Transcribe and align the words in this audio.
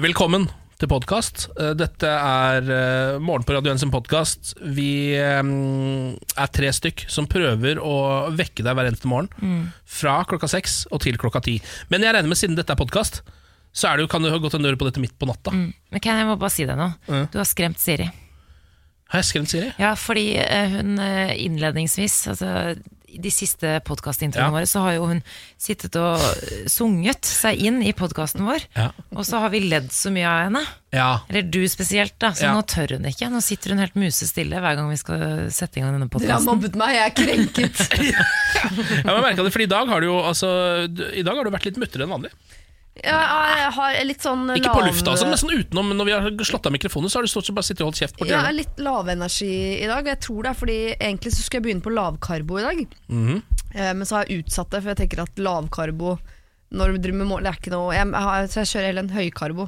Velkommen 0.00 0.46
til 0.80 0.88
podkast. 0.88 1.42
Dette 1.76 2.08
er 2.08 2.68
eh, 2.72 3.18
Morgen 3.20 3.44
på 3.44 3.52
Radio 3.52 3.74
1 3.74 3.82
sin 3.82 3.90
podkast. 3.92 4.54
Vi 4.72 5.12
eh, 5.12 5.40
er 5.44 6.52
tre 6.56 6.70
stykk 6.72 7.04
som 7.12 7.28
prøver 7.28 7.76
å 7.84 8.30
vekke 8.32 8.64
deg 8.64 8.78
hver 8.78 8.88
eneste 8.88 9.10
morgen. 9.10 9.28
Fra 9.84 10.22
klokka 10.30 10.48
seks 10.48 10.86
og 10.88 11.02
til 11.04 11.20
klokka 11.20 11.42
ti. 11.44 11.58
Men 11.92 12.06
jeg 12.06 12.16
regner 12.16 12.32
med 12.32 12.40
siden 12.40 12.56
dette 12.56 12.72
er 12.72 12.80
podkast, 12.80 13.20
så 13.76 13.90
er 13.90 13.98
det 13.98 14.06
jo, 14.06 14.12
kan 14.14 14.24
du 14.24 14.30
ha 14.32 14.40
gått 14.40 14.56
en 14.56 14.64
dør 14.64 14.80
på 14.80 14.88
dette 14.88 15.04
midt 15.04 15.18
på 15.20 15.28
natta. 15.28 15.52
Men 15.52 16.00
kan 16.00 16.22
jeg 16.22 16.30
må 16.30 16.38
bare 16.40 16.54
si 16.54 16.64
deg 16.64 16.80
noe? 16.80 17.26
Du 17.28 17.36
har 17.36 17.50
skremt 17.50 17.82
Siri. 17.82 18.08
Har 19.10 19.20
jeg 19.20 19.28
skremt 19.34 19.52
Siri? 19.52 19.68
Ja, 19.82 19.92
fordi 19.98 20.30
eh, 20.38 20.78
hun 20.78 20.96
eh, 21.02 21.34
innledningsvis, 21.44 22.22
altså 22.32 22.54
de 23.18 23.30
siste 23.34 23.80
podkastintroene 23.86 24.46
Ja. 24.46 24.54
våre, 24.54 24.68
så 24.70 24.82
har 24.84 24.94
jo 24.94 25.06
hun 25.10 25.22
sittet 25.58 25.96
og 25.98 26.20
eh, 26.20 26.66
sunget 26.70 27.24
seg 27.26 27.58
inn 27.58 27.82
i 27.82 27.92
podkasten 27.96 28.44
vår. 28.46 28.62
Ja. 28.76 28.90
Og 29.16 29.24
så 29.26 29.40
har 29.42 29.50
vi 29.50 29.60
ledd 29.66 29.90
så 29.92 30.12
mye 30.14 30.28
av 30.28 30.44
henne. 30.46 30.62
Ja. 30.94 31.08
Eller 31.30 31.42
du 31.42 31.60
spesielt, 31.70 32.14
da. 32.18 32.30
Så 32.34 32.46
Ja. 32.46 32.54
nå 32.54 32.62
tør 32.66 32.96
hun 32.98 33.04
ikke. 33.10 33.30
Nå 33.30 33.40
sitter 33.42 33.70
hun 33.74 33.78
helt 33.82 33.94
musestille 33.98 34.60
hver 34.60 34.76
gang 34.76 34.88
vi 34.90 34.96
skal 35.00 35.50
sette 35.50 35.78
i 35.78 35.82
gang 35.82 35.92
denne 35.98 36.08
Dere 36.10 36.32
har 36.38 36.46
mobbet 36.46 36.74
meg, 36.78 36.94
jeg 36.94 37.06
er 37.10 37.14
krenket. 37.18 37.76
Jeg 39.00 39.06
har 39.06 39.22
merket 39.22 39.44
det, 39.46 39.52
for 39.54 39.62
i 39.62 39.66
dag 39.70 39.88
har 39.88 40.00
du 40.02 40.06
jo 40.10 40.16
altså, 40.20 40.48
I 41.16 41.22
dag 41.24 41.36
har 41.38 41.44
du 41.46 41.50
vært 41.54 41.64
litt 41.70 41.78
muttere 41.80 42.04
enn 42.04 42.12
vanlig. 42.12 42.30
Jeg 43.04 43.70
har 43.76 43.98
litt 44.04 44.24
sånn 44.24 44.50
Ikke 44.56 44.74
på 44.74 44.82
lufta, 44.84 45.14
altså, 45.14 45.28
men 45.28 45.40
sånn 45.40 45.54
utenom. 45.56 45.92
Når 45.96 46.08
vi 46.08 46.16
har 46.16 46.48
slått 46.48 46.68
av 46.68 46.74
mikrofonen, 46.74 47.12
så 47.12 47.20
har 47.20 47.28
du 47.28 47.32
stort 47.32 47.48
sett 47.48 47.56
bare 47.56 47.68
sittet 47.68 47.84
og 47.84 47.90
holdt 47.90 48.02
kjeft. 48.02 48.18
borti 48.18 48.32
Jeg 48.32 48.40
er 48.40 48.56
litt 48.56 48.82
lavenergi 48.82 49.54
i 49.80 49.86
dag. 49.90 50.10
Jeg 50.14 50.20
tror 50.26 50.42
det 50.42 50.50
er 50.52 50.60
fordi 50.64 50.80
egentlig 50.96 51.32
så 51.36 51.44
skulle 51.44 51.60
jeg 51.60 51.68
begynne 51.68 51.86
på 51.86 51.94
lavkarbo 51.94 52.58
i 52.60 52.66
dag. 52.66 52.84
mm 53.08 53.24
-hmm. 53.28 53.40
Men 53.94 54.06
så 54.06 54.16
har 54.16 54.24
jeg 54.26 54.44
utsatt 54.44 54.70
det, 54.70 54.82
for 54.82 54.88
jeg 54.88 54.96
tenker 54.96 55.22
at 55.22 55.38
lavkarbo 55.38 56.18
når 56.70 56.92
du 56.92 56.98
driver 57.02 57.18
med 57.18 57.26
mål, 57.26 57.42
det 57.42 57.50
er 57.50 57.56
ikke 57.58 57.72
noe 57.72 57.94
jeg, 57.94 58.06
jeg, 58.06 58.22
har, 58.22 58.44
Så 58.50 58.60
jeg 58.60 58.70
kjører 58.70 58.86
heller 58.86 59.06
en 59.06 59.14
høykarbo. 59.16 59.64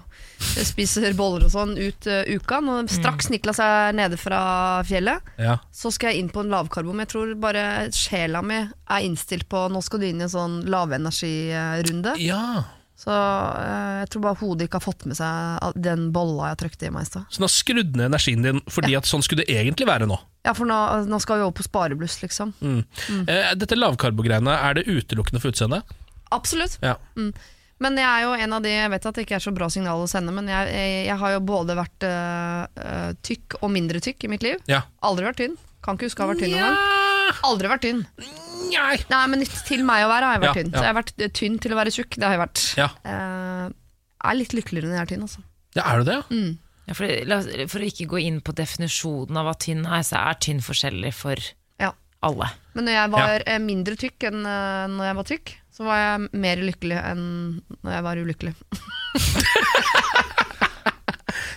Jeg 0.53 0.67
spiser 0.69 1.17
boller 1.19 1.47
og 1.49 1.55
sånn 1.55 1.73
ut 1.75 2.07
uh, 2.07 2.21
uka. 2.31 2.61
Når 2.63 2.91
straks 2.95 3.31
Niklas 3.33 3.59
er 3.63 3.97
nede 3.97 4.19
fra 4.21 4.43
fjellet, 4.87 5.33
Ja. 5.41 5.59
så 5.75 5.91
skal 5.91 6.13
jeg 6.13 6.23
inn 6.23 6.31
på 6.31 6.45
en 6.45 6.53
lavkarbo. 6.53 6.95
Men 6.95 7.07
jeg 7.07 7.13
tror 7.15 7.35
bare 7.43 7.65
sjela 7.97 8.43
mi 8.47 8.61
er 8.63 9.03
innstilt 9.03 9.49
på 9.51 9.65
Nå 9.73 9.83
skal 9.83 10.03
du 10.03 10.07
inn 10.07 10.23
i 10.23 10.29
en 10.29 10.37
sånn 10.37 10.63
lavenergirunde. 10.71 12.15
ja. 12.23 12.63
Så 13.03 13.11
eh, 13.11 14.03
jeg 14.03 14.11
tror 14.15 14.23
bare 14.29 14.39
hodet 14.39 14.69
ikke 14.69 14.79
har 14.79 14.85
fått 14.85 15.07
med 15.11 15.19
seg 15.19 15.79
den 15.83 16.11
bolla 16.15 16.53
jeg 16.53 16.61
trykte 16.61 16.87
i 16.87 16.93
meg 16.95 17.07
i 17.07 17.11
stad. 17.11 17.25
Så 17.27 17.41
den 17.41 17.49
har 17.49 17.55
skrudd 17.55 17.97
ned 17.99 18.11
energien 18.13 18.45
din 18.47 18.61
fordi 18.71 18.95
at 18.99 19.09
sånn 19.11 19.25
skulle 19.27 19.43
det 19.43 19.57
egentlig 19.59 19.89
være 19.91 20.07
nå. 20.11 20.19
Ja, 20.47 20.55
for 20.59 20.67
nå, 20.71 20.77
nå 21.11 21.19
skal 21.23 21.41
vi 21.41 21.47
over 21.47 21.57
på 21.59 21.67
sparebluss, 21.67 22.21
liksom. 22.23 22.55
Eh, 22.63 23.51
dette 23.59 23.79
lavkarbo-greiene, 23.79 24.55
er 24.55 24.79
det 24.79 24.87
utelukkende 24.91 25.43
for 25.43 25.55
utseendet? 25.55 25.91
Absolutt. 26.35 26.79
Ja. 26.83 26.97
Men 27.83 27.99
jeg 27.99 28.07
er 28.07 28.23
jo 28.25 28.33
en 28.39 28.55
av 28.57 28.63
de 28.65 28.71
Jeg 28.71 28.91
vet 28.93 29.07
at 29.11 29.17
det 29.19 29.25
ikke 29.27 29.37
er 29.37 29.43
så 29.45 29.53
bra 29.55 29.67
signal 29.73 30.05
å 30.05 30.09
sende, 30.11 30.35
men 30.35 30.47
jeg, 30.51 30.71
jeg, 30.71 30.95
jeg 31.09 31.19
har 31.25 31.35
jo 31.35 31.43
både 31.51 31.77
vært 31.79 32.07
eh, 32.07 33.11
tykk 33.27 33.59
og 33.61 33.75
mindre 33.75 34.03
tykk 34.03 34.29
i 34.29 34.33
mitt 34.33 34.47
liv. 34.47 34.63
Ja. 34.71 34.85
Aldri 35.03 35.27
vært 35.27 35.43
tynn. 35.43 35.59
Kan 35.83 35.99
ikke 35.99 36.11
huske 36.11 36.23
å 36.23 36.29
ha 36.29 36.35
vært 36.37 36.45
tynn 36.47 36.55
noen 36.55 36.71
gang. 36.71 37.39
Aldri 37.51 37.73
vært 37.73 37.87
tynn. 37.89 38.05
Nei. 38.73 38.97
Nei, 39.13 39.23
men 39.33 39.45
til 39.69 39.85
meg 39.89 40.05
å 40.07 40.11
være 40.11 40.29
har 40.31 40.35
jeg 40.39 40.43
vært 40.43 40.51
Ja, 40.51 40.57
tynn. 40.63 40.71
ja. 40.73 40.79
Så 40.79 40.83
jeg 40.87 40.91
har 40.93 40.99
vært 41.03 41.15
eh, 41.27 41.33
tynn 41.41 41.59
til 41.63 41.73
å 41.75 41.79
være 41.79 41.93
tjukk. 41.95 42.17
Det 42.19 42.27
har 42.29 42.35
jeg 42.37 42.43
vært. 42.43 42.63
Ja. 42.81 42.89
Eh, 43.05 43.65
jeg 44.23 44.31
er 44.33 44.39
litt 44.39 44.53
lykkeligere 44.59 44.91
når 44.91 44.97
jeg 44.99 45.05
er 45.07 45.11
tynn, 45.15 45.25
altså. 45.29 45.43
ja, 45.79 45.83
er 45.93 45.99
du 45.99 46.05
det? 46.11 46.19
Ja? 46.19 46.43
Ja, 46.89 46.95
for, 46.99 47.07
la- 47.31 47.67
for 47.71 47.79
å 47.85 47.87
ikke 47.89 48.07
gå 48.11 48.19
inn 48.27 48.41
på 48.43 48.55
definisjonen 48.59 49.37
av 49.39 49.47
hva 49.47 49.55
tynn 49.63 49.85
er, 49.87 50.03
så 50.07 50.19
er 50.19 50.39
tynn 50.43 50.59
forskjellig 50.65 51.13
for 51.15 51.37
Ja. 51.83 51.93
alle. 52.27 52.49
Men 52.75 52.89
når 52.89 52.97
jeg 52.99 53.11
var 53.15 53.45
ja. 53.47 53.59
mindre 53.63 53.95
tykk 54.01 54.27
enn 54.31 54.41
eh, 54.47 54.87
når 54.91 55.05
jeg 55.11 55.19
var 55.21 55.29
tykk, 55.31 55.53
så 55.73 55.87
var 55.87 56.01
jeg 56.03 56.27
mer 56.43 56.61
lykkelig 56.67 56.99
enn 57.01 57.23
når 57.83 57.95
jeg 57.97 58.03
var 58.09 58.23
ulykkelig. 58.27 58.55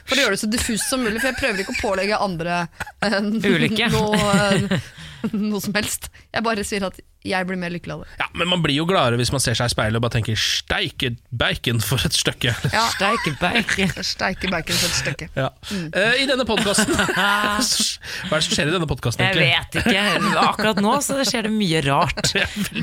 For 0.05 0.13
å 0.15 0.21
gjøre 0.21 0.35
det 0.35 0.41
så 0.43 0.47
diffust 0.53 0.85
som 0.89 1.01
mulig, 1.01 1.17
for 1.17 1.31
jeg 1.31 1.37
prøver 1.39 1.63
ikke 1.63 1.73
å 1.73 1.79
pålegge 1.81 2.17
andre 2.21 2.59
eh, 3.03 3.15
Ulykke. 3.49 3.87
noe, 3.95 4.35
eh, 4.53 4.89
noe 5.51 5.61
som 5.63 5.75
helst. 5.77 6.09
Jeg 6.33 6.45
bare 6.45 6.65
sier 6.67 6.85
at 6.87 6.99
jeg 7.25 7.47
blir 7.49 7.57
mer 7.57 7.73
lykkelig 7.73 7.95
av 7.95 8.01
det. 8.03 8.17
Ja, 8.19 8.27
Men 8.37 8.49
man 8.51 8.61
blir 8.61 8.75
jo 8.77 8.85
gladere 8.85 9.17
hvis 9.17 9.31
man 9.33 9.41
ser 9.41 9.57
seg 9.57 9.71
i 9.71 9.73
speilet 9.73 9.97
og 9.97 10.05
bare 10.05 10.15
tenker 10.17 10.37
'steike 10.59 11.15
bacon 11.31 11.81
for 11.83 12.01
et 12.05 12.17
stykke'. 12.17 12.53
Ja. 12.73 12.85
Steike 12.93 13.33
bacon. 13.41 13.95
Steike 14.05 14.51
bacon 14.51 14.79
for 14.81 14.91
et 14.91 14.99
stykke. 14.99 15.29
Ja. 15.37 15.49
Eh, 15.71 16.21
I 16.23 16.29
denne 16.29 16.45
podkasten 16.47 16.93
Hva 16.93 17.17
er 17.57 18.37
det 18.37 18.45
som 18.45 18.53
skjer 18.53 18.69
i 18.69 18.75
denne 18.75 18.89
podkasten, 18.89 19.25
Jeg 19.25 19.41
vet 19.41 19.79
ikke. 19.81 20.05
Akkurat 20.45 20.79
nå 20.83 20.93
så 21.05 21.17
skjer 21.25 21.49
det 21.49 21.55
mye 21.55 21.81
rart. 21.87 22.35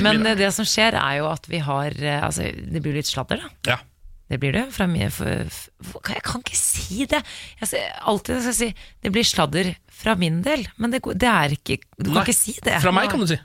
Men 0.02 0.26
eh, 0.26 0.36
det 0.38 0.50
som 0.56 0.66
skjer, 0.68 0.98
er 0.98 1.22
jo 1.22 1.30
at 1.30 1.48
vi 1.50 1.62
har 1.62 1.96
eh, 2.00 2.20
Altså, 2.22 2.50
det 2.50 2.82
blir 2.82 2.94
litt 2.96 3.08
sladder, 3.08 3.42
da. 3.42 3.74
Ja. 3.74 3.80
Det 4.32 4.38
blir 4.40 4.54
det. 4.54 4.62
Fra 4.72 4.86
mye, 4.88 5.10
for, 5.12 5.50
for, 5.84 6.00
jeg 6.08 6.22
kan 6.24 6.40
ikke 6.40 6.56
si 6.56 7.04
det. 7.10 7.20
Jeg 7.60 7.68
skal, 7.68 7.88
alltid 8.08 8.38
skal 8.40 8.52
jeg 8.54 8.56
si 8.56 8.68
det 9.04 9.12
blir 9.12 9.26
sladder 9.28 9.74
fra 10.02 10.16
min 10.18 10.40
del, 10.44 10.64
men 10.82 10.92
det, 10.94 11.00
det 11.14 11.28
er 11.30 11.54
ikke 11.56 11.78
Du 11.96 12.10
kan 12.10 12.18
Nei, 12.20 12.24
ikke 12.26 12.36
si 12.36 12.56
det. 12.64 12.80
Fra 12.82 12.92
meg, 12.94 13.08
kan 13.12 13.22
du 13.22 13.28
si. 13.30 13.38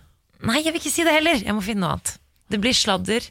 Nei, 0.48 0.60
jeg 0.64 0.74
vil 0.74 0.82
ikke 0.82 0.94
si 0.94 1.06
det 1.08 1.14
heller. 1.18 1.40
Jeg 1.46 1.56
må 1.58 1.62
finne 1.66 1.86
noe 1.86 1.96
annet. 1.98 2.16
Det 2.52 2.60
blir 2.64 2.76
sladder 2.78 3.26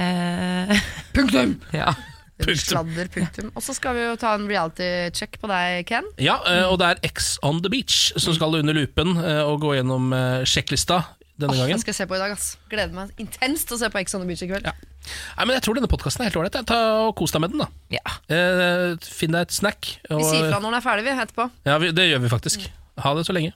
eh, 0.00 0.74
Punktum! 1.16 1.56
Ja. 1.74 1.92
Det 2.34 2.48
blir 2.48 2.56
Punktum. 2.58 2.66
Sladder, 2.66 3.10
punktum. 3.14 3.50
Og 3.54 3.62
så 3.62 3.74
skal 3.76 3.94
vi 3.94 4.04
jo 4.08 4.14
ta 4.18 4.32
en 4.34 4.46
reality-check 4.50 5.38
på 5.42 5.50
deg, 5.50 5.84
Ken. 5.86 6.08
Ja, 6.22 6.40
eh, 6.50 6.64
og 6.66 6.80
det 6.82 6.88
er 6.94 7.02
X 7.12 7.36
on 7.46 7.60
the 7.62 7.70
beach 7.72 8.08
som 8.18 8.34
skal 8.34 8.56
under 8.58 8.74
lupen 8.74 9.14
eh, 9.20 9.42
og 9.46 9.60
gå 9.62 9.76
gjennom 9.78 10.10
eh, 10.16 10.40
sjekklista 10.48 11.02
denne 11.38 11.54
Åh, 11.54 11.60
gangen. 11.62 11.76
den 11.76 11.82
skal 11.84 11.94
jeg 11.94 12.00
se 12.02 12.08
på 12.10 12.16
i 12.18 12.22
dag, 12.22 12.34
ass. 12.34 12.48
Gleder 12.70 12.94
meg 12.94 13.14
intenst 13.22 13.68
til 13.70 13.78
å 13.78 13.80
se 13.84 13.90
på 13.90 14.02
Ex 14.02 14.14
on 14.18 14.22
the 14.24 14.28
Beach 14.30 14.42
i 14.46 14.50
kveld. 14.50 14.66
Ja. 14.66 14.74
Nei, 15.04 15.44
men 15.46 15.54
Jeg 15.58 15.64
tror 15.66 15.78
denne 15.78 15.90
podkasten 15.90 16.24
er 16.24 16.30
helt 16.30 16.38
ålreit. 16.40 16.72
Kos 17.18 17.34
deg 17.34 17.44
med 17.44 17.54
den. 17.54 17.64
da 17.64 17.68
ja. 17.98 18.16
eh, 18.32 18.96
Finn 19.04 19.34
deg 19.36 19.46
et 19.48 19.54
snack. 19.56 19.92
Og, 20.10 20.18
Vi 20.22 20.28
sier 20.30 20.48
fra 20.50 20.58
når 20.60 20.70
den 20.70 20.78
er 20.80 20.84
ferdig, 20.86 21.04
vi, 21.06 21.14
etterpå. 21.24 21.48
ja, 21.68 21.78
vi, 21.82 21.92
det 21.96 22.08
gjør 22.10 22.24
vi 22.24 22.32
faktisk. 22.32 22.66
Ha 23.04 23.14
det 23.18 23.24
så 23.26 23.34
lenge. 23.36 23.52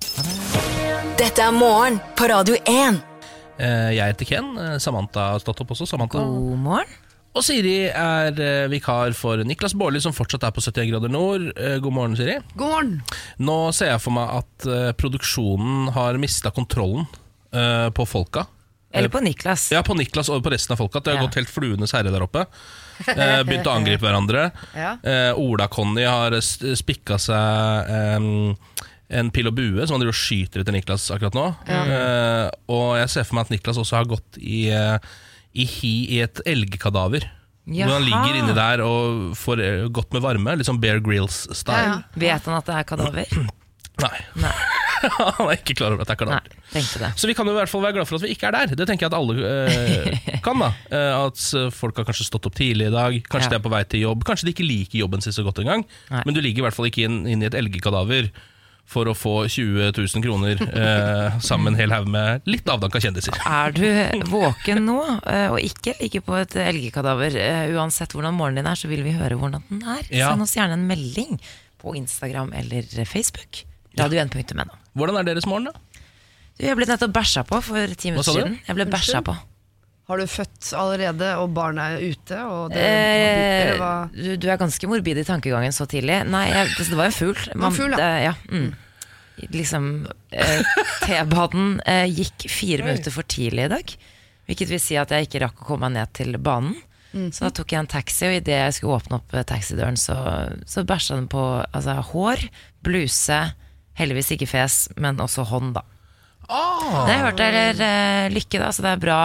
Dette 1.19 1.43
er 1.43 1.53
morgen 1.55 1.99
på 2.19 2.29
Radio 2.31 2.57
1. 2.63 3.01
Eh, 3.59 3.91
jeg 3.97 4.13
heter 4.15 4.29
Ken. 4.29 4.49
eh, 4.59 4.79
Samantha 4.83 5.33
har 5.35 5.43
stått 5.43 5.61
opp 5.65 5.73
også. 5.75 5.87
Samantha. 5.91 6.23
God 6.23 6.59
morgen. 6.63 6.97
Og 7.37 7.45
Siri 7.45 7.87
er 7.91 8.33
eh, 8.41 8.67
vikar 8.73 9.13
for 9.15 9.43
Niklas 9.47 9.75
Baarli, 9.79 10.01
som 10.03 10.15
fortsatt 10.17 10.47
er 10.49 10.55
på 10.55 10.63
71 10.65 10.89
grader 10.91 11.13
nord. 11.13 11.49
Eh, 11.59 11.77
god 11.85 11.95
morgen, 11.95 12.17
Siri. 12.19 12.39
God 12.59 12.71
morgen! 12.73 12.95
Nå 13.39 13.57
ser 13.77 13.93
jeg 13.93 14.03
for 14.03 14.15
meg 14.17 14.33
at 14.41 14.67
eh, 14.71 14.93
produksjonen 14.99 15.91
har 15.95 16.19
mista 16.23 16.51
kontrollen 16.55 17.05
eh, 17.53 17.89
på 17.95 18.07
folka. 18.09 18.47
Eller 18.93 19.09
på 19.13 19.21
Niklas. 19.21 19.67
Ja, 19.73 19.83
på 19.85 19.95
Niklas 19.99 20.31
og 20.33 20.43
på 20.45 20.51
resten 20.55 20.73
av 20.73 20.79
folka. 20.81 21.01
Det 21.05 21.13
har 21.13 21.19
Ja. 21.21 21.27
gått 21.27 21.35
helt 21.37 21.51
fluenes 21.53 21.93
herre 21.93 22.11
der 22.15 22.23
oppe. 22.25 22.47
Eh, 23.09 23.43
begynt 23.47 23.67
å 23.69 23.75
angripe 23.77 24.03
hverandre. 24.03 24.49
Ja. 24.75 24.97
Eh, 25.07 25.33
Ola-Conny 25.39 26.03
har 26.03 26.35
spikka 26.41 27.15
seg 27.23 27.93
en 29.09 29.31
pil 29.33 29.47
og 29.49 29.55
bue 29.57 29.87
som 29.87 29.95
han 29.95 30.03
driver 30.03 30.13
og 30.17 30.19
skyter 30.19 30.61
etter 30.65 30.75
Niklas 30.75 31.07
akkurat 31.15 31.37
nå. 31.39 31.45
Eh, 31.71 32.51
og 32.75 32.97
jeg 32.99 33.09
ser 33.13 33.25
for 33.29 33.39
meg 33.39 33.47
at 33.47 33.53
Niklas 33.55 33.79
også 33.81 34.01
har 34.01 34.09
gått 34.11 34.37
i, 34.43 34.67
eh, 34.75 34.99
i 35.55 35.65
hi 35.65 35.93
i 36.19 36.21
et 36.27 36.43
elgkadaver. 36.45 37.29
Hvor 37.69 37.93
han 37.95 38.05
ligger 38.09 38.35
inni 38.41 38.55
der 38.57 38.81
og 38.83 39.37
får 39.37 39.61
eh, 39.63 39.87
godt 39.93 40.13
med 40.17 40.23
varme. 40.25 40.57
Litt 40.59 40.67
sånn 40.67 40.81
Bear 40.81 40.99
Grills-style. 41.05 41.79
Ja, 41.79 41.95
ja. 42.01 42.03
Vet 42.19 42.45
han 42.49 42.59
at 42.59 42.67
det 42.67 42.75
er 42.81 42.89
kadaver? 42.89 43.27
Nei, 44.05 44.19
Nei. 44.43 44.53
han 45.39 45.47
er 45.49 45.55
ikke 45.59 45.77
klar 45.79 45.95
over 45.95 46.05
at 46.05 46.11
det 46.11 46.17
er 46.19 46.31
Nei, 46.33 46.41
kadaver. 46.83 47.15
Så 47.21 47.31
vi 47.31 47.37
kan 47.39 47.47
jo 47.49 47.55
i 47.55 47.59
hvert 47.61 47.71
fall 47.73 47.85
være 47.87 47.97
glad 47.99 48.09
for 48.11 48.19
at 48.19 48.27
vi 48.27 48.33
ikke 48.35 48.51
er 48.51 48.57
der. 48.59 48.75
Det 48.81 48.87
tenker 48.91 49.07
jeg 49.07 49.13
at 49.13 49.19
alle 49.19 49.55
eh, 49.55 50.37
kan. 50.47 50.61
da 50.65 50.71
eh, 50.91 51.15
At 51.29 51.45
eh, 51.59 51.71
folk 51.75 51.97
har 52.01 52.09
kanskje 52.09 52.29
stått 52.29 52.49
opp 52.51 52.59
tidlig 52.59 52.91
i 52.91 52.95
dag, 52.95 53.19
kanskje 53.31 53.49
Ja. 53.51 53.57
de 53.57 53.61
er 53.61 53.65
på 53.69 53.73
vei 53.73 53.83
til 53.89 54.05
jobb. 54.07 54.27
Kanskje 54.29 54.49
de 54.51 54.55
ikke 54.57 54.67
liker 54.69 55.03
jobben 55.05 55.25
sin 55.25 55.35
så 55.37 55.45
godt 55.47 55.63
engang. 55.65 55.87
Men 56.13 56.35
du 56.37 56.41
ligger 56.45 56.65
i 56.65 56.69
hvert 56.69 56.77
fall 56.79 56.91
ikke 56.91 57.05
inn, 57.09 57.23
inn 57.31 57.43
i 57.45 57.49
et 57.51 57.57
elgkadaver 57.59 58.31
for 58.89 59.05
å 59.05 59.13
få 59.13 59.35
20 59.53 59.91
000 59.93 60.23
kroner 60.25 60.63
eh, 60.65 61.35
sammen 61.45 61.67
med 61.69 61.75
en 61.75 61.81
hel 61.83 61.93
haug 61.93 62.07
med 62.09 62.47
litt 62.49 62.71
avdanka 62.73 63.03
kjendiser. 63.05 63.37
Er 63.45 63.75
du 63.77 63.85
våken 64.33 64.81
nå 64.89 64.97
eh, 65.29 65.51
og 65.53 65.59
ikke 65.61 65.93
ligger 66.01 66.25
på 66.25 66.39
et 66.41 66.57
elgkadaver, 66.63 67.37
uansett 67.77 68.17
hvordan 68.17 68.33
morgenen 68.39 68.63
din 68.65 68.71
er, 68.73 68.81
så 68.81 68.89
vil 68.89 69.05
vi 69.05 69.13
høre 69.19 69.37
hvordan 69.37 69.67
den 69.69 69.85
er. 69.85 70.07
Ja. 70.09 70.31
Send 70.33 70.47
oss 70.47 70.57
gjerne 70.57 70.79
en 70.81 70.87
melding 70.89 71.37
på 71.79 71.93
Instagram 72.01 72.55
eller 72.57 72.89
Facebook. 73.07 73.61
Radio1.no. 73.99 74.73
Hvordan 74.99 75.21
er 75.21 75.29
deres 75.31 75.47
morgen, 75.49 75.71
da? 75.71 76.03
Du, 76.59 76.65
Jeg 76.67 76.75
ble 76.79 76.89
nettopp 76.91 77.15
bæsja 77.15 77.45
på 77.47 77.61
for 77.63 77.95
ti 77.95 78.11
minutter 78.11 78.35
siden. 78.35 78.59
Jeg 78.67 78.79
ble 78.79 78.87
bæsja 78.91 79.23
på. 79.27 79.37
Har 80.09 80.17
du 80.23 80.25
født 80.33 80.71
allerede, 80.73 81.27
og 81.37 81.51
barnet 81.55 81.99
er 81.99 82.13
ute? 82.15 82.37
Og 82.49 82.71
det, 82.73 82.83
Eh, 82.83 83.81
du, 84.15 84.31
du 84.41 84.47
er 84.49 84.57
ganske 84.61 84.89
morbid 84.89 85.21
i 85.21 85.25
tankegangen 85.29 85.75
så 85.77 85.85
tidlig. 85.91 86.23
Nei, 86.33 86.47
jeg, 86.49 86.71
det, 86.79 86.87
det 86.89 86.97
var 86.99 87.11
en 87.11 87.17
fugl. 87.19 87.43
var 87.61 87.75
ful 87.77 87.93
da? 87.93 87.99
ja. 88.01 88.31
ja. 88.31 88.35
Mm. 88.49 88.71
Liksom 89.55 89.85
eh, 90.35 90.71
T-banen 91.05 91.77
eh, 91.87 92.09
gikk 92.11 92.49
fire 92.51 92.83
minutter 92.89 93.15
for 93.15 93.23
tidlig 93.31 93.69
i 93.69 93.73
dag. 93.77 93.93
Hvilket 94.49 94.73
vil 94.73 94.81
si 94.83 94.97
at 94.99 95.13
jeg 95.15 95.29
ikke 95.29 95.43
rakk 95.45 95.61
å 95.63 95.69
komme 95.69 95.87
meg 95.91 96.01
ned 96.01 96.15
til 96.17 96.39
banen. 96.43 96.75
Så 97.33 97.47
da 97.47 97.53
tok 97.57 97.73
jeg 97.73 97.81
en 97.85 97.89
taxi, 97.89 98.27
og 98.29 98.35
idet 98.41 98.57
jeg 98.59 98.75
skulle 98.79 98.99
åpne 98.99 99.17
opp 99.21 99.33
eh, 99.37 99.45
taxidøren, 99.49 99.97
så, 100.01 100.17
så 100.69 100.83
bæsja 100.89 101.17
den 101.21 101.29
på 101.33 101.45
altså, 101.69 101.95
hår, 102.11 102.43
bluse, 102.85 103.39
heldigvis 103.99 104.33
ikke 104.35 104.51
fes, 104.51 104.81
men 104.97 105.21
også 105.23 105.47
hånd, 105.51 105.75
da. 105.79 105.85
Oh. 106.49 107.05
Det 107.05 107.13
har 107.13 107.17
jeg 107.19 107.25
hørt 107.27 107.43
er 107.45 107.83
uh, 107.83 108.33
lykke, 108.33 108.61
da, 108.63 108.71
så 108.73 108.81
det 108.81 108.93
er 108.95 109.01
bra 109.03 109.19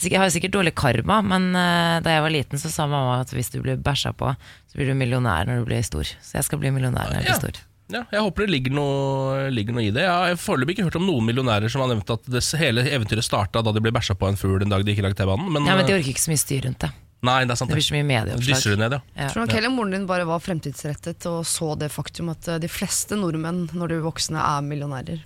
Jeg 0.00 0.16
har 0.16 0.30
sikkert 0.32 0.54
dårlig 0.54 0.72
karma, 0.78 1.18
men 1.20 1.50
uh, 1.52 1.98
da 2.04 2.14
jeg 2.14 2.24
var 2.24 2.32
liten, 2.32 2.60
så 2.60 2.72
sa 2.72 2.88
mamma 2.88 3.20
at 3.20 3.32
hvis 3.36 3.52
du 3.52 3.60
blir 3.64 3.76
bæsja 3.76 4.14
på, 4.16 4.32
så 4.70 4.78
blir 4.78 4.92
du 4.92 4.96
millionær 4.96 5.48
når 5.48 5.60
du 5.60 5.68
blir 5.68 5.84
stor. 5.84 6.08
Så 6.24 6.38
jeg 6.38 6.48
skal 6.48 6.62
bli 6.62 6.72
millionær 6.72 7.10
når 7.10 7.20
jeg 7.20 7.28
blir 7.28 7.42
stor. 7.44 7.64
Ja, 7.86 8.02
jeg 8.10 8.22
håper 8.24 8.42
det 8.42 8.50
ligger 8.50 8.74
noe, 8.74 9.46
ligger 9.54 9.76
noe 9.76 9.84
i 9.86 9.92
det. 9.94 10.02
Jeg 10.02 10.10
har 10.10 10.40
foreløpig 10.42 10.74
ikke 10.74 10.88
hørt 10.88 10.98
om 10.98 11.06
noen 11.06 11.28
millionærer 11.28 11.70
som 11.70 11.84
har 11.84 11.92
nevnt 11.92 12.08
at 12.10 12.24
det 12.34 12.42
hele 12.58 12.82
eventyret 12.82 13.26
starta 13.26 13.62
da 13.62 13.74
de 13.74 13.82
ble 13.82 13.92
bæsja 13.94 14.16
på 14.18 14.26
en 14.26 14.38
fugl 14.40 14.64
en 14.64 14.72
dag 14.72 14.82
de 14.82 14.94
ikke 14.94 15.04
lagde 15.06 15.20
T-banen. 15.20 15.52
Men, 15.54 15.68
Ja, 15.70 15.76
men 15.78 15.86
de 15.86 15.94
eh, 15.94 16.00
orker 16.00 16.10
ikke 16.10 16.24
så 16.24 16.32
mye 16.32 16.42
styr 16.42 16.66
rundt 16.66 16.82
det. 16.82 16.90
Nei, 17.26 17.38
det 17.44 17.54
er 17.56 17.60
sant. 17.60 17.70
Det 17.72 17.76
blir 17.78 17.86
så 17.88 17.96
mye 17.98 18.06
medieoppslag. 18.08 18.56
Dysser 18.56 18.74
det 18.76 18.80
ned, 18.84 18.96
ja. 18.98 19.02
Ja. 19.18 19.30
Tror 19.34 19.44
nok 19.44 19.54
heller 19.58 19.72
moren 19.74 19.94
din 19.98 20.06
bare 20.08 20.26
var 20.28 20.42
fremtidsrettet 20.44 21.26
og 21.30 21.42
så 21.48 21.74
det 21.78 21.90
faktum 21.94 22.30
at 22.32 22.48
eh, 22.54 22.60
de 22.62 22.70
fleste 22.70 23.18
nordmenn 23.18 23.66
når 23.76 23.92
de 23.94 23.98
er 24.00 24.06
voksne 24.06 24.42
er 24.42 24.62
millionærer. 24.66 25.24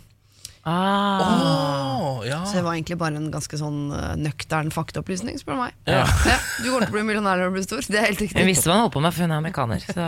Ah. 0.63 1.97
Oh, 2.21 2.27
ja. 2.27 2.43
Så 2.45 2.59
det 2.59 2.63
var 2.67 2.75
egentlig 2.77 2.99
bare 3.01 3.17
en 3.17 3.31
ganske 3.33 3.57
sånn 3.57 3.79
eh, 3.97 4.11
nøktern 4.21 4.69
faktaopplysning, 4.75 5.39
spør 5.41 5.57
du 5.57 5.61
meg. 5.63 5.79
Ja. 5.89 6.03
Ja, 6.29 6.37
du 6.61 6.67
kommer 6.69 6.85
til 6.85 6.93
å 6.93 6.97
bli 6.99 7.05
millionær 7.09 7.41
når 7.41 7.49
du 7.49 7.57
blir 7.57 7.65
stor. 7.65 7.81
Det 7.89 7.97
er 7.97 8.09
helt 8.11 8.21
Hun 8.21 8.29
riktig. 8.29 8.45
visste 8.51 8.69
hva 8.69 8.77
hun 8.77 8.85
holdt 8.85 8.97
på 8.99 9.03
med, 9.07 9.17
for 9.17 9.25
hun 9.25 9.33
er 9.35 9.41
amerikaner. 9.41 9.87
Så 9.89 10.07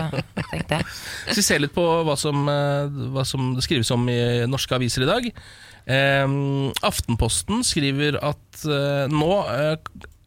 tenkte 0.52 0.78
jeg. 0.82 0.88
Skal 1.24 1.40
vi 1.40 1.46
ser 1.48 1.64
litt 1.64 1.74
på 1.76 1.86
hva 2.08 2.18
som, 2.20 2.44
eh, 2.52 3.02
hva 3.16 3.24
som 3.28 3.54
skrives 3.64 3.90
om 3.96 4.04
i 4.12 4.18
norske 4.50 4.76
aviser 4.76 5.06
i 5.06 5.10
dag. 5.10 5.30
Eh, 5.96 6.36
Aftenposten 6.92 7.64
skriver 7.66 8.20
at 8.22 8.66
eh, 8.68 9.06
nå 9.12 9.32
eh, 9.56 9.76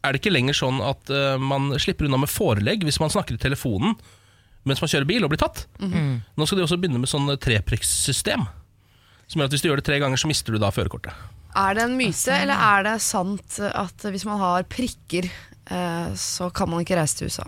er 0.06 0.13
det 0.13 0.22
ikke 0.22 0.34
lenger 0.34 0.57
sånn 0.57 0.81
at 0.86 1.12
uh, 1.13 1.36
man 1.42 1.74
slipper 1.81 2.07
unna 2.07 2.22
med 2.22 2.31
forelegg 2.31 2.86
hvis 2.88 3.02
man 3.02 3.13
snakker 3.13 3.38
i 3.38 3.42
telefonen 3.42 3.98
mens 4.66 4.81
man 4.81 4.90
kjører 4.90 5.06
bil 5.06 5.25
og 5.25 5.30
blir 5.30 5.38
tatt. 5.38 5.68
Nå 5.78 6.46
skal 6.48 6.57
de 6.57 6.63
også 6.66 6.80
begynne 6.81 6.98
med 6.98 7.10
sånn 7.12 7.28
treprikssystem. 7.38 8.48
Som 9.30 9.42
gjør 9.42 9.50
at 9.50 9.54
hvis 9.54 9.62
du 9.62 9.68
gjør 9.69 9.78
det 9.78 9.86
tre 9.86 10.00
ganger, 10.02 10.18
så 10.18 10.30
mister 10.30 10.56
du 10.56 10.57
da 10.62 10.72
førerkortet. 10.74 11.13
Er 11.54 11.78
det 11.78 11.84
en 11.86 11.94
myte, 12.00 12.34
eller 12.34 12.57
er 12.57 12.88
det 12.88 12.96
sant 13.06 13.60
at 13.62 14.07
hvis 14.10 14.25
man 14.25 14.42
har 14.42 14.66
prikker, 14.66 15.30
uh, 15.69 16.10
så 16.18 16.50
kan 16.50 16.72
man 16.72 16.81
ikke 16.81 16.98
reise 16.98 17.19
til 17.19 17.30
USA? 17.30 17.46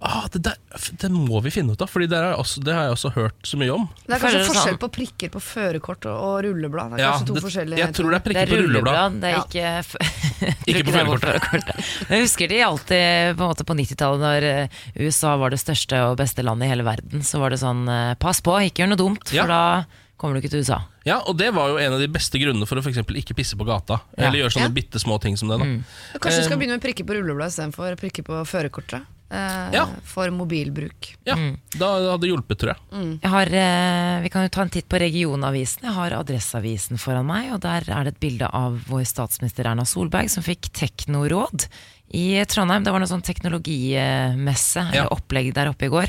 Ah, 0.00 0.28
det, 0.30 0.38
der, 0.46 0.54
det 1.02 1.08
må 1.10 1.40
vi 1.42 1.50
finne 1.50 1.72
ut 1.74 1.80
av, 1.82 1.88
Fordi 1.90 2.06
det, 2.06 2.18
er 2.22 2.36
det 2.62 2.74
har 2.74 2.84
jeg 2.86 2.92
også 2.94 3.10
hørt 3.16 3.48
så 3.50 3.58
mye 3.58 3.72
om. 3.74 3.88
Det 4.06 4.14
er 4.14 4.20
kanskje 4.22 4.38
det 4.38 4.46
forskjell 4.46 4.76
sånn. 4.76 4.78
på 4.84 4.88
prikker 4.94 5.32
på 5.34 5.40
førerkort 5.42 6.06
og, 6.06 6.20
og 6.28 6.36
rulleblad. 6.46 6.92
Det 6.94 7.00
er 7.00 7.02
Ja, 7.02 7.08
kanskje 7.16 7.26
to 7.26 7.34
det, 7.34 7.42
forskjellige 7.48 7.80
jeg 7.82 7.94
tror 7.98 8.10
det 8.12 8.14
er 8.14 8.22
Det 8.22 8.26
prikker 8.28 8.42
er 8.44 8.52
på 8.52 8.60
rulleblad. 8.62 8.94
rulleblad, 8.94 9.18
det 9.18 9.32
er 9.32 9.40
ikke 9.42 9.66
ja. 9.66 10.54
Ikke 10.70 10.84
på 10.86 10.94
er 10.94 11.10
førerkortet. 11.10 11.90
Jeg 12.14 12.22
husker 12.28 12.52
de 12.54 12.60
alltid 12.68 13.40
på, 13.42 13.50
på 13.72 13.78
90-tallet, 13.82 14.22
når 14.22 14.46
eh, 14.52 14.82
USA 15.02 15.34
var 15.42 15.50
det 15.50 15.58
største 15.64 16.04
og 16.06 16.14
beste 16.22 16.46
landet 16.46 16.68
i 16.68 16.72
hele 16.76 16.86
verden, 16.86 17.26
så 17.26 17.42
var 17.42 17.50
det 17.50 17.58
sånn 17.64 17.82
eh, 17.90 18.14
pass 18.22 18.38
på, 18.46 18.54
ikke 18.70 18.84
gjør 18.86 18.92
noe 18.94 19.02
dumt, 19.02 19.26
for 19.26 19.40
Ja. 19.42 19.48
da 19.50 19.62
kommer 20.18 20.38
du 20.38 20.42
ikke 20.46 20.50
til 20.54 20.62
USA. 20.62 20.78
Ja, 21.06 21.18
og 21.26 21.36
det 21.38 21.50
var 21.54 21.74
jo 21.74 21.76
en 21.82 21.92
av 21.94 22.00
de 22.02 22.06
beste 22.10 22.38
grunnene 22.38 22.66
for 22.70 22.78
å 22.78 22.82
for 22.86 22.90
eksempel 22.94 23.18
ikke 23.18 23.34
pisse 23.38 23.58
på 23.58 23.66
gata. 23.66 24.00
Ja. 24.14 24.28
Eller 24.30 24.44
gjøre 24.44 24.54
sånne 24.60 24.70
Ja. 24.70 24.74
bitte 24.78 24.98
små 25.02 25.18
ting 25.22 25.34
som 25.38 25.50
det. 25.50 25.58
da 25.58 26.18
Kanskje 26.22 26.38
du 26.42 26.46
skal 26.46 26.54
Eh, 26.54 26.58
begynne 26.62 26.78
med 26.78 26.82
prikker 26.86 27.06
på 27.06 27.14
rullebladet 27.18 27.54
istedenfor 27.54 27.98
prikker 27.98 28.22
på 28.26 28.40
førerkortet? 28.46 29.02
Eh, 29.30 29.70
Ja. 29.74 29.82
For 30.08 30.30
mobilbruk. 30.32 31.10
Ja, 31.28 31.34
Da 31.78 31.88
hadde 32.12 32.20
det 32.24 32.30
hjulpet, 32.30 32.58
tror 32.62 32.72
jeg. 32.74 33.18
Jeg 33.22 33.30
har, 33.30 33.46
uh, 33.46 34.22
vi 34.24 34.28
kan 34.32 34.42
jo 34.46 34.48
ta 34.48 34.62
en 34.62 34.70
titt 34.72 34.88
på 34.88 34.98
regionavisen. 35.02 35.82
Jeg 35.84 35.92
har 35.92 36.10
Adresseavisen 36.16 36.96
foran 36.98 37.26
meg, 37.28 37.52
og 37.52 37.60
der 37.60 37.84
er 37.92 38.04
det 38.08 38.14
et 38.14 38.20
bilde 38.20 38.48
av 38.48 38.78
vår 38.88 39.04
statsminister 39.04 39.66
Erna 39.68 39.84
Solberg 39.84 40.30
som 40.32 40.42
fikk 40.42 40.70
teknoråd 40.72 41.68
i 42.16 42.42
Trondheim. 42.48 42.84
Det 42.84 42.90
var 42.94 43.00
noe 43.04 43.10
sånn 43.10 43.22
teknologimesse, 43.22 44.80
Ja. 44.94 45.02
eller 45.04 45.12
opplegg 45.12 45.52
der 45.54 45.68
oppe 45.68 45.86
i 45.86 45.92
går. 45.92 46.08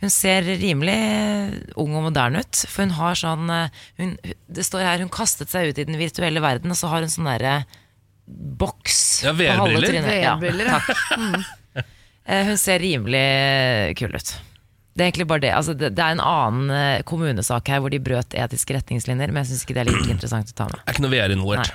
Hun 0.00 0.10
ser 0.10 0.42
rimelig 0.42 1.74
ung 1.76 1.94
og 1.94 2.02
moderne 2.12 2.40
ut, 2.40 2.54
for 2.68 2.82
hun 2.82 2.90
har 2.94 3.14
sånn 3.14 3.50
eh, 3.50 3.68
hun, 3.98 4.16
Det 4.50 4.64
står 4.66 4.80
her 4.82 4.98
hun 4.98 5.08
kastet 5.08 5.48
seg 5.48 5.68
ut 5.70 5.78
i 5.78 5.84
den 5.84 5.98
virtuelle 5.98 6.40
verden, 6.42 6.70
og 6.70 6.76
så 6.76 6.88
har 6.90 7.00
hun 7.02 7.08
sånn 7.10 7.26
derre 7.30 7.64
boks 8.26 9.22
Ja, 9.24 9.32
på 9.32 9.46
halve 9.46 9.76
VR-briller. 9.78 9.88
trynet. 9.88 10.24
VR-briller, 10.24 10.66
ja. 10.66 10.80
Eh, 11.36 11.44
Hun 12.28 12.56
ser 12.60 12.78
rimelig 12.82 13.96
kul 13.98 14.14
ut. 14.14 14.34
Det 14.92 15.00
er 15.00 15.08
egentlig 15.08 15.24
bare 15.30 15.40
det. 15.40 15.50
Altså, 15.56 15.72
det, 15.72 15.88
det 15.96 16.02
er 16.04 16.12
en 16.18 16.20
annen 16.20 16.70
eh, 16.76 17.02
kommunesak 17.08 17.70
her 17.72 17.80
hvor 17.80 17.88
de 17.92 17.96
brøt 18.04 18.34
etiske 18.36 18.74
retningslinjer, 18.76 19.30
men 19.32 19.40
jeg 19.40 19.48
syns 19.54 19.62
ikke 19.64 19.76
det 19.78 19.82
er 19.86 19.88
like 19.88 20.12
interessant 20.18 20.52
å 20.52 20.56
ta 20.58 20.66
med. 20.68 20.82
Er 20.84 20.92
ikke 20.92 21.04
noe 21.06 21.12
VR 21.14 21.32
involvert. 21.32 21.72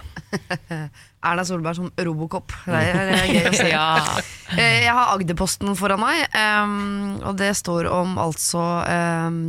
Erna 1.27 1.43
Solberg 1.47 1.79
som 1.79 1.89
Robocop. 1.97 2.53
Det 2.67 2.77
er, 2.77 3.09
det 3.09 3.17
er 3.17 3.31
gøy 3.33 3.49
å 3.49 3.55
se. 3.57 3.71
Ja. 3.73 3.87
Eh, 4.53 4.83
Jeg 4.85 4.93
har 4.93 5.15
Agderposten 5.15 5.73
foran 5.75 5.99
meg, 6.05 6.27
um, 6.37 7.17
og 7.25 7.39
det 7.41 7.49
står 7.57 7.89
om 7.91 8.13
altså 8.21 8.61
em, 8.87 9.41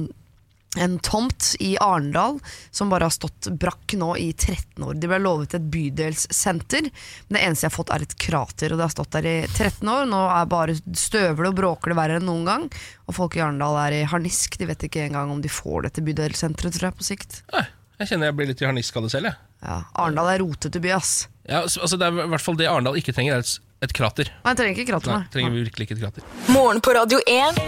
en 0.79 0.99
tomt 1.05 1.53
i 1.65 1.73
Arendal 1.83 2.39
som 2.71 2.91
bare 2.93 3.09
har 3.09 3.15
stått 3.15 3.49
brakk 3.61 3.95
nå 3.99 4.13
i 4.21 4.29
13 4.33 4.85
år. 4.87 4.95
De 4.99 5.11
ble 5.11 5.19
lovet 5.23 5.55
et 5.59 5.69
bydelssenter, 5.73 6.89
men 7.29 7.39
det 7.39 7.45
eneste 7.45 7.67
jeg 7.67 7.71
har 7.73 7.77
fått 7.77 7.93
er 7.95 8.05
et 8.07 8.17
krater. 8.21 8.73
Og 8.73 8.81
det 8.81 8.87
har 8.87 8.95
stått 8.95 9.15
der 9.17 9.29
i 9.29 9.37
13 9.47 9.83
år, 9.93 10.07
nå 10.11 10.21
er 10.35 10.51
bare 10.51 10.77
støvler 10.79 11.51
og 11.51 11.59
bråker 11.59 11.95
det 11.95 11.99
verre 12.01 12.21
enn 12.21 12.29
noen 12.29 12.47
gang. 12.49 12.69
Og 13.09 13.17
folk 13.19 13.39
i 13.39 13.43
Arendal 13.45 13.79
er 13.87 13.99
i 14.01 14.05
harnisk, 14.09 14.59
de 14.61 14.69
vet 14.71 14.87
ikke 14.89 15.07
engang 15.09 15.33
om 15.35 15.43
de 15.45 15.51
får 15.53 15.89
dette 15.89 16.05
bydelssenteret, 16.07 16.77
tror 16.79 16.91
jeg, 16.91 16.99
på 17.01 17.09
sikt. 17.13 17.43
Nei, 17.55 17.67
Jeg 17.99 18.13
kjenner 18.13 18.31
jeg 18.31 18.39
blir 18.39 18.47
litt 18.53 18.61
i 18.63 18.69
harnisk 18.69 18.97
av 18.97 19.09
det 19.09 19.15
selv. 19.17 19.33
Jeg. 19.33 19.45
Ja, 19.67 19.81
Arendal 19.99 20.29
er 20.31 20.43
rotete 20.45 20.81
by, 20.83 20.93
ass. 20.95 21.15
Ja, 21.49 21.65
altså, 21.65 21.97
det 21.99 22.07
er 22.07 22.21
i 22.27 22.29
hvert 22.31 22.45
fall 22.45 22.59
det 22.61 22.69
Arendal 22.71 22.99
ikke 23.01 23.15
trenger, 23.17 23.41
er 23.41 23.47
et, 23.47 23.57
et 23.85 23.93
krater. 23.95 24.31
Nei, 24.43 24.51
jeg 24.53 24.59
trenger 24.59 24.79
ikke 24.81 24.89
krater, 24.93 25.13
Nei, 25.13 25.19
nei. 25.23 25.31
trenger 25.35 25.53
vi 25.55 25.61
virkelig 25.69 25.87
ikke 25.87 25.97
et 25.99 26.03
krater. 26.03 26.25
Morgen 26.51 26.81
på 26.83 26.95
Radio 26.97 27.21
1. 27.31 27.61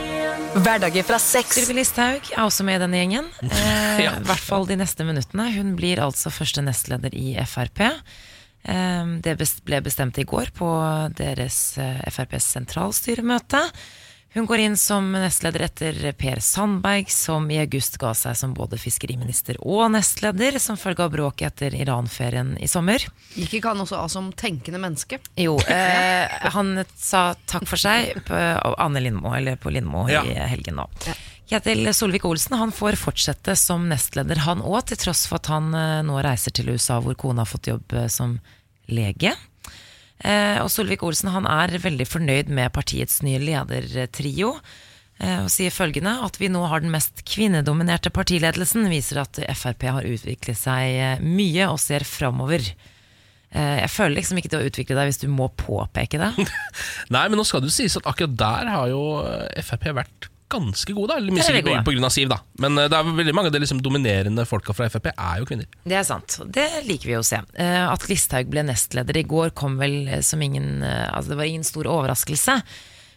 Hverdager 0.64 1.04
fra 1.06 1.18
sex. 1.22 1.54
Sylvi 1.54 1.76
Listhaug 1.78 2.32
er 2.34 2.42
også 2.42 2.64
med 2.66 2.80
i 2.80 2.82
denne 2.84 2.98
gjengen. 3.04 3.30
Eh, 3.50 4.00
Ja. 4.06 4.14
I 4.16 4.24
hvert 4.24 4.40
fall 4.42 4.64
de 4.66 4.76
neste 4.80 5.04
minuttene. 5.04 5.50
Hun 5.54 5.74
blir 5.78 6.00
altså 6.02 6.30
første 6.32 6.62
nestleder 6.64 7.12
i 7.14 7.34
Frp. 7.46 7.82
Eh, 7.84 9.10
det 9.22 9.34
ble 9.68 9.80
bestemt 9.84 10.18
i 10.18 10.24
går 10.28 10.50
på 10.56 10.68
deres 11.18 11.60
eh, 11.78 12.00
FrPs 12.10 12.48
sentralstyremøte. 12.56 13.60
Hun 14.32 14.46
går 14.46 14.58
inn 14.62 14.76
som 14.78 15.08
nestleder 15.10 15.64
etter 15.66 15.96
Per 16.14 16.38
Sandberg, 16.44 17.08
som 17.10 17.48
i 17.50 17.56
august 17.58 17.96
ga 17.98 18.12
seg 18.14 18.36
som 18.38 18.52
både 18.54 18.78
fiskeriminister 18.78 19.58
og 19.58 19.88
nestleder, 19.90 20.58
som 20.62 20.78
følge 20.78 21.02
av 21.02 21.10
bråk 21.16 21.42
etter 21.48 21.74
Iran-ferien 21.74 22.52
i 22.62 22.68
sommer. 22.70 23.02
Gikk 23.34 23.56
ikke 23.58 23.72
han 23.72 23.82
også 23.82 23.98
av 23.98 24.12
som 24.12 24.28
tenkende 24.38 24.78
menneske? 24.78 25.18
Jo, 25.34 25.56
eh, 25.74 26.30
han 26.54 26.78
sa 26.94 27.32
takk 27.50 27.66
for 27.66 27.82
seg 27.82 28.22
på 28.28 28.38
Anne 28.78 29.02
Lindmo, 29.02 29.34
eller 29.34 29.58
på 29.58 29.74
Lindmo 29.74 30.06
Ja. 30.12 30.22
i 30.22 30.38
helgen 30.52 30.78
nå. 30.78 30.86
Ketil 31.50 31.90
Solvik-Olsen 31.90 32.54
han 32.60 32.70
får 32.70 32.94
fortsette 33.02 33.56
som 33.58 33.88
nestleder, 33.90 34.44
han 34.46 34.62
òg, 34.62 34.84
til 34.92 35.00
tross 35.08 35.24
for 35.26 35.42
at 35.42 35.50
han 35.50 35.74
eh, 35.74 35.98
nå 36.06 36.22
reiser 36.22 36.54
til 36.54 36.70
USA, 36.70 37.00
hvor 37.02 37.18
kona 37.18 37.42
har 37.42 37.50
fått 37.50 37.66
jobb 37.72 37.98
eh, 37.98 38.06
som 38.06 38.38
lege. 38.86 39.34
Eh, 40.20 40.58
og 40.60 40.68
Solvik-Olsen 40.72 41.30
han 41.32 41.46
er 41.48 41.78
veldig 41.80 42.06
fornøyd 42.08 42.50
med 42.52 42.72
partiets 42.76 43.22
nye 43.24 43.40
ledertrio. 43.40 44.54
eh, 45.20 45.40
Og 45.44 45.50
sier 45.52 45.72
følgende 45.72 46.18
at 46.26 46.36
vi 46.40 46.50
nå 46.52 46.66
har 46.68 46.80
den 46.84 46.92
mest 46.92 47.24
kvinnedominerte 47.24 48.12
partiledelsen, 48.12 48.88
viser 48.92 49.22
at 49.24 49.40
Frp 49.56 49.88
har 49.88 50.08
utviklet 50.08 50.58
seg 50.60 50.96
eh, 50.96 51.20
mye 51.24 51.68
og 51.72 51.80
ser 51.80 52.04
framover. 52.04 52.64
Jeg 53.50 53.90
føler 53.90 54.14
liksom 54.20 54.38
ikke 54.38 54.48
til 54.52 54.60
å 54.60 54.66
utvikle 54.68 54.94
deg 54.94 55.08
hvis 55.08 55.24
du 55.24 55.26
må 55.26 55.48
påpeke 55.58 56.20
det. 56.22 56.28
Nei, 57.16 57.24
men 57.26 57.34
nå 57.34 57.42
skal 57.42 57.64
det 57.64 57.72
sies 57.74 57.96
at 57.98 58.06
akkurat 58.06 58.36
der 58.38 58.70
har 58.70 58.86
jo 58.92 59.00
Frp 59.66 59.88
vært 59.96 60.29
ganske 60.50 60.94
gode. 60.96 61.12
da 61.12 61.16
Eller 61.20 61.32
mye 61.32 62.04
av 62.06 62.12
Siv, 62.14 62.28
da. 62.30 62.40
Men 62.62 62.78
eh, 62.78 62.88
det 62.90 62.98
er 62.98 63.10
veldig 63.20 63.34
mange 63.36 63.50
av 63.50 63.54
de 63.54 63.62
liksom 63.62 63.80
dominerende 63.84 64.44
folka 64.48 64.74
fra 64.76 64.88
Frp 64.92 65.10
er 65.12 65.40
jo 65.40 65.48
kvinner. 65.48 65.68
Det 65.84 65.98
er 65.98 66.06
sant. 66.06 66.38
Det 66.46 66.68
liker 66.86 67.12
vi 67.12 67.18
å 67.18 67.24
se. 67.26 67.40
Eh, 67.54 67.82
At 67.88 68.06
Listhaug 68.10 68.50
ble 68.52 68.64
nestleder 68.68 69.16
i 69.20 69.26
går 69.28 69.52
kom 69.58 69.78
vel 69.80 69.98
eh, 70.08 70.22
som 70.26 70.42
ingen 70.42 70.82
Altså 70.82 71.32
det 71.32 71.38
var 71.40 71.50
ingen 71.50 71.66
stor 71.66 71.88
overraskelse. 71.90 72.60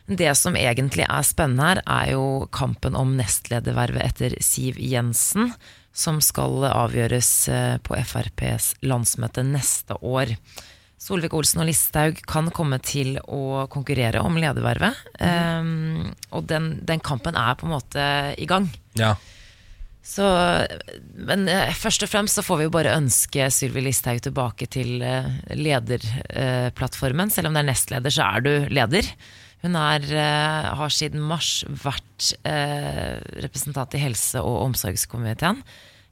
Det 0.08 0.34
som 0.36 0.58
egentlig 0.60 1.06
er 1.08 1.24
spennende 1.24 1.70
her, 1.70 1.82
er 1.88 2.12
jo 2.16 2.25
kampen 2.52 2.98
om 3.00 3.16
nestledervervet 3.16 4.04
etter 4.04 4.36
Siv 4.44 4.75
Jensen, 4.82 5.54
som 5.96 6.20
skal 6.25 6.66
avgjøres 6.68 7.30
på 7.88 7.96
FrPs 8.02 8.74
landsmøte 8.84 9.46
neste 9.48 9.96
år. 10.02 10.34
Solvik-Olsen 11.03 11.60
og 11.60 11.67
Listhaug 11.67 12.22
kan 12.29 12.48
komme 12.55 12.79
til 12.79 13.17
å 13.27 13.67
konkurrere 13.72 14.22
om 14.24 14.39
ledervervet. 14.39 15.03
Um, 15.19 16.13
og 16.31 16.48
den, 16.48 16.77
den 16.88 17.03
kampen 17.03 17.36
er 17.36 17.60
på 17.60 17.67
en 17.67 17.75
måte 17.75 18.07
i 18.39 18.48
gang. 18.48 18.69
Ja. 19.00 19.13
Så, 20.03 20.24
men 21.15 21.45
uh, 21.51 21.75
først 21.75 22.07
og 22.07 22.12
fremst 22.12 22.39
så 22.39 22.43
får 22.48 22.62
vi 22.62 22.67
jo 22.69 22.75
bare 22.75 22.95
ønske 22.95 23.51
Sylvi 23.51 23.83
Listhaug 23.83 24.24
tilbake 24.24 24.67
til 24.72 25.03
uh, 25.03 25.27
lederplattformen. 25.51 27.31
Selv 27.36 27.51
om 27.51 27.55
det 27.57 27.65
er 27.65 27.72
nestleder, 27.74 28.15
så 28.15 28.29
er 28.31 28.48
du 28.48 28.53
leder. 28.72 29.12
Hun 29.63 29.77
er, 29.79 30.03
eh, 30.12 30.65
har 30.75 30.91
siden 30.91 31.24
mars 31.24 31.63
vært 31.63 32.33
eh, 32.43 33.15
representant 33.45 33.95
i 33.95 34.01
helse- 34.01 34.41
og 34.43 34.57
omsorgskomiteen. 34.65 35.62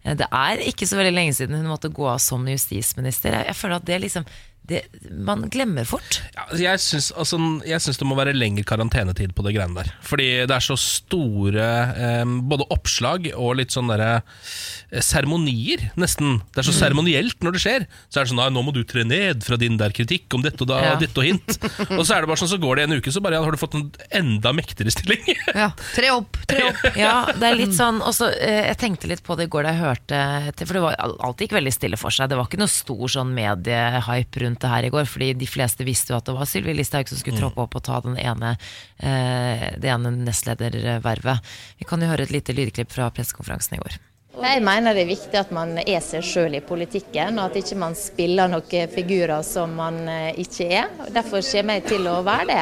Eh, 0.05 0.15
Det 0.15 0.27
er 0.31 0.63
ikke 0.63 0.87
så 0.87 0.95
veldig 0.95 1.11
lenge 1.17 1.33
siden 1.35 1.57
hun 1.59 1.67
måtte 1.67 1.91
gå 1.91 2.07
av 2.07 2.21
som 2.23 2.47
justisminister. 2.47 3.35
Jeg, 3.35 3.49
jeg 3.51 3.59
føler 3.59 3.75
at 3.75 3.89
det 3.89 3.99
liksom 4.05 4.29
det, 4.71 4.81
Man 5.11 5.45
glemmer 5.51 5.85
fort. 5.87 6.21
Ja, 6.35 6.45
altså, 6.47 6.61
jeg 6.63 6.81
syns 6.83 7.11
altså, 7.11 7.93
det 8.01 8.07
må 8.07 8.17
være 8.17 8.33
lengre 8.35 8.63
karantenetid 8.67 9.33
på 9.35 9.43
det 9.45 9.53
greiene 9.57 9.75
der. 9.81 9.91
Fordi 10.07 10.29
det 10.47 10.55
er 10.55 10.63
så 10.65 10.77
store 10.79 11.67
eh, 11.91 12.23
både 12.51 12.67
oppslag 12.73 13.27
og 13.35 13.57
litt 13.59 13.75
sånne 13.75 13.97
derre 13.97 14.13
eh, 14.21 15.03
seremonier, 15.03 15.89
nesten. 15.99 16.39
Det 16.53 16.63
er 16.63 16.69
så 16.69 16.75
seremonielt 16.77 17.43
når 17.43 17.57
det 17.57 17.63
skjer. 17.65 17.87
Så 18.07 18.21
er 18.21 18.27
det 18.27 18.33
sånn 18.33 18.41
nå 18.55 18.63
må 18.65 18.73
du 18.75 18.81
tre 18.87 19.03
ned 19.07 19.43
fra 19.45 19.59
din 19.59 19.77
der 19.79 19.93
kritikk 19.95 20.31
om 20.37 20.45
dette 20.45 20.63
og 20.65 20.71
da, 20.71 20.79
Ja. 20.81 20.95
ditt 21.01 21.17
og 21.19 21.27
hint. 21.27 21.57
og 21.99 22.03
så 22.07 22.15
er 22.15 22.23
det 22.23 22.31
bare 22.31 22.39
sånn, 22.41 22.51
så 22.55 22.59
går 22.61 22.79
det 22.79 22.87
en 22.87 22.97
uke, 22.99 23.13
så 23.13 23.23
bare 23.23 23.37
ja, 23.39 23.43
har 23.45 23.53
du 23.55 23.59
fått 23.61 23.77
en 23.79 23.89
enda 24.21 24.55
mektigere 24.55 24.93
stilling. 24.95 25.23
Ja. 25.51 25.67
Tre 25.93 26.07
opp, 26.15 26.37
tre 26.47 26.61
opp. 26.69 26.79
Ja, 27.01 27.25
det 27.35 27.47
er 27.49 27.57
litt 27.59 27.73
sånn 27.75 27.99
også, 28.05 28.29
eh, 28.39 28.69
Jeg 28.69 28.77
tenkte 28.79 29.09
litt 29.11 29.21
på 29.25 29.35
det 29.37 29.49
i 29.49 29.51
går 29.51 29.65
da 29.67 29.73
jeg 29.73 29.81
hørte 29.81 30.65
For 30.67 30.77
det 30.77 30.83
var, 30.83 30.95
alt 31.27 31.41
gikk 31.43 31.55
veldig 31.57 31.73
stille 31.75 31.99
for 31.99 32.13
seg. 32.13 32.29
Det 32.31 32.37
var 32.39 32.47
ikke 32.47 32.61
noe 32.61 32.71
stor 32.71 33.11
sånn 33.11 33.33
mediehype 33.35 34.43
rundt 34.45 34.60
det 34.61 34.71
her 34.71 34.87
i 34.87 34.91
går. 34.93 35.07
Fordi 35.09 35.31
de 35.37 35.49
fleste 35.49 35.87
visste 35.87 36.13
jo 36.13 36.19
at 36.19 36.27
det 36.27 36.35
var 36.37 36.49
Sylvi 36.49 36.75
Listhaug 36.77 37.09
som 37.09 37.19
skulle 37.19 37.41
troppe 37.41 37.63
opp 37.63 37.77
og 37.79 37.85
ta 37.87 37.99
den 38.05 38.17
ene, 38.21 38.55
eh, 38.99 39.67
det 39.81 39.91
ene 39.91 40.13
nestledervervet. 40.21 41.51
Vi 41.81 41.89
kan 41.89 42.01
jo 42.01 42.09
høre 42.11 42.27
et 42.27 42.33
lite 42.33 42.55
lydklipp 42.57 42.93
fra 42.93 43.09
pressekonferansen 43.13 43.77
i 43.77 43.83
går. 43.83 43.99
Jeg 44.41 44.61
mener 44.63 44.95
det 44.95 45.03
er 45.03 45.09
viktig 45.09 45.37
at 45.37 45.49
man 45.51 45.75
er 45.81 45.99
seg 46.03 46.23
sjøl 46.23 46.55
i 46.55 46.63
politikken, 46.63 47.35
og 47.37 47.49
at 47.49 47.57
ikke 47.59 47.75
man 47.81 47.97
spiller 47.99 48.47
noen 48.51 48.93
figurer 48.93 49.43
som 49.43 49.73
man 49.75 50.05
eh, 50.07 50.39
ikke 50.39 50.69
er. 50.71 50.93
Derfor 51.11 51.43
kommer 51.43 51.81
jeg 51.81 51.89
til 51.91 52.07
å 52.07 52.21
være 52.25 52.47
det. 52.53 52.61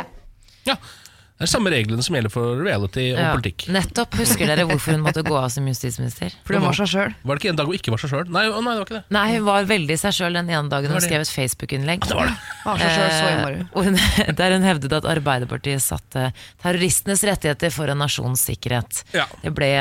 Ja, 0.67 0.75
Det 1.39 1.45
er 1.47 1.51
samme 1.53 1.71
reglene 1.71 2.03
som 2.03 2.15
gjelder 2.17 2.31
for 2.33 2.59
reality 2.59 3.05
og 3.13 3.19
Ja, 3.21 3.29
politikk. 3.31 3.63
nettopp. 3.71 4.17
Husker 4.19 4.49
dere 4.49 4.65
hvorfor 4.67 4.91
hun 4.91 5.05
måtte 5.05 5.21
gå 5.23 5.37
av 5.39 5.47
som 5.53 5.63
justisminister? 5.71 6.33
For 6.43 6.57
hun 6.57 6.65
var 6.67 6.75
seg 6.75 6.89
sjøl. 6.91 7.13
Var 7.23 7.35
det 7.35 7.39
ikke 7.45 7.49
en 7.53 7.59
dag 7.61 7.69
hun 7.71 7.77
ikke 7.79 7.93
var 7.95 8.01
seg 8.03 8.11
sjøl? 8.11 8.27
Nei, 8.35 8.43
å, 8.51 8.59
nei, 8.59 8.73
det 8.75 8.81
var 8.81 8.87
ikke 8.89 8.97
det. 8.97 9.03
Nei, 9.15 9.23
hun 9.37 9.45
var 9.47 9.69
veldig 9.71 9.97
seg 10.03 10.17
sjøl 10.19 10.33
den 10.35 10.49
ene 10.51 10.67
dagen 10.73 10.91
hun 10.91 10.99
skrev 11.05 11.23
et 11.23 11.31
Facebook-innlegg. 11.31 12.03
Det 12.09 12.17
var 12.19 12.27
det. 12.27 12.35
Var 12.67 12.83
seg 12.83 12.91
selv 12.91 13.13
så 13.15 13.23
Eh, 13.23 13.33
innmari. 13.37 13.61
og 13.71 13.85
hun, 13.87 13.99
der 14.43 14.51
hun 14.57 14.67
hevdet 14.67 14.97
at 14.99 15.07
Arbeiderpartiet 15.15 15.81
satte 15.81 16.33
terroristenes 16.61 17.23
rettigheter 17.23 17.71
foran 17.71 17.97
nasjonens 18.03 18.43
sikkerhet. 18.43 19.05
Ja. 19.15 19.23
Det 19.41 19.55
ble 19.55 19.71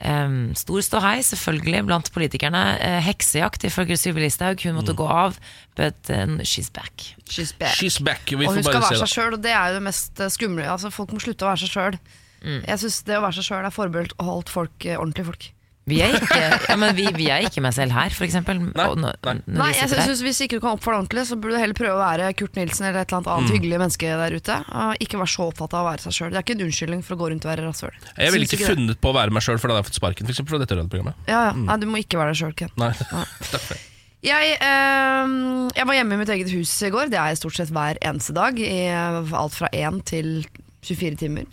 em, 0.00 0.54
stor 0.56 0.80
ståhei, 0.82 1.20
selvfølgelig, 1.22 1.84
blant 1.86 2.10
politikerne. 2.14 2.62
Eh, 2.80 3.00
heksejakt 3.04 3.64
ifølge 3.68 3.96
Sylvi 3.96 4.20
Listhaug. 4.24 4.62
Hun 4.64 4.72
Mm. 4.74 4.80
måtte 4.80 4.94
gå 4.96 5.06
av, 5.08 5.38
but 5.76 5.94
uh, 6.10 6.38
she's 6.44 6.70
back. 6.72 6.92
She's 7.28 7.52
back. 7.52 7.74
She's 7.76 7.98
back. 8.02 8.22
Vi 8.30 8.46
Og 8.46 8.54
hun 8.54 8.62
får 8.62 8.70
skal 8.72 8.80
være 8.82 8.98
seg 9.06 9.08
sjøl, 9.14 9.32
og 9.34 9.42
det 9.42 9.52
er 9.52 9.68
jo 9.68 9.74
det 9.74 9.82
mest 9.82 10.20
eh, 10.20 10.28
skumle. 10.28 10.64
Altså, 10.66 10.90
folk 10.90 11.12
må 11.12 11.20
slutte 11.20 11.44
å 11.44 11.48
være 11.52 11.58
seg 11.66 11.68
sjøl. 11.76 11.98
Mm. 12.42 12.62
Jeg 12.66 12.78
syns 12.80 13.02
det 13.04 13.16
å 13.18 13.22
være 13.22 13.36
seg 13.36 13.44
sjøl 13.50 13.64
er 13.66 13.70
forbeholdt 13.70 14.14
holdt 14.18 14.48
folk, 14.48 14.86
eh, 14.86 14.96
ordentlige 14.96 15.26
folk. 15.26 15.50
Vi 15.88 15.96
er 16.04 16.12
ikke, 16.14 16.36
ja, 16.68 16.74
men 16.78 16.92
vi, 16.94 17.06
vi 17.16 17.24
er 17.32 17.42
ikke 17.48 17.62
meg 17.64 17.72
selv 17.74 17.90
her, 17.96 18.12
for 18.14 18.22
eksempel. 18.26 18.60
Nei, 18.76 18.84
nei. 19.00 19.32
Nei, 19.48 19.70
jeg 19.74 19.88
synes 19.90 20.20
Hvis 20.22 20.38
ikke 20.44 20.58
du 20.60 20.62
kan 20.62 20.76
oppføre 20.76 20.94
deg 20.94 21.00
ordentlig, 21.00 21.24
så 21.26 21.38
burde 21.40 21.56
du 21.56 21.60
heller 21.62 21.74
prøve 21.78 21.96
å 21.96 22.02
være 22.02 22.28
Kurt 22.38 22.54
Nilsen 22.60 22.86
eller 22.86 23.00
et 23.00 23.08
eller 23.10 23.18
annet 23.22 23.30
annet 23.32 23.48
Mm. 23.50 23.54
hyggelig 23.56 23.80
menneske 23.82 24.12
der 24.20 24.36
ute. 24.36 24.58
Og 24.70 25.02
ikke 25.02 25.18
være 25.18 25.32
så 25.34 25.48
opptatt 25.48 25.74
av 25.74 25.82
å 25.82 25.88
være 25.90 26.04
seg 26.04 26.12
sjøl. 26.18 26.30
Det 26.30 26.38
er 26.38 26.44
ikke 26.46 26.56
en 26.60 26.64
unnskyldning 26.68 27.02
for 27.02 27.16
å 27.16 27.20
gå 27.24 27.30
rundt 27.32 27.48
og 27.48 27.50
være 27.50 27.66
rasshøl. 27.66 27.96
Jeg 28.20 28.32
ville 28.36 28.46
ikke, 28.46 28.58
ikke 28.60 28.68
det. 28.68 28.76
funnet 28.76 29.00
på 29.00 29.10
å 29.10 29.16
være 29.18 29.34
meg 29.34 29.42
sjøl, 29.48 29.58
for 29.58 29.66
da 29.66 29.74
hadde 29.74 29.82
jeg 29.82 29.90
fått 29.90 30.00
sparken 30.02 30.26
for 30.28 30.36
eksempel, 30.36 30.52
fra 30.54 30.62
dette 30.62 30.78
radioprogrammet. 30.78 31.14
Ja, 31.26 31.40
ja. 31.48 31.52
Nei, 31.64 31.76
du 31.82 31.86
må 31.90 32.04
ikke 32.04 32.20
være 32.20 32.36
deg 32.36 32.42
sjøl, 32.44 32.54
Ken. 32.60 32.70
Nei, 32.76 32.92
takk 33.50 33.64
for 33.64 33.74
det. 33.74 33.80
Jeg, 34.20 34.52
eh, 34.60 35.34
jeg 35.80 35.86
var 35.88 35.96
hjemme 35.96 36.12
i 36.12 36.20
mitt 36.20 36.28
eget 36.36 36.50
hus 36.52 36.76
i 36.84 36.90
går. 36.92 37.08
Det 37.10 37.16
er 37.18 37.32
jeg 37.32 37.40
stort 37.40 37.56
sett 37.56 37.70
hver 37.72 37.96
eneste 38.04 38.36
dag. 38.36 38.52
I 38.60 38.92
alt 38.92 39.56
fra 39.56 39.72
1 39.72 40.02
til 40.12 40.44
24 40.84 41.16
timer. 41.24 41.48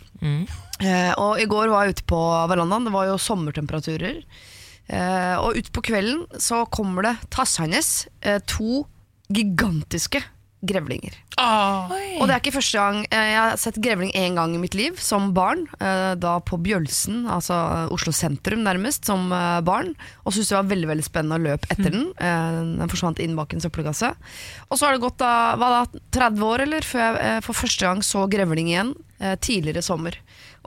Eh, 0.80 1.12
og 1.18 1.40
i 1.42 1.46
går 1.50 1.68
var 1.72 1.86
jeg 1.88 1.98
ute 1.98 2.06
på 2.10 2.20
verandaen. 2.50 2.84
Det 2.86 2.94
var 2.94 3.08
jo 3.10 3.18
sommertemperaturer. 3.18 4.22
Eh, 4.88 5.36
og 5.42 5.58
utpå 5.60 5.82
kvelden 5.90 6.24
så 6.40 6.62
kommer 6.72 7.02
det 7.08 7.16
tassende 7.34 7.80
eh, 8.22 8.38
to 8.48 8.84
gigantiske 9.28 10.22
grevlinger. 10.66 11.14
Og 12.18 12.24
det 12.26 12.34
er 12.34 12.40
ikke 12.40 12.50
første 12.56 12.80
gang 12.80 12.96
eh, 13.14 13.26
Jeg 13.30 13.36
har 13.38 13.58
sett 13.62 13.76
grevling 13.78 14.08
én 14.18 14.34
gang 14.34 14.56
i 14.56 14.58
mitt 14.58 14.74
liv, 14.74 14.96
som 14.98 15.28
barn. 15.36 15.66
eh, 15.78 16.14
Da 16.18 16.32
på 16.42 16.58
Bjølsen, 16.64 17.28
altså 17.30 17.54
Oslo 17.94 18.10
sentrum 18.16 18.64
nærmest, 18.66 19.04
som 19.06 19.28
eh, 19.30 19.60
barn. 19.62 19.92
Og 20.24 20.32
syntes 20.34 20.50
det 20.50 20.56
var 20.58 20.70
veldig 20.72 20.88
veldig 20.90 21.06
spennende 21.06 21.38
å 21.38 21.44
løpe 21.46 21.70
etter 21.70 21.92
den. 21.94 22.08
Eh, 22.18 22.58
Den 22.80 22.90
forsvant 22.90 23.22
inn 23.22 23.36
bak 23.38 23.54
en 23.54 23.62
søppelkasse. 23.62 24.10
Og 24.66 24.80
så 24.80 24.88
har 24.88 24.96
det 24.98 25.04
gått 25.04 25.20
da, 25.22 25.34
hva 25.60 25.70
da, 25.76 26.02
30 26.16 26.42
år 26.48 26.64
eller 26.66 26.82
før 26.90 27.04
jeg 27.06 27.20
eh, 27.36 27.40
for 27.46 27.60
første 27.66 27.86
gang 27.86 28.02
så 28.02 28.24
grevling 28.32 28.72
igjen. 28.72 28.94
eh, 29.20 29.36
Tidligere 29.38 29.84
sommer. 29.86 30.18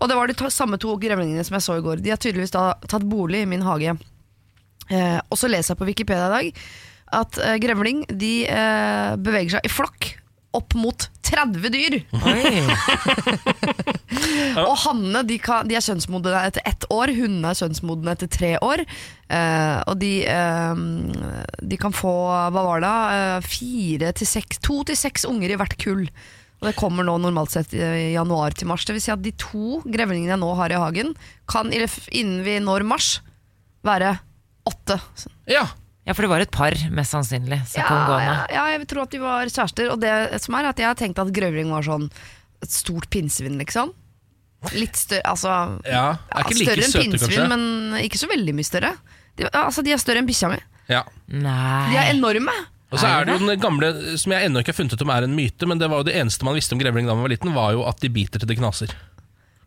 Og 0.02 0.10
det 0.10 0.18
var 0.18 0.30
de 0.30 0.38
to, 0.38 0.50
samme 0.50 0.80
to 0.82 0.96
grevlingene 1.02 1.44
som 1.46 1.58
jeg 1.58 1.66
så 1.66 1.78
i 1.78 1.84
går. 1.86 2.02
De 2.02 2.14
har 2.14 2.22
tydeligvis 2.22 2.56
da 2.56 2.72
tatt 2.90 3.06
bolig 3.08 3.44
i 3.44 3.50
min 3.50 3.66
hage. 3.66 3.96
Eh, 4.90 5.20
og 5.30 5.38
så 5.38 5.50
leser 5.52 5.74
jeg 5.74 5.82
på 5.82 5.88
Wikipedia 5.92 6.28
i 6.28 6.34
dag 6.34 6.64
at 7.22 7.38
eh, 7.44 7.60
grevling 7.62 8.04
de 8.10 8.34
eh, 8.50 9.14
beveger 9.20 9.58
seg 9.58 9.68
i 9.68 9.72
flokk 9.72 10.10
opp 10.58 10.76
mot 10.76 11.06
30 11.24 11.70
dyr. 11.72 12.00
Og 14.68 14.76
hannene 14.84 15.24
de, 15.28 15.38
kan, 15.42 15.68
de 15.68 15.78
er 15.78 15.86
kjønnsmodne 15.86 16.44
etter 16.44 16.66
ett 16.68 16.86
år, 16.92 17.14
hundene 17.16 17.54
er 17.54 17.60
kjønnsmodne 17.62 18.16
etter 18.16 18.32
tre 18.32 18.52
år. 18.64 18.84
Eh, 19.32 19.78
og 19.88 19.96
de, 20.02 20.12
eh, 20.28 20.84
de 21.72 21.80
kan 21.80 21.96
få, 21.96 22.14
hva 22.52 22.66
var 22.68 22.84
det, 22.84 22.94
eh, 23.16 23.48
fire 23.48 24.14
til 24.18 24.32
seks, 24.34 24.62
to 24.66 24.82
til 24.88 25.00
seks 25.00 25.28
unger 25.30 25.54
i 25.54 25.60
hvert 25.62 25.78
kull. 25.82 26.06
Og 26.62 26.70
det 26.70 26.76
kommer 26.78 27.06
nå 27.08 27.16
normalt 27.18 27.54
sett 27.56 27.74
i 27.74 28.14
januar 28.14 28.54
til 28.54 28.70
mars. 28.70 28.86
Det 28.86 28.94
vil 28.94 29.02
si 29.02 29.12
at 29.14 29.22
de 29.26 29.32
to 29.34 29.80
grevlingene 29.82 30.36
jeg 30.36 30.42
nå 30.44 30.50
har 30.60 30.74
i 30.74 30.78
hagen, 30.78 31.16
kan 31.50 31.72
innen 31.74 32.44
vi 32.46 32.60
når 32.62 32.86
mars 32.86 33.16
være 33.86 34.16
åtte. 34.70 35.00
Ja, 35.50 35.66
Ja, 36.02 36.16
for 36.18 36.26
det 36.26 36.32
var 36.32 36.42
et 36.42 36.50
par, 36.54 36.74
mest 36.98 37.14
sannsynlig, 37.14 37.60
Ja, 37.78 37.86
ja, 37.86 38.38
ja, 38.50 38.64
jeg 38.74 38.88
tror 38.90 39.04
at 39.04 39.12
de 39.14 39.20
var 39.22 39.46
kjærester. 39.46 39.92
Og 39.94 40.00
det 40.02 40.42
som 40.42 40.56
er 40.58 40.70
at 40.72 40.80
jeg 40.82 40.90
har 40.90 40.98
tenkt 40.98 41.22
at 41.22 41.30
grevling 41.34 41.70
var 41.70 41.86
sånn 41.86 42.08
et 42.62 42.74
stort 42.74 43.06
pinnsvin, 43.14 43.60
liksom. 43.62 43.94
Litt 44.74 44.98
større, 44.98 45.22
altså 45.30 45.54
ja. 45.86 46.18
Er 46.34 46.44
ikke 46.46 46.58
like 46.58 46.74
Større 46.74 46.88
enn 46.88 47.14
pinnsvin, 47.14 47.48
men 47.50 48.02
ikke 48.02 48.20
så 48.22 48.30
veldig 48.30 48.54
mye 48.58 48.68
større. 48.68 48.92
De, 49.38 49.48
altså, 49.50 49.86
de 49.86 49.94
er 49.94 50.02
større 50.02 50.22
enn 50.22 50.30
bikkja 50.30 50.52
mi. 50.52 50.60
Ja. 50.90 51.04
Nei. 51.30 51.86
De 51.94 51.98
er 52.02 52.12
enorme. 52.16 52.54
Og 52.92 53.00
så 53.00 53.08
Er 53.08 53.26
det 53.26 53.38
jo 53.40 53.48
den 53.48 53.60
gamle, 53.62 54.18
som 54.20 54.34
jeg 54.36 54.46
ennå 54.50 54.60
ikke 54.60 54.74
har 54.74 54.78
funnet 54.82 54.94
ut 54.98 55.02
om 55.06 55.10
er 55.16 55.24
en 55.24 55.36
myte, 55.36 55.68
men 55.70 55.80
det 55.80 55.88
var 55.90 56.02
jo 56.02 56.10
det 56.10 56.16
eneste 56.20 56.44
man 56.44 56.58
visste 56.58 56.76
om 56.76 56.80
grevling 56.82 57.08
da 57.08 57.16
man 57.16 57.24
var 57.24 57.32
liten, 57.32 57.54
var 57.56 57.72
jo 57.72 57.86
at 57.88 58.02
de 58.04 58.10
biter 58.12 58.40
til 58.42 58.50
det 58.50 58.58
knaser. 58.60 58.92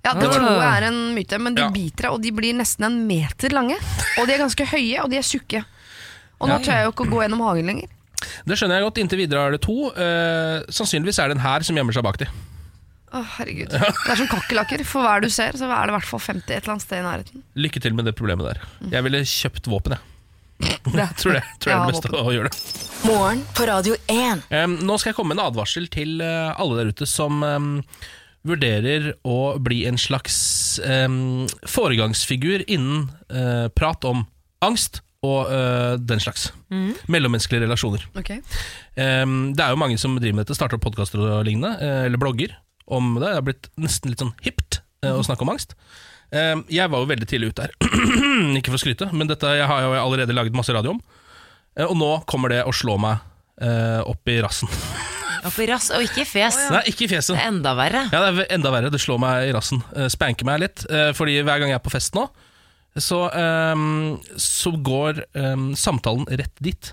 Ja, 0.05 0.13
Det 0.13 0.29
tror 0.29 0.45
jeg 0.45 0.83
er 0.83 0.85
en 0.91 0.99
myte, 1.17 1.39
men 1.41 1.55
de 1.57 1.63
Ja. 1.63 1.71
biter 1.73 2.03
deg, 2.03 2.13
og 2.13 2.21
de 2.21 2.31
blir 2.37 2.53
nesten 2.53 2.85
en 2.85 3.07
meter 3.09 3.49
lange. 3.57 3.77
Og 4.21 4.27
de 4.29 4.35
er 4.35 4.39
ganske 4.45 4.67
høye, 4.69 5.01
og 5.03 5.09
de 5.11 5.17
er 5.17 5.23
tjukke. 5.25 5.65
Og 6.41 6.49
nå 6.49 6.59
Ja. 6.59 6.59
tør 6.59 6.75
jeg 6.77 6.85
jo 6.85 6.91
ikke 6.93 7.07
å 7.07 7.11
gå 7.15 7.23
gjennom 7.25 7.41
hagen 7.41 7.67
lenger. 7.67 7.89
Det 8.47 8.57
skjønner 8.59 8.77
jeg 8.77 8.85
godt. 8.85 8.99
Inntil 9.01 9.19
videre 9.19 9.47
er 9.47 9.51
det 9.53 9.63
to. 9.63 9.89
Eh, 9.97 10.61
sannsynligvis 10.69 11.19
er 11.19 11.29
det 11.29 11.37
en 11.39 11.43
hær 11.45 11.65
som 11.65 11.77
gjemmer 11.77 11.93
seg 11.95 12.03
bak 12.05 12.19
de. 12.19 12.27
Å, 13.15 13.25
herregud. 13.39 13.69
Det 13.71 14.11
er 14.11 14.17
som 14.17 14.27
kakerlakker. 14.29 14.85
For 14.85 15.01
hver 15.03 15.23
du 15.23 15.29
ser, 15.31 15.53
så 15.53 15.65
er 15.71 15.87
det 15.87 15.95
i 15.95 15.97
hvert 15.97 16.05
fall 16.05 16.21
50 16.21 16.51
et 16.53 16.63
eller 16.65 16.73
annet 16.75 16.83
sted 16.83 16.99
i 16.99 17.03
nærheten. 17.07 17.43
Lykke 17.57 17.81
til 17.81 17.95
med 17.95 18.05
det 18.05 18.15
problemet 18.17 18.45
der. 18.53 18.61
Jeg 18.91 19.03
ville 19.03 19.21
kjøpt 19.25 19.65
våpen, 19.71 19.93
jeg. 19.97 20.01
Tror 20.61 21.01
jeg 21.01 21.15
tror 21.21 21.33
det 21.35 21.43
er 21.43 21.81
det 21.81 21.95
beste 21.95 22.11
å 22.19 22.35
gjøre 22.35 22.51
det. 22.51 22.59
Morgen 23.05 23.41
på 23.57 23.67
Radio 23.69 23.97
1. 24.11 24.45
Um, 24.51 24.77
nå 24.87 24.99
skal 25.01 25.13
jeg 25.13 25.19
komme 25.19 25.35
med 25.35 25.43
en 25.43 25.49
advarsel 25.49 25.89
til 25.93 26.21
uh, 26.23 26.55
alle 26.61 26.81
der 26.81 26.93
ute 26.95 27.09
som 27.09 27.43
um, 27.43 27.73
vurderer 28.45 29.13
å 29.25 29.57
bli 29.65 29.83
en 29.89 29.99
slags 30.01 30.37
um, 30.85 31.47
foregangsfigur 31.69 32.65
innen 32.69 33.09
uh, 33.33 33.67
prat 33.75 34.05
om 34.09 34.25
angst 34.65 35.03
og 35.25 35.49
uh, 35.49 35.95
den 36.01 36.21
slags. 36.21 36.51
Mellommenneskelige 37.09 37.65
relasjoner. 37.65 38.05
Okay. 38.19 38.43
Um, 38.97 39.55
det 39.57 39.65
er 39.65 39.73
jo 39.73 39.81
mange 39.81 39.97
som 40.01 40.17
driver 40.19 40.37
med 40.37 40.45
dette, 40.45 40.57
starter 40.59 40.79
opp 40.79 40.85
podkaster 40.85 41.23
og 41.23 41.47
lignende, 41.49 41.77
uh, 41.81 42.05
eller 42.09 42.21
blogger 42.21 42.57
om 42.85 43.17
det. 43.17 43.27
Det 43.27 43.37
har 43.39 43.47
blitt 43.47 43.71
nesten 43.81 44.13
litt 44.13 44.21
sånn 44.21 44.35
hipt 44.45 44.83
mm. 45.05 45.15
å 45.17 45.25
snakke 45.25 45.47
om 45.47 45.55
angst. 45.55 45.73
Em, 46.35 46.65
jeg 46.73 46.91
var 46.91 47.03
jo 47.05 47.09
veldig 47.11 47.29
tidlig 47.31 47.53
ute 47.53 47.69
her. 47.69 47.75
Ikke 48.59 48.73
for 48.73 48.79
å 48.81 48.83
skryte, 48.83 49.07
men 49.15 49.29
dette 49.31 49.53
jeg 49.59 49.69
har 49.71 49.85
jo 49.87 49.93
allerede 50.01 50.35
laget 50.35 50.57
masse 50.57 50.75
radio 50.75 50.97
om. 50.97 51.03
Eh, 51.79 51.87
og 51.87 51.95
nå 52.01 52.11
kommer 52.31 52.51
det 52.51 52.63
å 52.67 52.73
slå 52.75 52.97
meg 53.03 53.23
eh, 53.63 54.01
opp 54.03 54.33
i 54.35 54.41
rassen. 54.45 54.71
Opp 55.45 55.59
i 55.61 55.67
rass, 55.69 55.91
og 55.93 56.01
ikke 56.01 56.23
i 56.23 56.25
fjes. 56.25 56.57
Nei, 56.73 56.79
ikke 56.89 57.05
i 57.05 57.09
fjeset. 57.11 57.35
Det 57.37 57.43
er 57.43 57.51
enda 57.51 57.75
verre. 57.77 58.07
Ja, 58.15 58.23
det 58.33 58.47
er 58.47 58.55
enda 58.57 58.71
verre. 58.73 58.89
Det 58.89 58.97
slår 59.03 59.19
meg 59.21 59.51
i 59.51 59.53
rassen. 59.53 59.83
Uh, 59.93 60.07
spanker 60.09 60.47
meg 60.49 60.63
litt. 60.63 60.85
eh, 60.89 61.11
fordi 61.13 61.35
hver 61.45 61.61
gang 61.61 61.69
jeg 61.69 61.77
er 61.77 61.83
på 61.85 61.93
fest 61.93 62.17
nå, 62.17 62.23
så, 62.97 63.19
ehm, 63.29 64.15
så 64.41 64.73
går 64.89 65.21
ehm, 65.37 65.67
samtalen 65.77 66.25
rett 66.41 66.55
dit. 66.65 66.89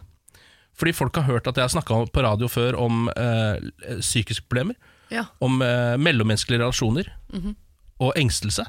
Fordi 0.75 0.91
folk 0.97 1.15
har 1.21 1.29
hørt 1.29 1.47
at 1.47 1.61
jeg 1.61 1.63
har 1.63 1.71
snakka 1.77 2.01
på 2.11 2.25
radio 2.27 2.49
før 2.51 2.75
om 2.83 3.05
eh, 3.15 3.63
psykiske 4.01 4.43
problemer. 4.49 4.75
Ja. 5.15 5.29
Om 5.39 5.61
eh, 5.63 5.95
mellommenneskelige 6.03 6.59
relasjoner 6.59 7.07
og 8.01 8.11
engstelse. 8.19 8.65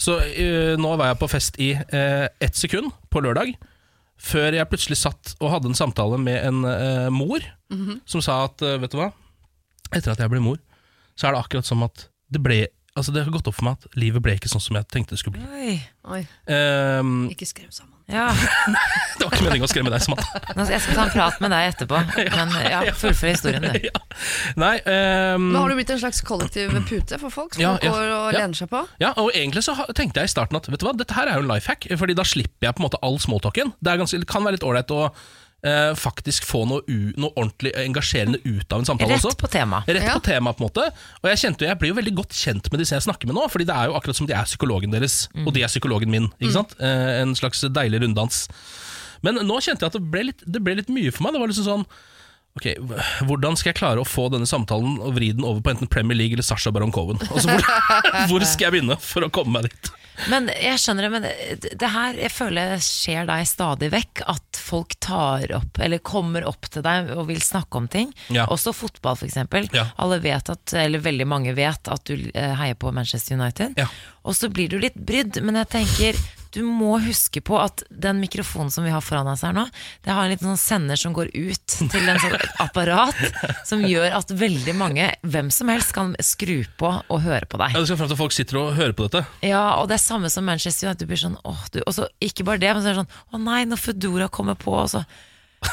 Så 0.00 0.18
uh, 0.18 0.74
nå 0.80 0.94
var 0.98 1.12
jeg 1.12 1.20
på 1.20 1.30
fest 1.30 1.58
i 1.62 1.72
uh, 1.78 2.26
ett 2.42 2.58
sekund 2.58 2.92
på 3.14 3.22
lørdag. 3.24 3.54
Før 4.20 4.54
jeg 4.56 4.70
plutselig 4.70 5.00
satt 5.00 5.34
og 5.40 5.50
hadde 5.52 5.70
en 5.70 5.78
samtale 5.78 6.18
med 6.22 6.38
en 6.46 6.62
uh, 6.64 7.10
mor 7.12 7.42
som 8.06 8.22
sa 8.22 8.44
at 8.46 8.62
vet 8.62 8.92
du 8.92 9.00
hva, 9.00 9.08
etter 9.90 10.12
at 10.12 10.20
jeg 10.22 10.30
ble 10.30 10.38
mor, 10.38 10.60
så 11.18 11.26
er 11.26 11.34
det 11.34 11.40
akkurat 11.42 11.66
som 11.66 11.82
at 11.82 12.04
det 12.30 12.42
ble 12.44 12.60
Altså 12.94 13.10
det 13.10 13.24
har 13.26 13.32
gått 13.34 13.48
opp 13.50 13.56
for 13.56 13.66
meg 13.66 13.74
at 13.74 13.96
livet 13.98 14.22
ble 14.22 14.36
ikke 14.38 14.46
sånn 14.46 14.62
som 14.62 14.76
jeg 14.78 14.86
tenkte 14.86 15.16
det 15.16 15.18
skulle 15.18 15.40
bli. 15.40 15.48
Oi. 15.50 15.72
Oi, 16.14 16.20
Um, 16.46 17.24
ikke 17.26 17.48
skrev 17.50 17.72
sammen. 17.74 17.93
Ja, 18.12 18.26
Det 19.18 19.24
var 19.24 19.32
ikke 19.32 19.44
meningen 19.46 19.64
å 19.64 19.68
skremme 19.70 19.88
deg, 19.92 20.02
Samantha. 20.04 20.40
nå- 20.58 20.66
Jeg 20.68 20.82
skal 20.84 20.96
ta 20.98 21.04
en 21.06 21.12
prat 21.14 21.38
med 21.40 21.52
deg 21.54 21.70
etterpå, 21.70 22.00
men 22.36 22.50
ja, 22.68 22.80
fullfør 23.00 23.30
historien, 23.32 23.64
du. 23.64 23.86
ja. 23.88 24.02
Nei, 24.60 24.74
um... 24.84 25.46
Men 25.48 25.56
har 25.62 25.72
du 25.72 25.78
blitt 25.78 25.92
en 25.94 26.02
slags 26.02 26.20
kollektiv 26.26 26.74
pute 26.90 27.16
for 27.22 27.32
folk 27.32 27.56
som 27.56 27.64
Ja, 27.64 27.72
går 27.80 28.12
og 28.18 28.26
lener 28.36 28.58
seg 28.58 28.68
på? 28.74 28.82
ja, 29.00 29.14
og 29.16 29.30
egentlig 29.32 29.64
så 29.64 29.76
tenkte 29.96 30.20
jeg 30.20 30.28
i 30.28 30.34
starten 30.34 30.60
at 30.60 30.68
vet 30.68 30.82
du 30.82 30.88
hva, 30.88 30.92
dette 31.00 31.16
her 31.16 31.30
er 31.32 31.40
jo 31.40 31.46
en 31.46 31.52
life 31.54 31.70
hack, 31.72 31.88
Fordi 31.96 32.16
da 32.18 32.26
slipper 32.28 32.68
jeg 32.68 32.76
på 32.76 32.84
en 32.84 32.88
måte 32.90 33.00
all 33.06 33.16
smalltalken. 33.22 33.72
Det, 33.80 33.96
ganske, 34.02 34.20
det 34.20 34.28
kan 34.28 34.44
være 34.44 34.58
litt 34.58 34.68
ålreit 34.68 34.92
å 34.92 35.06
eh, 35.64 35.94
faktisk 35.98 36.44
få 36.46 36.62
noe, 36.68 36.82
u, 36.86 37.12
noe 37.20 37.32
ordentlig 37.40 37.72
engasjerende 37.80 38.38
ut 38.44 38.72
av 38.72 38.82
en 38.82 38.88
samtale 38.90 39.16
Rett 39.16 39.24
også. 39.24 39.40
på 39.40 39.50
tema. 39.52 39.82
Rett 39.88 40.04
Ja. 40.04 40.14
på 40.18 40.24
tema, 40.28 40.52
på 40.52 40.62
en 40.64 40.68
måte. 40.68 40.86
Og 41.22 41.30
jeg 41.32 41.40
kjente 41.42 41.66
jeg 41.66 41.78
blir 41.80 41.92
jo 41.94 41.98
veldig 42.00 42.14
godt 42.20 42.36
kjent 42.36 42.70
med 42.70 42.80
disse 42.84 42.94
jeg 42.94 43.06
snakker 43.06 43.26
med 43.30 43.34
nå, 43.38 43.48
Fordi 43.50 43.64
det 43.66 43.74
er 43.74 43.88
jo 43.90 43.94
akkurat 43.98 44.16
som 44.20 44.26
de 44.28 44.34
er 44.36 44.44
psykologen 44.44 44.90
deres, 44.92 45.28
og 45.46 45.52
de 45.56 45.62
er 45.64 45.72
psykologen 45.72 46.10
min. 46.12 46.30
Ikke 46.40 46.52
sant? 46.60 46.74
Eh, 46.80 47.20
en 47.22 47.34
slags 47.34 47.64
deilig 47.72 48.02
runddans. 48.04 48.48
Men 49.24 49.36
nå 49.40 49.56
kjente 49.64 49.80
jeg 49.86 49.92
at 49.92 49.96
det 49.96 50.04
ble, 50.10 50.24
litt, 50.30 50.42
det 50.46 50.60
ble 50.62 50.74
litt 50.76 50.88
mye 50.92 51.10
for 51.10 51.24
meg. 51.24 51.32
Det 51.32 51.40
var 51.40 51.48
liksom 51.48 51.64
sånn 51.70 51.86
Ok, 52.54 52.68
Hvordan 53.26 53.56
skal 53.58 53.72
jeg 53.72 53.80
klare 53.80 53.98
å 53.98 54.06
få 54.06 54.28
denne 54.30 54.46
samtalen 54.46 55.00
og 55.02 55.16
vri 55.16 55.32
den 55.34 55.42
over 55.42 55.58
på 55.64 55.72
enten 55.72 55.88
Premier 55.90 56.14
League 56.14 56.36
eller 56.36 56.46
Sasha 56.46 56.70
Baron 56.70 56.92
Cohen? 56.94 57.18
Altså, 57.32 57.48
hvor, 57.50 57.64
hvor 58.30 58.44
skal 58.46 58.68
jeg 58.68 58.74
begynne 58.76 58.96
for 59.02 59.26
å 59.26 59.30
komme 59.34 59.56
meg 59.58 59.66
dit? 59.72 59.90
Men 60.30 60.48
jeg 60.52 60.78
skjønner 60.80 61.06
det, 61.06 61.10
men 61.12 61.26
det, 61.64 61.88
her 61.90 62.18
jeg 62.18 62.32
føler 62.32 62.76
skjer 62.82 63.26
deg 63.28 63.48
stadig 63.48 63.90
vekk. 63.94 64.22
At 64.30 64.60
folk 64.64 64.96
tar 65.04 65.50
opp, 65.56 65.80
eller 65.82 66.02
kommer 66.04 66.46
opp 66.48 66.68
til 66.72 66.84
deg 66.86 67.10
og 67.16 67.28
vil 67.30 67.42
snakke 67.44 67.80
om 67.80 67.88
ting. 67.90 68.12
Ja. 68.34 68.46
Også 68.52 68.74
fotball, 68.76 69.18
f.eks. 69.18 69.40
Ja. 69.74 69.88
Alle 70.00 70.20
vet 70.24 70.50
at, 70.52 70.76
eller 70.78 71.02
veldig 71.04 71.28
mange 71.28 71.56
vet 71.56 71.90
at 71.90 72.06
du 72.08 72.30
eh, 72.30 72.54
heier 72.60 72.78
på 72.78 72.92
Manchester 72.94 73.38
United. 73.38 73.76
Ja. 73.80 73.88
Og 74.24 74.38
så 74.38 74.48
blir 74.52 74.70
du 74.72 74.78
litt 74.80 74.96
brydd, 74.96 75.42
men 75.44 75.60
jeg 75.60 75.72
tenker 75.74 76.24
du 76.54 76.62
må 76.66 76.94
huske 77.02 77.42
på 77.44 77.58
at 77.60 77.82
den 77.90 78.20
mikrofonen 78.22 78.70
som 78.72 78.86
vi 78.86 78.92
har 78.94 79.02
foran 79.04 79.28
oss 79.32 79.42
her 79.44 79.52
nå, 79.56 79.66
det 80.06 80.14
har 80.14 80.24
en 80.24 80.32
liten 80.32 80.48
sånn 80.52 80.60
sender 80.62 81.00
som 81.00 81.14
går 81.16 81.32
ut 81.34 81.74
til 81.90 82.08
en 82.10 82.20
sånn 82.22 82.36
apparat 82.64 83.18
som 83.66 83.82
gjør 83.84 84.14
at 84.20 84.30
veldig 84.30 84.74
mange, 84.78 85.10
hvem 85.26 85.50
som 85.54 85.70
helst, 85.72 85.92
kan 85.96 86.14
skru 86.24 86.62
på 86.80 86.90
og 87.02 87.20
høre 87.26 87.44
på 87.50 87.60
deg. 87.60 87.74
Ja, 87.74 87.82
Det 87.82 87.90
skal 87.90 88.00
fram 88.04 88.12
til 88.14 88.20
folk 88.22 88.34
sitter 88.36 88.62
og 88.62 88.72
hører 88.78 88.94
på 88.96 89.08
dette. 89.10 89.26
Ja, 89.44 89.64
og 89.82 89.90
det 89.90 89.98
er 89.98 90.04
samme 90.06 90.30
som 90.32 90.46
Manchester 90.48 90.88
United. 90.88 91.04
Du 91.04 91.10
blir 91.10 91.20
sånn, 91.20 91.36
åh, 91.44 91.62
du, 91.74 91.82
og 91.84 91.94
så 91.96 92.08
ikke 92.22 92.46
bare 92.48 92.62
det, 92.62 92.72
men 92.74 92.82
så 92.84 92.90
er 92.90 92.96
det 92.96 93.02
sånn 93.04 93.34
Å 93.34 93.42
nei, 93.44 93.62
når 93.68 93.80
Foodora 93.82 94.30
kommer 94.32 94.56
på, 94.58 94.72
og 94.78 94.88
så, 94.94 95.02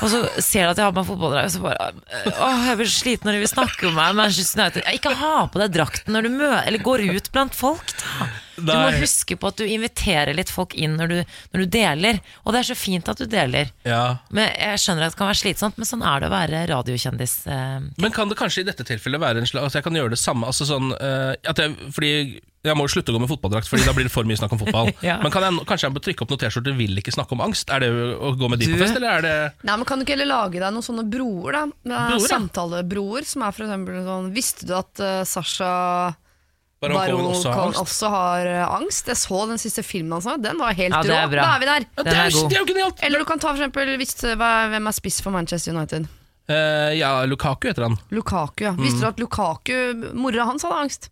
og 0.02 0.08
så 0.12 0.22
ser 0.42 0.66
du 0.66 0.72
at 0.74 0.80
jeg 0.80 0.86
har 0.88 0.94
på 0.96 1.02
meg 1.02 1.10
fotballdrakt, 1.10 1.50
og 1.50 1.56
så 1.56 1.64
bare 1.66 2.36
Åh, 2.48 2.62
jeg 2.72 2.80
blir 2.82 2.92
sliten 2.92 3.28
når 3.30 3.38
de 3.38 3.44
vil 3.46 3.52
snakke 3.52 3.90
om 3.90 3.98
meg. 4.00 4.16
Manchester 4.18 4.62
United. 4.64 4.88
Ikke 4.98 5.14
ha 5.20 5.34
på 5.52 5.62
deg 5.62 5.74
drakten 5.76 6.16
når 6.16 6.28
du 6.28 6.34
mø 6.42 6.52
eller 6.62 6.84
går 6.86 7.06
ut 7.12 7.32
blant 7.36 7.56
folk, 7.58 7.94
da. 8.02 8.32
Du 8.58 8.72
må 8.72 8.92
huske 9.00 9.38
på 9.40 9.48
at 9.52 9.58
du 9.62 9.66
inviterer 9.66 10.34
litt 10.36 10.50
folk 10.52 10.76
inn 10.76 10.98
når 11.00 11.08
du, 11.14 11.18
når 11.54 11.64
du 11.66 11.72
deler. 11.78 12.20
Og 12.46 12.54
det 12.54 12.60
er 12.64 12.70
så 12.74 12.78
fint 12.78 13.08
at 13.12 13.18
du 13.18 13.26
deler. 13.26 13.72
Ja. 13.88 14.18
Men 14.30 14.50
Jeg 14.58 14.80
skjønner 14.84 15.08
at 15.08 15.16
det 15.16 15.20
kan 15.22 15.32
være 15.32 15.42
slitsomt, 15.42 15.78
men 15.80 15.86
sånn 15.90 16.04
er 16.06 16.20
det 16.20 16.28
å 16.30 16.36
være 16.36 16.66
radiokjendis. 16.72 17.36
Eh, 17.48 17.80
Men 17.98 18.12
kan 18.16 18.30
det 18.30 18.38
kanskje 18.38 18.62
i 18.62 18.68
dette 18.68 18.84
tilfellet 18.88 19.22
være 19.22 19.40
en 19.44 19.46
slags 19.50 19.64
altså 19.70 19.80
jeg 19.80 19.84
kan 19.88 19.94
gjøre 20.00 20.10
det 20.16 20.20
samme 20.22 20.48
altså 20.48 20.66
sånn, 20.68 20.92
eh, 21.00 21.36
at 21.50 21.58
jeg, 21.58 21.76
Fordi 21.96 22.12
jeg 22.62 22.78
må 22.78 22.86
jo 22.86 22.92
slutte 22.94 23.10
å 23.10 23.16
gå 23.16 23.22
med 23.24 23.30
fotballdrakt, 23.32 23.66
Fordi 23.72 23.86
da 23.88 23.94
blir 23.98 24.06
det 24.06 24.14
for 24.14 24.28
mye 24.30 24.38
snakk 24.38 24.52
om 24.54 24.60
fotball. 24.62 24.92
Ja. 25.08 25.18
Men 25.24 25.32
kan 25.34 25.42
jeg, 25.48 25.66
kanskje 25.66 25.88
jeg 25.88 25.96
må 25.96 26.02
trykke 26.06 26.22
opp 26.26 26.30
noen 26.34 26.42
T-skjorter 26.44 26.76
'Vil 26.78 27.00
ikke 27.02 27.14
snakke 27.16 27.34
om 27.34 27.42
angst'? 27.42 27.72
Er 27.74 27.80
det 27.82 27.90
å 27.92 28.34
gå 28.38 28.50
med 28.52 28.60
de 28.62 28.68
Du- 28.70 28.76
på 28.76 28.84
fest, 28.84 28.96
eller 29.00 29.18
er 29.18 29.22
det 29.26 29.36
Nei, 29.64 29.76
men 29.78 29.86
Kan 29.86 29.98
du 30.00 30.06
ikke 30.06 30.14
heller 30.18 30.30
lage 30.30 30.60
deg 30.62 30.74
noen 30.74 30.86
sånne 30.86 31.08
broer? 31.10 31.52
da 31.54 31.64
er 31.66 32.18
Broer. 32.18 32.28
Samtalebroer 32.30 33.26
som 33.26 33.42
er 33.48 33.52
for 33.52 33.66
eksempel 33.66 34.04
sånn 34.06 34.32
Visste 34.36 34.68
du 34.68 34.76
at 34.78 35.00
uh, 35.02 35.24
Sasha 35.26 36.16
Baron 36.82 36.98
Cohen 36.98 37.12
Baron 37.12 37.28
også 37.30 37.50
har 37.50 37.58
Cohen 37.60 37.68
angst? 37.68 37.82
også 37.82 38.10
har 38.10 38.48
eh, 38.50 38.62
angst? 38.80 39.10
Jeg 39.12 39.18
så 39.22 39.42
den 39.52 39.60
siste 39.62 39.84
filmen 39.86 40.16
hans, 40.18 40.26
nå. 40.26 40.38
den 40.42 40.58
var 40.58 40.74
helt 40.74 40.96
Ja, 40.96 41.02
det 41.06 41.14
er 41.14 41.28
bra. 41.30 41.44
Da 41.44 41.52
er 41.54 41.62
vi 41.62 41.68
der. 41.70 41.86
Ja, 41.86 42.06
det, 42.08 42.16
er, 42.16 42.50
det 42.50 42.58
er 42.58 42.80
jo! 42.82 42.90
Eller 43.06 43.22
du 43.22 43.28
kan 43.30 43.42
ta 43.44 43.52
for 43.52 43.62
eksempel 43.62 43.94
hvis, 44.02 44.16
Hvem 44.26 44.90
er 44.90 44.98
spiss 44.98 45.22
for 45.22 45.36
Manchester 45.36 45.76
United? 45.76 46.10
Uh, 46.50 46.90
ja, 46.98 47.12
Lukaku 47.30 47.70
heter 47.70 47.86
han. 47.86 48.00
Lukaku, 48.10 48.66
ja. 48.66 48.74
Visste 48.80 49.06
du 49.06 49.08
at 49.12 49.22
Lukaku 49.22 50.10
Mora 50.18 50.50
hans 50.50 50.66
hadde 50.66 50.80
angst? 50.88 51.12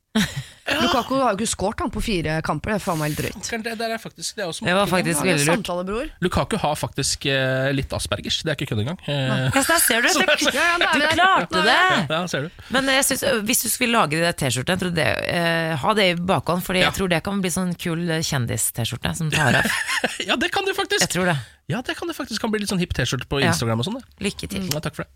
Lukaku 0.70 1.16
har 1.22 1.34
jo 1.34 1.38
ikke 1.40 1.50
skåret 1.50 1.82
han 1.84 1.92
på 1.94 2.02
fire 2.02 2.36
kamper, 2.46 2.72
det 2.74 2.78
er 2.80 2.84
faen 2.84 2.98
meg 3.00 3.12
helt 3.12 3.20
drøyt. 3.24 3.50
Det, 3.66 3.74
der 3.80 3.94
er 3.96 4.02
faktisk, 4.02 4.36
det, 4.38 4.44
er 4.44 4.50
også 4.52 4.66
Det 4.68 4.74
var 4.78 4.90
faktisk 4.90 5.24
veldig 5.26 5.46
lurt. 5.90 6.12
Lukaku 6.26 6.56
har 6.62 6.76
faktisk 6.78 7.26
eh, 7.30 7.70
litt 7.74 7.94
aspergers, 7.94 8.40
det 8.46 8.54
er 8.54 8.58
ikke 8.58 8.68
kødd 8.74 8.84
engang. 8.86 9.00
Eh, 9.06 9.16
Ja, 9.50 9.64
så 9.64 9.66
der 9.74 9.82
ser 9.86 10.06
du, 10.06 10.10
da 10.14 10.26
er 10.26 10.38
du 10.38 11.06
klarte 11.14 11.64
det! 11.66 11.78
ja, 12.10 12.20
ser 12.32 12.48
du. 12.48 12.50
Men 12.74 12.90
jeg 12.94 13.06
synes, 13.10 13.24
hvis 13.50 13.64
du 13.66 13.70
skulle 13.74 13.98
lage 13.98 14.22
de 14.22 14.34
T-skjortene, 14.42 14.76
jeg 14.78 14.84
tror 14.84 14.94
det, 14.98 15.08
eh, 15.34 15.76
ha 15.84 15.96
det 15.98 16.10
i 16.12 16.18
bakhånd, 16.34 16.66
Fordi 16.66 16.84
Ja. 16.84 16.90
jeg 16.90 17.00
tror 17.00 17.10
det 17.14 17.24
kan 17.26 17.42
bli 17.42 17.54
sånn 17.54 17.74
kul 17.78 18.06
eh, 18.10 18.22
kjendis-T-skjorte 18.26 19.16
som 19.18 19.32
tar 19.34 19.62
av. 19.64 19.80
Ja, 20.30 20.36
det 20.38 20.52
kan 20.54 20.66
det 20.66 20.76
faktisk! 20.78 21.02
Jeg 21.06 21.14
tror 21.16 21.26
det. 21.34 21.38
Ja, 21.70 21.82
det 21.86 21.96
kan 21.98 22.08
det 22.10 22.16
faktisk 22.18 22.42
kan 22.42 22.52
bli 22.54 22.62
litt 22.62 22.70
sånn 22.70 22.82
hipp 22.82 22.94
T-skjorte 22.98 23.26
på 23.30 23.42
Ja. 23.42 23.50
Instagram 23.54 23.82
og 23.82 23.90
sånn. 23.90 24.02
Lykke 24.22 24.50
til. 24.50 24.70
Ja, 24.74 24.82
takk 24.82 24.96
for 24.98 25.06
det. 25.06 25.12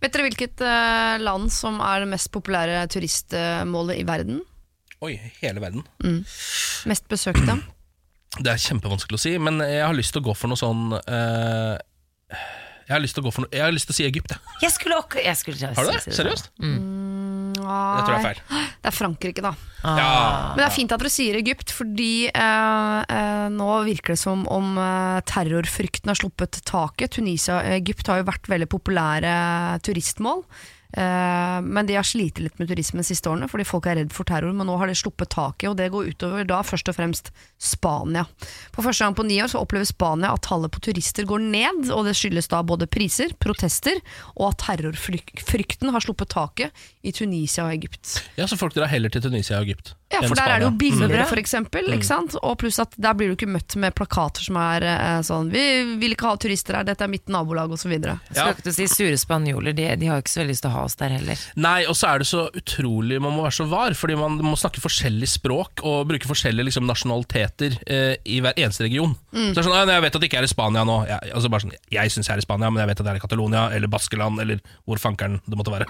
Vet 0.00 0.14
dere 0.14 0.28
hvilket 0.28 0.62
eh, 0.64 1.16
land 1.20 1.50
som 1.52 1.80
er 1.84 2.04
det 2.04 2.12
mest 2.14 2.30
populære 2.32 2.86
turistmålet 2.92 4.00
i 4.00 4.06
verden? 4.08 4.40
Oi, 5.04 5.14
hele 5.40 5.60
verden. 5.62 5.84
Mest 6.88 7.08
besøkte? 7.12 7.58
Det 8.30 8.46
er 8.46 8.60
kjempevanskelig 8.62 9.18
å 9.18 9.20
si, 9.24 9.32
men 9.42 9.58
jeg 9.58 9.82
har 9.82 9.96
lyst 9.96 10.14
til 10.14 10.22
å 10.22 10.28
gå 10.28 10.34
for 10.38 10.52
noe 10.52 10.60
sånn 10.60 10.92
uh, 10.94 11.74
Jeg 12.30 12.92
har 12.92 13.02
lyst 13.02 13.18
til 13.18 13.24
å 13.24 13.26
gå 13.26 13.32
for 13.34 13.42
noe 13.42 13.50
Jeg 13.50 13.64
har 13.66 13.74
lyst 13.74 13.90
til 13.90 13.96
å 13.96 13.98
si 13.98 14.06
Egypt, 14.06 14.36
jeg. 14.36 14.58
Jeg 14.68 14.76
skulle 14.76 15.00
jeg 15.18 15.40
skulle 15.40 15.72
Har 15.74 15.90
du 15.90 15.96
det? 15.96 16.04
Seriøst? 16.06 16.20
Seriøst? 16.20 16.52
Det 17.70 18.06
tror 18.06 18.14
jeg 18.16 18.20
er 18.20 18.28
feil. 18.28 18.42
Det 18.80 18.88
er 18.88 18.96
Frankrike, 18.96 19.42
da. 19.44 19.52
Ja. 19.84 20.08
Men 20.52 20.60
det 20.60 20.66
er 20.66 20.74
fint 20.74 20.92
at 20.92 21.02
dere 21.02 21.12
sier 21.12 21.36
Egypt, 21.38 21.72
fordi 21.72 22.28
eh, 22.28 22.98
eh, 23.16 23.46
nå 23.52 23.68
virker 23.86 24.14
det 24.14 24.20
som 24.20 24.46
om 24.52 24.76
eh, 24.80 25.20
terrorfrykten 25.28 26.12
har 26.12 26.20
sluppet 26.20 26.60
taket. 26.68 27.16
Tunisia 27.16 27.58
og 27.58 27.72
Egypt 27.78 28.08
har 28.12 28.20
jo 28.20 28.28
vært 28.28 28.48
veldig 28.52 28.68
populære 28.72 29.34
turistmål. 29.86 30.44
Eh, 30.92 31.58
men 31.62 31.86
de 31.86 31.94
har 31.94 32.06
slitt 32.06 32.40
litt 32.42 32.56
med 32.58 32.70
turismen 32.70 33.04
de 33.04 33.06
siste 33.06 33.30
årene 33.30 33.46
fordi 33.50 33.66
folk 33.68 33.86
er 33.86 34.00
redd 34.00 34.14
for 34.14 34.28
terror. 34.28 34.54
Men 34.56 34.68
nå 34.70 34.78
har 34.80 34.90
de 34.90 34.96
sluppet 34.98 35.32
taket, 35.34 35.68
og 35.70 35.78
det 35.78 35.90
går 35.94 36.10
utover 36.14 36.48
da 36.48 36.62
først 36.66 36.90
og 36.90 36.98
fremst 36.98 37.30
Spania. 37.60 38.26
For 38.74 38.86
første 38.86 39.06
gang 39.06 39.18
på 39.18 39.26
ni 39.28 39.38
år 39.42 39.52
så 39.52 39.62
opplever 39.62 39.88
Spania 39.88 40.32
at 40.34 40.44
tallet 40.48 40.72
på 40.74 40.82
turister 40.88 41.28
går 41.28 41.44
ned, 41.46 41.90
og 41.94 42.08
det 42.08 42.16
skyldes 42.18 42.50
da 42.50 42.62
både 42.66 42.90
priser, 42.90 43.34
protester, 43.42 44.02
og 44.36 44.50
at 44.50 44.64
terrorfrykten 44.66 45.94
har 45.94 46.04
sluppet 46.04 46.32
taket 46.34 46.84
i 47.02 47.14
Tunisia 47.14 47.68
og 47.68 47.76
Egypt. 47.76 48.20
ja, 48.36 48.46
så 48.46 48.58
folk 48.58 48.74
drar 48.76 48.90
heller 48.90 49.12
til 49.12 49.22
Tunisia 49.24 49.60
og 49.60 49.68
Egypt 49.68 49.94
Ja, 50.10 50.20
for 50.26 50.34
der 50.34 50.50
er 50.56 50.58
det 50.58 50.66
jo 50.66 50.70
billigere, 50.80 51.22
Mm. 51.22 51.28
for 51.30 51.38
eksempel. 51.38 51.86
Ikke 51.94 52.04
sant? 52.08 52.34
Og 52.42 52.56
pluss 52.58 52.80
at 52.82 52.94
der 52.98 53.14
blir 53.14 53.28
du 53.30 53.36
ikke 53.36 53.46
møtt 53.50 53.76
med 53.78 53.94
plakater 53.94 54.42
som 54.42 54.56
er 54.58 54.82
eh, 54.82 55.20
sånn 55.22 55.50
Vi 55.52 55.62
vil 56.02 56.16
ikke 56.16 56.26
ha 56.26 56.36
turister 56.36 56.74
her, 56.74 56.84
dette 56.84 57.04
er 57.06 57.08
mitt 57.12 57.28
nabolag, 57.30 57.70
osv. 57.70 57.92
Skal 58.32 58.50
ikke 58.54 58.64
du 58.66 58.72
si 58.74 58.86
sure 58.90 59.16
spanjoler, 59.16 59.72
de, 59.72 59.86
de 60.00 60.06
har 60.10 60.18
jo 60.18 60.24
ikke 60.24 60.32
så 60.34 60.40
veldig 60.42 60.50
lyst 60.56 60.62
til 60.66 60.70
å 60.70 60.74
ha 60.74 60.82
oss 60.88 60.96
der 60.98 61.14
heller. 61.14 61.38
Nei, 61.56 61.84
og 61.86 61.94
så 61.94 62.08
er 62.10 62.18
det 62.18 62.26
så 62.26 62.48
utrolig 62.58 63.20
Man 63.22 63.36
må 63.36 63.42
være 63.46 63.54
så 63.60 63.68
var, 63.70 63.94
fordi 63.94 64.16
man 64.18 64.38
må 64.42 64.56
snakke 64.58 64.82
forskjellig 64.82 65.28
språk 65.30 65.84
og 65.86 66.08
bruke 66.10 66.26
forskjellige 66.26 66.66
liksom, 66.72 66.86
nasjonaliteter 66.90 67.78
eh, 67.86 68.16
i 68.26 68.40
hver 68.42 68.54
eneste 68.58 68.82
region. 68.88 69.14
Så 69.30 69.54
det 69.54 69.58
er 69.62 69.68
sånn, 69.70 69.88
Jeg 69.94 70.02
vet 70.02 70.14
at 70.16 70.20
det 70.20 70.28
ikke 70.30 70.38
er 70.42 70.48
i 70.50 70.52
Spania 70.52 70.82
nå. 70.84 70.98
Jeg, 71.06 71.32
altså 71.34 71.48
bare 71.54 71.62
sånn, 71.68 71.76
jeg 71.90 72.10
syns 72.10 72.26
jeg 72.26 72.34
er 72.34 72.42
i 72.42 72.48
Spania, 72.48 72.70
men 72.70 72.82
jeg 72.82 72.90
vet 72.90 73.00
at 73.00 73.06
det 73.06 73.12
er 73.14 73.20
i 73.22 73.24
Catalonia 73.24 73.68
eller 73.70 73.86
Baskeland 73.88 74.40
eller 74.42 74.58
hvor 74.86 74.98
fankeren 74.98 75.40
det 75.46 75.56
måtte 75.58 75.70
være. 75.72 75.86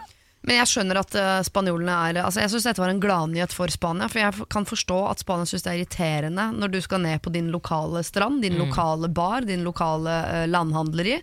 Men 0.46 0.56
jeg 0.56 0.70
skjønner 0.70 0.96
at 1.02 1.14
eh, 1.20 1.42
spanjolene 1.44 1.94
er 2.08 2.18
Altså 2.22 2.40
Jeg 2.40 2.48
syns 2.54 2.64
dette 2.64 2.80
var 2.80 2.88
en 2.88 3.00
gladnyhet 3.02 3.52
for 3.52 3.68
Spania. 3.72 4.06
For 4.08 4.22
jeg 4.22 4.46
kan 4.52 4.64
forstå 4.68 5.00
at 5.10 5.20
Spania 5.20 5.48
syns 5.50 5.66
det 5.66 5.72
er 5.74 5.80
irriterende 5.82 6.46
når 6.56 6.72
du 6.72 6.78
skal 6.84 7.02
ned 7.04 7.20
på 7.24 7.32
din 7.34 7.50
lokale 7.52 8.00
strand, 8.06 8.40
din 8.44 8.56
lokale 8.60 9.10
bar, 9.12 9.44
din 9.48 9.66
lokale 9.66 10.14
eh, 10.30 10.46
landhandleri, 10.48 11.18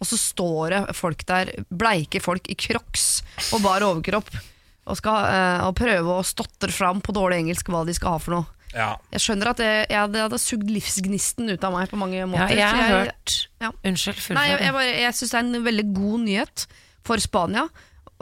og 0.00 0.08
så 0.08 0.16
står 0.18 0.72
det 0.74 0.80
folk 0.98 1.20
der, 1.28 1.52
bleike 1.70 2.18
folk 2.24 2.48
i 2.50 2.56
crocs 2.58 3.20
og 3.52 3.60
bar 3.62 3.84
overkropp, 3.86 4.32
og 4.88 4.98
skal 4.98 5.28
eh, 5.30 5.66
og 5.68 5.76
prøve 5.78 6.16
å 6.16 6.24
stotre 6.26 6.72
fram 6.74 7.04
på 7.04 7.14
dårlig 7.14 7.42
engelsk 7.44 7.68
hva 7.70 7.84
de 7.86 7.94
skal 7.94 8.16
ha 8.16 8.24
for 8.24 8.38
noe. 8.38 8.48
Ja. 8.72 8.94
Jeg 9.12 9.20
skjønner 9.20 9.50
at 9.52 9.60
det, 9.60 9.70
jeg, 9.92 10.10
det 10.14 10.24
hadde 10.24 10.40
sugd 10.40 10.70
livsgnisten 10.72 11.52
ut 11.52 11.64
av 11.68 11.74
meg 11.76 11.90
på 11.92 12.00
mange 12.00 12.16
Ja, 12.22 12.26
måter. 12.26 12.56
jeg 12.56 12.72
så 12.72 12.80
har 12.80 12.94
hørt 13.04 13.34
ja. 13.60 13.68
Unnskyld, 13.84 14.22
Nei, 14.32 14.46
jeg, 14.48 14.62
jeg, 14.64 14.92
jeg 15.04 15.16
syns 15.18 15.34
det 15.34 15.40
er 15.42 15.48
en 15.50 15.66
veldig 15.68 15.84
god 15.92 16.22
nyhet 16.24 16.64
for 17.04 17.20
Spania. 17.20 17.66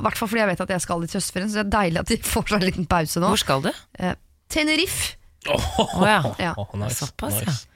I 0.01 0.05
hvert 0.09 0.19
fall 0.19 0.31
fordi 0.33 0.43
jeg 0.43 0.51
vet 0.55 0.65
at 0.65 0.75
jeg 0.75 0.85
skal 0.87 1.05
dit 1.05 1.13
til 1.13 1.21
høstferien, 1.21 1.51
så 1.53 1.61
det 1.61 1.67
er 1.69 1.73
deilig 1.77 2.03
at 2.03 2.13
de 2.13 2.21
får 2.35 2.47
seg 2.49 2.59
en 2.61 2.69
liten 2.71 2.89
pause 2.91 3.23
nå. 3.23 3.33
Hvor 3.35 3.43
skal 3.45 3.67
du? 3.69 3.73
Eh, 4.01 4.15
Tenerife 4.51 5.17
Oh, 5.49 6.03
ja. 6.05 6.19
Ja. 6.39 6.55
nice, 6.77 7.07
Såpass, 7.07 7.41
nice. 7.41 7.47
ja. 7.47 7.67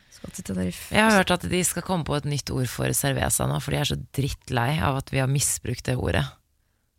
Jeg 0.91 1.05
har 1.05 1.19
hørt 1.19 1.31
at 1.31 1.45
de 1.49 1.61
skal 1.65 1.85
komme 1.85 2.05
på 2.05 2.17
et 2.17 2.27
nytt 2.29 2.51
ord 2.53 2.69
for 2.69 2.93
cerveza 2.97 3.47
nå, 3.49 3.59
for 3.61 3.73
de 3.75 3.81
er 3.81 3.89
så 3.89 3.97
drittlei 4.17 4.79
av 4.81 5.01
at 5.03 5.13
vi 5.13 5.21
har 5.21 5.29
misbrukt 5.29 5.85
det 5.89 5.97
ordet. 6.01 6.25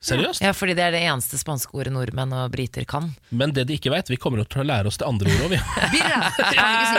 Seriøst? 0.05 0.43
Ja, 0.43 0.51
fordi 0.53 0.75
det 0.77 0.83
er 0.85 0.93
det 0.93 1.01
eneste 1.07 1.39
spanske 1.41 1.73
ordet 1.73 1.93
nordmenn 1.95 2.33
og 2.37 2.51
briter 2.53 2.85
kan. 2.85 3.07
Men 3.33 3.55
det 3.55 3.63
de 3.69 3.77
ikke 3.79 3.89
vet, 3.89 4.11
vi 4.13 4.19
kommer 4.21 4.43
til 4.45 4.61
å 4.61 4.67
lære 4.67 4.91
oss 4.91 4.99
det 5.01 5.07
andre 5.09 5.31
ordet 5.33 5.47
òg, 5.47 5.55
vi. 5.55 6.01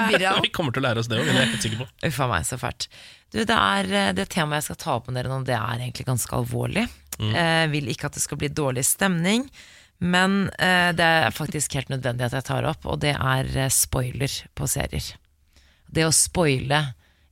Birra! 0.11 0.33
Vi 0.43 0.51
kommer 0.55 0.75
til 0.75 0.83
å 0.83 0.87
lære 0.89 1.05
oss 1.05 1.11
det 1.13 1.21
òg, 1.21 1.29
det 1.29 1.35
er 1.37 1.39
jeg 1.45 1.53
helt 1.53 1.67
sikker 1.69 1.85
på. 1.85 1.89
Uff 2.11 2.19
a 2.25 2.29
meg, 2.33 2.49
så 2.49 2.59
fælt. 2.59 2.89
Du, 3.31 3.39
det, 3.45 3.55
er, 3.55 3.93
eh, 4.01 4.11
det 4.17 4.27
temaet 4.35 4.65
jeg 4.65 4.73
skal 4.73 4.81
ta 4.83 4.97
opp 4.99 5.07
med 5.11 5.21
dere 5.21 5.31
nå, 5.31 5.39
det 5.47 5.55
er 5.55 5.85
egentlig 5.87 6.09
ganske 6.09 6.35
alvorlig. 6.41 6.89
Jeg 7.19 7.71
vil 7.73 7.89
ikke 7.93 8.07
at 8.11 8.15
det 8.19 8.23
skal 8.25 8.39
bli 8.41 8.49
dårlig 8.53 8.85
stemning, 8.85 9.47
men 9.99 10.51
eh, 10.59 10.91
det 10.93 11.05
er 11.05 11.31
faktisk 11.33 11.73
helt 11.79 11.89
nødvendig 11.89 12.27
at 12.29 12.37
jeg 12.37 12.45
tar 12.51 12.67
opp, 12.69 12.85
og 12.85 13.01
det 13.01 13.15
er 13.17 13.49
eh, 13.57 13.71
spoiler 13.73 14.29
på 14.55 14.69
serier. 14.69 15.15
Det 15.89 16.05
å 16.05 16.13
spoile 16.13 16.83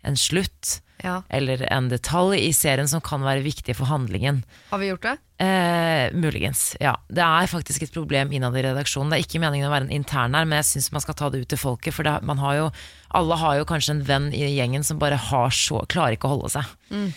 en 0.05 0.17
slutt 0.17 0.81
Ja. 1.05 1.19
eller 1.29 1.67
en 1.73 1.91
detalj 1.91 2.39
i 2.41 2.53
serien 2.57 2.89
som 2.89 3.01
kan 3.05 3.21
være 3.21 3.43
viktig 3.45 3.75
for 3.77 3.85
handlingen. 3.91 4.43
Har 4.71 4.79
vi 4.81 4.89
gjort 4.89 5.03
det? 5.05 5.19
Eh, 5.45 6.13
muligens, 6.17 6.77
ja. 6.81 6.95
Det 7.13 7.21
er 7.25 7.51
faktisk 7.51 7.83
et 7.83 7.93
problem 7.93 8.33
innad 8.33 8.57
i 8.57 8.63
redaksjonen. 8.65 9.11
Det 9.13 9.19
er 9.19 9.25
ikke 9.27 9.41
meningen 9.43 9.69
å 9.69 9.73
være 9.75 9.89
en 9.91 9.97
intern 9.99 10.33
her, 10.39 10.47
men 10.49 10.63
jeg 10.63 10.71
syns 10.71 10.93
man 10.95 11.03
skal 11.05 11.15
ta 11.19 11.29
det 11.35 11.43
ut 11.43 11.49
til 11.53 11.59
folket. 11.61 11.93
For 11.93 12.07
det, 12.07 12.23
man 12.25 12.39
har 12.41 12.55
jo, 12.57 12.71
alle 13.13 13.37
har 13.43 13.59
jo 13.59 13.67
kanskje 13.69 13.99
en 13.99 14.05
venn 14.09 14.31
i 14.33 14.47
gjengen 14.57 14.85
som 14.87 15.01
bare 15.03 15.19
har 15.21 15.51
så, 15.53 15.83
klarer 15.91 16.17
ikke 16.17 16.31
å 16.31 16.37
holde 16.39 16.53
seg. 16.57 16.73
Eh, 16.95 17.11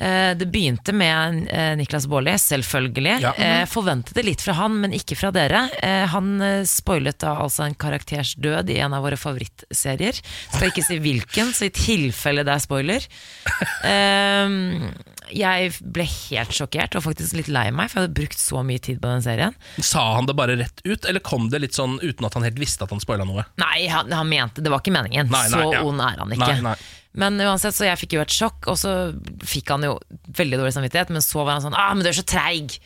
det 0.00 0.46
begynte 0.48 0.94
med 0.96 1.44
eh, 1.52 1.74
Niklas 1.76 2.06
Baarli, 2.08 2.32
selvfølgelig. 2.40 3.18
Ja. 3.20 3.34
Mm. 3.36 3.68
forventet 3.68 4.16
det 4.16 4.24
litt 4.24 4.42
fra 4.44 4.54
han, 4.56 4.78
men 4.80 4.94
ikke 4.96 5.16
fra 5.18 5.30
dere. 5.34 5.66
Eh, 5.82 6.06
han 6.12 6.40
eh, 6.44 6.62
spoilet 6.68 7.20
da 7.20 7.34
altså 7.44 7.66
en 7.66 7.76
karakters 7.78 8.34
død 8.40 8.72
i 8.72 8.78
en 8.80 8.96
av 8.96 9.04
våre 9.04 9.18
favorittserier. 9.20 10.20
Skal 10.48 10.70
ikke 10.70 10.84
si 10.86 10.98
hvilken, 11.02 11.52
så 11.56 11.68
i 11.68 11.74
tilfelle 11.74 12.44
det 12.46 12.56
er 12.56 12.64
spoiler. 12.64 13.08
Eh, 13.84 14.56
jeg 15.30 15.70
ble 15.80 16.04
helt 16.04 16.54
sjokkert 16.54 16.96
og 16.98 17.04
faktisk 17.04 17.36
litt 17.38 17.50
lei 17.52 17.68
meg, 17.74 17.90
for 17.90 18.00
jeg 18.00 18.08
hadde 18.08 18.18
brukt 18.18 18.40
så 18.40 18.64
mye 18.66 18.82
tid 18.82 19.00
på 19.02 19.10
den 19.10 19.24
serien. 19.24 19.56
Sa 19.78 20.02
han 20.16 20.28
det 20.28 20.36
bare 20.38 20.56
rett 20.60 20.82
ut, 20.84 21.04
eller 21.04 21.22
kom 21.24 21.48
det 21.52 21.62
litt 21.62 21.76
sånn 21.76 21.98
uten 22.02 22.26
at 22.26 22.36
han 22.36 22.46
helt 22.46 22.60
visste 22.60 22.86
at 22.86 22.94
han 22.94 23.02
spoila 23.02 23.26
noe? 23.28 23.46
Nei, 23.62 23.86
han, 23.90 24.10
han 24.12 24.30
mente 24.30 24.64
det 24.64 24.72
var 24.72 24.82
ikke 24.82 24.94
meningen. 24.94 25.30
Nei, 25.30 25.46
nei, 25.46 25.52
så 25.52 25.76
ja. 25.76 25.84
ond 25.86 26.02
er 26.04 26.18
han 26.22 26.34
ikke. 26.36 26.56
Nei, 26.58 26.72
nei. 26.72 26.78
Men 27.18 27.40
uansett, 27.42 27.74
så 27.74 27.88
jeg 27.88 27.98
fikk 27.98 28.14
jo 28.14 28.22
et 28.22 28.34
sjokk, 28.34 28.68
og 28.70 28.78
så 28.78 28.94
fikk 29.42 29.72
han 29.74 29.82
jo 29.86 29.96
veldig 30.36 30.60
dårlig 30.60 30.74
samvittighet, 30.76 31.10
men 31.10 31.24
så 31.24 31.42
var 31.42 31.56
han 31.56 31.64
sånn 31.64 31.78
Ah, 31.78 31.90
men 31.96 32.06
du 32.06 32.10
er 32.12 32.18
så 32.20 32.26
treig! 32.26 32.76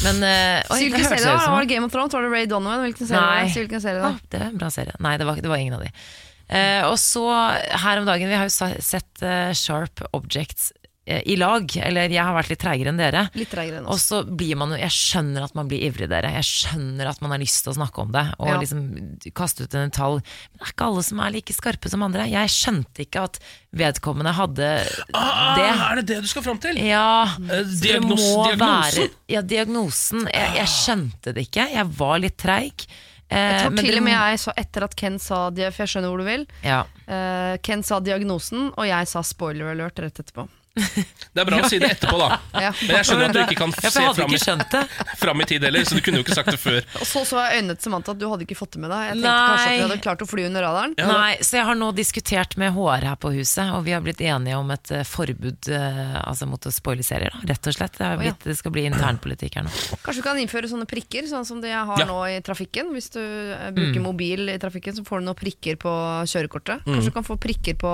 Men 0.00 0.22
eh, 0.24 0.62
oi, 0.72 0.86
det 0.88 1.02
hørtes 1.02 1.26
ut 1.26 1.42
som 1.44 1.52
Var 1.52 1.66
det 1.66 1.74
Game 1.74 1.86
of 1.86 1.92
Thrones? 1.92 2.14
Var 2.16 2.24
det 2.24 2.30
Ray 2.32 2.46
Donovan? 2.48 2.80
Hvilken 2.86 3.10
serie? 3.10 3.20
Nei. 3.20 3.50
hvilken 3.52 3.82
serie 3.84 4.00
da? 4.00 4.14
Ah, 4.14 4.30
det 4.32 4.40
er 4.40 4.46
en 4.48 4.60
bra 4.62 4.70
serie. 4.72 4.96
Nei, 5.04 5.16
det 5.20 5.28
var, 5.28 5.42
det 5.44 5.52
var 5.52 5.60
ingen 5.60 5.76
av 5.76 5.84
de. 5.84 5.90
Uh, 6.44 6.82
og 6.90 6.96
så 7.00 7.24
her 7.84 8.00
om 8.00 8.08
dagen, 8.08 8.28
vi 8.28 8.36
har 8.36 8.48
jo 8.48 8.72
sett 8.84 9.24
uh, 9.24 9.52
Sharp 9.56 10.02
Objects 10.16 10.72
i 11.06 11.36
lag. 11.36 11.68
Eller 11.76 12.08
jeg 12.08 12.22
har 12.24 12.32
vært 12.34 12.48
litt 12.48 12.60
treigere 12.62 12.88
enn 12.88 12.96
dere. 13.00 13.26
Litt 13.36 13.50
treigere 13.52 13.82
enn 13.82 13.86
Og 13.92 13.98
så 14.00 14.22
blir 14.24 14.56
man 14.56 14.70
jo 14.72 14.78
Jeg 14.80 14.90
skjønner 14.94 15.44
at 15.44 15.54
man 15.54 15.68
blir 15.68 15.82
ivrig, 15.84 16.08
dere. 16.08 16.30
Jeg 16.38 16.46
skjønner 16.48 17.10
at 17.10 17.20
man 17.20 17.30
har 17.34 17.38
lyst 17.42 17.62
til 17.64 17.72
å 17.74 17.76
snakke 17.76 18.00
om 18.00 18.12
det 18.14 18.22
og 18.38 18.48
Ja. 18.48 18.58
liksom 18.60 18.82
kaste 19.36 19.64
ut 19.66 19.74
en 19.74 19.90
detalj. 19.90 20.22
Men 20.24 20.58
det 20.58 20.66
er 20.68 20.72
ikke 20.72 20.86
alle 20.88 21.02
som 21.02 21.20
er 21.20 21.30
like 21.30 21.52
skarpe 21.52 21.90
som 21.92 22.02
andre. 22.02 22.24
Jeg 22.30 22.48
skjønte 22.48 23.04
ikke 23.04 23.22
at 23.28 23.38
vedkommende 23.74 24.32
hadde 24.32 24.70
Ah, 25.12 25.54
det. 25.56 25.68
er 25.68 25.94
det 26.00 26.06
det 26.06 26.20
du 26.22 26.28
skal 26.28 26.42
fram 26.42 26.58
til? 26.58 26.76
Ja, 26.78 27.24
Eh, 27.36 27.62
diagnos, 27.64 27.80
det 27.80 28.00
må 28.00 28.44
diagnosen? 28.48 28.58
være 28.58 29.10
Ja, 29.28 29.40
diagnosen. 29.42 30.26
Jeg, 30.32 30.56
jeg 30.56 30.66
skjønte 30.68 31.34
det 31.34 31.48
ikke. 31.50 31.68
Jeg 31.72 31.86
var 31.98 32.18
litt 32.18 32.36
treig. 32.38 32.86
Eh, 33.30 33.36
Jeg 33.36 33.60
tror 33.72 33.76
til 33.80 33.96
og 33.98 34.02
med 34.04 34.12
jeg 34.12 34.38
sa 34.38 34.52
etter 34.56 34.84
at 34.84 34.94
Ken 34.96 35.18
sa 35.18 35.50
For 35.50 35.82
jeg 35.84 35.88
skjønner 35.88 36.08
hvor 36.12 36.18
du 36.18 36.24
vil. 36.24 36.46
ja. 36.62 36.84
Eh, 37.08 37.56
Ken 37.62 37.82
sa 37.82 38.00
diagnosen, 38.00 38.70
og 38.76 38.86
jeg 38.86 39.06
sa 39.08 39.20
spoiler 39.22 39.70
alert 39.72 39.96
rett 39.98 40.14
etterpå. 40.20 40.48
Det 40.74 41.38
er 41.42 41.46
bra 41.46 41.58
å 41.62 41.68
si 41.70 41.78
det 41.78 41.88
etterpå, 41.94 42.16
da. 42.18 42.38
Ja. 42.64 42.70
Men 42.82 42.96
jeg 42.98 43.06
skjønner 43.06 43.28
at 43.30 43.34
du 43.36 43.40
ikke 43.44 43.56
kan 43.60 43.72
se 43.74 44.02
jeg 44.02 44.14
fram 44.18 44.32
i, 44.34 44.38
det. 44.74 44.80
fram 45.20 45.42
tid 45.46 45.64
heller, 45.66 45.84
så 45.86 45.98
du 45.98 46.02
kunne 46.06 46.18
jo 46.20 46.24
ikke 46.24 46.34
sagt 46.38 46.50
det 46.50 46.58
før. 46.62 46.80
Og 47.02 47.06
så 47.06 47.22
så 47.28 47.38
jeg 47.44 47.60
øynene 47.60 47.76
til 47.78 47.86
Samantha 47.88 48.14
at 48.14 48.20
du 48.20 48.26
hadde 48.30 48.46
ikke 48.46 48.56
fått 48.58 48.74
det 48.76 48.82
med 48.82 48.90
deg. 48.90 49.04
Jeg 49.06 49.14
tenkte 49.18 49.30
Nei. 49.30 49.48
kanskje 49.50 49.68
at 49.68 49.74
vi 49.78 49.84
hadde 49.84 49.98
klart 50.06 50.24
å 50.24 50.28
fly 50.30 50.46
under 50.48 50.66
radaren. 50.66 50.96
Ja, 50.98 51.06
Nei, 51.12 51.32
så 51.46 51.58
jeg 51.60 51.68
har 51.70 51.78
nå 51.78 51.90
diskutert 51.98 52.56
med 52.60 52.74
HR 52.74 53.06
her 53.10 53.18
på 53.22 53.32
huset, 53.36 53.70
og 53.76 53.84
vi 53.86 53.94
har 53.94 54.02
blitt 54.04 54.22
enige 54.24 54.58
om 54.58 54.72
et 54.74 54.92
eh, 54.94 55.04
forbud 55.06 55.70
eh, 55.74 56.14
altså 56.24 56.48
mot 56.50 56.66
å 56.70 56.74
spoile 56.74 57.06
serier, 57.06 57.34
da, 57.34 57.44
rett 57.52 57.70
og 57.70 57.76
slett. 57.78 57.98
Det, 58.00 58.08
har 58.10 58.18
blitt, 58.22 58.42
det 58.50 58.56
skal 58.58 58.74
bli 58.74 58.86
internpolitikk 58.90 59.60
her 59.60 59.66
nå. 59.68 59.74
Kanskje 60.04 60.22
du 60.22 60.26
kan 60.26 60.40
innføre 60.42 60.70
sånne 60.70 60.88
prikker, 60.90 61.28
sånn 61.30 61.46
som 61.48 61.62
de 61.62 61.70
har 61.74 62.02
Ja. 62.02 62.08
nå 62.10 62.18
i 62.34 62.40
trafikken. 62.44 62.90
Hvis 62.96 63.10
du 63.14 63.20
eh, 63.22 63.70
bruker 63.74 63.94
Mm. 63.94 64.08
mobil 64.10 64.48
i 64.50 64.56
trafikken, 64.58 64.94
så 64.96 65.04
får 65.06 65.20
du 65.22 65.26
noen 65.28 65.38
prikker 65.38 65.76
på 65.78 65.90
kjørekortet. 66.26 66.82
Kanskje 66.88 67.12
du 67.12 67.14
kan 67.14 67.26
få 67.26 67.36
prikker 67.40 67.76
på 67.78 67.92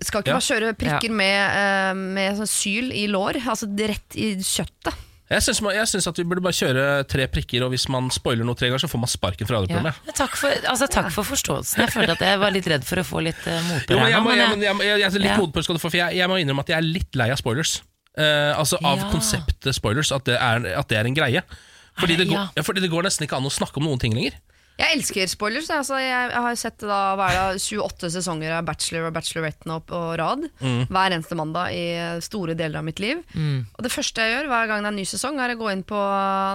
Skal 0.00 0.22
ikke 0.22 0.32
Ja. 0.32 0.38
bare 0.38 0.48
kjøre 0.48 0.74
prikker 0.78 1.10
med, 1.10 1.38
eh, 1.56 1.94
med 1.94 2.36
sånn 2.38 2.48
syl 2.48 2.92
i 2.92 3.06
lår, 3.08 3.40
altså 3.44 3.66
rett 3.76 4.16
i 4.16 4.34
kjøttet. 4.36 4.94
Jeg 5.32 5.40
syns, 5.40 5.60
jeg 5.72 5.86
syns 5.88 6.06
at 6.10 6.16
vi 6.20 6.24
burde 6.28 6.42
bare 6.44 6.52
kjøre 6.52 7.06
tre 7.08 7.26
prikker, 7.26 7.62
og 7.64 7.70
hvis 7.72 7.88
man 7.88 8.10
spoiler 8.12 8.44
noe 8.44 8.54
tre 8.54 8.68
ganger, 8.68 8.82
så 8.84 8.88
får 8.90 9.00
man 9.00 9.08
sparken 9.08 9.46
fra 9.48 9.60
radioprogrammet. 9.62 9.94
Ja. 10.04 10.12
Takk, 10.12 10.36
for, 10.36 10.50
altså, 10.68 10.88
takk 10.92 11.08
for 11.14 11.24
forståelsen. 11.24 11.78
Jeg 11.80 11.88
følte 11.94 12.12
at 12.12 12.20
jeg 12.20 12.38
var 12.42 12.50
litt 12.52 12.66
redd 12.68 12.84
for 12.84 12.96
å 13.00 13.04
få 13.06 13.22
litt 13.24 13.40
uh, 13.46 13.56
motbør 13.64 13.96
Jo, 13.96 14.06
jeg, 14.12 14.20
må, 14.22 14.34
jeg, 14.36 14.48
jeg- 14.48 14.60
jeg, 14.60 14.76
jeg, 14.90 15.00
jeg 15.00 15.12
litt 15.22 15.30
Ja. 15.32 15.36
motpå 15.38 15.62
skal 15.64 15.74
du 15.76 15.80
få, 15.80 15.88
for 15.90 15.96
jeg, 15.96 16.16
jeg 16.20 16.28
må 16.28 16.36
innrømme 16.36 16.60
at 16.60 16.68
jeg 16.68 16.76
er 16.76 16.82
litt 16.84 17.16
lei 17.16 17.30
av 17.32 17.38
spoilers. 17.40 17.80
Uh, 18.18 18.52
altså 18.60 18.76
Av 18.84 18.98
Ja. 18.98 19.08
konseptet 19.08 19.72
spoilers, 19.74 20.12
at 20.12 20.24
det, 20.28 20.36
er, 20.36 20.66
at 20.76 20.88
det 20.88 20.98
er 20.98 21.06
en 21.08 21.14
greie. 21.16 21.42
Fordi 21.98 22.16
det, 22.16 22.28
går, 22.28 22.36
Ja. 22.36 22.48
ja, 22.56 22.62
fordi 22.62 22.80
det 22.84 22.90
går 22.92 23.02
nesten 23.04 23.24
ikke 23.26 23.36
an 23.40 23.44
å 23.48 23.52
snakke 23.52 23.78
om 23.80 23.84
noen 23.88 23.98
ting 24.00 24.12
lenger. 24.12 24.36
Jeg 24.80 24.96
elsker 24.96 25.28
spoilers. 25.30 25.68
Altså, 25.70 25.98
jeg, 26.00 26.30
jeg 26.32 26.42
har 26.46 26.56
sett 26.58 26.80
da, 26.82 27.00
hva 27.18 27.26
er 27.30 27.36
det, 27.56 27.62
28 27.62 28.10
sesonger 28.16 28.54
av 28.56 28.64
Bachelor 28.66 29.10
og 29.10 29.14
Bachelorette 29.16 29.68
nå 29.68 29.76
på 29.88 30.00
rad. 30.18 30.48
Hver 30.88 31.16
eneste 31.18 31.36
mandag 31.38 31.76
i 31.76 31.84
store 32.24 32.56
deler 32.58 32.80
av 32.80 32.88
mitt 32.88 33.02
liv. 33.02 33.20
Og 33.76 33.84
det 33.84 33.92
første 33.92 34.24
jeg 34.24 34.34
gjør 34.36 34.50
hver 34.50 34.66
gang 34.70 34.82
det 34.82 34.90
er 34.90 34.94
en 34.96 35.00
ny 35.02 35.06
sesong, 35.08 35.38
er 35.44 35.54
å 35.54 35.60
gå 35.60 35.70
inn 35.74 35.84
på 35.86 36.00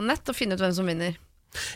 nett 0.09 0.27
og 0.33 0.35
finne 0.37 0.57
ut 0.57 0.63
hvem 0.65 0.75
som 0.75 0.89
vinner. 0.89 1.15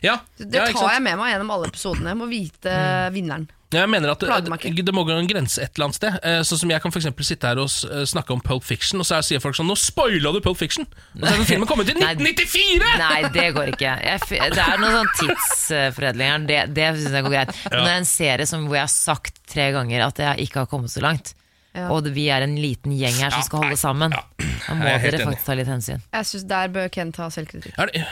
Ja, 0.03 0.19
Det 0.38 0.53
ja, 0.53 0.65
ikke 0.67 0.77
tar 0.77 0.88
sant? 0.88 0.93
jeg 0.93 1.01
med 1.07 1.17
meg 1.17 1.31
gjennom 1.34 1.51
alle 1.55 1.67
episodene. 1.71 2.12
Jeg 2.13 2.17
må 2.19 2.27
vite 2.29 2.75
vinneren. 3.15 3.47
Jeg 3.71 3.88
mener 3.88 4.12
at 4.12 4.19
ikke. 4.19 4.73
det, 4.75 4.84
det 4.86 4.93
må 4.93 5.05
gå 5.07 5.13
en 5.15 5.27
grense 5.29 5.62
et 5.63 5.71
eller 5.77 5.86
annet 5.88 5.95
sted. 5.95 6.15
Eh, 6.27 6.41
Sånn 6.43 6.60
som 6.60 6.69
Jeg 6.73 6.81
kan 6.84 6.91
for 6.91 6.99
eksempel 6.99 7.23
sitte 7.23 7.47
her 7.47 7.55
og 7.63 7.69
eh, 7.88 8.03
snakke 8.03 8.34
om 8.36 8.41
Pulp 8.43 8.65
Fiction, 8.67 8.99
og 8.99 9.07
så 9.07 9.15
er- 9.15 9.23
sier 9.23 9.39
folk 9.39 9.55
sånn 9.55 9.65
'Nå 9.71 9.77
spoila 9.79 10.34
du 10.36 10.41
Pulp 10.43 10.57
Fiction!' 10.60 10.84
Og 11.15 11.23
så 11.23 11.31
er 11.31 11.38
den 11.39 11.45
filmen 11.47 11.67
kommet 11.69 11.88
i 11.88 11.95
1994! 11.95 12.84
Nei, 12.99 13.21
det 13.31 13.47
går 13.55 13.71
ikke. 13.71 13.93
Jeg, 14.03 14.19
det 14.51 14.60
er 14.67 14.77
noe 14.77 14.91
sånn 14.91 15.13
tidsforedling 15.21 16.27
her, 16.34 16.39
det, 16.51 16.60
det 16.75 16.88
syns 16.99 17.15
jeg 17.15 17.23
går 17.23 17.36
greit. 17.38 17.53
Men 17.71 17.77
når 17.79 17.86
det 17.88 17.93
er 17.95 18.01
en 18.01 18.10
serie 18.12 18.45
som, 18.51 18.65
hvor 18.67 18.75
jeg 18.75 18.84
har 18.89 18.91
sagt 18.93 19.39
tre 19.47 19.69
ganger 19.71 20.03
at 20.10 20.19
jeg 20.19 20.47
ikke 20.49 20.65
har 20.65 20.67
kommet 20.67 20.91
så 20.91 21.01
langt, 21.07 21.34
Ja. 21.73 21.88
og 21.95 22.03
vi 22.12 22.25
er 22.27 22.43
en 22.43 22.57
liten 22.60 22.91
gjeng 22.91 23.15
her 23.23 23.31
som 23.31 23.43
skal 23.47 23.62
holde 23.63 23.77
sammen, 23.79 24.12
da 24.12 24.73
må 24.75 24.84
er 24.84 24.99
dere 24.99 25.23
faktisk 25.23 25.45
ta 25.47 25.53
litt 25.55 25.69
hensyn. 25.71 26.01
Jeg 26.12 26.25
synes 26.27 26.43
Der 26.51 26.67
bør 26.67 26.89
Ken 26.91 27.13
ta 27.15 27.29
selvkritikk. 27.31 27.71
Er 27.79 27.88
det, 27.88 28.03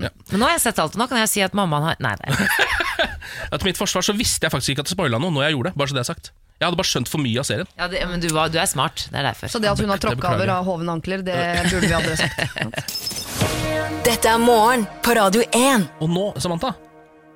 ja. 0.00 0.10
Men 0.30 0.40
nå 0.40 0.46
har 0.48 0.56
jeg 0.56 0.64
sett 0.66 0.78
alt, 0.82 0.94
og 0.96 1.02
nå 1.02 1.06
kan 1.10 1.20
jeg 1.22 1.30
si 1.30 1.42
at 1.44 1.54
mammaen 1.54 1.84
har 1.90 1.96
Nei, 2.02 2.14
nei. 2.24 2.48
Ja, 3.50 3.58
Til 3.58 3.66
mitt 3.68 3.78
forsvar 3.78 4.02
så 4.06 4.14
visste 4.16 4.46
jeg 4.46 4.52
faktisk 4.54 4.74
ikke 4.74 4.82
at 4.84 4.88
det 4.90 4.94
spoila 4.96 5.18
noe 5.22 5.30
når 5.34 5.46
jeg 5.48 5.54
gjorde 5.56 5.70
det. 5.70 5.78
Bare 5.78 5.90
så 5.90 5.94
det 5.96 6.02
er 6.04 6.08
sagt 6.08 6.30
Jeg 6.60 6.66
hadde 6.68 6.78
bare 6.78 6.90
skjønt 6.90 7.10
for 7.10 7.22
mye 7.22 7.38
av 7.42 7.46
serien. 7.48 7.68
ja, 7.78 7.88
det, 7.90 8.02
Men 8.10 8.22
du, 8.22 8.28
var, 8.34 8.48
du 8.54 8.58
er 8.62 8.66
smart, 8.70 9.06
det 9.10 9.18
er 9.20 9.26
derfor. 9.30 9.50
Så 9.52 9.60
det 9.62 9.70
at 9.70 9.80
hun 9.82 9.90
har 9.90 9.98
tråkka 10.02 10.34
over 10.36 10.52
av 10.54 10.64
hovne 10.68 10.94
ankler, 10.98 11.22
det 11.26 11.36
burde 11.70 11.86
vi 11.86 11.94
aldri 11.98 12.16
sagt. 12.18 12.34
Dette 14.04 14.28
er 14.34 14.38
morgen 14.42 14.86
på 15.04 15.14
Radio 15.18 15.42
1. 15.50 15.86
Og 16.04 16.10
nå, 16.12 16.26
Samantha, 16.42 16.74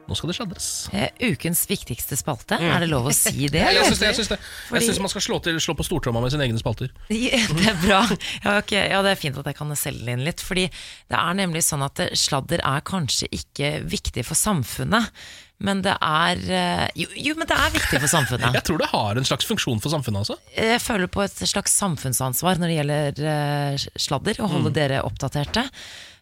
nå 0.09 0.16
skal 0.16 0.31
det 0.33 0.37
sladres. 0.38 0.68
Eh, 0.97 1.09
ukens 1.33 1.62
viktigste 1.68 2.16
spalte, 2.18 2.57
er 2.59 2.81
det 2.85 2.88
lov 2.90 3.11
å 3.11 3.14
si 3.23 3.49
det? 3.53 3.61
Jeg, 3.62 3.85
syns 3.90 4.01
det, 4.03 4.09
jeg 4.11 4.18
syns 4.23 4.31
det. 4.35 4.38
Fordi- 4.68 4.81
Jeg 4.81 4.88
syns 4.90 5.03
man 5.05 5.12
skal 5.12 5.27
slå, 5.29 5.40
til, 5.44 5.61
slå 5.62 5.77
på 5.79 5.87
stortromma 5.87 6.23
med 6.25 6.33
sine 6.35 6.47
egne 6.49 6.61
spalter. 6.62 6.90
Ja, 7.12 7.42
Det 7.53 7.66
er 7.75 7.79
bra. 7.83 8.01
Ja, 8.44 8.57
okay. 8.62 8.88
ja, 8.92 9.03
det 9.05 9.12
er 9.14 9.21
fint 9.21 9.37
at 9.40 9.47
jeg 9.53 9.59
kan 9.59 9.75
selge 9.79 10.14
inn 10.16 10.25
litt. 10.27 10.40
Fordi 10.44 10.66
det 10.73 11.18
er 11.21 11.37
nemlig 11.38 11.62
sånn 11.66 11.85
at 11.87 12.01
sladder 12.18 12.64
er 12.64 12.81
kanskje 12.88 13.29
ikke 13.37 13.75
viktig 13.88 14.25
for 14.27 14.38
samfunnet. 14.38 15.12
Men 15.59 15.81
det 15.83 15.97
er 15.99 16.38
eh, 16.55 16.85
Jo, 16.94 17.09
jo 17.18 17.33
men 17.35 17.49
det 17.51 17.57
er 17.59 17.73
viktig 17.75 17.99
for 17.99 18.11
samfunnet. 18.16 18.55
Jeg 18.55 18.62
tror 18.68 18.79
det 18.79 18.90
har 18.92 19.18
en 19.18 19.27
slags 19.27 19.49
funksjon 19.49 19.81
for 19.83 19.90
samfunnet 19.90 20.23
Altså. 20.23 20.37
Jeg 20.55 20.79
føler 20.85 21.11
på 21.11 21.25
et 21.25 21.40
slags 21.51 21.75
samfunnsansvar 21.81 22.61
når 22.62 22.71
det 22.71 22.77
gjelder 22.79 23.25
eh, 23.33 23.88
sladder, 23.99 24.38
å 24.44 24.51
holde 24.53 24.71
dere 24.77 25.01
oppdaterte. 25.09 25.66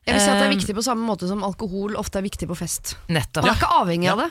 Jeg 0.06 0.14
vil 0.14 0.22
si 0.22 0.30
at 0.30 0.38
det 0.38 0.46
er 0.46 0.50
Eh, 0.52 0.56
viktig 0.56 0.74
på 0.78 0.84
samme 0.86 1.02
måte 1.06 1.26
som 1.28 1.42
alkohol 1.42 1.96
ofte 1.98 2.20
er 2.20 2.26
viktig 2.28 2.46
på 2.48 2.56
fest. 2.56 2.94
Nettopp. 3.10 3.42
Man 3.44 3.50
er 3.54 3.58
ikke 3.58 3.76
avhengig 3.82 4.10
av 4.12 4.18
det, 4.24 4.30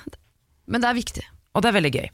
men 0.71 0.81
det 0.81 0.89
er 0.89 0.95
viktig. 1.01 1.25
Og 1.55 1.61
det 1.63 1.69
er 1.69 1.75
veldig 1.77 1.89
gøy. 1.95 2.07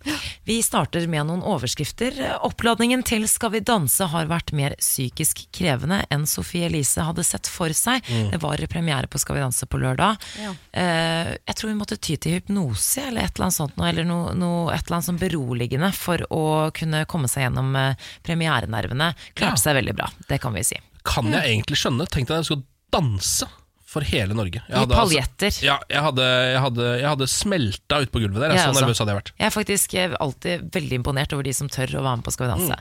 Vi 0.45 0.55
starter 0.61 1.07
med 1.09 1.25
noen 1.25 1.41
overskrifter. 1.41 2.13
Oppladningen 2.45 3.01
til 3.03 3.23
Skal 3.27 3.49
vi 3.55 3.59
danse 3.65 4.05
har 4.11 4.27
vært 4.29 4.51
mer 4.53 4.75
psykisk 4.77 5.47
krevende 5.51 6.03
enn 6.13 6.27
Sofie 6.29 6.67
Elise 6.67 7.01
hadde 7.01 7.23
sett 7.25 7.49
for 7.49 7.73
seg. 7.73 8.05
Det 8.05 8.37
var 8.43 8.61
premiere 8.69 9.09
på 9.09 9.17
Skal 9.17 9.39
vi 9.39 9.41
danse 9.41 9.65
på 9.65 9.79
lørdag. 9.81 10.21
Ja. 10.43 10.53
Eh, 10.77 11.31
jeg 11.49 11.55
tror 11.57 11.71
vi 11.71 11.77
måtte 11.79 11.97
ty 11.97 12.17
til 12.21 12.37
hypnose 12.37 13.01
eller 13.07 13.25
et 13.25 13.33
eller 13.33 13.47
annet 13.49 13.57
sånt, 13.57 13.81
eller 13.81 14.05
noe, 14.05 14.35
noe, 14.37 14.69
et 14.75 14.85
eller 14.85 14.99
annet 14.99 15.09
sånn 15.09 15.21
beroligende 15.21 15.89
for 15.97 16.21
å 16.29 16.43
kunne 16.77 17.05
komme 17.09 17.27
seg 17.27 17.47
gjennom 17.47 17.73
eh, 17.81 17.95
premierenervene. 18.21 19.13
Klarte 19.33 19.57
Ja. 19.57 19.63
seg 19.65 19.79
veldig 19.81 19.95
bra, 19.97 20.11
det 20.29 20.37
kan 20.41 20.53
vi 20.53 20.61
si. 20.69 20.77
Kan 21.03 21.31
jeg 21.33 21.41
egentlig 21.57 21.81
skjønne? 21.81 22.05
Tenk 22.05 22.27
deg 22.29 22.37
at 22.37 22.43
jeg 22.45 22.51
skulle 22.51 22.67
danse 22.93 23.47
for 23.91 24.05
hele 24.07 24.35
Norge. 24.37 24.61
Jeg 24.61 24.71
I 24.71 24.79
hadde 24.79 24.95
altså- 24.95 25.01
paljetter. 25.03 25.57
ja, 25.65 25.77
jeg 25.91 26.01
hadde, 26.05 26.23
jeg 26.23 26.59
hadde, 26.63 26.85
jeg 27.01 27.09
hadde 27.09 27.27
smelta 27.27 27.97
ut 28.01 28.11
på 28.13 28.21
gulvet 28.23 28.39
der. 28.39 28.53
Jeg 28.55 28.63
så 28.63 28.71
også. 28.71 28.81
nervøs 28.85 29.01
hadde 29.01 29.11
jeg 29.11 29.19
vært. 29.19 29.31
Jeg 29.35 29.47
er 29.47 29.55
faktisk 29.55 29.93
eh, 29.99 30.15
alltid 30.19 30.63
veldig 30.71 30.99
imponert 31.01 31.33
over 31.35 31.43
de 31.43 31.53
som 31.57 31.67
tør 31.67 31.97
å 31.99 32.03
være 32.05 32.21
med 32.21 32.23
på 32.27 32.31
Skal 32.31 32.47
vi 32.47 32.53
danse. 32.53 32.77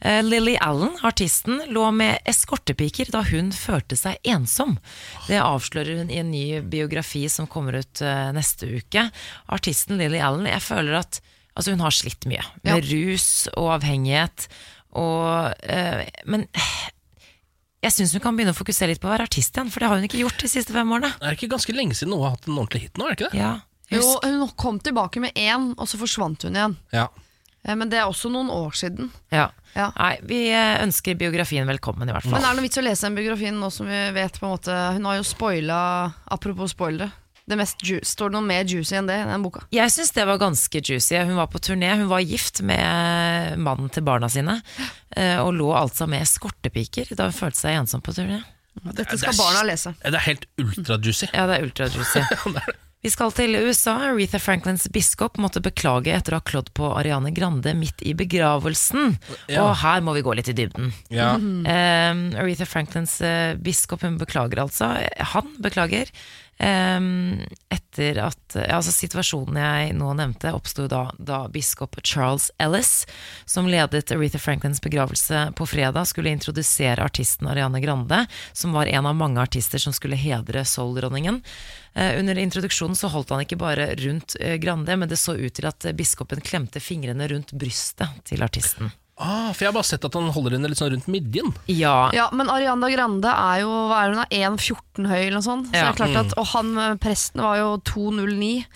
Eh, 0.00 0.22
Lily 0.24 0.56
Allen, 0.64 0.96
artisten, 1.04 1.60
lå 1.68 1.84
med 1.92 2.24
eskortepiker 2.24 3.12
da 3.12 3.22
hun 3.28 3.52
følte 3.52 4.00
seg 4.00 4.16
ensom. 4.24 4.78
Det 5.28 5.42
avslører 5.42 6.00
hun 6.00 6.10
i 6.10 6.22
en 6.24 6.32
ny 6.32 6.60
biografi 6.64 7.26
som 7.28 7.46
kommer 7.46 7.76
ut 7.82 8.00
uh, 8.00 8.32
neste 8.32 8.64
uke. 8.80 9.10
Artisten 9.52 10.00
Lily 10.00 10.20
Allen, 10.24 10.48
jeg 10.48 10.64
føler 10.64 11.02
at 11.04 11.20
altså 11.56 11.72
hun 11.76 11.84
har 11.84 11.92
slitt 11.92 12.24
mye 12.28 12.44
med 12.64 12.84
rus 12.88 13.48
og 13.56 13.76
avhengighet. 13.76 14.48
Og, 14.96 15.52
uh, 15.68 16.04
men 16.24 16.48
jeg 17.86 17.94
syns 17.94 18.14
hun 18.16 18.22
kan 18.24 18.36
begynne 18.38 18.52
å 18.54 18.58
fokusere 18.58 18.90
litt 18.92 19.00
på 19.02 19.08
å 19.08 19.14
være 19.14 19.26
artist 19.28 19.54
igjen, 19.56 19.70
for 19.72 19.80
det 19.82 19.88
har 19.90 20.00
hun 20.00 20.06
ikke 20.08 20.20
gjort 20.24 20.40
de 20.42 20.50
siste 20.50 20.74
fem 20.74 20.90
årene. 20.96 21.12
Det 21.20 21.28
Er 21.30 21.38
ikke 21.38 21.52
ganske 21.54 21.74
lenge 21.76 21.94
siden 21.98 22.12
hun 22.16 22.24
har 22.26 22.34
hatt 22.36 22.48
en 22.50 22.58
ordentlig 22.58 22.86
hit 22.88 22.98
nå? 22.98 23.06
er 23.06 23.14
det 23.14 23.18
ikke 23.20 23.32
det? 23.32 23.40
Ja, 23.44 23.52
Jo, 23.94 24.02
hun 24.24 24.48
kom 24.58 24.80
tilbake 24.82 25.20
med 25.22 25.36
én, 25.38 25.70
og 25.78 25.86
så 25.86 25.98
forsvant 26.00 26.42
hun 26.48 26.56
igjen. 26.58 26.76
Ja. 26.92 27.06
Eh, 27.62 27.74
Men 27.78 27.88
det 27.92 27.98
er 28.00 28.08
også 28.10 28.30
noen 28.34 28.50
år 28.50 28.74
siden. 28.74 29.12
Ja. 29.30 29.50
Ja. 29.76 29.90
Nei, 29.98 30.16
vi 30.26 30.40
eh, 30.50 30.80
ønsker 30.82 31.14
biografien 31.20 31.66
velkommen, 31.68 32.08
i 32.08 32.12
hvert 32.14 32.24
fall. 32.24 32.32
Men 32.34 32.42
er 32.48 32.54
det 32.54 32.58
noe 32.62 32.66
vits 32.66 32.80
å 32.80 32.84
lese 32.86 33.06
den 33.06 33.14
biografien 33.18 33.58
nå 33.60 33.68
som 33.70 33.86
vi 33.86 34.00
vet 34.16 34.38
på 34.40 34.46
en 34.48 34.54
måte 34.56 34.76
Hun 34.96 35.04
har 35.04 35.18
jo 35.20 35.26
spoila 35.28 35.78
Apropos 36.32 36.72
spoilere. 36.72 37.12
Det 37.46 37.54
mest 37.60 37.82
ju 37.86 38.00
står 38.02 38.30
det 38.32 38.34
noe 38.40 38.42
mer 38.46 38.64
juicy 38.66 38.96
enn 38.98 39.06
det 39.06 39.20
i 39.22 39.26
den 39.28 39.42
boka? 39.44 39.60
Jeg 39.70 39.92
syns 39.94 40.10
det 40.16 40.24
var 40.26 40.40
ganske 40.42 40.80
juicy. 40.82 41.14
Hun 41.28 41.36
var 41.38 41.46
på 41.52 41.60
turné, 41.62 41.92
hun 42.00 42.08
var 42.10 42.24
gift 42.26 42.58
med 42.66 43.58
mannen 43.62 43.88
til 43.94 44.02
barna 44.02 44.26
sine. 44.32 44.60
eh, 45.14 45.38
Og 45.38 45.52
lå 45.54 45.68
altså 45.78 46.08
med 46.10 46.22
eskortepiker 46.26 47.14
da 47.14 47.28
hun 47.30 47.36
følte 47.36 47.60
seg 47.62 47.78
ensom 47.78 48.02
på 48.02 48.16
turné. 48.16 48.40
Dette 48.82 49.06
Det 49.14 49.20
skal 49.22 49.32
er 49.32 49.38
barna 49.38 49.62
lese. 49.70 49.94
Det 50.02 50.14
er 50.18 50.26
helt 50.26 50.48
ultra-juicy. 50.60 51.30
Ja, 51.32 51.46
det 51.46 51.60
er 51.60 51.68
ultra-juicy. 51.70 52.26
Vi 53.06 53.10
skal 53.12 53.30
til 53.30 53.54
USA. 53.62 53.92
Aretha 54.08 54.40
Franklins 54.42 54.88
biskop 54.90 55.36
måtte 55.38 55.60
beklage 55.62 56.10
etter 56.10 56.34
å 56.34 56.40
ha 56.40 56.44
klådd 56.48 56.72
på 56.74 56.88
Ariane 56.98 57.30
Grande 57.36 57.70
midt 57.78 58.02
i 58.02 58.16
begravelsen. 58.18 59.12
Ja. 59.52 59.62
Og 59.68 59.76
her 59.84 60.02
må 60.02 60.16
vi 60.16 60.24
gå 60.26 60.34
litt 60.34 60.48
i 60.50 60.54
dybden. 60.56 60.90
Ja. 61.14 61.36
Um, 61.38 62.24
Aretha 62.34 62.66
Franklins 62.66 63.20
eh, 63.22 63.54
biskop 63.62 64.02
hun 64.02 64.18
beklager 64.18 64.64
altså. 64.64 64.90
Han 65.36 65.54
beklager. 65.62 66.10
Etter 66.58 68.18
at 68.22 68.56
altså 68.56 68.92
Situasjonen 68.94 69.58
jeg 69.60 69.94
nå 69.98 70.08
nevnte, 70.16 70.54
oppsto 70.56 70.86
da, 70.88 71.02
da 71.18 71.42
biskop 71.52 71.98
Charles 72.00 72.48
Ellis, 72.62 73.04
som 73.44 73.68
ledet 73.68 74.12
Aretha 74.14 74.40
Franklins 74.40 74.80
begravelse 74.80 75.50
på 75.56 75.66
fredag, 75.68 76.08
skulle 76.08 76.32
introdusere 76.32 77.04
artisten 77.04 77.48
Ariane 77.52 77.80
Grande, 77.84 78.24
som 78.52 78.72
var 78.72 78.88
en 78.88 79.06
av 79.06 79.16
mange 79.16 79.40
artister 79.40 79.82
som 79.82 79.92
skulle 79.92 80.16
hedre 80.16 80.64
soul-dronningen. 80.64 81.42
Eh, 81.94 82.18
under 82.20 82.38
introduksjonen 82.38 82.96
så 82.96 83.12
holdt 83.12 83.34
han 83.34 83.44
ikke 83.44 83.60
bare 83.60 83.92
rundt 84.00 84.36
eh, 84.40 84.56
Grande, 84.56 84.96
men 84.96 85.08
det 85.12 85.20
så 85.20 85.36
ut 85.36 85.54
til 85.56 85.68
at 85.68 85.88
biskopen 85.96 86.40
klemte 86.40 86.80
fingrene 86.80 87.28
rundt 87.28 87.52
brystet 87.52 88.24
til 88.24 88.44
artisten. 88.44 88.92
Ah, 89.18 89.48
for 89.56 89.64
jeg 89.64 89.70
har 89.70 89.76
bare 89.78 89.88
sett 89.88 90.04
at 90.04 90.12
han 90.18 90.26
holder 90.34 90.56
henne 90.58 90.68
litt 90.68 90.76
sånn 90.76 90.90
rundt 90.92 91.06
midjen. 91.08 91.54
Ja, 91.72 92.10
Ja, 92.12 92.26
men 92.36 92.50
Arianda 92.52 92.90
Grande 92.92 93.30
er 93.32 93.62
jo 93.62 93.70
hva 93.88 94.02
er 94.04 94.12
hun, 94.12 94.20
da, 94.20 94.26
1,14 94.28 95.06
høy 95.08 95.20
eller 95.22 95.38
noe 95.38 95.46
sånt. 95.46 95.70
Så 95.70 95.74
Ja. 95.78 95.86
det 95.92 95.94
er 95.94 96.00
klart 96.02 96.18
at, 96.26 96.34
og 96.36 96.46
han 96.52 96.76
eh, 96.78 96.94
presten 97.00 97.40
var 97.40 97.56
jo 97.56 97.70
2,09. 97.80 98.66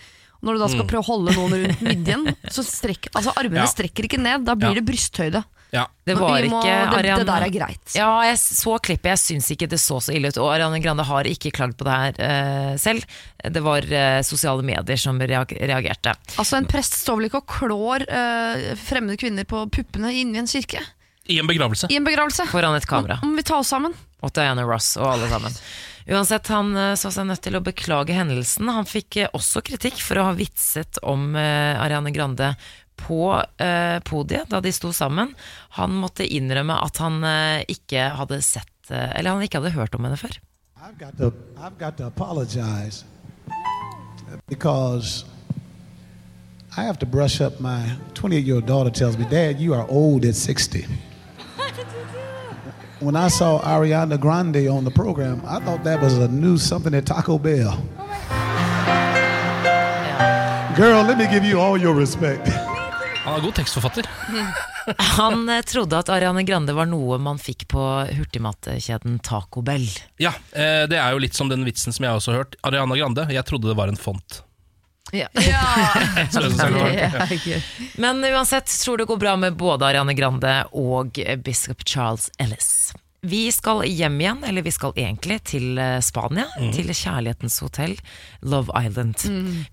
Når 0.41 0.53
du 0.57 0.59
da 0.63 0.67
skal 0.73 0.87
prøve 0.89 1.03
å 1.05 1.09
holde 1.11 1.35
noen 1.37 1.53
rundt 1.67 1.81
midjen, 1.91 2.23
så 2.49 2.63
strekk, 2.65 3.11
altså 3.13 3.29
armene 3.37 3.61
Ja. 3.61 3.69
strekker 3.69 4.07
ikke 4.09 4.17
ned. 4.17 4.43
Da 4.45 4.55
blir 4.55 4.73
Ja. 4.73 4.81
det 4.81 4.85
brysthøyde. 4.89 5.43
Ja. 5.71 5.85
Det 6.03 6.17
var 6.19 6.29
må- 6.29 6.59
ikke 6.59 6.73
Ariane 6.97 7.23
det 7.23 7.27
der 7.29 7.43
er 7.45 7.51
greit. 7.53 7.93
Ja, 7.95 8.09
jeg 8.27 8.37
så 8.43 8.75
klippet, 8.83 9.07
jeg 9.13 9.19
syns 9.21 9.51
ikke 9.53 9.69
det 9.71 9.79
så 9.79 10.01
så 10.03 10.11
ille 10.11 10.27
ut. 10.27 10.39
Og 10.43 10.49
Ariane 10.51 10.81
Grande 10.83 11.05
har 11.07 11.27
ikke 11.29 11.51
klagd 11.55 11.77
på 11.79 11.87
det 11.87 11.95
her 11.95 12.17
uh, 12.19 12.73
selv. 12.77 13.05
Det 13.39 13.61
var 13.63 13.87
uh, 13.87 14.19
sosiale 14.27 14.65
medier 14.67 14.99
som 14.99 15.19
reagerte. 15.19 16.15
Altså 16.35 16.59
En 16.59 16.67
prest 16.67 16.99
står 16.99 17.21
vel 17.21 17.29
ikke 17.29 17.39
og 17.39 17.47
klår 17.55 18.05
uh, 18.09 18.65
fremmede 18.83 19.19
kvinner 19.21 19.47
på 19.47 19.63
puppene 19.71 20.11
inni 20.11 20.43
en 20.43 20.51
kirke? 20.51 20.83
I 21.31 21.39
en 21.39 21.47
begravelse. 21.47 21.87
I 21.87 22.01
en 22.01 22.07
begravelse? 22.07 22.49
Foran 22.51 22.75
et 22.75 22.89
kamera. 22.89 23.21
Om 23.23 23.31
må 23.31 23.39
vi 23.39 23.47
ta 23.47 23.61
oss 23.61 23.71
sammen. 23.71 23.95
Og 24.21 24.35
Diana 24.35 24.67
Ross 24.67 24.97
og 24.99 25.07
alle 25.13 25.31
sammen. 25.31 25.55
Uansett, 26.11 26.49
han 26.51 26.73
så 26.97 27.11
seg 27.13 27.29
nødt 27.29 27.43
til 27.45 27.55
å 27.55 27.61
beklage 27.63 28.13
hendelsen. 28.13 28.67
Han 28.73 28.89
fikk 28.89 29.21
også 29.31 29.61
kritikk 29.65 30.01
for 30.01 30.19
å 30.19 30.27
ha 30.27 30.35
vitset 30.35 30.99
om 31.07 31.37
Ariane 31.37 32.11
Grande 32.13 32.51
på 33.07 33.43
eh, 33.57 33.99
podiet 34.05 34.49
da 34.49 34.61
de 34.61 34.71
sto 34.73 34.91
sammen. 34.93 35.33
Han 35.77 35.95
måtte 36.01 36.27
innrømme 36.27 36.77
at 36.85 36.97
han 37.01 37.23
eh, 37.23 37.63
ikke 37.71 38.09
hadde 38.19 38.41
sett 38.45 38.91
eh, 38.91 39.09
Eller 39.17 39.33
han 39.33 39.45
ikke 39.45 39.61
hadde 39.61 39.75
hørt 39.75 39.95
om 39.95 40.07
henne 40.07 40.19
før. 40.19 40.37
I've 40.81 40.97
got 40.97 41.17
to, 41.17 41.31
I've 41.57 41.77
got 41.77 41.97
to 41.97 42.07
apologize 42.07 43.03
because 44.47 45.25
I 46.75 46.83
have 46.83 46.97
to 46.99 47.05
brush 47.05 47.41
up. 47.41 47.59
My 47.59 47.97
28 48.13 48.45
year 48.45 48.55
old 48.55 48.65
daughter 48.65 48.89
tells 48.89 49.17
me, 49.17 49.25
Dad, 49.29 49.59
you 49.59 49.73
are 49.73 49.85
old 49.89 50.25
at 50.25 50.35
60. 50.35 50.85
When 52.99 53.15
I 53.15 53.29
saw 53.29 53.61
Ariana 53.61 54.19
Grande 54.19 54.67
on 54.67 54.83
the 54.83 54.91
program, 54.91 55.41
I 55.45 55.59
thought 55.59 55.83
that 55.83 56.01
was 56.01 56.17
a 56.17 56.27
new 56.27 56.57
something 56.57 56.93
at 56.93 57.05
Taco 57.05 57.37
Bell. 57.37 57.77
Girl, 60.77 61.03
let 61.03 61.17
me 61.17 61.27
give 61.27 61.43
you 61.43 61.59
all 61.59 61.77
your 61.77 61.93
respect. 61.93 62.47
Han 63.23 63.35
er 63.37 63.43
god 63.43 63.53
tekstforfatter. 63.59 64.07
Han 65.17 65.43
eh, 65.49 65.61
trodde 65.67 65.97
at 65.99 66.09
Ariane 66.09 66.41
Grande 66.47 66.73
var 66.73 66.87
noe 66.89 67.19
man 67.21 67.37
fikk 67.41 67.67
på 67.69 67.83
hurtigmatkjeden 68.17 69.19
Taco 69.25 69.61
Bell. 69.65 69.85
Ja, 70.21 70.31
eh, 70.51 70.87
Det 70.89 70.97
er 70.97 71.11
jo 71.13 71.21
litt 71.21 71.37
som 71.37 71.51
den 71.51 71.65
vitsen 71.67 71.93
som 71.93 72.07
jeg 72.07 72.17
også 72.17 72.33
har 72.33 72.41
hørt. 72.43 72.57
Ariana 72.65 72.97
Grande, 72.97 73.27
jeg 73.29 73.45
trodde 73.45 73.69
det 73.69 73.77
var 73.77 73.91
en 73.93 73.99
font. 73.99 74.41
Ja, 75.13 75.27
Så 76.31 76.41
synes 76.47 76.57
jeg 76.63 76.73
var- 76.73 76.97
er 77.27 77.37
gøy. 77.45 77.61
Men 78.01 78.23
uansett 78.31 78.71
tror 78.81 79.01
det 79.01 79.07
går 79.11 79.19
bra 79.21 79.35
med 79.37 79.57
både 79.59 79.85
Ariane 79.91 80.15
Grande 80.17 80.55
og 80.73 81.19
biskop 81.45 81.85
Charles 81.85 82.29
Ellis. 82.41 82.91
Vi 83.21 83.51
skal 83.53 83.83
hjem 83.85 84.15
igjen, 84.21 84.39
eller 84.49 84.63
vi 84.65 84.71
skal 84.73 84.95
egentlig 84.97 85.35
til 85.45 85.75
Spania. 86.01 86.47
Spania, 86.49 86.71
til 86.73 86.89
kjærlighetens 86.89 87.59
hotell, 87.61 87.93
Love 88.41 88.73
Island. 88.73 89.21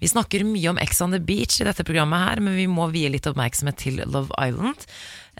Vi 0.03 0.11
snakker 0.11 0.45
mye 0.45 0.69
om 0.69 0.81
Ex 0.83 1.01
on 1.01 1.17
the 1.17 1.21
Beach 1.21 1.57
i 1.63 1.65
dette 1.65 1.87
programmet 1.89 2.27
her, 2.27 2.43
men 2.45 2.59
vi 2.59 2.67
må 2.69 2.91
vie 2.93 3.09
litt 3.09 3.25
oppmerksomhet 3.31 3.81
til 3.81 4.03
Love 4.05 4.37
Island. 4.37 4.85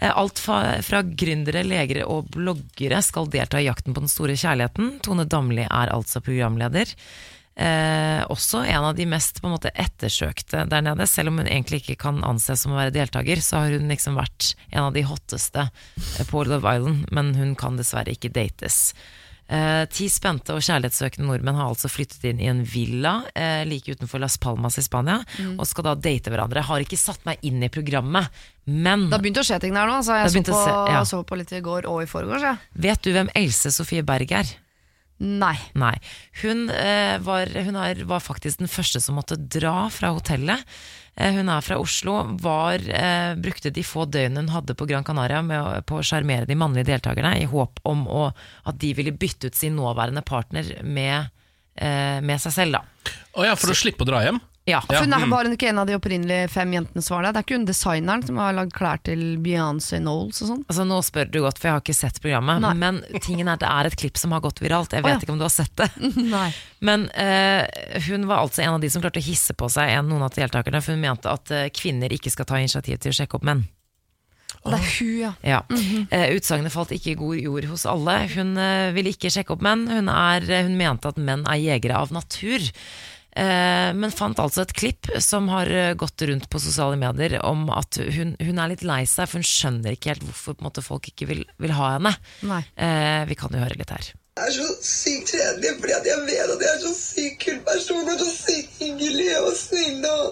Eh, 0.01 0.09
Alt 0.09 0.41
fra, 0.41 0.79
fra 0.81 1.03
gründere, 1.05 1.61
legere 1.61 2.07
og 2.09 2.31
bloggere 2.33 3.03
skal 3.05 3.29
delta 3.29 3.61
i 3.61 3.67
jakten 3.67 3.93
på 3.93 4.01
den 4.01 4.09
store 4.09 4.33
kjærligheten. 4.33 4.95
Tone 5.05 5.29
Damli 5.29 5.67
er 5.69 5.93
altså 5.93 6.23
programleder. 6.25 6.95
Eh, 7.59 8.21
også 8.31 8.61
en 8.63 8.85
av 8.87 8.93
de 8.95 9.03
mest 9.09 9.41
på 9.43 9.49
en 9.49 9.55
måte 9.57 9.71
ettersøkte 9.75 10.61
der 10.71 10.83
nede. 10.85 11.03
Selv 11.11 11.33
om 11.33 11.41
hun 11.41 11.49
egentlig 11.51 11.81
ikke 11.83 11.97
kan 12.05 12.21
anses 12.23 12.61
som 12.63 12.71
å 12.71 12.79
være 12.79 12.93
deltaker, 12.95 13.41
så 13.43 13.63
har 13.65 13.73
hun 13.75 13.89
liksom 13.91 14.15
vært 14.15 14.53
en 14.71 14.85
av 14.87 14.93
de 14.95 15.03
hotteste 15.03 15.65
eh, 15.67 16.27
på 16.29 16.45
Love 16.47 16.71
Island, 16.77 17.09
men 17.11 17.33
hun 17.35 17.55
kan 17.59 17.75
dessverre 17.79 18.15
ikke 18.15 18.31
dates. 18.31 18.93
Eh, 19.49 19.81
ti 19.89 20.05
spente 20.13 20.53
og 20.53 20.61
kjærlighetssøkende 20.61 21.25
nordmenn 21.25 21.57
har 21.57 21.71
altså 21.73 21.89
flyttet 21.91 22.23
inn 22.29 22.39
i 22.39 22.47
en 22.51 22.61
villa 22.69 23.15
eh, 23.33 23.63
like 23.67 23.91
utenfor 23.97 24.21
Las 24.23 24.37
Palmas 24.39 24.77
i 24.79 24.83
Spania, 24.85 25.17
og 25.57 25.65
skal 25.67 25.87
da 25.89 25.95
date 25.97 26.29
hverandre. 26.31 26.63
Har 26.69 26.85
ikke 26.85 26.99
satt 27.01 27.25
meg 27.27 27.41
inn 27.49 27.59
i 27.65 27.71
programmet, 27.73 28.29
men 28.69 29.07
Det 29.09 29.17
har 29.17 29.25
begynt 29.25 29.41
å 29.41 29.47
skje 29.49 29.59
ting 29.65 29.73
der 29.75 29.89
nå. 29.89 29.99
Så 30.05 30.15
jeg 30.21 30.31
så 30.37 30.45
på, 30.53 30.63
se- 30.63 30.79
ja. 30.93 31.03
så 31.11 31.23
på 31.27 31.41
litt 31.41 31.51
i 31.57 31.63
går 31.65 31.89
og 31.91 32.05
i 32.05 32.07
forgårs. 32.07 32.45
Ja. 32.45 32.55
vet 32.87 33.03
du 33.03 33.11
hvem 33.17 33.33
Else 33.35 33.73
Sofie 33.73 34.05
Berg 34.05 34.31
er? 34.31 34.55
Nei. 35.19 35.57
Nei. 35.75 35.95
Hun, 36.41 36.69
eh, 36.71 37.17
var, 37.19 37.51
hun 37.51 37.75
er, 37.75 38.05
var 38.07 38.23
faktisk 38.23 38.61
den 38.61 38.71
første 38.71 39.01
som 39.03 39.17
måtte 39.19 39.35
dra 39.35 39.89
fra 39.91 40.13
hotellet. 40.15 40.63
Eh, 41.19 41.33
hun 41.35 41.49
er 41.51 41.65
fra 41.65 41.79
Oslo. 41.81 42.21
Var, 42.39 42.85
eh, 42.89 43.33
brukte 43.35 43.71
de 43.75 43.83
få 43.83 44.05
døgnene 44.07 44.45
hun 44.47 44.53
hadde 44.55 44.75
på 44.79 44.87
Gran 44.87 45.03
Canaria 45.03 45.41
med 45.43 45.85
på 45.85 45.99
å 45.99 46.05
sjarmere 46.05 46.47
de 46.47 46.55
mannlige 46.55 46.87
deltakerne, 46.93 47.35
i 47.41 47.49
håp 47.49 47.81
om 47.83 48.05
å, 48.07 48.29
at 48.65 48.79
de 48.79 48.93
ville 48.95 49.11
bytte 49.11 49.51
ut 49.51 49.55
sin 49.55 49.75
nåværende 49.75 50.23
partner 50.23 50.83
med, 50.83 51.29
eh, 51.75 52.21
med 52.21 52.39
seg 52.39 52.55
selv. 52.55 52.79
Da. 52.79 53.11
Å 53.35 53.45
ja, 53.45 53.55
For 53.55 53.71
å 53.71 53.75
slippe 53.75 54.07
å 54.07 54.07
dra 54.07 54.23
hjem? 54.23 54.39
Ja. 54.69 54.79
For 54.85 55.01
hun 55.01 55.15
er 55.15 55.25
mm. 55.25 55.33
bare 55.33 55.53
ikke 55.55 55.69
en 55.71 55.81
av 55.81 55.89
de 55.89 55.95
opprinnelige 55.97 56.49
fem 56.53 56.75
jentene 56.75 57.03
som 57.05 57.17
var 57.17 57.27
der. 57.27 57.35
Det 57.35 57.41
er 57.41 57.47
ikke 57.47 57.57
hun 57.57 57.67
designeren 57.69 58.25
som 58.27 58.41
har 58.41 58.55
lagd 58.57 58.75
klær 58.75 59.01
til 59.07 59.23
Beyoncé 59.43 60.01
Knowles 60.01 60.43
og 60.43 60.51
sånn. 60.51 60.61
Altså, 60.67 60.85
nå 60.89 60.99
spør 61.05 61.31
du 61.31 61.39
godt, 61.45 61.61
for 61.61 61.69
jeg 61.69 61.77
har 61.77 61.83
ikke 61.83 61.97
sett 61.97 62.21
programmet. 62.23 62.61
Nei. 62.65 62.75
Men 62.79 63.01
tingen 63.25 63.49
er 63.49 63.57
at 63.57 63.63
det 63.63 63.71
er 63.71 63.89
et 63.89 63.97
klipp 64.03 64.21
som 64.21 64.35
har 64.35 64.43
gått 64.45 64.61
viralt. 64.63 64.93
Jeg 64.95 65.05
vet 65.05 65.11
oh, 65.11 65.17
ja. 65.17 65.23
ikke 65.25 65.35
om 65.35 65.41
du 65.41 65.47
har 65.47 65.55
sett 65.55 65.75
det. 65.79 65.89
Nei. 66.35 66.47
Men 66.85 67.09
uh, 67.15 67.65
hun 68.07 68.29
var 68.29 68.45
altså 68.45 68.63
en 68.65 68.77
av 68.77 68.83
de 68.83 68.91
som 68.93 69.03
klarte 69.03 69.21
å 69.21 69.25
hisse 69.25 69.55
på 69.57 69.71
seg 69.71 69.95
en, 69.97 70.07
noen 70.11 70.27
av 70.27 70.37
deltakerne, 70.37 70.83
for 70.85 70.95
hun 70.95 71.03
mente 71.03 71.31
at 71.31 71.51
uh, 71.55 71.67
kvinner 71.75 72.13
ikke 72.15 72.33
skal 72.33 72.47
ta 72.49 72.61
initiativ 72.61 73.01
til 73.03 73.13
å 73.13 73.19
sjekke 73.21 73.39
opp 73.39 73.49
menn. 73.49 73.65
Og 74.65 74.73
det 74.73 74.79
er 74.79 74.89
hun, 74.97 75.11
ja. 75.21 75.29
Ja. 75.45 75.59
eh, 76.11 76.33
utsagnet 76.35 76.73
falt 76.73 76.91
ikke 76.91 77.13
i 77.13 77.19
god 77.19 77.39
jord 77.39 77.69
hos 77.71 77.85
alle. 77.87 78.17
Hun 78.33 78.57
uh, 78.59 78.89
ville 78.95 79.13
ikke 79.13 79.31
sjekke 79.31 79.55
opp 79.55 79.63
menn. 79.63 79.85
Hun, 79.87 80.11
er, 80.11 80.43
hun 80.65 80.75
mente 80.79 81.11
at 81.11 81.21
menn 81.21 81.45
er 81.47 81.61
jegere 81.61 82.01
av 82.01 82.11
natur. 82.15 82.65
Eh, 83.39 83.89
men 83.95 84.11
fant 84.11 84.39
altså 84.41 84.65
et 84.65 84.73
klipp 84.75 85.07
som 85.23 85.47
har 85.53 85.69
eh, 85.71 85.93
gått 85.99 86.21
rundt 86.27 86.49
på 86.51 86.59
sosiale 86.59 86.97
medier 86.99 87.37
om 87.47 87.69
at 87.71 87.99
hun, 88.11 88.33
hun 88.41 88.59
er 88.59 88.71
litt 88.73 88.83
lei 88.87 89.03
seg, 89.07 89.29
for 89.29 89.39
hun 89.39 89.47
skjønner 89.47 89.95
ikke 89.95 90.13
helt 90.13 90.25
hvorfor 90.27 90.57
på 90.57 90.63
en 90.63 90.67
måte, 90.67 90.83
folk 90.83 91.07
ikke 91.11 91.29
vil, 91.29 91.45
vil 91.61 91.75
ha 91.77 91.93
henne. 91.95 92.15
Nei. 92.49 92.63
Eh, 92.75 93.21
vi 93.29 93.37
kan 93.39 93.55
jo 93.55 93.61
høre 93.63 93.79
litt 93.79 93.93
her. 93.95 94.11
Jeg 94.39 94.51
er 94.51 94.55
så 94.55 94.67
sykt 94.87 95.33
kjedelig, 95.35 95.71
fordi 95.79 95.95
at 95.99 96.09
jeg 96.09 96.25
vet 96.27 96.51
at 96.55 96.65
jeg 96.65 96.73
er 96.73 96.83
så 96.83 96.93
sykt 96.95 97.39
kul 97.45 97.57
person 97.67 98.03
og 98.03 98.21
så 98.23 98.29
sykt 98.33 98.83
hyggelig 98.83 99.31
og 99.39 99.49
snill 99.59 100.05
og 100.09 100.27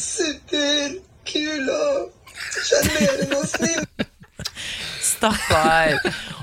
superkul 0.00 1.70
og 1.76 2.34
sjarmerende 2.56 3.38
og 3.38 3.46
snill. 3.52 3.86
Stakkar. 5.10 5.96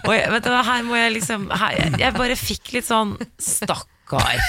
Og 0.05 0.13
jeg, 0.13 0.41
du, 0.45 0.49
her 0.69 0.81
må 0.85 0.97
jeg 0.97 1.13
liksom 1.17 1.47
her, 1.49 1.77
jeg, 1.77 1.93
jeg 2.01 2.17
bare 2.17 2.37
fikk 2.37 2.73
litt 2.77 2.89
sånn 2.89 3.15
Stakkar. 3.41 3.96
Stakkar. 4.07 4.39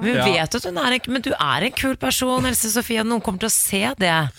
Hun 0.00 0.06
Ja. 0.14 0.24
vet 0.24 0.54
at 0.54 0.64
hun 0.64 0.76
er 0.78 0.92
en, 0.92 1.00
men 1.08 1.22
du 1.22 1.30
er 1.32 1.64
en 1.64 1.72
kul 1.72 1.96
person, 1.96 2.44
Else 2.46 2.70
Sofie. 2.70 3.02
Noen 3.04 3.22
kommer 3.24 3.38
til 3.40 3.48
å 3.48 3.52
se 3.52 3.80
det. 3.98 4.10
Er 4.12 4.30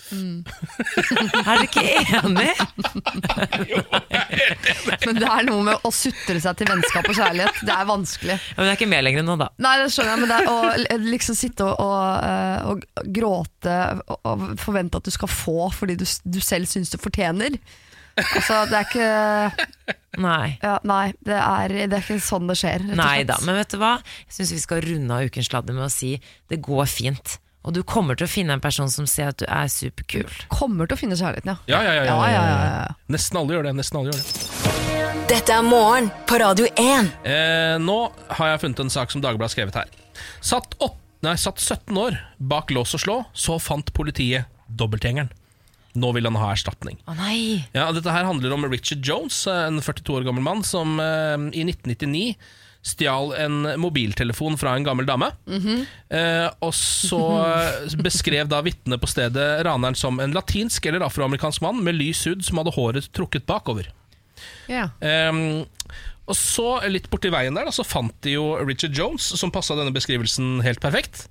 dere 1.44 1.66
ikke 1.66 1.82
enig? 2.22 2.54
Men 5.08 5.18
det 5.18 5.28
er 5.28 5.42
noe 5.48 5.62
med 5.66 5.84
å 5.86 5.90
sutre 5.94 6.38
seg 6.42 6.56
til 6.60 6.68
vennskap 6.70 7.08
og 7.08 7.16
kjærlighet. 7.16 7.60
Det 7.66 7.74
er 7.74 7.88
vanskelig. 7.88 8.36
Ja, 8.38 8.56
men 8.58 8.66
jeg 8.68 8.74
er 8.74 8.78
ikke 8.78 8.90
med 8.90 9.04
lenger 9.06 9.24
nå, 9.26 9.36
da. 9.40 9.48
Nei, 9.64 9.74
det 9.82 9.88
skjønner 9.94 10.12
jeg, 10.12 10.20
men 10.22 10.30
det 10.30 10.38
er 10.38 10.46
å 10.52 10.98
liksom 11.08 11.38
sitte 11.38 11.66
og, 11.66 11.74
og, 11.82 12.24
eh, 12.28 12.58
og 12.72 13.08
gråte 13.18 13.76
og, 14.06 14.18
og 14.28 14.44
forvente 14.62 15.00
at 15.00 15.08
du 15.08 15.12
skal 15.14 15.30
få 15.32 15.68
fordi 15.74 15.96
du, 16.00 16.04
du 16.24 16.40
selv 16.44 16.68
syns 16.70 16.92
du 16.92 16.98
fortjener. 17.00 17.56
Altså, 18.18 18.60
det 18.70 18.78
er 18.78 18.86
ikke 18.88 19.08
Nei. 20.18 20.58
ja, 20.62 20.76
Nei, 20.88 21.12
det 21.26 21.36
er, 21.38 21.74
det 21.90 21.98
er 21.98 22.02
ikke 22.02 22.16
sånn 22.24 22.48
det 22.50 22.56
skjer. 22.58 22.82
Nei 22.98 23.20
da, 23.28 23.36
men 23.46 23.58
vet 23.60 23.70
du 23.74 23.78
hva? 23.82 23.92
Jeg 24.26 24.34
syns 24.40 24.54
vi 24.56 24.62
skal 24.62 24.80
runde 24.82 25.14
av 25.14 25.28
ukens 25.28 25.46
sladder 25.50 25.76
med 25.76 25.86
å 25.86 25.92
si 25.92 26.16
det 26.50 26.58
går 26.64 26.88
fint. 26.90 27.36
Og 27.68 27.74
du 27.76 27.82
kommer 27.84 28.16
til 28.16 28.24
å 28.24 28.30
finne 28.30 28.54
en 28.56 28.62
person 28.64 28.88
som 28.90 29.04
ser 29.10 29.30
at 29.32 29.38
du 29.42 29.44
er 29.46 29.68
superkul. 29.68 30.28
Kommer 30.50 30.88
til 30.88 30.96
å 30.96 31.00
finne 31.02 31.18
kjærligheten, 31.18 31.52
ja. 31.52 31.58
Ja, 31.68 31.80
ja, 31.84 31.94
ja, 31.98 32.04
ja, 32.06 32.14
Ja, 32.14 32.28
ja, 32.32 32.42
ja, 32.42 32.58
ja. 32.64 32.76
ja. 32.88 32.94
Nesten 33.12 33.38
alle 33.40 33.54
gjør 33.58 33.66
det. 33.68 33.74
nesten 33.78 33.98
alle 34.00 34.12
gjør 34.14 34.22
det 34.22 35.26
Dette 35.28 35.52
er 35.58 35.66
morgen 35.66 36.08
på 36.30 36.38
Radio 36.40 36.64
1. 36.80 37.10
eh, 37.28 37.74
Nå 37.82 37.98
har 38.38 38.54
jeg 38.54 38.62
funnet 38.64 38.80
en 38.86 38.90
sak 38.94 39.12
som 39.12 39.20
Dagbladet 39.20 39.50
har 39.50 39.54
skrevet 39.58 39.76
her. 39.82 39.90
Satt, 40.40 40.78
åt, 40.80 40.96
nei, 41.26 41.34
satt 41.36 41.60
17 41.60 41.92
år 42.00 42.16
bak 42.40 42.72
lås 42.72 42.94
og 42.96 43.02
slå, 43.04 43.18
så 43.36 43.58
fant 43.60 43.92
politiet 43.92 44.48
dobbeltgjengeren. 44.80 45.28
Nå 45.98 46.12
vil 46.16 46.28
han 46.28 46.38
ha 46.38 46.52
erstatning. 46.54 47.00
Å 47.08 47.16
nei! 47.18 47.64
Ja, 47.74 47.88
Dette 47.94 48.14
her 48.14 48.28
handler 48.28 48.54
om 48.54 48.66
Richard 48.70 49.04
Jones, 49.04 49.42
en 49.50 49.82
42 49.82 50.20
år 50.20 50.26
gammel 50.28 50.44
mann 50.46 50.64
som 50.66 50.98
eh, 51.02 51.36
i 51.52 51.66
1999 51.66 52.32
stjal 52.88 53.32
en 53.36 53.66
mobiltelefon 53.82 54.56
fra 54.58 54.76
en 54.76 54.86
gammel 54.86 55.06
dame. 55.08 55.30
eh, 56.14 56.46
og 56.64 56.74
så 56.76 57.20
eh, 57.42 57.96
beskrev 58.04 58.50
da 58.50 58.62
vitnet 58.64 59.02
på 59.02 59.10
stedet 59.10 59.48
raneren 59.66 59.98
som 59.98 60.20
en 60.22 60.36
latinsk 60.36 60.86
eller 60.86 61.04
afroamerikansk 61.06 61.64
mann 61.64 61.82
med 61.84 61.98
lys 61.98 62.24
hud 62.28 62.44
som 62.46 62.60
hadde 62.62 62.76
håret 62.78 63.10
trukket 63.16 63.48
bakover. 63.50 63.90
Ja. 64.70 64.88
Ehm, 65.02 65.66
og 66.28 66.36
så, 66.36 66.78
litt 66.92 67.08
borti 67.10 67.32
veien 67.32 67.56
der, 67.56 67.66
da, 67.66 67.74
så 67.74 67.86
fant 67.86 68.14
de 68.24 68.36
jo 68.36 68.52
Richard 68.62 68.94
Jones, 68.96 69.26
som 69.40 69.52
passa 69.52 69.76
denne 69.78 69.94
beskrivelsen 69.94 70.60
helt 70.64 70.82
perfekt. 70.84 71.26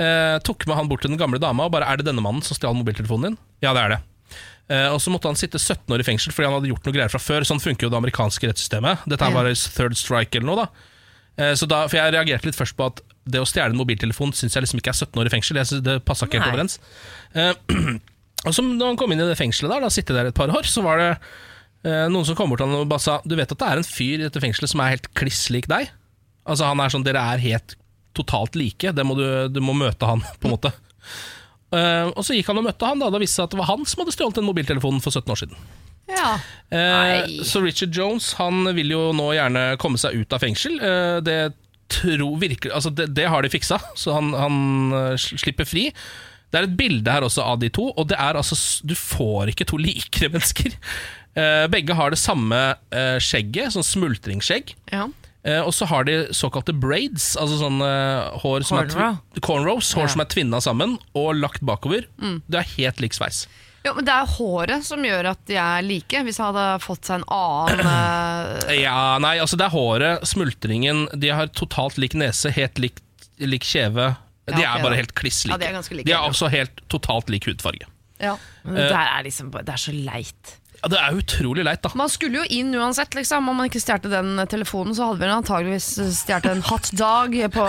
Eh, 0.00 0.38
tok 0.46 0.64
med 0.66 0.78
han 0.78 0.88
bort 0.88 1.04
til 1.04 1.12
den 1.12 1.20
gamle 1.20 1.40
dama 1.42 1.66
og 1.68 1.74
bare 1.74 1.84
'Er 1.86 2.00
det 2.00 2.06
denne 2.08 2.24
mannen 2.24 2.42
som 2.42 2.56
stjal 2.56 2.74
mobiltelefonen 2.74 3.30
din?' 3.30 3.38
Ja, 3.64 3.74
det 3.76 3.82
er 3.82 3.94
det. 3.94 4.00
Uh, 4.70 4.92
og 4.94 5.00
så 5.02 5.10
måtte 5.10 5.26
han 5.26 5.38
sitte 5.38 5.58
17 5.58 5.90
år 5.90 6.02
i 6.02 6.06
fengsel 6.06 6.30
fordi 6.30 6.46
han 6.46 6.54
hadde 6.54 6.70
gjort 6.70 6.84
noe 6.86 6.94
greier 6.94 7.10
fra 7.10 7.20
før. 7.22 7.46
Sånn 7.46 7.62
funker 7.62 7.86
jo 7.86 7.90
det 7.92 7.98
amerikanske 7.98 8.50
rettssystemet. 8.52 9.06
Dette 9.10 9.26
her 9.26 9.34
var 9.34 9.50
third 9.50 9.98
strike 9.98 10.38
eller 10.38 10.46
noe, 10.52 10.66
da. 10.66 10.86
Uh, 11.40 11.54
så 11.58 11.66
da. 11.70 11.82
For 11.90 11.98
jeg 11.98 12.14
reagerte 12.14 12.46
litt 12.46 12.58
først 12.58 12.76
på 12.78 12.86
at 12.92 13.02
det 13.30 13.42
å 13.42 13.48
stjele 13.48 13.74
en 13.74 13.80
mobiltelefon 13.80 14.32
syns 14.36 14.54
jeg 14.56 14.64
liksom 14.64 14.80
ikke 14.80 14.94
er 14.94 15.00
17 15.02 15.20
år 15.22 15.30
i 15.30 15.34
fengsel. 15.34 15.58
Jeg 15.58 15.70
synes 15.72 15.84
det 15.86 15.98
passa 16.06 16.28
ikke 16.28 16.38
helt 16.38 16.54
overens. 16.54 16.78
Uh, 17.34 17.52
og 18.46 18.54
så 18.54 18.64
når 18.64 18.92
han 18.92 19.00
kom 19.00 19.14
inn 19.14 19.24
i 19.24 19.28
det 19.28 19.38
fengselet 19.40 19.74
der, 19.74 19.84
da 19.84 19.90
sitte 19.92 20.16
der 20.16 20.30
et 20.30 20.38
par 20.38 20.52
år, 20.54 20.68
så 20.70 20.86
var 20.86 21.02
det 21.02 21.12
noen 21.80 22.26
som 22.28 22.36
kom 22.36 22.50
bort 22.52 22.60
til 22.60 22.68
han 22.68 22.76
og 22.76 22.90
bare 22.90 23.00
sa 23.00 23.14
Du 23.24 23.32
vet 23.38 23.48
at 23.48 23.56
det 23.56 23.68
er 23.70 23.78
en 23.80 23.86
fyr 23.88 24.18
i 24.18 24.24
dette 24.26 24.40
fengselet 24.42 24.68
som 24.68 24.82
er 24.84 24.98
helt 24.98 25.06
kliss 25.16 25.46
lik 25.48 25.64
deg? 25.70 25.88
Altså 26.44 26.68
han 26.68 26.82
er 26.84 26.92
sånn, 26.92 27.06
Dere 27.06 27.22
er 27.32 27.40
helt 27.40 27.72
totalt 28.12 28.58
like. 28.58 28.92
Det 28.92 29.06
må 29.06 29.16
du, 29.16 29.24
du 29.48 29.62
må 29.64 29.72
møte 29.76 30.08
han, 30.08 30.20
på 30.42 30.50
en 30.50 30.54
måte. 30.58 30.74
Eh, 31.70 32.08
og 32.10 32.24
så 32.26 32.34
gikk 32.34 32.50
han 32.50 32.60
og 32.60 32.66
møtte 32.66 32.88
han, 32.88 33.00
da. 33.02 33.10
Det 33.12 33.22
viste 33.22 33.38
seg 33.38 33.48
at 33.48 33.54
det 33.54 33.60
var 33.60 33.70
han 33.70 33.86
som 33.86 34.02
hadde 34.02 34.14
stjålet 34.16 34.40
den 34.40 34.48
mobiltelefonen 34.48 35.02
for 35.04 35.14
17 35.14 35.34
år 35.34 35.42
siden. 35.44 35.60
ja. 36.10 36.32
Uh, 36.70 37.42
så 37.46 37.62
Richard 37.62 37.94
Jones 37.94 38.32
han 38.38 38.66
vil 38.76 38.92
jo 38.94 39.10
nå 39.14 39.32
gjerne 39.34 39.74
komme 39.82 39.98
seg 39.98 40.18
ut 40.18 40.34
av 40.34 40.42
fengsel. 40.42 40.80
Uh, 40.82 41.18
det, 41.26 41.38
tro, 41.90 42.32
virker, 42.38 42.74
altså 42.74 42.92
det, 42.94 43.08
det 43.18 43.28
har 43.30 43.42
de 43.42 43.50
fiksa, 43.50 43.80
så 43.98 44.14
han, 44.14 44.34
han 44.38 45.16
slipper 45.18 45.66
fri. 45.66 45.88
Det 46.50 46.58
er 46.58 46.66
et 46.66 46.76
bilde 46.78 47.10
her 47.10 47.26
også 47.26 47.42
av 47.46 47.58
de 47.62 47.70
to, 47.74 47.88
og 47.90 48.06
det 48.10 48.18
er 48.18 48.38
altså 48.38 48.58
du 48.86 48.94
får 48.98 49.50
ikke 49.52 49.66
to 49.70 49.78
likere 49.78 50.30
mennesker. 50.34 50.74
Begge 51.70 51.94
har 51.94 52.10
det 52.10 52.18
samme 52.18 52.58
skjegget, 53.22 53.74
sånn 53.74 53.86
smultringsskjegg. 53.86 54.72
ja. 54.94 55.08
Eh, 55.42 55.60
og 55.64 55.72
så 55.72 55.86
har 55.88 56.04
de 56.04 56.18
såkalte 56.36 56.74
braids, 56.76 57.32
altså 57.40 57.56
sånne 57.62 57.88
hår 58.42 58.64
som 58.68 58.78
er, 58.82 58.90
Cornrow. 58.92 59.18
cornrows, 59.40 59.92
hår 59.96 60.02
Ja. 60.08 60.12
som 60.12 60.20
er 60.20 60.28
tvinna 60.28 60.60
sammen 60.60 60.98
og 61.16 61.34
lagt 61.38 61.62
bakover. 61.64 62.04
Det 62.20 62.58
er 62.60 62.68
helt 62.76 63.00
lik 63.00 63.16
sveis. 63.16 63.46
Jo, 63.80 63.94
men 63.96 64.04
det 64.04 64.12
er 64.12 64.26
håret 64.28 64.84
som 64.84 65.00
gjør 65.00 65.30
at 65.30 65.40
de 65.48 65.54
er 65.56 65.80
like. 65.80 66.20
Hvis 66.26 66.36
han 66.36 66.52
hadde 66.52 66.82
fått 66.84 67.08
seg 67.08 67.22
en 67.22 67.24
annen 67.32 67.80
uh... 67.88 68.74
Ja, 68.76 69.16
nei, 69.24 69.38
altså 69.40 69.56
det 69.56 69.64
er 69.70 69.72
håret, 69.72 70.26
smultringen 70.28 71.06
De 71.16 71.30
har 71.32 71.48
totalt 71.56 71.96
lik 71.96 72.12
nese, 72.12 72.52
helt 72.52 72.76
lik, 72.78 73.00
lik 73.40 73.64
kjeve 73.64 74.10
Ja, 74.50 74.52
de 74.52 74.66
er 74.66 74.82
bare 74.84 74.92
da. 74.92 75.00
helt 75.00 75.14
kliss 75.16 75.46
Ja, 75.48 75.56
de 75.56 75.70
er 75.70 75.80
like, 75.80 76.04
De 76.04 76.12
er 76.12 76.28
også 76.28 76.50
helt 76.52 76.84
totalt 76.92 77.32
lik 77.32 77.48
hudfarge 77.48 77.88
ja. 78.20 78.34
Men 78.68 78.76
det 78.76 78.92
er 78.92 79.24
liksom 79.24 79.48
Det 79.50 79.72
er 79.72 79.80
så 79.80 79.94
leit. 79.96 80.59
Ja, 80.82 80.88
Det 80.88 80.98
er 81.00 81.18
utrolig 81.20 81.64
leit 81.66 81.82
da 81.84 81.90
Man 81.98 82.08
skulle 82.12 82.40
jo 82.42 82.44
inn 82.50 82.74
uansett, 82.74 83.14
liksom. 83.14 83.48
Om 83.48 83.56
man 83.60 83.68
ikke 83.70 83.82
stjal 83.82 84.00
den 84.04 84.36
telefonen, 84.50 84.94
så 84.96 85.10
hadde 85.10 85.20
vi 85.24 85.32
antageligvis 85.34 85.88
stjålet 86.22 86.50
en 86.54 86.62
hot 86.70 86.90
dog 86.96 87.36
på 87.54 87.66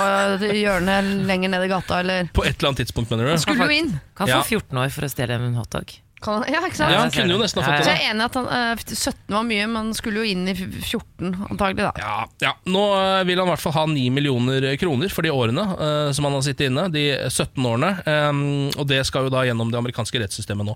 hjørnet 0.55 1.25
lenger 1.27 1.51
ned 1.55 1.65
i 1.67 1.71
gata, 1.71 1.99
eller 2.03 2.29
På 2.33 2.45
et 2.45 2.55
eller 2.57 2.71
annet 2.71 2.85
tidspunkt, 2.85 3.11
mener 3.11 3.31
du? 3.31 3.37
Skulle 3.41 3.67
jo 3.67 3.81
inn. 3.83 3.99
Kan 4.15 4.27
Ja. 4.31 4.41
få 4.41 4.57
14 4.61 4.77
år 4.77 4.89
for 4.91 5.07
å 5.07 5.11
stjele 5.11 5.35
en 5.39 5.55
hotdog. 5.55 5.91
Kan, 6.21 6.43
ja, 6.45 6.59
ikke 6.67 6.77
sant? 6.77 6.93
Ja, 6.93 6.99
han 7.01 7.11
kunne 7.13 7.33
jo 7.33 7.39
nesten 7.41 7.63
ha 7.63 7.65
fått 7.71 7.81
det. 7.81 7.87
Så 7.87 7.95
jeg 7.95 8.05
er 8.05 8.11
enig 8.13 8.25
at 8.27 8.35
han, 8.37 8.45
uh, 8.45 8.83
17 8.85 9.33
var 9.33 9.47
mye, 9.47 9.67
men 9.71 9.89
skulle 9.97 10.21
jo 10.21 10.27
inn 10.35 10.43
i 10.51 10.53
14, 10.53 11.31
antagelig. 11.49 11.87
da 11.87 11.91
ja, 11.97 12.17
ja, 12.45 12.51
nå 12.69 12.83
eh, 12.99 13.23
vil 13.25 13.41
han 13.41 13.49
i 13.49 13.53
hvert 13.55 13.63
fall 13.63 13.75
ha 13.79 13.85
9 13.89 14.05
millioner 14.13 14.67
kroner 14.81 15.09
for 15.13 15.25
de 15.25 15.33
årene 15.33 15.65
uh, 15.73 16.11
som 16.13 16.27
han 16.29 16.37
har 16.37 16.45
sittet 16.45 16.69
inne, 16.69 16.87
de 16.93 17.07
17 17.29 17.57
årene, 17.65 17.91
Um, 18.11 18.69
og 18.79 18.85
det 18.89 19.01
skal 19.07 19.25
jo 19.27 19.31
da 19.33 19.41
gjennom 19.47 19.69
det 19.71 19.77
amerikanske 19.79 20.19
rettssystemet 20.21 20.65
nå. 20.67 20.75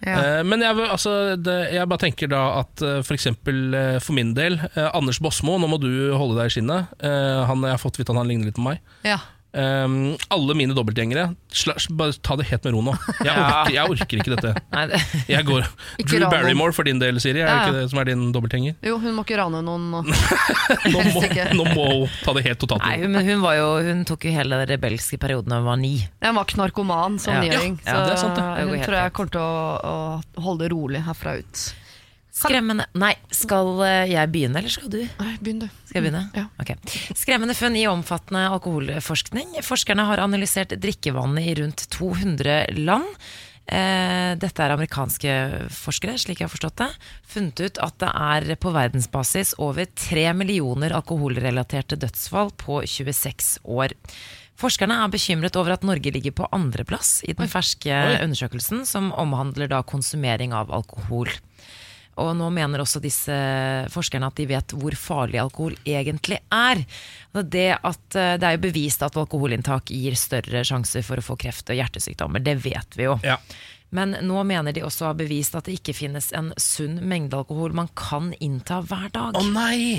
Ja. 0.00 0.38
Eh, 0.38 0.42
Men 0.48 0.62
jeg, 0.64 0.76
altså, 0.88 1.36
det, 1.36 1.56
jeg 1.74 1.88
bare 1.90 2.00
tenker 2.06 2.30
da 2.32 2.40
at 2.62 2.80
eh, 2.84 3.00
for 3.04 3.16
eksempel 3.16 3.74
eh, 3.76 3.98
for 4.00 4.16
min 4.16 4.32
del 4.36 4.56
eh, 4.70 4.88
Anders 4.96 5.20
Bosmo, 5.20 5.58
nå 5.60 5.68
må 5.68 5.76
du 5.82 5.90
holde 6.16 6.38
deg 6.38 6.48
i 6.48 6.54
skinnet. 6.56 6.94
Eh, 7.04 7.42
Han, 7.50 7.66
jeg 7.68 7.74
har 7.76 7.82
fått 7.82 8.00
vite 8.00 8.14
at 8.14 8.20
han 8.20 8.30
ligner 8.30 8.48
litt 8.48 8.56
på 8.56 8.64
meg. 8.64 8.80
Ja. 9.04 9.18
Um, 9.50 10.14
alle 10.30 10.54
mine 10.54 10.74
dobbeltgjengere, 10.78 11.24
sla- 11.50 11.74
bare 11.98 12.12
ta 12.22 12.36
det 12.38 12.44
helt 12.52 12.62
med 12.68 12.74
ro 12.76 12.82
nå. 12.86 12.92
Jeg 13.18 13.34
orker, 13.34 13.72
jeg 13.74 13.94
orker 13.96 14.20
ikke 14.22 14.34
dette. 14.36 14.52
Nei, 14.76 14.84
det, 14.92 15.00
Jeg 15.26 15.46
går 15.48 15.64
Ikke 16.04 16.20
Drew. 16.20 16.26
Barrymore 16.30 16.72
for 16.76 16.86
din 16.86 17.00
del, 17.02 17.18
Siri. 17.18 17.40
Er 17.42 17.48
Ja, 17.48 17.56
ja. 17.56 17.64
ikke 17.66 17.80
det 17.80 17.90
som 17.90 17.98
er 17.98 18.10
din 18.12 18.22
dobbeltgjenger? 18.36 18.76
Jo, 18.86 19.00
hun 19.02 19.16
må 19.18 19.24
ikke 19.26 19.40
rane 19.40 19.58
noen 19.66 19.88
nå. 19.90 20.04
Nå 20.94 21.02
må, 21.10 21.24
nå 21.58 21.66
må 21.74 21.88
hun 21.90 22.14
ta 22.22 22.36
det 22.38 22.44
helt 22.46 22.62
totalt 22.62 22.84
nei, 22.86 22.92
med 22.94 23.02
ro. 23.02 23.08
hun, 23.08 23.16
men 23.18 23.26
hun, 23.26 23.48
jo, 23.58 23.68
hun 23.90 24.04
tok 24.06 24.28
jo 24.30 24.36
hele 24.38 24.62
den 24.62 24.70
rebelske 24.70 25.18
perioden 25.20 25.50
da 25.50 25.58
hun 25.58 25.66
var 25.72 25.80
ni. 25.82 25.96
Hun 26.22 26.38
var 26.38 26.46
knarkoman 26.54 27.18
som 27.18 27.34
Ja. 27.34 27.42
niåring, 27.48 27.80
så 27.82 27.90
ja, 27.96 28.06
det 28.06 28.14
er 28.14 28.22
sant, 28.22 28.38
hun 28.38 28.78
tror 28.86 28.98
jeg 29.00 29.12
kommer 29.18 29.34
til 29.34 29.42
å, 29.42 29.52
å 29.82 30.44
holde 30.46 30.70
rolig 30.70 31.02
herfra 31.10 31.34
ut. 31.42 31.66
Skremmende 32.40 32.86
Nei, 32.98 33.12
skal 33.34 33.74
eh, 33.84 34.12
jeg 34.14 34.32
begynne, 34.32 34.62
eller 34.62 34.72
skal 34.72 34.88
du? 34.92 35.00
Nei, 35.20 35.34
Begynn, 35.40 35.60
du. 35.64 35.68
Skal 35.88 36.00
jeg 36.00 36.06
begynne? 36.06 36.24
Ja. 36.36 36.46
Okay. 36.62 36.78
Skremmende 37.18 37.56
funn 37.58 37.76
i 37.76 37.86
omfattende 37.90 38.46
alkoholforskning. 38.54 39.58
Forskerne 39.66 40.08
har 40.08 40.22
analysert 40.24 40.74
drikkevannet 40.80 41.50
i 41.50 41.54
rundt 41.60 41.86
200 41.92 42.58
land. 42.80 43.08
Eh, 43.70 44.32
Dette 44.40 44.64
er 44.64 44.74
amerikanske 44.74 45.34
forskere, 45.74 46.16
slik 46.18 46.40
jeg 46.40 46.48
har 46.48 46.54
forstått 46.54 46.80
det. 46.80 46.90
Funnet 47.30 47.60
ut 47.62 47.80
at 47.84 47.98
det 48.02 48.10
er 48.10 48.60
på 48.62 48.72
verdensbasis 48.74 49.54
over 49.62 49.86
3 49.86 50.30
millioner 50.38 50.96
alkoholrelaterte 50.96 51.98
dødsfall 52.00 52.54
på 52.58 52.80
26 52.88 53.58
år. 53.68 53.94
Forskerne 54.60 54.96
er 55.04 55.12
bekymret 55.12 55.56
over 55.56 55.76
at 55.76 55.84
Norge 55.88 56.12
ligger 56.12 56.34
på 56.36 56.48
andreplass 56.52 57.20
i 57.24 57.32
den 57.36 57.48
ferske 57.48 57.94
undersøkelsen, 58.20 58.82
som 58.88 59.08
omhandler 59.16 59.70
da 59.70 59.80
konsumering 59.86 60.52
av 60.56 60.72
alkohol. 60.74 61.30
Og 62.20 62.34
nå 62.36 62.50
mener 62.54 62.82
også 62.82 63.00
disse 63.02 63.34
forskerne 63.92 64.28
at 64.30 64.38
de 64.38 64.46
vet 64.50 64.74
hvor 64.76 64.96
farlig 64.98 65.40
alkohol 65.42 65.76
egentlig 65.88 66.40
er. 66.52 66.82
Det, 67.32 67.68
at, 67.76 68.06
eh, 68.18 68.36
det 68.40 68.46
er 68.46 68.56
jo 68.56 68.64
bevist 68.66 69.04
at 69.06 69.18
alkoholinntak 69.20 69.92
gir 69.94 70.16
større 70.18 70.64
sjanser 70.66 71.04
for 71.06 71.20
å 71.20 71.24
få 71.24 71.38
kreft 71.40 71.72
og 71.72 71.78
hjertesykdommer. 71.80 72.42
Det 72.44 72.56
vet 72.62 72.98
vi 72.98 73.08
jo. 73.08 73.16
Ja. 73.26 73.38
Men 73.94 74.14
nå 74.22 74.42
mener 74.46 74.74
de 74.74 74.84
også 74.86 75.08
har 75.08 75.18
bevist 75.18 75.56
at 75.58 75.66
det 75.66 75.80
ikke 75.80 75.96
finnes 75.96 76.30
en 76.36 76.52
sunn 76.60 77.00
mengde 77.10 77.40
alkohol 77.40 77.74
man 77.74 77.90
kan 77.98 78.30
innta 78.38 78.78
hver 78.86 79.08
dag. 79.14 79.38
Å 79.38 79.46
nei! 79.50 79.98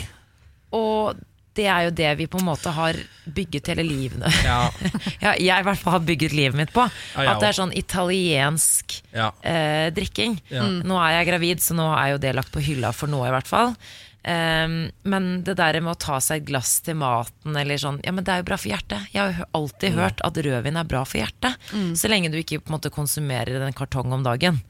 Og 0.76 1.20
det 1.58 1.66
er 1.68 1.84
jo 1.88 1.92
det 1.92 2.12
vi 2.18 2.28
på 2.32 2.40
en 2.40 2.46
måte 2.48 2.72
har 2.72 2.96
bygget 3.26 3.68
hele 3.74 3.84
livene 3.84 4.30
Ja. 4.46 4.60
ja, 5.26 5.34
Jeg 5.36 5.60
i 5.60 5.66
hvert 5.68 5.82
fall 5.82 5.98
har 5.98 6.06
bygget 6.08 6.32
livet 6.38 6.56
mitt 6.56 6.72
på. 6.76 6.86
Ja, 7.18 7.34
at 7.34 7.42
det 7.44 7.50
er 7.50 7.58
sånn 7.60 7.74
italiensk 7.76 9.02
eh, 9.14 9.90
drikking. 9.96 10.38
Ja. 10.52 10.64
Nå 10.68 10.96
er 11.02 11.18
jeg 11.20 11.28
gravid, 11.34 11.60
så 11.64 11.76
nå 11.78 11.90
er 11.98 12.14
jo 12.14 12.22
det 12.24 12.34
lagt 12.38 12.54
på 12.54 12.64
hylla 12.64 12.94
for 12.96 13.12
nå 13.12 13.20
i 13.28 13.34
hvert 13.34 13.50
fall. 13.52 13.76
Um, 14.22 14.92
men 15.10 15.30
det 15.42 15.56
der 15.58 15.80
med 15.82 15.96
å 15.96 15.98
ta 16.00 16.20
seg 16.22 16.44
et 16.44 16.50
glass 16.52 16.76
til 16.86 16.94
maten 17.02 17.56
eller 17.58 17.80
sånn, 17.82 17.98
ja 18.06 18.12
men 18.14 18.22
det 18.24 18.36
er 18.36 18.44
jo 18.44 18.50
bra 18.52 18.58
for 18.62 18.70
hjertet. 18.70 19.08
Jeg 19.16 19.22
har 19.24 19.32
jo 19.34 19.46
Mm. 19.48 19.56
alltid 19.58 19.96
hørt 19.98 20.22
at 20.28 20.38
rødvin 20.46 20.78
er 20.78 20.84
bra 20.86 21.02
for 21.10 21.18
hjertet. 21.24 21.58
Så 21.98 22.08
lenge 22.08 22.30
du 22.30 22.38
ikke 22.38 22.60
på 22.62 22.70
en 22.70 22.78
måte 22.78 22.92
konsumerer 22.94 23.66
en 23.66 23.74
kartong 23.74 24.14
om 24.14 24.22
dagen. 24.24 24.62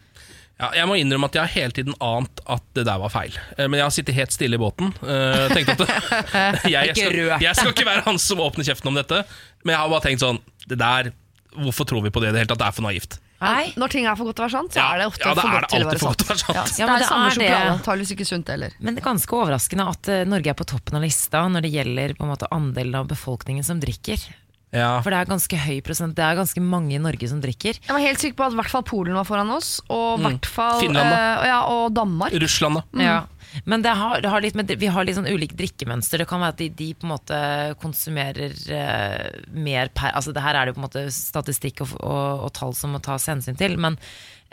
Ja, 0.62 0.68
jeg 0.78 0.88
må 0.92 0.96
innrømme 1.02 1.26
at 1.32 1.36
jeg 1.40 1.42
har 1.42 1.54
hele 1.56 1.74
tiden 1.74 1.96
ant 2.06 2.42
at 2.46 2.62
det 2.78 2.84
der 2.86 3.00
var 3.02 3.10
feil. 3.10 3.34
Eh, 3.58 3.66
Men 3.68 3.80
jeg 3.82 3.88
har 3.88 3.96
sittet 3.96 4.16
helt 4.20 4.36
stille 4.36 4.60
i 4.60 4.62
båten. 4.62 4.94
eh, 5.02 5.48
tenkt 5.56 5.74
at 5.74 5.82
jeg, 6.70 6.92
jeg, 6.92 6.96
skal, 6.96 7.18
jeg 7.42 7.56
skal 7.58 7.74
ikke 7.74 7.88
være 7.90 8.06
han 8.06 8.22
som 8.22 8.44
åpner 8.46 8.68
kjeften 8.70 8.92
om 8.94 9.00
dette. 9.02 9.24
Men 9.66 9.74
jeg 9.76 9.82
har 9.82 9.90
bare 9.96 10.06
tenkt 10.06 10.22
sånn 10.24 10.40
Det 10.70 10.78
der, 10.78 11.12
Hvorfor 11.52 11.84
tror 11.90 12.00
vi 12.06 12.10
på 12.14 12.22
det 12.24 12.30
i 12.30 12.36
det 12.38 12.46
hele 12.46 12.50
tatt? 12.54 12.62
Det 12.62 12.68
er 12.70 12.76
for 12.78 12.86
naivt. 12.88 13.18
Nei, 13.42 13.74
Når 13.76 13.90
ting 13.92 14.06
er 14.06 14.16
for 14.16 14.30
godt 14.30 14.38
til 14.38 14.44
å 14.44 14.46
være 14.46 14.54
sant, 14.54 14.72
så 14.76 14.80
Ja, 14.80 14.86
er 14.94 15.02
det 15.02 15.06
ofte 15.10 15.26
ja, 15.26 15.32
det 15.34 15.42
for 15.42 15.50
er 15.50 15.64
godt 15.66 15.72
det 15.74 15.80
til 15.82 16.00
for 16.00 16.12
godt 16.12 16.20
til 16.22 16.28
å 16.28 16.30
være 16.30 16.42
sant. 16.44 16.54
Ja, 16.54 16.62
Ja, 16.62 16.86
det 16.86 16.94
er 16.94 17.02
det 17.02 17.08
samme 17.10 17.32
sjokolade. 17.34 17.72
Antakeligvis 17.74 18.12
ikke 18.16 18.28
sunt 18.30 18.52
heller. 18.54 18.76
men 18.80 18.94
det 18.96 19.02
er 19.02 19.08
ganske 19.10 19.36
overraskende 19.42 19.88
at 19.92 20.12
eh, 20.14 20.22
Norge 20.30 20.54
er 20.54 20.58
på 20.62 20.68
toppen 20.70 21.00
av 21.00 21.04
lista 21.08 21.42
når 21.50 21.66
det 21.66 21.72
gjelder 21.74 22.14
på 22.20 22.28
en 22.28 22.32
måte 22.36 22.50
andelen 22.54 23.00
av 23.02 23.10
befolkningen 23.10 23.66
som 23.66 23.82
drikker. 23.82 24.22
Ja. 24.72 25.02
For 25.04 25.12
det 25.12 25.18
er 25.20 25.28
ganske 25.28 25.58
høy 25.66 25.82
prosent, 25.84 26.16
det 26.16 26.24
er 26.24 26.38
ganske 26.40 26.62
mange 26.64 26.96
i 26.96 27.02
Norge 27.04 27.28
som 27.28 27.42
drikker. 27.44 27.76
Jeg 27.84 27.92
var 27.92 28.00
helt 28.00 28.22
sikker 28.24 28.38
på 28.40 28.46
at 28.48 28.54
i 28.56 28.60
hvert 28.62 28.72
fall 28.72 28.86
Polen 28.88 29.18
var 29.20 29.26
foran 29.28 29.50
oss, 29.52 29.82
og 29.92 30.22
i 30.22 30.24
hvert 30.24 30.48
fall 30.48 30.78
Mm. 30.80 30.86
Finland, 30.86 31.10
da. 31.12 31.18
eh, 31.42 31.48
ja, 31.52 31.60
og 31.68 31.94
Danmark. 31.98 32.32
Russland, 32.40 32.80
da. 32.80 33.04
Ja. 33.04 33.18
Men 33.68 33.82
det 33.84 33.92
har, 34.00 34.22
det 34.24 34.30
har 34.32 34.40
litt 34.40 34.56
med, 34.56 34.72
vi 34.80 34.88
har 34.88 35.04
litt 35.04 35.18
sånn 35.18 35.28
ulikt 35.28 35.58
drikkemønster. 35.60 36.22
Det 36.24 36.28
kan 36.30 36.40
være 36.40 36.54
at 36.56 36.62
de, 36.62 36.70
de 36.70 36.94
på 36.96 37.04
en 37.04 37.12
måte 37.12 37.40
konsumerer 37.82 38.54
eh, 38.72 39.42
mer 39.52 39.90
per 39.92 40.14
Altså 40.16 40.32
det 40.32 40.42
her 40.46 40.56
er 40.56 40.66
det 40.66 40.72
jo 40.72 40.78
på 40.80 40.84
en 40.86 40.88
måte 40.88 41.04
statistikk 41.12 41.82
og, 41.84 41.92
og, 42.00 42.46
og 42.48 42.54
tall 42.56 42.72
som 42.78 42.96
må 42.96 43.02
tas 43.04 43.28
hensyn 43.28 43.58
til, 43.60 43.76
men 43.82 43.98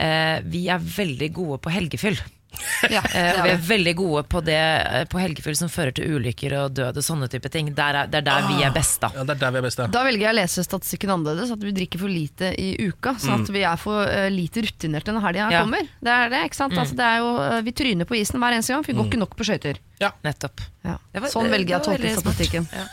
eh, 0.02 0.40
vi 0.42 0.64
er 0.68 0.82
veldig 0.82 1.30
gode 1.36 1.60
på 1.62 1.70
helgefyll. 1.70 2.18
Ja, 2.94 3.00
det 3.02 3.14
Eh, 3.18 3.32
og 3.32 3.38
er 3.38 3.42
vi 3.42 3.48
vi. 3.48 3.54
er 3.56 3.62
veldig 3.68 3.94
gode 3.98 4.22
på 4.30 4.40
det 4.46 4.56
eh, 4.58 5.04
på 5.10 5.18
helgefyll 5.20 5.56
som 5.58 5.68
fører 5.72 5.92
til 5.96 6.14
ulykker 6.16 6.54
og 6.60 6.74
død 6.76 7.00
og 7.00 7.04
sånne 7.04 7.28
type 7.32 7.50
ting. 7.52 7.70
Der 7.74 7.98
er, 8.02 8.10
det 8.10 8.20
er 8.22 8.26
der 8.28 8.46
vi 8.48 8.62
er 8.66 8.72
best, 8.74 9.00
da. 9.02 9.10
Ja, 9.16 9.24
det 9.28 9.36
er 9.36 9.40
der 9.42 9.54
vi 9.56 9.60
er 9.62 9.66
best, 9.68 9.80
da. 9.82 9.86
Da 9.98 10.02
velger 10.06 10.26
jeg 10.28 10.34
å 10.34 10.38
lese 10.38 10.64
statistikken 10.66 11.12
annerledes, 11.14 11.52
at 11.54 11.64
vi 11.64 11.72
drikker 11.76 12.02
for 12.02 12.12
lite 12.12 12.52
i 12.60 12.68
uka. 12.88 13.14
Sånn 13.22 13.42
at 13.44 13.52
vi 13.54 13.64
er 13.66 13.76
for 13.80 14.04
eh, 14.06 14.28
lite 14.34 14.62
rutinerte 14.68 15.14
når 15.16 15.26
helga 15.28 15.48
Ja. 15.54 15.62
kommer. 15.64 15.88
Det 16.00 16.14
er 16.14 16.32
det, 16.34 16.42
ikke 16.50 16.60
sant? 16.60 16.76
Altså, 16.78 16.98
det 16.98 17.08
er 17.08 17.18
jo, 17.24 17.32
vi 17.66 17.72
tryner 17.82 18.08
på 18.08 18.18
isen 18.20 18.38
hver 18.42 18.56
eneste 18.58 18.74
gang, 18.76 18.84
for 18.86 18.92
vi 18.92 18.98
går 19.00 19.10
ikke 19.10 19.22
nok 19.24 19.34
på 19.38 19.48
skøyter. 19.48 19.80
Nettopp. 20.24 20.62
Ja. 20.86 20.96
Var- 21.18 21.30
Sånn 21.32 21.50
velger 21.50 21.74
jeg 21.76 21.80
å 21.80 21.86
tolke 21.90 22.14
statistikken. 22.20 22.68
Ja. 22.74 22.86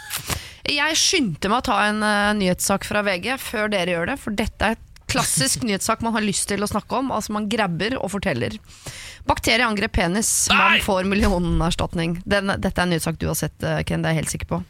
Jeg 0.66 0.97
skyndte 0.97 1.49
meg 1.51 1.59
å 1.61 1.66
ta 1.68 1.76
en 1.91 1.99
uh, 2.01 2.32
nyhetssak 2.34 2.88
fra 2.89 3.03
VG 3.05 3.36
før 3.38 3.70
dere 3.70 3.93
gjør 3.93 4.07
det, 4.09 4.16
for 4.24 4.34
dette 4.34 4.72
er 4.74 4.80
klassisk 5.12 5.64
nyhetssak 5.64 6.01
man 6.06 6.16
har 6.16 6.26
lyst 6.26 6.47
til 6.49 6.64
å 6.66 6.70
snakke 6.70 6.99
om. 6.99 7.12
Altså 7.16 7.36
Man 7.36 7.49
grabber 7.51 7.97
og 7.99 8.12
forteller. 8.14 8.58
Bakterie 9.26 9.66
angrep 9.66 9.95
penis. 9.97 10.47
Man 10.51 10.80
får 10.86 11.08
millionerstatning. 11.10 12.20
Den, 12.26 12.53
dette 12.62 12.76
er 12.78 12.86
en 12.86 12.93
nyhetssak 12.93 13.20
du 13.22 13.28
har 13.30 13.38
sett, 13.39 13.58
eh, 13.64 13.82
Ken. 13.88 14.03
Det 14.03 14.12
er 14.12 14.18
jeg 14.18 14.24
helt 14.24 14.34
sikker 14.36 14.51
på. 14.56 14.64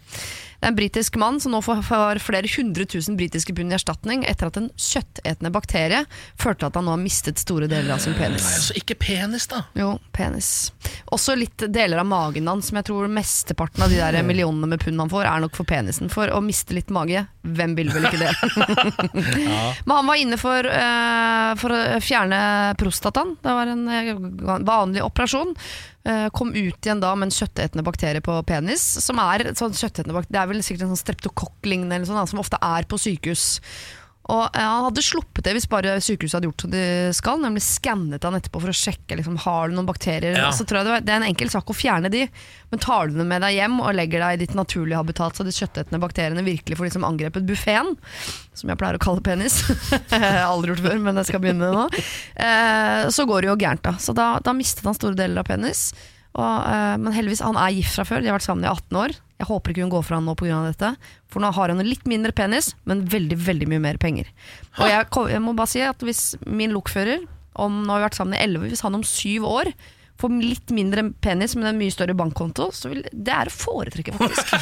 Det 0.66 0.70
er 0.70 0.74
en 0.74 0.78
britisk 0.80 1.18
mann 1.22 1.36
som 1.38 1.54
nå 1.54 1.60
får, 1.62 1.84
flere 2.26 2.50
hundre 2.50 2.88
tusen 2.90 3.14
britiske 3.20 3.54
pund 3.54 3.70
i 3.70 3.76
erstatning 3.78 4.24
etter 4.26 4.50
at 4.50 4.56
en 4.58 4.72
kjøttetende 4.74 5.52
bakterie 5.54 6.00
førte 6.42 6.64
til 6.64 6.72
at 6.72 6.80
han 6.80 6.88
nå 6.90 6.96
har 6.96 7.04
mistet 7.04 7.38
store 7.38 7.68
deler 7.70 7.94
av 7.94 8.02
sin 8.02 8.16
penis. 8.18 8.42
Nei, 8.42 8.56
Altså, 8.56 8.78
ikke 8.80 8.98
penis, 8.98 9.46
da. 9.52 9.62
Jo, 9.78 9.92
penis. 10.10 10.50
Også 11.14 11.38
litt 11.38 11.68
deler 11.70 12.02
av 12.02 12.10
magen 12.10 12.50
hans, 12.50 12.72
som 12.72 12.82
jeg 12.82 12.90
tror 12.90 13.14
mesteparten 13.14 13.86
av 13.86 13.94
de 13.94 14.02
der 14.02 14.18
millionene 14.26 14.72
med 14.74 14.82
pund 14.82 15.06
han 15.06 15.14
får, 15.14 15.30
er 15.30 15.46
nok 15.46 15.54
for 15.62 15.70
penisen. 15.70 16.10
For 16.10 16.34
å 16.34 16.42
miste 16.42 16.74
litt 16.74 16.90
mage, 16.90 17.28
hvem 17.46 17.78
vil 17.78 17.94
vel 17.94 18.10
ikke 18.10 18.26
det? 18.26 18.34
Men 19.86 19.98
han 20.00 20.10
var 20.10 20.18
inne 20.18 20.42
for, 20.42 20.66
uh, 20.66 21.54
for 21.62 21.78
å 21.78 21.84
fjerne 22.02 22.40
prostataen. 22.82 23.38
Det 23.38 23.54
var 23.62 23.70
en 23.70 23.86
eh, 23.86 24.16
vanlig 24.66 25.06
operasjon. 25.06 25.54
Eh, 26.06 26.28
kom 26.30 26.52
ut 26.54 26.86
igjen 26.86 27.02
da 27.02 27.16
med 27.18 27.32
en 27.32 27.34
kjøttetende 27.34 27.86
bakterie 27.86 28.22
på 28.22 28.38
penis. 28.46 28.84
Som 29.02 29.18
er 29.24 29.48
sånn 29.58 29.74
kjøttetende 29.74 30.14
bakterie, 30.14 30.34
Det 30.36 30.42
er 30.42 30.52
vel 30.52 30.62
sikkert 30.62 30.86
en 30.86 30.94
sånn 30.94 31.04
streptokokk-lignende 31.04 32.06
sånn, 32.06 32.28
som 32.30 32.40
ofte 32.40 32.62
er 32.62 32.86
på 32.86 33.00
sykehus. 33.02 33.60
Og 34.34 34.44
eh, 34.48 34.66
Han 34.66 34.88
hadde 34.88 35.04
sluppet 35.06 35.46
det 35.46 35.54
hvis 35.58 35.68
bare 35.70 35.98
sykehuset 36.04 36.40
hadde 36.40 36.50
gjort 36.50 36.66
som 36.66 36.74
de 36.74 36.84
skal, 37.16 37.42
nemlig 37.44 37.64
skannet 37.66 38.26
han 38.26 38.38
etterpå 38.38 38.62
for 38.64 38.74
å 38.74 38.78
sjekke 38.78 39.20
liksom, 39.20 39.38
har 39.46 39.70
du 39.70 39.78
noen 39.78 39.90
bakterier. 39.90 40.38
Ja. 40.40 40.52
Så 40.56 40.66
tror 40.66 40.82
jeg 40.82 40.88
det, 40.88 40.94
var, 40.96 41.06
det 41.06 41.14
er 41.14 41.22
en 41.22 41.28
enkel 41.28 41.52
sak 41.54 41.70
å 41.70 41.78
fjerne 41.78 42.12
de, 42.14 42.26
men 42.72 42.82
tar 42.82 43.12
du 43.12 43.20
dem 43.20 43.30
med 43.30 43.46
deg 43.46 43.60
hjem 43.60 43.78
og 43.84 43.94
legger 43.98 44.26
deg 44.26 44.38
i 44.38 44.42
ditt 44.46 44.58
naturlige 44.58 45.02
habitat, 45.02 45.38
så 45.38 45.46
de 45.46 45.54
kjøttetende 45.56 46.02
bakteriene 46.02 46.46
virkelig 46.46 46.80
får 46.80 46.90
liksom 46.90 47.08
angrepet 47.08 47.46
buffeen, 47.48 47.94
som 48.58 48.72
jeg 48.72 48.82
pleier 48.82 48.98
å 48.98 49.04
kalle 49.04 49.24
penis. 49.26 49.62
jeg 49.92 50.24
har 50.24 50.48
aldri 50.48 50.74
gjort 50.74 50.86
før, 50.88 51.00
men 51.06 51.22
jeg 51.22 51.30
skal 51.30 51.44
begynne 51.44 51.72
nå. 51.76 51.86
Eh, 52.42 53.06
så 53.14 53.28
går 53.30 53.46
det 53.46 53.54
jo 53.54 53.60
gærent, 53.62 53.86
da. 53.86 53.96
Så 54.02 54.16
da, 54.18 54.36
da 54.44 54.58
mistet 54.58 54.88
han 54.88 54.98
store 54.98 55.18
deler 55.20 55.44
av 55.44 55.50
penis. 55.50 55.92
Og, 56.36 56.56
uh, 56.68 56.96
men 57.00 57.16
heldigvis, 57.16 57.44
han 57.46 57.60
er 57.60 57.76
gift 57.78 57.96
fra 57.96 58.06
før, 58.08 58.24
de 58.24 58.30
har 58.32 58.38
vært 58.38 58.48
sammen 58.48 58.66
i 58.66 58.72
18 58.72 59.00
år. 59.00 59.16
Jeg 59.40 59.50
håper 59.50 59.72
ikke 59.72 59.84
hun 59.84 59.92
går 59.94 60.04
fra 60.08 60.20
han 60.20 60.28
nå 60.28 60.36
pga. 60.40 60.62
dette. 60.68 60.92
For 61.32 61.44
nå 61.44 61.52
har 61.56 61.72
hun 61.72 61.84
en 61.84 61.88
litt 61.88 62.06
mindre 62.08 62.32
penis, 62.36 62.74
men 62.88 63.04
veldig 63.12 63.38
veldig 63.40 63.70
mye 63.72 63.84
mer 63.84 64.00
penger. 64.02 64.32
Og 64.80 64.88
jeg, 64.92 65.08
jeg 65.32 65.44
må 65.44 65.56
bare 65.56 65.72
si 65.72 65.84
at 65.84 66.04
hvis 66.04 66.24
min 66.48 66.76
lokfører, 66.76 67.24
om 67.56 67.84
nå 67.84 67.94
har 67.94 68.04
vi 68.04 68.08
vært 68.10 68.20
sammen 68.20 68.36
i 68.36 68.44
11, 68.44 68.72
hvis 68.72 68.84
han 68.84 68.98
om 68.98 69.04
syv 69.08 69.48
år 69.48 69.72
får 70.20 70.36
litt 70.40 70.72
mindre 70.76 71.10
penis, 71.24 71.56
men 71.60 71.70
en 71.72 71.80
mye 71.80 71.92
større 71.92 72.16
bankkonto, 72.16 72.70
så 72.76 72.92
vil 72.92 73.04
det 73.12 73.36
er 73.36 73.52
å 73.52 73.56
foretrekke, 73.56 74.16
faktisk. 74.16 74.56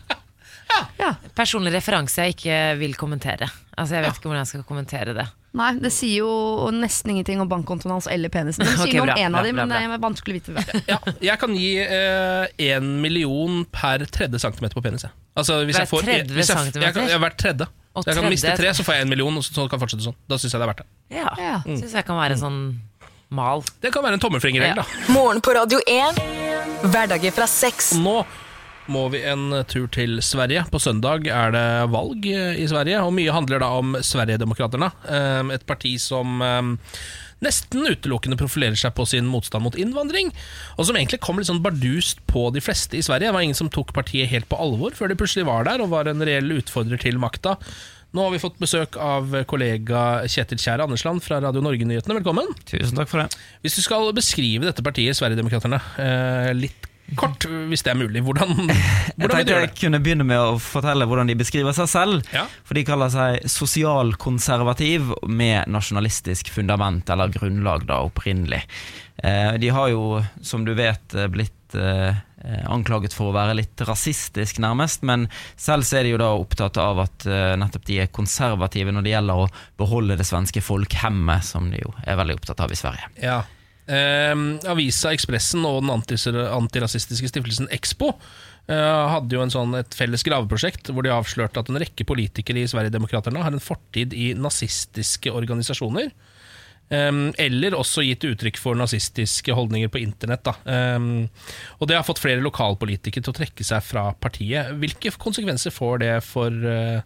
ja. 1.02 1.14
Personlig 1.34 1.74
referanse 1.74 2.22
jeg 2.22 2.36
ikke 2.36 2.60
vil 2.82 2.94
kommentere. 2.98 3.50
Altså 3.74 3.98
Jeg 3.98 4.06
vet 4.06 4.18
ikke 4.18 4.30
hvordan 4.30 4.44
jeg 4.44 4.52
skal 4.52 4.66
kommentere 4.68 5.16
det. 5.18 5.26
Nei, 5.52 5.72
det 5.82 5.90
sier 5.90 6.20
jo 6.22 6.68
nesten 6.70 7.10
ingenting 7.10 7.40
om 7.42 7.48
bankkontoen 7.50 7.90
hans 7.96 8.06
eller 8.06 8.30
penisen. 8.30 8.62
Det 8.68 8.76
sier 8.78 9.00
noe 9.00 9.08
bra, 9.08 9.16
om 9.16 9.22
en 9.24 9.34
av 9.34 9.44
dem, 9.48 9.56
men 9.58 9.72
det 9.72 9.80
er 9.82 9.98
vanskelig 9.98 10.36
å 10.36 10.38
vite 10.38 10.52
hvem. 10.54 10.82
Ja, 10.92 10.98
jeg 11.26 11.38
kan 11.42 11.56
gi 11.58 11.70
én 12.70 12.86
million 13.02 13.64
per 13.74 14.04
tredje 14.06 14.38
centimeter 14.38 14.78
på 14.78 14.84
penis. 14.84 15.04
Altså, 15.34 15.64
hvis 15.66 15.74
Hver 15.74 15.86
jeg 15.86 15.90
får, 15.90 16.06
tredje 16.06 16.36
hvis 16.36 16.52
jeg, 16.52 16.56
centimeter? 16.56 16.86
Jeg 16.86 16.94
kan, 17.00 17.08
ja, 17.10 17.18
hvert 17.24 17.38
tredje. 17.40 17.66
Og 17.90 18.04
jeg 18.06 18.14
kan 18.14 18.22
tredje- 18.22 18.30
miste 18.36 18.52
tre, 18.60 18.70
så 18.78 18.84
får 18.86 18.94
jeg 19.00 19.06
én 19.06 19.10
million, 19.10 19.36
og 19.40 19.42
så 19.42 19.56
så 19.58 19.64
kan 19.72 19.80
fortsette 19.82 20.06
sånn. 20.06 20.14
Da 20.30 20.38
syns 20.38 20.54
jeg 20.54 20.60
det 20.62 20.68
er 20.68 20.70
verdt 20.70 20.84
det. 20.84 20.88
Ja, 21.18 21.32
Ja. 21.42 21.56
synes 21.66 21.96
jeg 21.98 22.06
kan 22.06 22.20
være 22.20 22.36
sånn 22.38 22.60
mal. 23.34 23.64
Det 23.82 23.90
kan 23.94 24.02
være 24.06 24.14
en 24.20 24.22
tommelfingerregel, 24.22 24.78
Ja. 24.78 24.84
da. 24.86 25.12
Morgen 25.12 25.40
på 25.42 25.54
Radio 25.58 25.82
1. 25.86 26.22
Hverdager 26.94 27.34
fra 27.34 27.46
seks. 27.50 27.92
Nå 27.98 28.20
må 28.90 29.08
vi 29.12 29.20
en 29.28 29.50
tur 29.70 29.86
til 29.92 30.18
Sverige. 30.24 30.64
På 30.72 30.80
søndag 30.82 31.26
er 31.30 31.52
det 31.54 31.66
valg 31.92 32.26
eh, 32.30 32.60
i 32.62 32.68
Sverige, 32.70 33.02
og 33.04 33.12
mye 33.16 33.34
handler 33.34 33.62
da 33.62 33.68
om 33.78 33.96
Sverigedemokraterna. 34.00 34.88
eh, 35.06 35.54
Et 35.54 35.66
parti 35.68 35.92
som 36.02 36.40
eh, 36.42 36.72
nesten 37.44 37.86
utelukkende 37.86 38.36
profilerer 38.40 38.76
seg 38.76 38.92
på 38.96 39.06
sin 39.08 39.28
motstand 39.30 39.64
mot 39.64 39.78
innvandring, 39.78 40.32
og 40.76 40.88
som 40.88 40.98
egentlig 40.98 41.22
kom 41.24 41.38
litt 41.40 41.48
sånn 41.48 41.62
bardust 41.64 42.20
på 42.30 42.48
de 42.52 42.60
fleste 42.64 42.98
i 42.98 43.04
Sverige. 43.04 43.30
Det 43.30 43.36
var 43.38 43.46
ingen 43.46 43.58
som 43.58 43.70
tok 43.72 43.94
partiet 43.96 44.28
helt 44.32 44.48
på 44.50 44.58
alvor 44.60 44.96
før 44.96 45.12
de 45.12 45.16
plutselig 45.20 45.46
var 45.48 45.64
der 45.68 45.80
og 45.84 45.92
var 45.94 46.10
en 46.10 46.26
reell 46.26 46.50
utfordrer 46.58 47.00
til 47.00 47.20
makta. 47.22 47.56
Nå 48.10 48.24
har 48.26 48.32
vi 48.34 48.42
fått 48.42 48.58
besøk 48.58 48.96
av 48.98 49.30
kollega 49.46 50.26
Kjetil 50.26 50.58
Kjære 50.58 50.88
Andersland 50.88 51.22
fra 51.22 51.38
Radio 51.44 51.62
Norge-nyhetene. 51.62 52.16
Velkommen. 52.18 52.50
Tusen 52.66 52.98
takk 52.98 53.06
for 53.12 53.22
det. 53.22 53.38
Hvis 53.62 53.78
du 53.78 53.84
skal 53.86 54.10
beskrive 54.16 54.66
dette 54.66 54.82
partiet, 54.82 55.14
Sverigedemokraterna, 55.14 55.78
litt 56.58 56.89
kort, 57.18 57.46
hvis 57.70 57.82
det 57.86 57.92
er 57.92 57.98
mulig, 58.00 58.22
hvordan, 58.26 58.54
Jeg 58.68 58.76
hvordan 59.16 59.30
du 59.30 59.34
tenkte 59.34 59.58
jeg 59.58 59.74
kunne 59.80 60.00
begynne 60.04 60.26
med 60.28 60.38
å 60.38 60.58
fortelle 60.62 61.06
hvordan 61.08 61.30
de 61.30 61.38
beskriver 61.40 61.74
seg 61.76 61.90
selv. 61.90 62.32
Ja. 62.34 62.46
For 62.66 62.78
de 62.78 62.86
kaller 62.88 63.12
seg 63.12 63.46
sosialkonservativ 63.50 65.12
med 65.28 65.70
nasjonalistisk 65.70 66.50
fundament, 66.54 67.10
eller 67.10 67.32
grunnlag 67.34 67.86
da 67.88 68.00
opprinnelig. 68.06 68.64
Eh, 69.22 69.52
De 69.58 69.68
har 69.68 69.88
jo, 69.92 70.24
som 70.42 70.64
du 70.64 70.74
vet, 70.74 71.14
eh, 71.14 71.28
blitt 71.28 71.74
eh, 71.74 72.16
anklaget 72.66 73.12
for 73.14 73.30
å 73.30 73.36
være 73.36 73.54
litt 73.58 73.82
rasistisk, 73.84 74.58
nærmest. 74.58 75.04
Men 75.06 75.28
selv 75.60 75.84
så 75.84 76.00
er 76.00 76.06
de 76.08 76.14
jo 76.14 76.20
da 76.22 76.32
opptatt 76.32 76.80
av 76.80 77.02
at 77.04 77.26
nettopp 77.60 77.84
de 77.84 77.98
er 78.00 78.08
konservative 78.16 78.94
når 78.96 79.04
det 79.04 79.12
gjelder 79.12 79.42
å 79.44 79.48
beholde 79.78 80.16
det 80.16 80.24
svenske 80.26 80.62
folkhemmet, 80.64 81.44
som 81.44 81.68
de 81.70 81.82
jo 81.82 81.92
er 82.06 82.16
veldig 82.16 82.38
opptatt 82.40 82.64
av 82.64 82.72
i 82.72 82.78
Sverige. 82.80 83.10
Ja. 83.20 83.42
Eh, 83.90 84.34
avisa 84.70 85.10
Ekspressen 85.14 85.66
og 85.66 85.82
den 85.82 85.90
antirasistiske 85.90 87.30
stiftelsen 87.32 87.70
Expo 87.74 88.12
eh, 88.70 89.04
hadde 89.14 89.36
jo 89.36 89.46
sånn, 89.50 89.74
et 89.80 89.96
felles 89.98 90.24
graveprosjekt 90.26 90.92
hvor 90.94 91.06
de 91.06 91.14
avslørte 91.14 91.62
at 91.62 91.70
en 91.72 91.80
rekke 91.82 92.06
politikere 92.06 92.62
i 92.62 92.70
Sverigedemokraterna 92.70 93.42
har 93.46 93.56
en 93.56 93.64
fortid 93.64 94.14
i 94.14 94.30
nazistiske 94.38 95.32
organisasjoner. 95.34 96.12
Eh, 96.90 97.10
eller 97.46 97.78
også 97.78 98.04
gitt 98.06 98.26
uttrykk 98.30 98.60
for 98.62 98.78
nazistiske 98.78 99.54
holdninger 99.56 99.90
på 99.92 100.02
internett. 100.02 100.52
Eh, 100.64 100.98
og 101.78 101.90
det 101.90 101.98
har 101.98 102.06
fått 102.06 102.22
flere 102.22 102.44
lokalpolitikere 102.44 103.26
til 103.26 103.34
å 103.34 103.40
trekke 103.40 103.66
seg 103.66 103.82
fra 103.86 104.10
partiet. 104.14 104.74
Hvilke 104.78 105.14
konsekvenser 105.18 105.74
får 105.74 106.04
det 106.04 106.14
for 106.26 106.70
eh, 106.74 107.02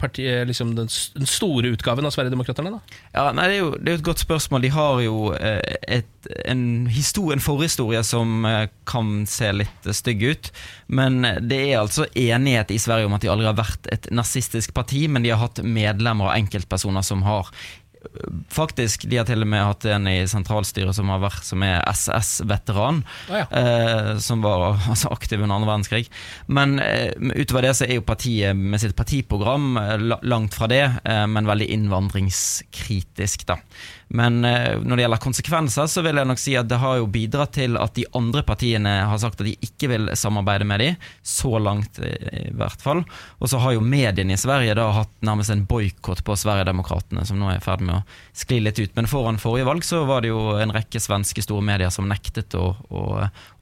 partiet, 0.00 0.46
liksom 0.48 0.74
den, 0.76 0.88
den 1.14 1.28
store 1.28 1.70
utgaven 1.74 2.06
av 2.08 2.14
Sverigedemokraterna? 2.14 2.72
Da? 2.76 3.00
Ja, 3.12 3.24
det, 3.36 3.46
er 3.46 3.58
jo, 3.58 3.70
det 3.76 3.92
er 3.92 3.96
jo 3.96 4.00
et 4.00 4.08
godt 4.10 4.24
spørsmål. 4.24 4.64
De 4.64 4.72
har 4.74 5.02
jo 5.04 5.16
eh, 5.36 5.60
et, 6.00 6.30
en, 6.48 6.64
en 6.88 7.44
forhistorie 7.44 8.02
som 8.06 8.46
eh, 8.48 8.66
kan 8.88 9.24
se 9.30 9.52
litt 9.54 9.88
eh, 9.88 9.96
stygg 9.96 10.24
ut. 10.24 10.52
Men 10.88 11.22
det 11.46 11.60
er 11.68 11.82
altså 11.82 12.08
enighet 12.14 12.72
i 12.74 12.80
Sverige 12.82 13.10
om 13.10 13.16
at 13.16 13.24
de 13.24 13.32
aldri 13.32 13.48
har 13.50 13.58
vært 13.60 13.90
et 13.92 14.10
nazistisk 14.14 14.74
parti, 14.76 15.06
men 15.08 15.26
de 15.26 15.34
har 15.34 15.42
hatt 15.42 15.62
medlemmer 15.62 16.30
og 16.30 16.36
enkeltpersoner 16.38 17.06
som 17.06 17.24
har 17.28 17.52
Faktisk, 18.50 19.02
De 19.10 19.18
har 19.20 19.26
til 19.28 19.42
og 19.44 19.48
med 19.52 19.60
hatt 19.60 19.84
en 19.92 20.06
i 20.08 20.22
sentralstyret 20.30 20.96
som, 20.96 21.10
har 21.12 21.20
vært, 21.20 21.44
som 21.44 21.60
er 21.66 21.82
SS-veteran. 21.90 23.02
Oh, 23.28 23.36
ja. 23.36 23.44
eh, 23.52 24.10
som 24.24 24.40
var 24.44 24.78
altså, 24.88 25.10
aktiv 25.12 25.42
under 25.42 25.58
andre 25.58 25.68
verdenskrig. 25.68 26.06
Men 26.48 26.78
eh, 26.80 27.12
utover 27.36 27.66
det 27.68 27.74
så 27.76 27.84
er 27.88 27.98
jo 27.98 28.06
partiet 28.08 28.56
med 28.56 28.80
sitt 28.82 28.96
partiprogram 28.98 29.76
eh, 29.82 29.94
la- 30.00 30.20
langt 30.32 30.56
fra 30.56 30.70
det, 30.72 30.82
eh, 31.04 31.26
men 31.28 31.48
veldig 31.50 31.68
innvandringskritisk. 31.76 33.46
da. 33.52 33.60
Men 34.12 34.44
eh, 34.44 34.74
når 34.82 34.96
det 34.96 35.02
gjelder 35.04 35.22
konsekvenser, 35.22 35.86
så 35.86 36.02
vil 36.02 36.18
jeg 36.18 36.26
nok 36.26 36.40
si 36.42 36.56
at 36.58 36.66
det 36.66 36.80
har 36.82 36.96
jo 36.98 37.06
bidratt 37.14 37.52
til 37.54 37.76
at 37.78 37.94
de 37.94 38.08
andre 38.18 38.42
partiene 38.46 38.94
har 39.06 39.20
sagt 39.22 39.38
at 39.38 39.46
de 39.46 39.52
ikke 39.62 39.90
vil 39.92 40.10
samarbeide 40.18 40.66
med 40.66 40.82
de, 40.82 40.88
så 41.22 41.60
langt 41.62 42.00
eh, 42.02 42.48
i 42.48 42.54
hvert 42.58 42.82
fall. 42.82 43.04
Og 43.38 43.52
så 43.52 43.60
har 43.62 43.76
jo 43.76 43.84
mediene 43.86 44.34
i 44.34 44.40
Sverige 44.40 44.74
da 44.74 44.88
hatt 44.96 45.12
nærmest 45.22 45.54
en 45.54 45.62
boikott 45.70 46.24
på 46.26 46.34
Sverigedemokraterna, 46.42 47.22
som 47.28 47.38
nå 47.38 47.52
er 47.52 47.60
i 47.60 47.62
ferd 47.62 47.86
med 47.86 48.00
å 48.00 48.42
skli 48.42 48.58
litt 48.64 48.82
ut. 48.82 48.96
Men 48.98 49.10
foran 49.10 49.38
forrige 49.38 49.68
valg 49.70 49.86
så 49.86 50.02
var 50.10 50.26
det 50.26 50.32
jo 50.32 50.56
en 50.58 50.74
rekke 50.74 51.02
svenske 51.02 51.46
store 51.46 51.62
medier 51.70 51.94
som 51.94 52.10
nektet 52.10 52.58
å, 52.58 52.72
å 52.90 53.06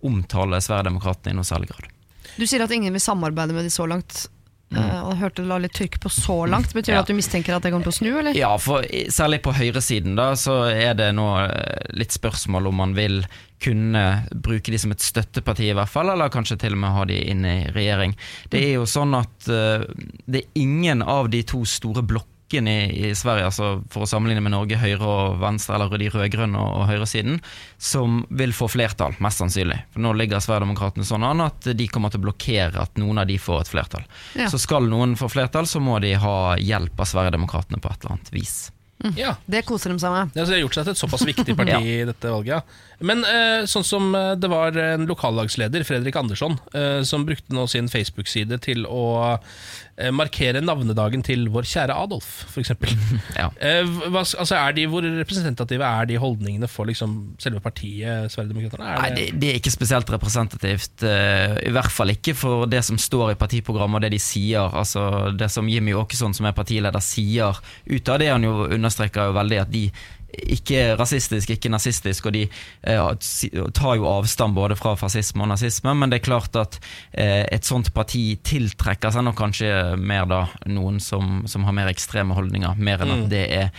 omtale 0.09 0.63
Sverigedemokraterna 0.65 1.37
i 1.37 1.41
noe 1.43 1.49
særlig 1.49 1.75
grad. 1.75 1.93
Du 2.41 2.47
sier 2.49 2.65
at 2.65 2.73
ingen 2.73 2.97
vil 2.97 3.05
samarbeide 3.05 3.53
med 3.53 3.69
de 3.69 3.75
så 3.75 3.85
langt. 3.91 4.31
Eh, 4.77 5.01
og 5.01 5.16
hørte 5.16 5.41
du 5.43 5.49
la 5.49 5.57
litt 5.62 5.73
trykk 5.73 5.99
på 6.03 6.11
'så 6.12 6.47
langt'. 6.49 6.75
Betyr 6.75 6.93
det 6.93 6.95
Ja. 6.95 7.01
at 7.01 7.07
du 7.07 7.14
mistenker 7.14 7.57
at 7.57 7.62
det 7.62 7.73
kommer 7.73 7.85
til 7.85 7.93
å 7.93 7.99
snu, 7.99 8.19
eller? 8.19 8.37
Ja, 8.37 8.57
for 8.59 8.83
særlig 8.83 9.43
på 9.43 9.55
høyresiden 9.55 10.14
da, 10.16 10.33
så 10.35 10.69
er 10.69 10.95
det 10.95 11.14
nå 11.14 11.29
eh, 11.49 11.97
litt 11.97 12.12
spørsmål 12.12 12.69
om 12.69 12.75
man 12.75 12.95
vil 12.95 13.25
kunne 13.61 14.29
bruke 14.31 14.71
de 14.71 14.79
som 14.79 14.93
et 14.93 15.01
støtteparti 15.01 15.71
i 15.71 15.75
hvert 15.75 15.89
fall, 15.89 16.11
eller 16.11 16.29
kanskje 16.29 16.59
til 16.59 16.73
og 16.73 16.79
med 16.79 16.91
ha 16.91 17.05
de 17.05 17.19
inn 17.31 17.45
i 17.45 17.66
regjering. 17.75 18.14
Det 18.51 18.62
er 18.62 18.75
jo 18.75 18.85
sånn 18.87 19.14
at 19.19 19.49
uh, 19.49 19.85
det 20.29 20.45
er 20.45 20.49
ingen 20.55 21.03
av 21.03 21.29
de 21.31 21.43
to 21.43 21.64
store 21.64 22.03
blokkene 22.03 22.38
i, 22.55 23.09
i 23.09 23.15
Sverige, 23.15 23.49
altså 23.51 23.71
for 23.93 24.05
å 24.05 24.09
sammenligne 24.09 24.43
med 24.45 24.55
Norge, 24.55 24.79
høyre 24.81 25.05
og 25.05 25.41
venstre, 25.43 25.77
eller 25.77 26.01
de 26.01 26.09
rød-grønne 26.15 26.59
og, 26.59 26.79
og 26.81 26.87
høyresiden, 26.89 27.43
som 27.77 28.23
vil 28.31 28.55
få 28.57 28.71
flertall, 28.73 29.19
mest 29.25 29.43
sannsynlig. 29.43 29.81
For 29.93 30.05
nå 30.05 30.15
ligger 30.17 30.41
Sverigedemokraterna 30.43 31.07
sånn 31.09 31.27
an 31.29 31.45
at 31.45 31.71
de 31.77 31.91
kommer 31.93 32.15
til 32.15 32.23
å 32.23 32.29
blokkere 32.29 32.87
at 32.87 32.99
noen 33.01 33.21
av 33.23 33.29
de 33.29 33.39
får 33.43 33.67
et 33.67 33.75
flertall. 33.75 34.09
Ja. 34.39 34.49
Så 34.53 34.61
skal 34.63 34.89
noen 34.89 35.17
få 35.21 35.31
flertall, 35.33 35.69
så 35.69 35.83
må 35.83 36.01
de 36.05 36.15
ha 36.19 36.57
hjelp 36.57 36.99
av 36.99 37.13
Sverigedemokraterna 37.13 37.83
på 37.83 37.93
et 37.93 38.03
eller 38.03 38.17
annet 38.17 38.35
vis. 38.35 38.59
Ja. 39.15 39.37
Det 39.47 39.63
koser 39.67 39.93
de 39.93 40.01
seg 40.03 40.15
med. 40.15 40.35
Ja, 40.35 40.45
så 40.45 40.51
de 40.51 40.59
har 40.59 40.65
gjort 40.65 40.79
seg 40.79 40.89
til 40.89 40.97
et 40.97 41.01
såpass 41.01 41.27
viktig 41.29 41.55
parti 41.59 41.79
i 41.95 41.99
dette 42.09 42.33
valget. 42.33 42.57
Ja. 42.59 42.88
Men 42.99 43.23
eh, 43.23 43.65
sånn 43.71 43.87
som 43.87 44.11
eh, 44.17 44.33
det 44.41 44.51
var 44.51 44.77
en 44.83 45.07
lokallagsleder, 45.07 45.85
Fredrik 45.87 46.17
Andersson, 46.19 46.59
eh, 46.75 47.01
som 47.07 47.27
brukte 47.29 47.55
nå 47.55 47.69
sin 47.71 47.91
Facebook-side 47.91 48.61
til 48.65 48.87
å 48.89 49.39
markere 50.15 50.61
navnedagen 50.63 51.25
til 51.27 51.49
vår 51.51 51.65
kjære 51.67 51.95
Adolf, 51.99 52.45
f.eks. 52.47 52.69
Ja. 53.41 53.49
Hva, 54.07 54.21
altså 54.23 54.61
de, 54.77 54.85
hvor 54.87 55.03
representative 55.03 55.83
er 55.83 56.07
de 56.07 56.21
holdningene 56.23 56.69
for 56.71 56.87
liksom 56.87 57.17
selve 57.43 57.59
partiet 57.65 58.31
Sverigedemokraterna? 58.31 58.93
Nei, 59.03 59.09
det, 59.17 59.25
det, 59.43 59.49
er 59.51 59.59
ikke 59.59 59.73
spesielt 59.75 60.13
representativt. 60.15 61.03
I 61.03 61.73
hvert 61.75 61.91
fall 61.91 62.15
ikke 62.15 62.37
for 62.39 62.71
det 62.71 62.85
som 62.87 62.95
står 62.95 63.33
i 63.33 63.41
partiprogrammet 63.41 63.99
og 63.99 64.07
det 64.07 64.13
de 64.15 64.23
sier. 64.23 64.71
Altså 64.71 65.33
Det 65.35 65.51
som 65.51 65.67
Jimmy 65.67 65.97
Åkesson, 65.99 66.37
som 66.39 66.47
er 66.47 66.55
partileder, 66.55 67.03
sier 67.03 67.59
ut 67.91 68.15
av 68.15 68.23
det 68.23 68.31
han 68.31 68.47
jo 68.47 68.69
understreker 68.69 69.33
jo 69.33 69.35
veldig 69.41 69.61
at 69.65 69.75
de 69.75 69.89
ikke 70.29 70.95
rasistisk, 70.99 71.51
ikke 71.55 71.70
nazistisk, 71.72 72.29
og 72.29 72.35
de 72.37 72.45
eh, 72.45 73.68
tar 73.74 73.95
jo 73.97 74.09
avstand 74.11 74.57
både 74.57 74.76
fra 74.79 74.95
fascisme 75.01 75.45
og 75.45 75.53
nazisme, 75.55 75.95
men 75.97 76.12
det 76.12 76.20
er 76.20 76.26
klart 76.26 76.59
at 76.61 76.79
eh, 77.12 77.45
et 77.49 77.64
sånt 77.64 77.93
parti 77.97 78.37
tiltrekker 78.45 79.14
seg 79.14 79.24
nok 79.24 79.39
kanskje 79.41 79.70
mer 79.97 80.29
da 80.29 80.43
noen 80.68 81.01
som, 81.01 81.47
som 81.49 81.64
har 81.64 81.76
mer 81.76 81.93
ekstreme 81.93 82.37
holdninger, 82.37 82.76
mer 82.76 83.05
enn 83.05 83.14
at 83.16 83.31
det 83.33 83.47
er 83.62 83.72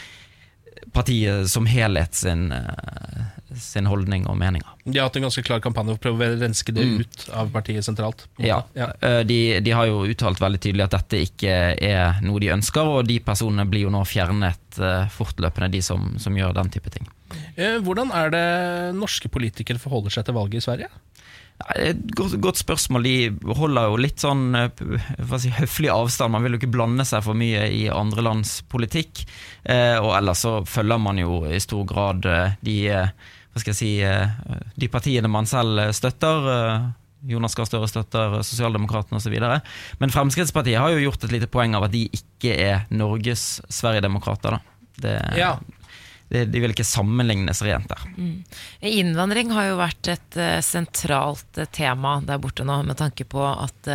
partiet 0.96 1.50
som 1.52 1.68
helhet 1.70 2.18
sin, 2.18 2.50
eh, 2.52 3.26
sin 3.58 3.88
holdning 3.90 4.28
og 4.30 4.38
meninger. 4.38 4.70
de 4.86 4.98
har 5.00 5.08
hatt 5.10 5.18
en 5.20 5.26
ganske 5.28 5.44
klar 5.46 5.60
kampanje 5.64 5.96
for 5.96 6.00
å 6.00 6.04
prøve 6.06 6.30
å 6.30 6.40
renske 6.42 6.74
det 6.76 6.86
ut 6.86 7.26
av 7.34 7.52
partiet 7.54 7.86
sentralt. 7.86 8.28
Ja, 8.38 8.62
ja. 8.78 8.92
eh, 9.02 9.22
de, 9.28 9.60
de 9.66 9.72
har 9.76 9.90
jo 9.90 10.04
uttalt 10.10 10.42
veldig 10.42 10.62
tydelig 10.62 10.86
at 10.88 10.98
dette 10.98 11.24
ikke 11.28 11.58
er 11.76 12.20
noe 12.26 12.42
de 12.42 12.54
ønsker, 12.56 12.86
og 12.86 13.08
de 13.10 13.20
personene 13.24 13.68
blir 13.70 13.88
jo 13.88 13.94
nå 13.94 14.04
fjernet 14.08 14.80
eh, 14.80 15.06
fortløpende, 15.14 15.72
de 15.74 15.82
som, 15.86 16.12
som 16.22 16.36
gjør 16.38 16.56
den 16.58 16.70
type 16.74 16.90
ting. 16.94 17.08
Eh, 17.56 17.78
Hvordan 17.86 18.12
er 18.16 18.34
det 18.34 18.48
norske 18.98 19.30
politikere 19.30 19.82
forholder 19.82 20.18
seg 20.18 20.26
til 20.30 20.38
valget 20.38 20.62
i 20.62 20.66
Sverige? 20.66 20.90
Er 21.76 21.98
godt, 22.16 22.38
godt 22.40 22.62
spørsmål. 22.62 23.04
De 23.04 23.54
holder 23.60 23.90
jo 23.90 23.98
litt 24.00 24.22
sånn 24.24 24.54
si, 25.44 25.50
høflig 25.58 25.90
avstand. 25.92 26.32
Man 26.32 26.46
vil 26.46 26.56
jo 26.56 26.60
ikke 26.62 26.72
blande 26.72 27.04
seg 27.04 27.26
for 27.26 27.36
mye 27.36 27.66
i 27.76 27.82
andre 27.92 28.24
lands 28.24 28.62
politikk. 28.72 29.26
Eh, 29.68 29.98
og 30.00 30.14
ellers 30.16 30.46
så 30.46 30.54
følger 30.64 31.02
man 31.04 31.20
jo 31.20 31.42
i 31.52 31.60
stor 31.60 31.84
grad 31.90 32.24
de, 32.64 32.78
hva 33.54 33.62
skal 33.62 33.74
jeg 33.74 33.80
si, 33.80 33.92
eh, 34.06 34.28
de 34.78 34.88
partiene 34.92 35.30
man 35.32 35.48
selv 35.50 35.80
eh, 35.80 35.92
støtter. 35.96 36.50
eh, 36.54 36.90
Jonas 37.30 37.56
Gahr 37.58 37.66
Støre 37.68 37.88
støtter 37.92 38.38
Sosialdemokratene 38.48 39.18
osv. 39.20 39.34
Men 40.00 40.14
Fremskrittspartiet 40.14 40.80
har 40.80 40.94
jo 40.94 41.02
gjort 41.04 41.26
et 41.28 41.34
lite 41.36 41.50
poeng 41.52 41.74
av 41.76 41.84
at 41.90 41.92
de 41.92 42.06
ikke 42.16 42.54
er 42.56 42.86
Norges 42.96 43.60
Sverigedemokrater. 43.68 44.60
Det, 45.04 45.18
Ja. 45.36 45.58
det, 46.30 46.46
de 46.54 46.62
vil 46.64 46.72
ikke 46.72 46.86
sammenlignes 46.88 47.60
rent 47.68 47.90
der. 47.92 48.06
Innvandring 48.88 49.52
har 49.52 49.68
jo 49.68 49.76
vært 49.82 50.08
et 50.14 50.40
sentralt 50.64 51.60
tema 51.76 52.22
der 52.24 52.40
borte 52.40 52.64
nå, 52.64 52.80
med 52.88 52.96
tanke 53.02 53.28
på 53.28 53.44
at 53.44 53.92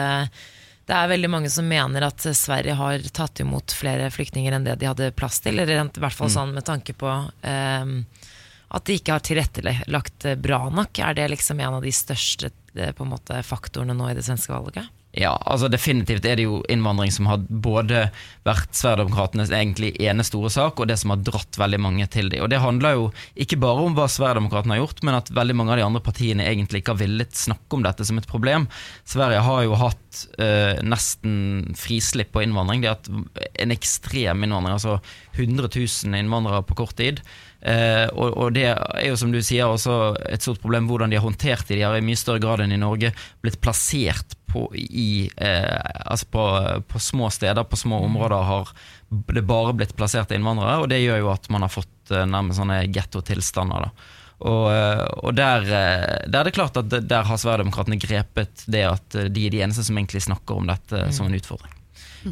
det 0.85 0.93
er 0.93 1.09
veldig 1.09 1.31
mange 1.33 1.49
som 1.49 1.65
mener 1.65 2.05
at 2.05 2.21
Sverige 2.37 2.75
har 2.77 2.99
tatt 3.17 3.41
imot 3.41 3.73
flere 3.73 4.11
flyktninger 4.13 4.53
enn 4.53 4.67
det 4.69 4.77
de 4.83 4.91
hadde 4.91 5.13
plass 5.17 5.41
til. 5.41 5.57
Eller 5.57 5.81
i 5.81 6.01
hvert 6.03 6.13
fall 6.19 6.29
sånn 6.29 6.53
med 6.53 6.67
tanke 6.69 6.93
på 6.93 7.09
eh, 7.41 7.95
at 8.75 8.89
de 8.89 8.99
ikke 8.99 9.17
har 9.17 9.25
tilrettelagt 9.25 10.29
eh, 10.29 10.39
bra 10.41 10.67
nok. 10.73 10.99
Er 10.99 11.17
det 11.17 11.31
liksom 11.33 11.63
en 11.63 11.79
av 11.79 11.87
de 11.87 11.95
største 11.95 12.51
eh, 12.75 13.07
måte, 13.07 13.41
faktorene 13.47 13.97
nå 13.97 14.11
i 14.11 14.19
det 14.19 14.27
svenske 14.27 14.55
valget? 14.55 14.91
Ja, 15.15 15.31
altså 15.47 15.69
definitivt 15.71 16.25
er 16.27 16.35
det 16.41 16.49
jo 16.49 16.57
innvandring 16.71 17.13
som 17.15 17.29
har 17.31 17.43
både 17.47 18.09
vært 18.47 18.75
Sverigedemokraternes 18.75 19.53
egentlig 19.55 19.93
ene 20.03 20.25
store 20.27 20.51
sak, 20.51 20.81
og 20.83 20.89
det 20.91 20.97
som 20.99 21.13
har 21.13 21.23
dratt 21.23 21.55
veldig 21.61 21.79
mange 21.85 22.09
til 22.11 22.33
dem. 22.33 22.43
Og 22.43 22.51
det 22.51 22.59
handler 22.59 22.97
jo 22.97 23.05
ikke 23.39 23.61
bare 23.63 23.85
om 23.87 23.95
hva 23.95 24.09
Sverigedemokraterna 24.11 24.75
har 24.75 24.83
gjort, 24.83 25.05
men 25.07 25.19
at 25.21 25.31
veldig 25.39 25.57
mange 25.61 25.75
av 25.77 25.79
de 25.79 25.87
andre 25.87 26.03
partiene 26.03 26.49
egentlig 26.51 26.83
ikke 26.83 26.97
har 26.97 27.03
villet 27.05 27.39
snakke 27.45 27.79
om 27.79 27.87
dette 27.87 28.09
som 28.09 28.19
et 28.19 28.27
problem. 28.31 28.67
Sverige 29.07 29.47
har 29.47 29.63
jo 29.69 29.79
hatt 29.85 30.25
eh, 30.43 30.83
nesten 30.83 31.77
frislipp 31.79 32.35
på 32.35 32.43
innvandring. 32.43 32.83
De 32.83 32.91
har 32.91 32.99
hatt 32.99 33.55
en 33.55 33.79
ekstrem 33.79 34.43
innvandring, 34.49 34.75
altså 34.75 34.99
100 35.39 35.71
000 35.71 36.23
innvandrere 36.25 36.67
på 36.67 36.83
kort 36.83 36.99
tid. 36.99 37.23
Eh, 37.65 38.07
og, 38.13 38.35
og 38.37 38.55
det 38.57 38.67
er 38.69 39.07
jo 39.09 39.17
som 39.17 39.33
du 39.33 39.41
sier 39.45 39.71
også 39.71 40.15
et 40.29 40.45
stort 40.45 40.61
problem 40.61 40.89
hvordan 40.91 41.13
de 41.13 41.19
har 41.19 41.25
håndtert 41.25 41.67
det. 41.69 41.79
De 41.79 41.87
har 41.87 41.97
i 41.97 42.05
mye 42.05 42.21
større 42.21 42.43
grad 42.43 42.65
enn 42.65 42.75
i 42.77 42.81
Norge 42.81 43.15
blitt 43.45 43.61
plassert 43.65 44.37
på, 44.53 44.67
i, 44.77 45.31
eh, 45.37 45.79
altså 46.05 46.29
på, 46.31 46.45
på 46.91 47.01
små 47.03 47.31
steder, 47.35 47.65
på 47.67 47.81
små 47.81 48.03
områder 48.07 48.45
har 48.51 48.75
det 49.35 49.47
bare 49.47 49.75
blitt 49.77 49.95
plassert 49.97 50.35
innvandrere, 50.35 50.83
og 50.83 50.91
det 50.91 51.03
gjør 51.03 51.23
jo 51.23 51.33
at 51.33 51.49
man 51.53 51.65
har 51.65 51.73
fått 51.73 52.13
eh, 52.13 52.27
nærmest 52.29 52.61
sånne 52.61 52.85
gettotilstander. 52.95 53.91
Og, 54.45 54.67
eh, 54.75 55.05
og 55.25 55.37
der, 55.39 55.65
eh, 55.65 56.27
der 56.29 56.41
er 56.43 56.49
det 56.49 56.57
klart 56.57 56.77
at 56.81 56.91
der 56.93 57.29
har 57.29 57.41
Sverigedemokraterna 57.41 57.99
grepet 58.01 58.67
det 58.69 58.85
at 58.89 59.17
eh, 59.17 59.31
de 59.33 59.47
er 59.47 59.55
de 59.55 59.63
eneste 59.65 59.87
som 59.87 59.99
egentlig 59.99 60.25
snakker 60.27 60.59
om 60.59 60.69
dette 60.69 61.07
som 61.17 61.31
en 61.31 61.39
utfordring. 61.39 61.74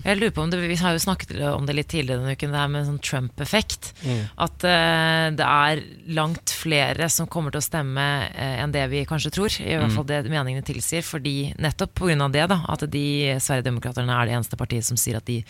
Jeg 0.01 0.19
lurer 0.19 0.33
på 0.35 0.43
om 0.45 0.51
det, 0.53 0.61
Vi 0.65 0.79
har 0.81 0.95
jo 0.95 1.03
snakket 1.03 1.35
om 1.53 1.67
det 1.69 1.77
litt 1.77 1.91
tidligere 1.93 2.23
denne 2.23 2.37
uken, 2.37 2.55
det 2.55 2.61
her 2.61 2.71
med 2.73 2.87
sånn 2.89 3.01
Trump-effekt. 3.05 3.93
At 4.41 4.65
uh, 4.65 5.29
det 5.37 5.49
er 5.49 5.83
langt 6.17 6.55
flere 6.57 7.09
som 7.13 7.29
kommer 7.31 7.53
til 7.53 7.61
å 7.63 7.67
stemme 7.67 8.07
uh, 8.29 8.55
enn 8.63 8.75
det 8.75 8.87
vi 8.93 9.05
kanskje 9.09 9.35
tror. 9.35 9.59
I 9.61 9.77
hvert 9.81 9.97
fall 9.97 10.09
det 10.09 10.23
meningene 10.29 10.65
tilsier. 10.67 11.05
Fordi 11.07 11.53
nettopp 11.61 11.95
pga. 12.01 12.29
det, 12.33 12.47
da, 12.53 12.63
at 12.73 12.87
de 12.93 13.07
Sverigedemokraterna 13.37 14.21
er 14.21 14.31
det 14.31 14.39
eneste 14.39 14.61
partiet 14.61 14.89
som 14.89 15.01
sier 15.01 15.21
at 15.21 15.29
de 15.29 15.43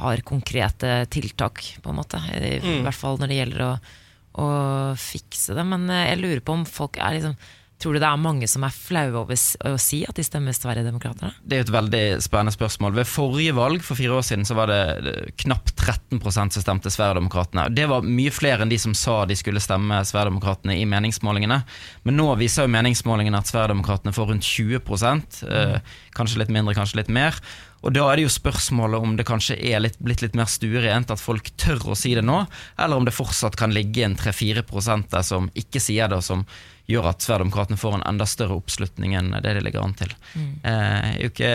har 0.00 0.22
konkrete 0.24 1.04
tiltak, 1.12 1.64
på 1.82 1.92
en 1.92 1.98
måte. 1.98 2.20
I, 2.32 2.58
i 2.62 2.80
hvert 2.84 2.96
fall 2.96 3.18
når 3.20 3.32
det 3.32 3.40
gjelder 3.40 3.64
å, 3.66 3.72
å 4.40 4.50
fikse 5.00 5.56
det. 5.58 5.66
Men 5.66 5.88
uh, 5.90 6.04
jeg 6.06 6.22
lurer 6.22 6.44
på 6.44 6.60
om 6.60 6.68
folk 6.68 7.00
er 7.02 7.18
liksom 7.18 7.40
Tror 7.80 7.96
du 7.96 8.00
det 8.02 8.08
er 8.10 8.20
mange 8.20 8.44
som 8.50 8.64
er 8.66 8.74
flaue 8.74 9.22
over 9.22 9.36
å 9.36 9.76
si 9.80 10.02
at 10.04 10.18
de 10.18 10.24
stemmer 10.26 10.52
Sverigedemokraterna? 10.52 11.32
Det 11.40 11.56
er 11.56 11.64
et 11.64 11.72
veldig 11.72 12.02
spennende 12.20 12.52
spørsmål. 12.52 12.92
Ved 12.98 13.08
forrige 13.08 13.54
valg 13.56 13.80
for 13.86 13.96
fire 13.96 14.18
år 14.18 14.26
siden 14.26 14.44
så 14.44 14.56
var 14.58 14.68
det 14.68 14.80
eh, 15.00 15.30
knapt 15.46 15.72
13% 15.80 16.56
som 16.56 16.64
stemte 16.66 16.92
Sverigedemokraterna. 16.92 17.70
Det 17.72 17.86
var 17.88 18.04
mye 18.04 18.34
flere 18.36 18.66
enn 18.66 18.72
de 18.72 18.76
som 18.80 18.92
sa 18.92 19.22
de 19.24 19.38
skulle 19.38 19.62
stemme 19.64 20.02
Sverigedemokraterna 20.04 20.76
i 20.76 20.84
meningsmålingene. 20.92 21.62
Men 22.04 22.20
nå 22.20 22.28
viser 22.42 22.68
jo 22.68 22.74
meningsmålingene 22.76 23.40
at 23.40 23.48
Sverigedemokraterna 23.48 24.12
får 24.12 24.28
rundt 24.34 24.50
20 24.50 24.84
mm. 24.84 25.90
Kanskje 26.16 26.42
litt 26.42 26.52
mindre, 26.52 26.76
kanskje 26.76 27.00
litt 27.00 27.12
mer. 27.12 27.40
Og 27.80 27.94
da 27.96 28.04
er 28.10 28.18
det 28.18 28.26
jo 28.26 28.32
spørsmålet 28.32 29.00
om 29.00 29.14
det 29.16 29.24
kanskje 29.28 29.56
er 29.56 29.80
litt, 29.80 29.96
blitt 30.04 30.20
litt 30.20 30.36
mer 30.36 30.50
stuerent, 30.52 31.12
at 31.12 31.22
folk 31.22 31.48
tør 31.60 31.94
å 31.94 31.96
si 31.96 32.12
det 32.16 32.24
nå, 32.26 32.42
eller 32.76 33.00
om 33.00 33.06
det 33.08 33.16
fortsatt 33.16 33.56
kan 33.56 33.72
ligge 33.72 34.04
en 34.04 34.18
3-4 34.20 34.66
der 35.08 35.24
som 35.24 35.48
ikke 35.56 35.80
sier 35.80 36.10
det, 36.12 36.20
og 36.20 36.26
som 36.26 36.44
gjør 36.90 37.08
at 37.12 37.22
Sverigedemokraterna 37.24 37.78
får 37.80 37.96
en 37.98 38.04
enda 38.10 38.26
større 38.28 38.56
oppslutning 38.60 39.14
enn 39.18 39.30
det 39.44 39.54
de 39.56 39.62
ligger 39.64 39.84
an 39.86 39.94
til. 39.98 40.12
Eh, 40.36 40.50
Det 40.64 40.74
er 40.74 41.18
jo 41.22 41.30
ikke 41.30 41.52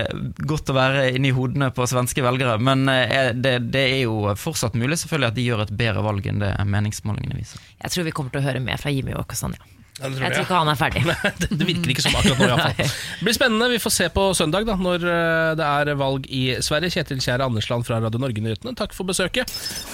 godt 0.53 0.71
å 0.71 0.77
være 0.77 1.05
inni 1.17 1.33
hodene 1.35 1.69
på 1.75 1.87
svenske 1.91 2.23
velgere, 2.25 2.57
men 2.63 2.87
eh, 2.91 3.31
det, 3.35 3.57
det 3.75 3.85
er 3.91 4.01
jo 4.05 4.33
fortsatt 4.39 4.75
mulig 4.79 4.97
selvfølgelig 5.03 5.31
at 5.33 5.39
de 5.39 5.47
gjør 5.49 5.65
et 5.67 5.75
bedre 5.77 6.03
valg 6.05 6.27
enn 6.31 6.39
det 6.43 6.53
meningsmålingene 6.65 7.37
viser. 7.39 7.61
Jeg 7.83 7.91
tror 7.93 8.07
vi 8.07 8.15
kommer 8.15 8.33
til 8.35 8.43
å 8.43 8.47
høre 8.49 8.63
mer 8.63 8.81
fra 8.81 8.93
Jimmy 8.95 9.13
Åkesson, 9.19 9.55
ja. 9.59 9.71
Ja, 9.95 10.09
tror 10.09 10.19
Jeg 10.19 10.23
jeg. 10.25 10.33
tror 10.35 10.43
ikke 10.45 10.57
han 10.59 10.69
er 10.71 10.75
ferdig. 10.79 11.01
det, 11.39 11.47
det 11.59 11.65
virker 11.69 11.91
ikke 11.93 12.03
sånn 12.03 12.15
akkurat 12.19 12.39
nå, 12.41 12.47
iallfall. 12.49 12.89
Det 13.19 13.23
blir 13.29 13.35
spennende. 13.37 13.69
Vi 13.71 13.77
får 13.79 13.93
se 13.95 14.07
på 14.11 14.25
søndag, 14.35 14.65
da, 14.67 14.75
når 14.75 15.05
eh, 15.07 15.51
det 15.55 15.67
er 15.69 15.91
valg 16.01 16.25
i 16.27 16.41
Sverige. 16.65 16.91
Kjetil 16.97 17.21
Kjære 17.23 17.47
Andersland 17.47 17.87
fra 17.87 18.01
Radio 18.03 18.19
Norge-nyhetene, 18.19 18.75
takk 18.75 18.91
for 18.97 19.07
besøket. 19.07 19.53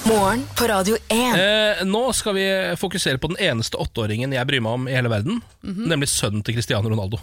Morgen 0.10 0.41
på 0.58 0.68
Radio 0.72 0.97
1. 1.06 1.38
Eh, 1.38 1.84
nå 1.86 2.02
skal 2.18 2.34
vi 2.39 2.47
fokusere 2.82 3.22
på 3.22 3.30
den 3.36 3.38
eneste 3.52 3.78
åtteåringen 3.78 4.34
jeg 4.34 4.49
bryr 4.49 4.66
meg 4.66 4.80
om 4.80 4.89
i 4.89 4.95
hele 4.97 5.12
verden, 5.14 5.38
nemlig 5.62 6.10
sønnen 6.10 6.41
til 6.47 6.58
Cristiano 6.58 6.89
Ronaldo. 6.89 7.22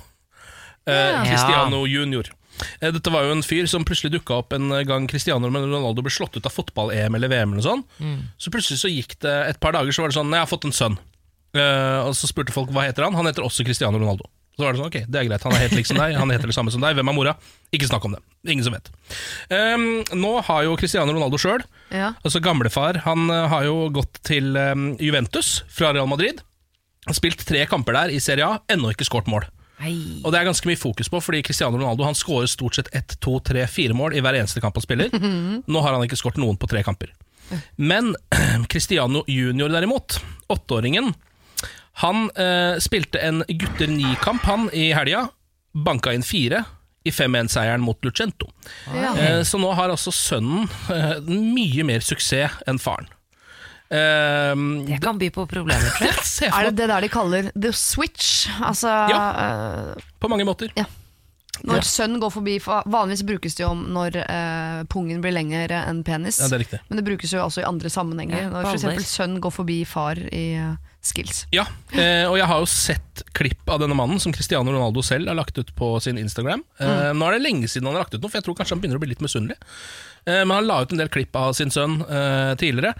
Eh, 0.86 0.94
Ja. 0.94 1.24
Cristiano 1.26 1.82
junior. 1.90 2.30
Eh, 2.80 2.90
dette 2.94 3.10
var 3.12 3.26
jo 3.26 3.34
en 3.34 3.42
fyr 3.46 3.66
som 3.70 3.84
plutselig 3.86 4.14
dukka 4.16 4.38
opp 4.40 4.54
en 4.56 4.70
gang 4.86 5.06
Cristiano 5.10 5.50
Ronaldo 5.50 6.02
ble 6.02 6.10
slått 6.14 6.38
ut 6.38 6.46
av 6.48 6.54
fotball-EM 6.54 7.14
eller 7.18 7.28
VM. 7.30 7.52
eller 7.52 7.60
noe 7.60 7.66
sånt. 7.66 8.32
Så 8.38 8.50
plutselig 8.54 8.80
så 8.80 8.88
gikk 8.90 9.18
det 9.26 9.34
et 9.50 9.60
par 9.60 9.74
dager, 9.76 9.90
så 9.92 10.02
var 10.06 10.08
det 10.14 10.16
sånn 10.18 10.30
Jeg 10.32 10.46
har 10.46 10.50
fått 10.50 10.64
en 10.70 10.72
sønn. 10.74 10.98
Eh, 11.56 12.00
og 12.04 12.12
så 12.16 12.28
spurte 12.28 12.54
folk 12.54 12.72
hva 12.74 12.88
heter 12.88 13.06
han. 13.06 13.16
Han 13.18 13.28
heter 13.28 13.46
også 13.46 13.64
Cristiano 13.66 14.00
Ronaldo. 14.00 14.28
Så 14.58 14.64
var 14.66 14.74
det 14.74 14.80
sånn, 14.80 14.90
ok, 14.90 14.96
det 15.06 15.18
er 15.20 15.26
greit, 15.28 15.44
Han 15.46 15.54
er 15.54 15.60
helt 15.62 15.74
lik 15.78 15.86
som 15.86 16.00
deg, 16.00 16.16
han 16.18 16.30
heter 16.34 16.50
det 16.50 16.54
samme 16.56 16.72
som 16.74 16.82
deg. 16.82 16.96
Hvem 16.98 17.10
er 17.12 17.14
mora? 17.14 17.34
Ikke 17.70 17.86
snakk 17.86 18.08
om 18.08 18.16
det. 18.16 18.22
Ingen 18.50 18.66
som 18.66 18.74
vet. 18.74 18.88
Um, 19.54 19.84
nå 20.18 20.32
har 20.48 20.64
jo 20.66 20.74
Cristiano 20.80 21.14
Ronaldo 21.14 21.38
sjøl 21.38 21.62
Ja. 21.94 22.10
Altså 22.26 22.42
Gamlefar 22.42 22.98
han 23.04 23.30
eh, 23.30 23.44
har 23.52 23.68
jo 23.68 23.86
gått 23.94 24.18
til 24.26 24.58
um, 24.58 24.90
Juventus 24.98 25.60
fra 25.70 25.92
Real 25.94 26.10
Madrid. 26.10 26.42
Spilt 27.14 27.46
tre 27.46 27.62
kamper 27.70 27.94
der 28.00 28.16
i 28.16 28.18
Serie 28.20 28.48
A, 28.48 28.58
ennå 28.68 28.90
ikke 28.90 29.06
skåret 29.06 29.30
mål. 29.30 29.46
Hei. 29.78 29.94
Og 30.26 30.34
det 30.34 30.40
er 30.40 30.48
ganske 30.48 30.66
mye 30.66 30.80
fokus 30.80 31.06
på, 31.06 31.20
fordi 31.22 31.44
Cristiano 31.46 31.78
Ronaldo 31.78 32.02
han 32.02 32.18
skårer 32.18 32.50
stort 32.50 32.80
sett 32.80 32.90
ett, 32.98 33.14
to, 33.22 33.36
tre, 33.46 33.62
fire 33.70 33.94
mål 33.94 34.18
i 34.18 34.24
hver 34.24 34.40
eneste 34.40 34.58
kamp 34.64 34.74
han 34.74 34.84
spiller. 34.84 35.14
Nå 35.70 35.84
har 35.86 35.94
han 35.94 36.02
ikke 36.02 36.18
skåret 36.18 36.42
noen 36.42 36.58
på 36.58 36.66
tre 36.70 36.82
kamper. 36.82 37.14
Men 37.78 38.10
Cristiano 38.72 39.22
junior 39.30 39.70
derimot, 39.70 40.18
åtteåringen, 40.50 41.14
han 42.02 42.28
eh, 42.38 42.78
spilte 42.82 43.18
en 43.26 43.42
gutter 43.48 43.90
ni-kamp 43.90 44.42
han 44.46 44.68
i 44.72 44.90
helga. 44.94 45.26
Banka 45.74 46.12
inn 46.14 46.22
fire 46.26 46.64
i 47.06 47.10
5-1-seieren 47.14 47.80
mot 47.82 47.98
Lucento. 48.04 48.50
Ja. 48.94 49.12
Eh, 49.18 49.42
så 49.46 49.58
nå 49.62 49.70
har 49.78 49.90
altså 49.92 50.12
sønnen 50.14 50.66
eh, 50.92 51.16
mye 51.28 51.84
mer 51.86 52.04
suksess 52.04 52.58
enn 52.68 52.78
faren. 52.82 53.08
Eh, 53.90 54.54
Det 54.88 54.98
kan 55.02 55.18
by 55.18 55.30
på 55.32 55.46
problemer, 55.48 55.90
tror 55.96 56.10
jeg. 56.10 56.52
Er 56.54 56.68
det 56.68 56.76
det 56.82 56.88
der 56.90 57.04
de 57.06 57.08
kaller 57.12 57.50
the 57.56 57.72
switch? 57.72 58.48
Altså 58.60 58.92
eh, 59.08 60.08
på 60.20 60.30
mange 60.30 60.46
måter. 60.48 60.72
Når 61.66 61.82
sønn 61.82 62.20
går 62.22 62.30
forbi 62.30 62.58
for 62.62 62.86
Vanligvis 62.86 63.24
brukes 63.26 63.56
det 63.58 63.64
jo 63.64 63.72
om 63.72 63.80
når 63.96 64.20
eh, 64.22 64.82
pungen 64.92 65.18
blir 65.24 65.34
lengre 65.34 65.80
enn 65.88 66.04
penis. 66.06 66.38
Ja, 66.38 66.46
det 66.52 66.58
er 66.60 66.62
riktig. 66.62 66.78
Men 66.90 67.00
det 67.00 67.06
brukes 67.08 67.32
jo 67.34 67.40
også 67.42 67.64
i 67.64 67.66
andre 67.66 67.90
sammenhenger. 67.90 68.44
Ja, 68.44 68.52
når 68.52 68.68
f.eks. 68.76 69.08
sønn 69.16 69.40
går 69.42 69.54
forbi 69.56 69.80
far 69.88 70.20
i 70.28 70.44
eh, 70.60 70.76
skills. 71.04 71.44
Ja, 71.54 71.64
eh, 71.94 72.24
og 72.28 72.36
jeg 72.40 72.46
har 72.50 72.60
jo 72.62 72.68
sett 72.70 73.22
klipp 73.36 73.70
av 73.70 73.80
denne 73.82 73.96
mannen 73.96 74.20
som 74.22 74.34
Cristiano 74.34 74.72
Ronaldo 74.74 75.02
selv 75.06 75.30
har 75.30 75.38
lagt 75.38 75.58
ut 75.58 75.70
på 75.78 75.92
sin 76.02 76.18
Instagram. 76.20 76.64
Eh, 76.82 77.10
Nå 77.16 77.28
er 77.28 77.36
det 77.38 77.44
lenge 77.46 77.70
siden 77.70 77.88
han 77.88 77.96
har 77.96 78.04
lagt 78.04 78.16
ut 78.16 78.22
noe, 78.22 78.30
for 78.30 78.40
jeg 78.40 78.46
tror 78.48 78.58
kanskje 78.58 78.76
han 78.76 78.82
begynner 78.82 79.00
å 79.00 79.04
bli 79.04 79.12
litt 79.14 79.24
misunnelig. 79.24 79.56
Eh, 80.26 80.42
men 80.44 80.56
han 80.58 80.68
la 80.68 80.82
ut 80.82 80.92
en 80.92 81.00
del 81.00 81.10
klipp 81.12 81.36
av 81.38 81.54
sin 81.58 81.72
sønn 81.74 82.00
eh, 82.02 82.52
tidligere, 82.60 82.94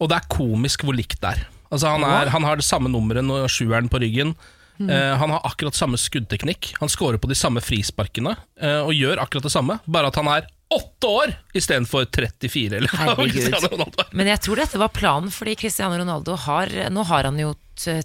og 0.00 0.10
det 0.10 0.18
er 0.18 0.32
komisk 0.32 0.86
hvor 0.86 0.96
likt 0.96 1.20
det 1.22 1.36
er. 1.36 1.46
Altså, 1.70 1.90
han, 1.90 2.04
er, 2.06 2.30
han 2.32 2.44
har 2.46 2.58
det 2.58 2.66
samme 2.66 2.90
nummeret 2.92 3.26
og 3.30 3.48
sjueren 3.50 3.88
på 3.90 4.00
ryggen. 4.02 4.34
Eh, 4.80 5.12
han 5.20 5.30
har 5.30 5.44
akkurat 5.46 5.76
samme 5.78 5.98
skuddteknikk. 6.00 6.72
Han 6.80 6.90
scorer 6.90 7.20
på 7.22 7.30
de 7.30 7.36
samme 7.38 7.62
frisparkene 7.62 8.34
og 8.84 8.92
gjør 8.94 9.22
akkurat 9.22 9.46
det 9.46 9.54
samme, 9.54 9.78
bare 9.86 10.10
at 10.10 10.18
han 10.18 10.30
er 10.30 10.46
åtte 10.76 11.10
år 11.10 11.34
istedenfor 11.54 12.06
34. 12.12 12.78
Eller 12.78 12.94
Herregud. 13.00 13.54
Er. 13.54 14.08
Men 14.12 14.30
jeg 14.32 14.40
tror 14.44 14.56
dette 14.62 14.78
var 14.80 14.88
planen, 14.94 15.30
fordi 15.34 15.56
Cristiano 15.60 15.98
Ronaldo 16.00 16.36
har 16.46 16.72
Nå 16.90 17.04
har 17.10 17.24
han 17.30 17.38
jo 17.38 17.54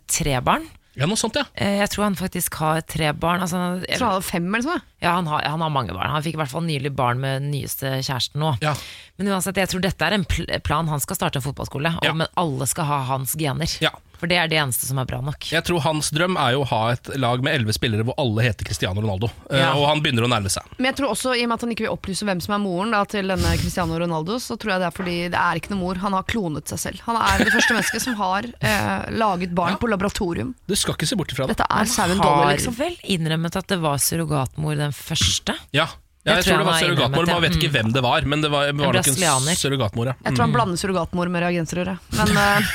tre 0.09 0.39
barn. 0.41 0.67
Ja, 0.99 1.05
noe 1.07 1.15
sånt, 1.15 1.37
ja. 1.37 1.45
Eh, 1.55 1.77
Jeg 1.79 1.91
tror 1.93 2.03
han 2.09 2.15
faktisk 2.19 2.55
har 2.59 2.81
tre 2.81 3.11
barn. 3.15 3.39
Altså, 3.45 3.59
Jeg 3.87 3.99
tror 3.99 4.07
han 4.09 4.17
har 4.17 4.25
fem 4.25 4.47
eller 4.49 4.65
sånn. 4.65 4.81
ja, 4.99 5.13
han 5.15 5.27
har, 5.31 5.45
han 5.47 5.61
har 5.63 5.69
mange 5.71 5.93
barn. 5.95 6.09
Han 6.11 6.23
fikk 6.25 6.33
i 6.35 6.39
hvert 6.41 6.51
fall 6.51 6.65
nylig 6.65 6.91
barn 6.97 7.21
med 7.21 7.41
den 7.41 7.51
nyeste 7.53 7.93
kjæresten 8.03 8.41
nå. 8.41 8.49
Ja. 8.65 8.73
Men 9.17 9.27
uansett, 9.31 9.55
jeg 9.61 9.69
tror 9.71 9.81
dette 9.85 10.01
er 10.09 10.17
en 10.17 10.25
pl 10.27 10.49
plan. 10.65 10.89
Han 10.91 10.99
skal 10.99 11.15
starte 11.15 11.39
en 11.39 11.45
fotballskole, 11.45 11.93
og, 12.01 12.03
Ja. 12.03 12.11
men 12.13 12.27
alle 12.35 12.67
skal 12.67 12.85
ha 12.89 13.03
hans 13.13 13.35
gener. 13.39 13.69
Ja. 13.79 13.91
For 14.19 14.27
det 14.27 14.35
er 14.35 14.49
det 14.51 14.57
eneste 14.59 14.83
som 14.89 14.97
er 14.99 15.05
bra 15.07 15.21
nok. 15.23 15.47
Jeg 15.53 15.63
tror 15.63 15.79
hans 15.85 16.09
drøm 16.11 16.35
er 16.37 16.51
jo 16.57 16.63
å 16.65 16.67
ha 16.73 16.79
et 16.91 17.07
lag 17.15 17.39
med 17.45 17.53
elleve 17.55 17.71
spillere 17.75 18.03
hvor 18.03 18.17
alle 18.19 18.43
heter 18.43 18.67
Cristiano 18.67 18.99
Ronaldo. 19.01 19.29
Eh, 19.49 19.59
Ja. 19.61 19.69
Og 19.79 19.85
han 19.87 20.01
begynner 20.03 20.25
å 20.27 20.29
nærme 20.31 20.51
seg. 20.51 20.63
Men 20.77 20.89
jeg 20.91 20.97
tror 20.99 21.13
også, 21.13 21.31
i 21.39 21.43
og 21.45 21.49
med 21.49 21.55
at 21.55 21.61
han 21.65 21.71
ikke 21.71 21.85
vil 21.87 21.93
opplyse 21.95 22.27
hvem 22.27 22.41
som 22.43 22.53
er 22.57 22.61
moren 22.63 22.91
da, 22.91 23.03
til 23.07 23.31
denne 23.31 23.53
Cristiano 23.61 23.95
Ronaldo, 23.99 24.35
så 24.43 24.57
tror 24.59 24.73
jeg 24.75 24.83
det 24.83 24.87
er 24.89 24.97
fordi 24.99 25.15
det 25.31 25.39
er 25.39 25.61
ikke 25.61 25.71
noe 25.71 25.79
mor. 25.85 25.95
Han 26.03 26.13
har 26.19 26.23
klonet 26.27 26.67
seg 26.67 26.79
selv. 26.83 27.01
Han 27.07 27.15
er 27.21 27.45
det 27.45 27.53
første 27.55 27.73
mennesket 27.77 28.05
som 28.09 28.19
har 28.19 28.49
eh, 28.59 29.09
laget 29.15 29.55
barn 29.55 29.77
Ja. 29.77 29.79
på 29.79 29.87
laboratorium. 29.91 30.53
Du 30.67 30.75
skal 30.75 30.95
ikke 30.99 31.07
se 31.07 31.15
bort 31.15 31.31
ifra 31.31 31.47
det. 31.47 31.55
Dette 31.55 31.69
er 31.71 31.85
sauen 31.85 32.19
har 32.19 32.27
Dolly, 32.43 32.53
liksom. 32.59 32.75
vel 32.79 32.99
innrømmet 33.15 33.55
at 33.55 33.67
det 33.71 33.79
var 33.79 33.97
surrogatmor 34.03 34.75
den 34.77 34.91
første. 34.91 35.55
Ja, 35.71 35.87
ja 36.25 36.33
jeg 36.35 36.43
Det 36.43 36.45
tror 36.49 36.51
tror 36.51 36.59
det 36.59 36.67
var 36.67 36.79
surrogatmor. 36.83 37.29
Man 37.29 37.43
vet 37.45 37.55
ikke 37.59 37.71
hvem 37.77 37.93
det 37.95 38.01
var, 38.03 38.25
men 38.27 38.41
det 38.43 38.49
var, 38.51 38.71
var 38.75 38.97
nok 38.97 39.07
en 39.07 39.55
surrogatmor. 39.61 40.09
Ja. 40.11 40.15
Jeg 40.25 40.35
tror 40.35 40.45
han 40.47 40.55
blander 40.57 40.81
surrogatmor 40.81 41.31
med 41.31 41.45
reagensrøret. 41.45 42.09
Men 42.17 42.33
eh, 42.43 42.73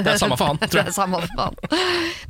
Det 0.00 0.14
er 0.14 0.18
samme 0.20 0.38
for 0.40 0.46
han, 0.50 0.58
det 0.60 0.70
tror 0.72 0.82
er 0.82 0.90
jeg. 0.90 0.96
samme 0.96 1.20
for 1.26 1.44
han. 1.44 1.60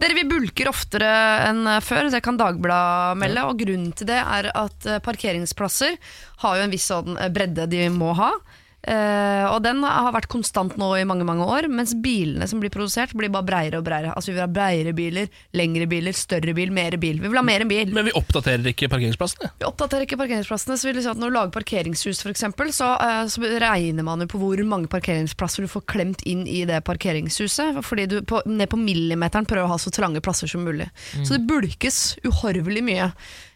Dere, 0.03 0.19
vi 0.19 0.27
bulker 0.29 0.71
oftere 0.73 1.11
enn 1.49 1.65
før 1.81 2.01
før, 2.01 2.11
det 2.13 2.23
kan 2.25 2.39
Dagbladet 2.41 3.19
melde. 3.21 3.45
Og 3.51 3.61
grunnen 3.61 3.93
til 3.97 4.09
det 4.11 4.21
er 4.21 4.51
at 4.57 4.87
eh, 4.89 5.01
parkeringsplasser 5.05 5.97
har 6.45 6.57
jo 6.59 6.67
en 6.67 6.73
viss 6.75 6.89
sånn 6.91 7.17
eh, 7.19 7.31
bredde 7.33 7.69
de 7.71 7.87
må 7.93 8.13
ha. 8.19 8.33
Eh, 8.81 9.45
og 9.51 9.61
den 9.61 9.83
har 9.85 10.09
vært 10.15 10.31
konstant 10.33 10.79
nå 10.81 10.89
i 10.97 11.05
mange 11.09 11.27
mange 11.29 11.45
år, 11.45 11.69
mens 11.69 11.93
bilene 12.01 12.47
som 12.49 12.63
blir 12.63 12.73
produsert, 12.73 13.13
blir 13.17 13.33
bare 13.33 13.45
breiere 13.45 13.81
og 13.81 13.85
breiere. 13.85 14.15
Altså 14.17 14.31
Vi 14.31 14.37
vil 14.39 14.45
ha 14.45 14.49
breiere 14.49 14.95
biler, 14.97 15.29
lengre 15.57 15.89
biler, 15.91 16.17
større 16.17 16.55
bil, 16.57 16.73
mer 16.73 16.97
bil. 17.01 17.21
Vi 17.21 17.29
vil 17.29 17.41
ha 17.41 17.45
mer 17.45 17.65
enn 17.65 17.71
bil. 17.71 17.93
Men 17.97 18.09
vi 18.09 18.15
oppdaterer 18.17 18.73
ikke 18.73 18.89
parkeringsplassene. 18.93 19.53
Vi 19.61 19.69
oppdaterer 19.69 20.07
ikke 20.07 20.21
parkeringsplassene, 20.23 20.79
så 20.81 20.89
vil 20.89 21.03
si 21.03 21.11
at 21.13 21.21
når 21.21 21.33
du 21.33 21.37
lager 21.37 21.55
parkeringshus 21.59 22.25
eksempel, 22.31 22.73
så, 22.73 22.95
uh, 22.97 23.25
så 23.29 23.45
regner 23.61 24.07
man 24.07 24.25
jo 24.25 24.31
på 24.31 24.41
hvor 24.41 24.65
mange 24.69 24.89
parkeringsplasser 24.93 25.67
du 25.67 25.73
får 25.73 25.85
klemt 25.91 26.25
inn 26.29 26.47
i 26.49 26.63
det 26.69 26.81
parkeringshuset, 26.87 27.83
fordi 27.85 28.09
du 28.09 28.19
på, 28.25 28.41
ned 28.49 28.71
på 28.71 28.81
millimeteren 28.81 29.49
prøver 29.49 29.69
å 29.69 29.75
ha 29.75 29.81
så 29.81 29.93
trange 29.93 30.23
plasser 30.25 30.49
som 30.51 30.65
mulig. 30.65 30.89
Så 31.21 31.37
det 31.37 31.45
bulkes 31.51 32.01
uhorvelig 32.25 32.85
mye. 32.87 33.11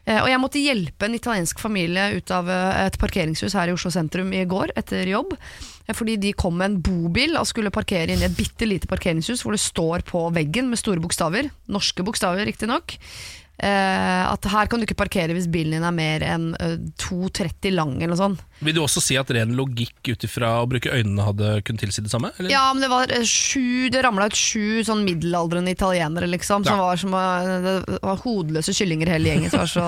Eh, 0.06 0.20
Og 0.20 0.28
jeg 0.28 0.40
måtte 0.42 0.60
hjelpe 0.60 1.06
en 1.06 1.16
italiensk 1.16 1.60
familie 1.62 2.10
ut 2.18 2.32
av 2.34 2.50
eh, 2.52 2.86
et 2.86 2.98
parkeringshus 3.00 3.56
her 3.56 3.70
i 3.70 3.76
Oslo 3.76 3.92
sentrum 3.94 4.32
i 4.36 4.44
går 4.48 4.74
etter 4.76 5.08
jobb. 5.08 5.32
eh, 5.86 5.94
Fordi 5.96 6.18
de 6.20 6.34
kom 6.36 6.58
med 6.60 6.70
en 6.70 6.80
bobil 6.84 7.38
og 7.40 7.48
skulle 7.48 7.72
parkere 7.74 8.12
inn 8.12 8.20
i 8.20 8.28
et 8.28 8.36
bitte 8.36 8.68
lite 8.68 8.90
parkeringshus 8.90 9.44
hvor 9.44 9.56
det 9.56 9.64
står 9.64 10.04
på 10.08 10.26
veggen 10.36 10.68
med 10.68 10.80
store 10.80 11.00
bokstaver, 11.00 11.48
norske 11.68 12.04
bokstaver 12.04 12.44
riktignok, 12.44 12.98
at 14.34 14.46
her 14.50 14.66
kan 14.66 14.80
du 14.80 14.84
ikke 14.86 14.96
parkere 14.98 15.34
hvis 15.36 15.46
bilen 15.46 15.76
din 15.76 15.84
er 15.86 15.94
mer 15.94 16.24
enn 16.26 16.48
eh, 16.58 16.74
2,30 16.98 17.70
lang 17.76 17.92
eller 18.00 18.10
noe 18.14 18.18
sånt. 18.18 18.40
Vil 18.64 18.74
du 18.74 18.80
også 18.82 19.02
si 19.04 19.14
at 19.20 19.30
ren 19.34 19.52
logikk 19.54 20.10
ut 20.10 20.24
ifra 20.26 20.50
å 20.62 20.66
bruke 20.70 20.90
øynene 20.90 21.22
hadde 21.28 21.52
kunnet 21.66 21.84
tilsi 21.84 22.02
det 22.02 22.10
samme? 22.10 22.32
Eller? 22.38 22.50
Ja, 22.50 22.64
men 22.74 22.82
det 22.82 22.90
var 22.90 23.10
eh, 23.14 23.22
sju 23.26 23.88
Det 23.94 24.02
ramla 24.02 24.26
ut 24.30 24.36
sju 24.38 24.82
sånn 24.86 25.04
middelaldrende 25.06 25.70
italienere, 25.74 26.26
liksom. 26.34 26.64
Som 26.66 26.78
Ja. 26.80 26.82
var 26.88 26.96
som 27.00 27.14
eh, 27.14 27.54
Det 27.86 28.00
var 28.02 28.22
hodeløse 28.24 28.74
kyllinger 28.74 29.12
hele 29.14 29.30
gjengen. 29.32 29.50
Så 29.54 29.62
var 29.62 29.70
så 29.70 29.86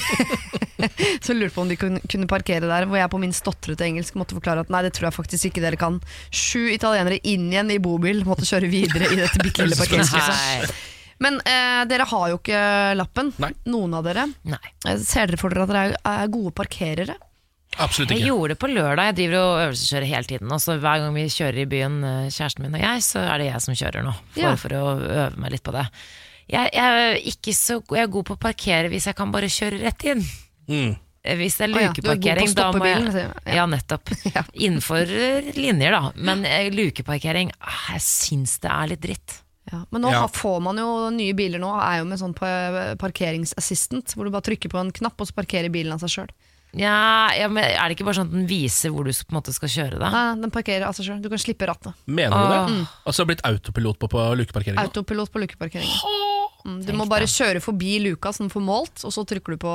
Så 1.24 1.32
lurte 1.36 1.54
på 1.54 1.60
om 1.64 1.68
de 1.68 1.76
kunne 1.76 2.28
parkere 2.30 2.68
der. 2.68 2.86
Hvor 2.88 2.96
jeg 3.00 3.10
på 3.12 3.20
min 3.20 3.34
stotrete 3.36 3.84
engelsk 3.88 4.16
måtte 4.20 4.36
forklare 4.38 4.64
at 4.64 4.70
nei, 4.72 4.80
det 4.86 4.94
tror 4.96 5.10
jeg 5.10 5.16
faktisk 5.18 5.50
ikke 5.50 5.64
dere 5.64 5.80
kan. 5.80 5.98
Sju 6.32 6.70
italienere 6.72 7.20
inn 7.28 7.50
igjen 7.52 7.72
i 7.74 7.80
bobil, 7.82 8.22
måtte 8.28 8.48
kjøre 8.48 8.70
videre 8.72 9.10
i 9.12 9.18
dette 9.20 9.40
bitte 9.44 9.64
lille 9.66 9.76
parkeringshuset. 9.82 10.72
Men 11.20 11.36
eh, 11.44 11.82
dere 11.90 12.06
har 12.08 12.28
jo 12.32 12.38
ikke 12.40 12.60
lappen, 12.96 13.32
Nei. 13.42 13.50
noen 13.68 13.96
av 13.98 14.06
dere. 14.06 14.24
Nei. 14.48 14.62
Eh, 14.88 14.96
Ser 15.04 15.28
dere 15.28 15.40
for 15.40 15.52
dere 15.52 15.66
at 15.66 15.72
dere 15.74 15.82
er, 15.90 15.98
er 16.24 16.30
gode 16.32 16.54
parkerere? 16.56 17.16
Absolutt 17.80 18.10
ikke. 18.10 18.18
Jeg 18.24 18.30
gjorde 18.32 18.54
det 18.54 18.58
på 18.62 18.68
lørdag. 18.72 19.10
Jeg 19.10 19.16
driver 19.20 19.36
og 19.44 19.60
øvelseskjører 19.66 20.08
hele 20.10 20.26
tiden. 20.32 20.50
Og 20.56 20.62
så 20.64 20.74
hver 20.80 21.02
gang 21.04 21.12
vi 21.14 21.26
kjører 21.30 21.60
i 21.62 21.68
byen, 21.70 21.98
eh, 22.08 22.30
kjæresten 22.34 22.64
min 22.66 22.74
og 22.80 22.82
jeg, 22.82 23.04
så 23.06 23.22
er 23.28 23.38
det 23.44 23.50
jeg 23.50 23.60
som 23.66 23.76
kjører 23.82 24.06
nå. 24.08 24.14
For, 24.32 24.40
Ja. 24.42 24.54
for 24.58 24.74
å 24.80 24.82
øve 24.96 25.36
meg 25.44 25.52
litt 25.54 25.62
på 25.68 25.76
det. 25.76 25.84
Jeg, 26.50 26.72
jeg, 26.74 27.04
er 27.04 27.20
ikke 27.30 27.54
så, 27.54 27.76
jeg 27.94 28.02
er 28.02 28.10
god 28.16 28.26
på 28.26 28.34
å 28.34 28.40
parkere 28.42 28.88
hvis 28.90 29.06
jeg 29.06 29.14
kan 29.20 29.30
bare 29.30 29.46
kjøre 29.52 29.78
rett 29.84 30.02
inn. 30.10 30.24
Mm. 30.66 30.96
Eh, 31.22 31.36
Hvis 31.36 31.58
det 31.60 31.68
er 31.68 31.76
Å 31.76 31.82
ja, 31.84 31.92
du 31.92 32.00
er 32.00 32.00
god 32.00 32.00
på 32.00 32.16
lukeparkering, 32.16 32.54
da 32.56 32.66
må 32.72 32.88
jeg 32.88 33.04
bilen. 33.04 33.20
Ja. 33.20 33.54
Ja, 33.60 33.66
nettopp. 33.68 34.10
Ja. 34.34 34.42
Innenfor 34.56 35.04
linjer, 35.54 35.92
da. 35.94 36.10
Men 36.16 36.42
lukeparkering, 36.74 37.52
ah, 37.60 37.92
jeg 37.92 38.02
syns 38.08 38.56
det 38.64 38.72
er 38.72 38.90
litt 38.94 39.04
dritt. 39.04 39.36
Ja, 39.70 39.84
men 39.90 40.02
nå 40.02 40.10
Ja. 40.10 40.24
får 40.26 40.60
man 40.62 40.76
jo 40.82 41.10
nye 41.14 41.32
biler 41.38 41.60
nå, 41.62 41.70
er 41.78 41.98
jo 42.00 42.04
med 42.10 42.18
sånn 42.18 42.34
parkeringsassistent, 42.98 44.14
hvor 44.16 44.24
du 44.26 44.30
bare 44.34 44.42
trykker 44.48 44.70
på 44.72 44.80
en 44.80 44.90
knapp, 44.94 45.20
og 45.20 45.28
så 45.30 45.36
parkerer 45.36 45.70
bilen 45.72 45.92
av 45.94 46.00
seg 46.02 46.10
sjøl. 46.14 46.32
Ja, 46.72 47.30
ja, 47.34 47.48
men 47.50 47.64
Er 47.64 47.88
det 47.90 47.96
ikke 47.96 48.04
bare 48.06 48.14
sånn 48.20 48.28
at 48.30 48.34
den 48.36 48.46
viser 48.46 48.92
hvor 48.94 49.02
du 49.04 49.10
på 49.10 49.32
en 49.34 49.38
måte 49.40 49.52
skal 49.52 49.68
kjøre? 49.72 49.98
da? 49.98 50.10
Nei, 50.14 50.40
den 50.40 50.52
parkerer 50.54 50.86
av 50.86 50.94
seg 50.94 51.06
sjøl. 51.08 51.20
Du 51.22 51.28
kan 51.28 51.38
slippe 51.42 51.66
rattet. 51.66 51.94
Mener 52.06 52.30
du 52.30 52.52
det? 52.52 52.60
Åh. 52.60 52.92
Altså 53.06 53.16
det 53.18 53.24
har 53.24 53.30
blitt 53.32 53.46
autopilot 53.50 53.98
på, 53.98 54.08
på 54.12 54.26
lukeparkeringa? 54.38 54.84
Autopilot 54.86 55.32
på 55.34 55.42
lukeparkeringa. 55.42 56.14
Mm, 56.66 56.84
du 56.86 56.92
må 56.92 57.08
bare 57.10 57.26
det. 57.26 57.32
kjøre 57.34 57.62
forbi 57.64 57.98
luka 58.04 58.32
som 58.36 58.46
den 58.46 58.52
får 58.54 58.62
målt, 58.62 59.02
og 59.04 59.10
så 59.14 59.24
trykker 59.26 59.56
du 59.56 59.62
på 59.64 59.74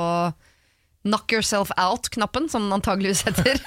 Knock 1.06 1.30
yourself 1.36 1.70
out-knappen, 1.78 2.48
som 2.50 2.64
den 2.64 2.72
antageligvis 2.80 3.22
heter. 3.28 3.60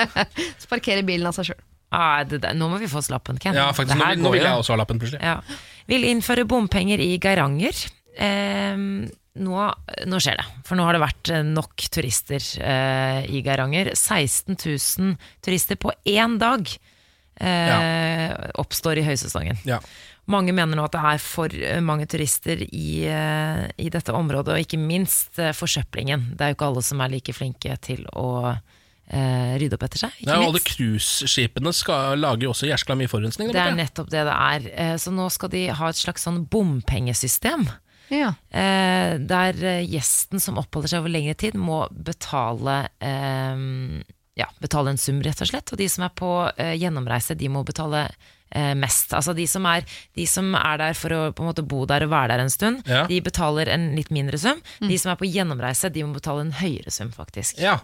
så 0.60 0.66
parkerer 0.72 1.04
bilen 1.06 1.28
av 1.28 1.36
seg 1.36 1.50
sjøl. 1.52 1.60
Ah, 1.90 2.22
det, 2.24 2.38
det, 2.44 2.52
nå 2.54 2.68
må 2.70 2.78
vi 2.78 2.88
få 2.90 3.02
slappen, 3.02 3.38
Ken. 3.42 3.56
Ja, 3.58 3.70
faktisk. 3.74 3.98
Nå, 3.98 4.12
nå 4.22 4.34
vil 4.34 4.44
jeg 4.46 4.58
også 4.62 4.76
ha 4.76 4.78
lappen, 4.78 5.00
plutselig. 5.02 5.22
Ja. 5.26 5.40
Vil 5.90 6.06
innføre 6.06 6.46
bompenger 6.48 7.02
i 7.02 7.16
Geiranger. 7.22 7.80
Eh, 8.14 8.76
nå, 9.40 9.64
nå 10.10 10.20
skjer 10.22 10.38
det, 10.38 10.46
for 10.66 10.78
nå 10.78 10.86
har 10.86 10.96
det 10.96 11.02
vært 11.02 11.32
eh, 11.34 11.42
nok 11.46 11.86
turister 11.94 12.46
eh, 12.62 13.26
i 13.30 13.42
Geiranger. 13.46 13.92
16 13.96 14.54
000 14.54 15.18
turister 15.42 15.78
på 15.82 15.94
én 16.14 16.38
dag 16.42 16.70
eh, 17.40 18.30
oppstår 18.62 19.02
i 19.02 19.06
høysesongen. 19.06 19.60
Ja. 19.68 19.80
Mange 20.30 20.54
mener 20.54 20.78
nå 20.78 20.84
at 20.86 20.94
det 20.94 21.04
er 21.14 21.22
for 21.22 21.54
eh, 21.58 21.82
mange 21.82 22.06
turister 22.10 22.62
i, 22.66 23.02
eh, 23.10 23.64
i 23.82 23.90
dette 23.90 24.14
området, 24.14 24.54
og 24.54 24.66
ikke 24.66 24.78
minst 24.78 25.40
forsøplingen. 25.58 26.32
Det 26.36 26.46
er 26.46 26.52
jo 26.52 26.58
ikke 26.60 26.70
alle 26.70 26.86
som 26.86 27.02
er 27.02 27.14
like 27.14 27.34
flinke 27.34 27.78
til 27.82 28.06
å 28.14 28.28
eh, 29.10 29.58
rydde 29.58 29.74
opp 29.74 29.82
etter 29.88 29.98
seg. 30.06 30.12
Ikke 30.20 30.30
Ja, 30.30 30.38
og 30.40 30.48
alle 30.54 30.60
cruiseskipene 30.62 31.72
skal- 31.74 32.18
lager 32.22 32.42
jo 32.46 32.50
også 32.54 32.68
jæskla 32.70 32.96
mye 32.96 33.08
forurensning. 33.10 33.50
Det 33.52 33.56
er 33.60 33.74
nettopp 33.74 34.08
det 34.10 34.24
det 34.24 34.36
er. 34.36 34.70
Eh, 34.74 34.96
Så 34.96 35.10
nå 35.12 35.28
skal 35.30 35.48
de 35.50 35.66
ha 35.68 35.88
et 35.88 35.96
slags 35.96 36.22
sånn 36.26 36.46
bompengesystem. 36.48 37.68
Ja. 38.10 38.32
Eh, 38.50 39.18
der 39.18 39.54
eh, 39.62 39.84
gjesten 39.86 40.40
som 40.40 40.58
oppholder 40.58 40.88
seg 40.88 41.00
over 41.04 41.10
lengre 41.14 41.36
tid, 41.38 41.54
må 41.54 41.84
betale 41.92 42.88
eh, 43.00 44.02
ja, 44.36 44.46
betale 44.60 44.90
en 44.90 44.98
sum, 44.98 45.20
rett 45.22 45.40
og 45.42 45.46
slett. 45.50 45.70
Og 45.72 45.78
de 45.78 45.88
som 45.88 46.04
er 46.04 46.10
på 46.16 46.30
eh, 46.56 46.74
gjennomreise, 46.80 47.36
de 47.36 47.48
må 47.48 47.64
betale 47.64 48.08
mest. 48.74 49.12
Altså 49.14 49.30
de 49.32 49.44
som, 49.46 49.62
er, 49.70 49.84
de 50.18 50.24
som 50.26 50.56
er 50.58 50.76
der 50.80 50.92
for 50.98 51.08
å 51.14 51.18
på 51.32 51.44
en 51.44 51.52
måte 51.52 51.62
bo 51.62 51.84
der 51.86 52.02
og 52.02 52.10
være 52.10 52.32
der 52.32 52.40
en 52.42 52.50
stund, 52.50 52.80
Ja. 52.84 53.04
de 53.06 53.20
betaler 53.22 53.68
en 53.70 53.94
litt 53.94 54.10
mindre 54.10 54.36
sum. 54.42 54.58
De 54.80 54.96
som 54.98 55.12
er 55.12 55.14
på 55.20 55.28
gjennomreise, 55.30 55.86
de 55.92 56.02
må 56.02 56.14
betale 56.16 56.40
en 56.40 56.50
høyere 56.58 56.90
sum, 56.90 57.12
faktisk. 57.14 57.60
Ja. 57.62 57.76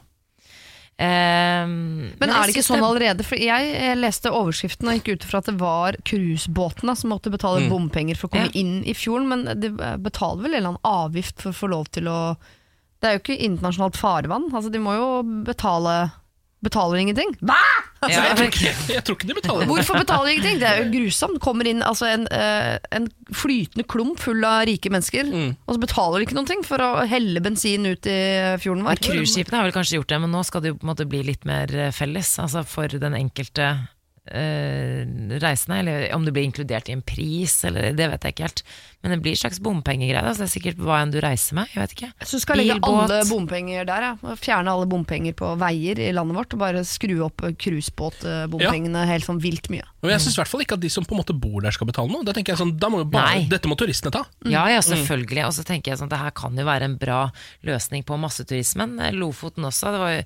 Eh, 0.99 1.67
Men 1.69 2.31
er 2.33 2.47
det 2.49 2.55
ikke 2.55 2.65
sånn 2.65 2.85
allerede? 2.85 3.25
For 3.27 3.37
jeg, 3.37 3.67
jeg 3.75 3.99
leste 4.01 4.31
overskriften 4.33 4.89
og 4.89 4.97
gikk 4.97 5.11
ut 5.19 5.27
fra 5.29 5.43
at 5.43 5.51
det 5.51 5.59
var 5.61 5.99
cruisebåtene 6.09 6.95
som 6.97 7.13
måtte 7.13 7.33
betale 7.35 7.67
bompenger 7.69 8.17
for 8.17 8.31
å 8.31 8.33
komme 8.37 8.49
Ja. 8.49 8.61
inn 8.63 8.79
i 8.89 8.95
fjorden, 8.97 9.29
men 9.29 9.61
de 9.61 9.71
betaler 10.01 10.43
vel 10.47 10.55
en 10.55 10.61
eller 10.63 10.73
annen 10.73 10.89
avgift 10.89 11.43
for 11.43 11.53
å 11.53 11.59
få 11.61 11.69
lov 11.75 11.91
til 11.93 12.09
å 12.09 12.37
Det 13.03 13.11
er 13.11 13.19
jo 13.19 13.21
ikke 13.21 13.45
internasjonalt 13.45 13.97
farvann, 14.01 14.47
altså 14.57 14.71
de 14.73 14.79
må 14.81 14.95
jo 14.97 15.23
betale 15.45 16.13
Betaler 16.67 17.03
ingenting. 17.05 17.33
Hva?! 17.41 17.59
Altså, 18.05 18.19
Ja, 18.21 18.25
Jeg 18.29 18.37
tror 18.37 18.49
ikke, 18.51 18.73
jeg 18.93 19.03
tror 19.07 19.17
ikke 19.17 19.29
de 19.31 19.35
betaler. 19.39 19.67
Hvorfor 19.71 19.99
betaler 20.03 20.29
de 20.29 20.35
ingenting? 20.37 20.59
Det 20.61 20.69
er 20.69 20.83
jo 20.83 20.89
grusomt. 20.93 21.39
Kommer 21.43 21.71
inn 21.71 21.81
altså, 21.87 22.07
en, 22.13 22.27
eh, 22.35 22.77
en 22.99 23.09
flytende 23.35 23.87
klump 23.89 24.21
full 24.23 24.45
av 24.47 24.67
rike 24.69 24.93
mennesker, 24.93 25.31
og 25.67 25.75
så 25.75 25.83
betaler 25.83 26.21
de 26.21 26.29
ikke 26.29 26.37
noen 26.39 26.51
ting 26.51 26.63
for 26.67 26.83
å 26.85 26.91
helle 27.09 27.41
bensin 27.43 27.87
ut 27.89 28.07
i 28.11 28.19
fjorden 28.63 28.85
vår. 28.87 29.01
Cruiseskipene 29.07 29.59
har 29.63 29.69
vel 29.69 29.75
kanskje 29.79 29.99
gjort 30.01 30.13
det, 30.13 30.21
men 30.27 30.35
nå 30.37 30.45
skal 30.47 30.63
det 30.63 30.75
jo 30.75 30.79
på 30.79 30.87
en 30.87 30.93
måte 30.93 31.09
bli 31.09 31.23
litt 31.27 31.47
mer 31.49 31.73
felles. 31.97 32.35
Altså 32.43 32.63
for 32.69 32.91
den 32.93 33.17
enkelte 33.19 33.73
eh, 34.27 35.07
reisende, 35.43 35.79
eller 35.81 36.07
om 36.17 36.25
det 36.27 36.35
blir 36.35 36.47
inkludert 36.49 36.89
i 36.91 36.95
en 36.97 37.03
pris, 37.03 37.59
eller 37.69 37.93
det 37.97 38.09
vet 38.13 38.27
jeg 38.27 38.37
ikke 38.37 38.47
helt. 38.47 38.63
Men 39.03 39.15
det 39.15 39.19
blir 39.23 39.37
en 39.37 39.39
slags 39.39 39.61
bompengegreie. 39.63 40.23
Altså 40.23 40.43
det 40.43 40.49
er 40.49 40.53
sikkert 40.55 40.81
hva 40.83 40.99
enn 41.03 41.13
du 41.15 41.21
reiser 41.23 41.59
med. 41.59 41.71
Jeg 41.71 41.83
vet 41.83 41.95
ikke. 41.95 42.09
Så 42.27 42.41
skal 42.43 42.59
legge 42.59 42.75
Bilbåt. 42.81 43.05
alle 43.05 43.21
bompenger 43.31 43.87
der, 43.87 44.07
ja. 44.09 44.35
Fjerne 44.41 44.73
alle 44.73 44.89
bompenger 44.91 45.37
på 45.39 45.53
veier 45.61 46.01
i 46.03 46.09
landet 46.17 46.39
vårt, 46.41 46.57
og 46.57 46.63
bare 46.65 46.83
skru 46.89 47.15
opp 47.27 47.45
cruisebåtbompengene 47.63 49.05
helt 49.13 49.29
sånn 49.29 49.39
vilt 49.43 49.71
mye. 49.71 49.87
Og 50.03 50.11
jeg 50.11 50.25
syns 50.25 50.37
i 50.39 50.43
hvert 50.43 50.53
fall 50.53 50.65
ikke 50.67 50.79
at 50.79 50.83
de 50.83 50.91
som 50.93 51.07
på 51.07 51.17
en 51.17 51.23
måte 51.23 51.37
bor 51.37 51.63
der 51.63 51.75
skal 51.75 51.89
betale 51.91 52.11
noe. 52.11 52.27
Da 52.27 52.35
tenker 52.37 52.55
jeg 52.55 52.63
sånn, 52.63 52.75
da 52.81 52.91
må 52.93 53.05
bare, 53.11 53.47
Dette 53.51 53.71
må 53.71 53.79
turistene 53.79 54.15
ta. 54.15 54.25
Ja, 54.47 54.67
ja, 54.73 54.83
selvfølgelig. 54.85 55.47
Og 55.47 55.55
så 55.57 55.67
tenker 55.67 55.93
jeg 55.93 56.03
sånn, 56.03 56.11
det 56.13 56.21
her 56.21 56.35
kan 56.37 56.59
jo 56.59 56.67
være 56.67 56.91
en 56.91 56.99
bra 57.01 57.27
løsning 57.67 58.05
på 58.07 58.19
masseturismen. 58.21 58.99
Lofoten 59.17 59.67
også. 59.71 59.95
Det 59.95 60.03
var 60.03 60.15
jo 60.19 60.23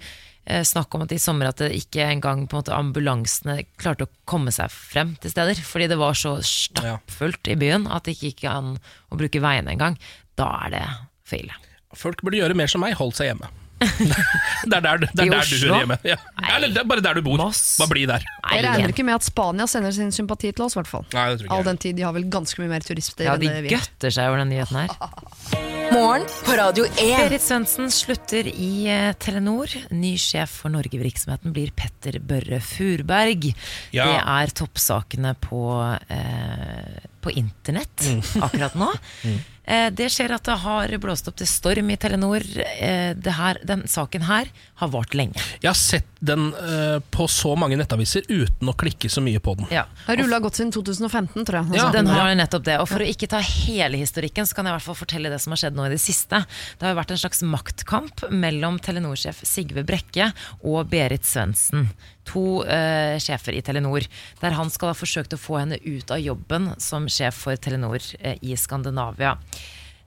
snakk 0.67 0.95
om 0.97 1.05
at 1.05 1.15
i 1.15 1.21
sommer 1.21 1.51
at 1.51 1.61
det 1.63 1.71
ikke 1.77 2.05
engang 2.07 2.47
på 2.47 2.57
en 2.57 2.63
måte 2.63 2.75
ambulansene 2.77 3.61
klarte 3.81 4.07
å 4.07 4.13
komme 4.29 4.53
seg 4.55 4.73
frem 4.73 5.15
til 5.23 5.33
steder. 5.35 5.61
Fordi 5.67 5.89
det 5.93 6.01
var 6.01 6.19
så 6.19 6.37
stappfullt 6.45 7.51
i 7.53 7.59
byen 7.61 7.89
at 7.91 8.07
det 8.07 8.17
ikke 8.17 8.33
gikk 8.33 8.47
an 8.51 8.77
å 9.11 9.21
bruke 9.21 9.43
veiene 9.43 9.75
engang. 9.77 9.99
Da 10.41 10.51
er 10.67 10.77
det 10.77 10.85
for 11.27 11.41
ille. 11.41 11.57
Folk 11.99 12.23
burde 12.23 12.39
gjøre 12.39 12.59
mer 12.59 12.71
som 12.71 12.83
meg, 12.85 12.99
holde 12.99 13.19
seg 13.19 13.33
hjemme. 13.33 13.51
det 14.71 14.77
er 14.77 14.83
der, 14.85 14.99
det 15.03 15.09
er 15.09 15.25
I 15.25 15.29
der 15.29 15.31
du 15.31 15.37
Oslo? 15.41 15.69
hører 15.71 15.79
hjemme. 15.85 15.97
Ja. 16.05 16.17
Eller 16.57 16.69
det 16.75 16.83
er 16.83 16.89
bare 16.91 17.05
der 17.05 17.15
du 17.17 17.23
bor. 17.25 17.39
Moss? 17.41 17.63
Bare 17.81 17.93
bli 17.95 18.03
der. 18.11 18.25
Nei, 18.45 18.57
Jeg 18.59 18.67
regner 18.69 18.93
ikke 18.93 19.07
med 19.09 19.17
at 19.17 19.25
Spania 19.27 19.67
sender 19.71 19.95
sin 19.97 20.13
sympati 20.13 20.53
til 20.53 20.67
oss, 20.67 20.77
i 20.77 20.81
hvert 20.81 20.91
fall. 20.91 21.07
Nei, 21.17 21.27
det 21.33 21.41
tror 21.41 21.49
ikke 21.49 21.57
All 21.57 21.65
jeg. 21.65 21.69
den 21.73 21.81
tid 21.87 21.97
de 22.01 22.05
har 22.09 22.13
vel 22.17 22.27
ganske 22.33 22.61
mye 22.63 22.71
mer 22.75 22.85
turister 22.85 23.25
Ja, 23.29 23.35
enn 23.39 23.41
de 23.45 23.49
det 23.49 23.63
vi 23.65 23.73
har. 23.75 23.81
gøtter 23.81 24.15
seg 24.19 24.29
over 24.31 24.43
den 24.45 24.53
nyheten 24.53 24.81
her. 24.83 24.91
Morgen 25.91 26.23
på 26.47 26.55
Radio 26.55 26.85
1. 26.87 26.99
Berit 27.01 27.43
Svendsen 27.43 27.89
slutter 27.91 28.47
i 28.47 28.69
eh, 28.87 29.09
Telenor. 29.19 29.73
Ny 29.91 30.13
sjef 30.23 30.61
for 30.63 30.71
Norge-virksomheten 30.71 31.51
blir 31.57 31.73
Petter 31.75 32.21
Børre 32.23 32.61
Furberg. 32.63 33.49
Ja. 33.97 34.05
Det 34.07 34.21
er 34.23 34.53
toppsakene 34.61 35.33
på, 35.43 35.65
eh, 36.15 37.01
på 37.25 37.33
internett 37.35 38.07
Mm. 38.07 38.21
akkurat 38.47 38.75
nå. 38.79 38.93
Eh, 39.71 39.89
det 39.95 40.09
skjer 40.11 40.35
at 40.35 40.47
det 40.49 40.57
har 40.65 40.93
blåst 41.03 41.29
opp 41.31 41.39
til 41.39 41.49
storm 41.49 41.93
i 41.93 41.97
Telenor. 42.01 42.43
Eh, 42.59 43.13
det 43.15 43.37
her, 43.37 43.61
den 43.67 43.87
saken 43.91 44.27
her 44.27 44.51
har 44.83 44.91
vart 44.91 45.15
lenge. 45.15 45.39
Jeg 45.63 45.71
har 45.71 45.79
sett 45.79 46.09
den 46.21 46.51
eh, 46.59 46.99
på 47.15 47.29
så 47.31 47.55
mange 47.59 47.79
nettaviser 47.81 48.27
uten 48.29 48.71
å 48.71 48.75
klikke 48.77 49.09
så 49.13 49.23
mye 49.25 49.41
på 49.43 49.55
den. 49.61 49.71
Ja. 49.73 49.87
Har 50.09 50.19
rulla 50.21 50.41
godt 50.43 50.59
siden 50.59 50.73
2015, 50.75 51.47
tror 51.47 51.61
jeg. 51.61 51.79
Ja. 51.79 51.89
Den 51.95 52.11
har 52.11 52.35
nettopp 52.35 52.67
det. 52.67 52.79
Og 52.83 52.91
for 52.91 53.05
å 53.05 53.09
ikke 53.09 53.31
ta 53.31 53.41
hele 53.45 54.01
historikken, 54.03 54.49
så 54.49 54.59
kan 54.59 54.67
jeg 54.67 54.75
i 54.75 54.79
hvert 54.81 54.89
fall 54.91 54.99
fortelle 54.99 55.33
det 55.33 55.41
som 55.43 55.55
har 55.55 55.63
skjedd 55.63 55.79
nå 55.79 55.87
i 55.87 55.95
det 55.95 56.03
siste. 56.03 56.43
Det 56.77 56.89
har 56.89 56.97
jo 56.97 57.01
vært 57.01 57.15
en 57.15 57.23
slags 57.25 57.45
maktkamp 57.47 58.27
mellom 58.35 58.81
Telenor-sjef 58.83 59.45
Sigve 59.47 59.87
Brekke 59.87 60.33
og 60.67 60.91
Berit 60.91 61.29
Svendsen. 61.29 61.93
To 62.29 62.63
eh, 62.69 63.17
sjefer 63.23 63.57
i 63.57 63.63
Telenor. 63.65 64.05
Der 64.41 64.57
han 64.57 64.71
skal 64.71 64.93
ha 64.93 64.97
forsøkt 64.99 65.35
å 65.35 65.41
få 65.41 65.61
henne 65.63 65.81
ut 65.83 66.11
av 66.13 66.21
jobben 66.21 66.73
som 66.79 67.09
sjef 67.09 67.45
for 67.47 67.57
Telenor 67.57 68.03
eh, 68.21 68.37
i 68.43 68.57
Skandinavia. 68.61 69.37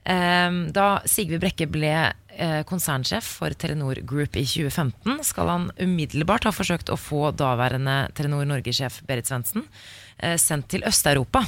Ehm, 0.04 0.68
Da 0.72 1.00
Sigve 1.08 1.40
Brekke 1.42 1.66
ble 1.70 1.92
eh, 2.36 2.62
konsernsjef 2.68 3.24
for 3.40 3.54
Telenor 3.56 4.00
Group 4.04 4.36
i 4.36 4.44
2015, 4.46 5.20
skal 5.24 5.50
han 5.50 5.68
umiddelbart 5.80 6.46
ha 6.48 6.54
forsøkt 6.54 6.92
å 6.92 7.00
få 7.00 7.30
daværende 7.32 8.10
Telenor 8.16 8.46
Norge-sjef 8.48 9.02
Berit 9.08 9.30
Svendsen 9.30 9.64
sendt 10.38 10.68
til 10.68 10.82
Øst-Europa. 10.86 11.42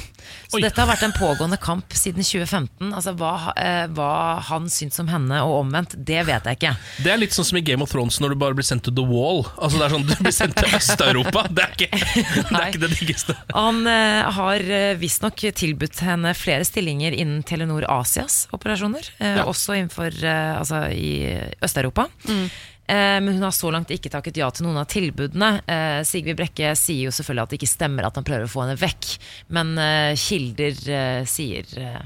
Så 0.47 0.57
Oi. 0.57 0.61
dette 0.61 0.79
har 0.81 0.87
vært 0.89 1.03
en 1.07 1.13
pågående 1.15 1.57
kamp 1.61 1.93
siden 1.95 2.21
2015. 2.23 2.91
Altså 2.93 3.13
hva, 3.17 3.53
eh, 3.57 3.87
hva 3.95 4.39
han 4.49 4.67
syns 4.69 4.99
om 4.99 5.07
henne 5.07 5.39
og 5.45 5.63
omvendt, 5.65 5.95
det 6.05 6.25
vet 6.27 6.43
jeg 6.45 6.57
ikke. 6.59 6.73
Det 7.03 7.11
er 7.13 7.17
litt 7.17 7.31
sånn 7.33 7.45
som 7.47 7.57
i 7.57 7.61
Game 7.61 7.81
of 7.81 7.89
Thrones 7.91 8.19
når 8.19 8.29
du 8.35 8.39
bare 8.43 8.53
blir 8.57 8.67
sendt 8.67 8.83
til 8.83 8.93
The 8.97 9.05
Wall. 9.07 9.43
Altså 9.57 9.77
det 9.79 9.85
er 9.87 9.95
sånn, 9.95 10.05
Du 10.07 10.15
blir 10.23 10.35
sendt 10.35 10.55
til 10.59 10.69
Øst-Europa. 10.77 11.47
Det, 11.49 11.63
er 11.63 11.71
ikke- 11.75 11.91
det 12.51 12.59
er 12.61 12.67
ikke 12.71 12.83
det 12.85 12.91
diggeste. 12.99 13.35
Han 13.55 13.81
eh, 13.87 14.31
har 14.37 14.59
eh, 14.79 14.93
visstnok 14.99 15.35
tilbudt 15.57 15.99
henne 16.05 16.33
flere 16.37 16.65
stillinger 16.67 17.13
innen 17.17 17.43
Telenor 17.43 17.85
Asias 17.89 18.47
operasjoner. 18.53 19.09
Eh, 19.19 19.37
Ja. 19.37 19.43
Også 19.45 19.73
innenfor 19.77 20.11
eh, 20.23 20.57
altså 20.59 20.87
i 20.91 21.51
Øst-Europa. 21.63 22.07
Eh, 22.27 22.47
men 23.21 23.33
hun 23.35 23.43
har 23.43 23.51
så 23.55 23.71
langt 23.73 23.91
ikke 23.91 24.09
takket 24.13 24.37
ja 24.39 24.47
til 24.55 24.67
noen 24.67 24.79
av 24.79 24.87
tilbudene. 24.91 25.49
Eh, 25.67 25.99
Sigve 26.07 26.35
Brekke 26.39 26.71
sier 26.79 27.09
jo 27.09 27.11
selvfølgelig 27.15 27.43
at 27.43 27.53
det 27.53 27.59
ikke 27.61 27.71
stemmer 27.75 28.07
at 28.07 28.15
han 28.15 28.27
prøver 28.27 28.47
å 28.47 28.51
få 28.51 28.63
henne 28.65 28.79
vekk. 28.79 29.09
Men 29.57 29.73
eh, 29.81 30.15
kilder 30.19 30.83
eh, 30.95 31.21
sier 31.27 31.67
eh, 31.81 32.01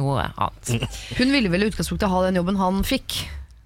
noe 0.00 0.24
annet. 0.32 0.90
Hun 1.20 1.30
ville 1.34 1.52
vel 1.52 1.66
i 1.66 1.70
utgangspunktet 1.70 2.10
ha 2.10 2.22
den 2.26 2.40
jobben 2.40 2.56
han 2.58 2.80
fikk. 2.88 3.20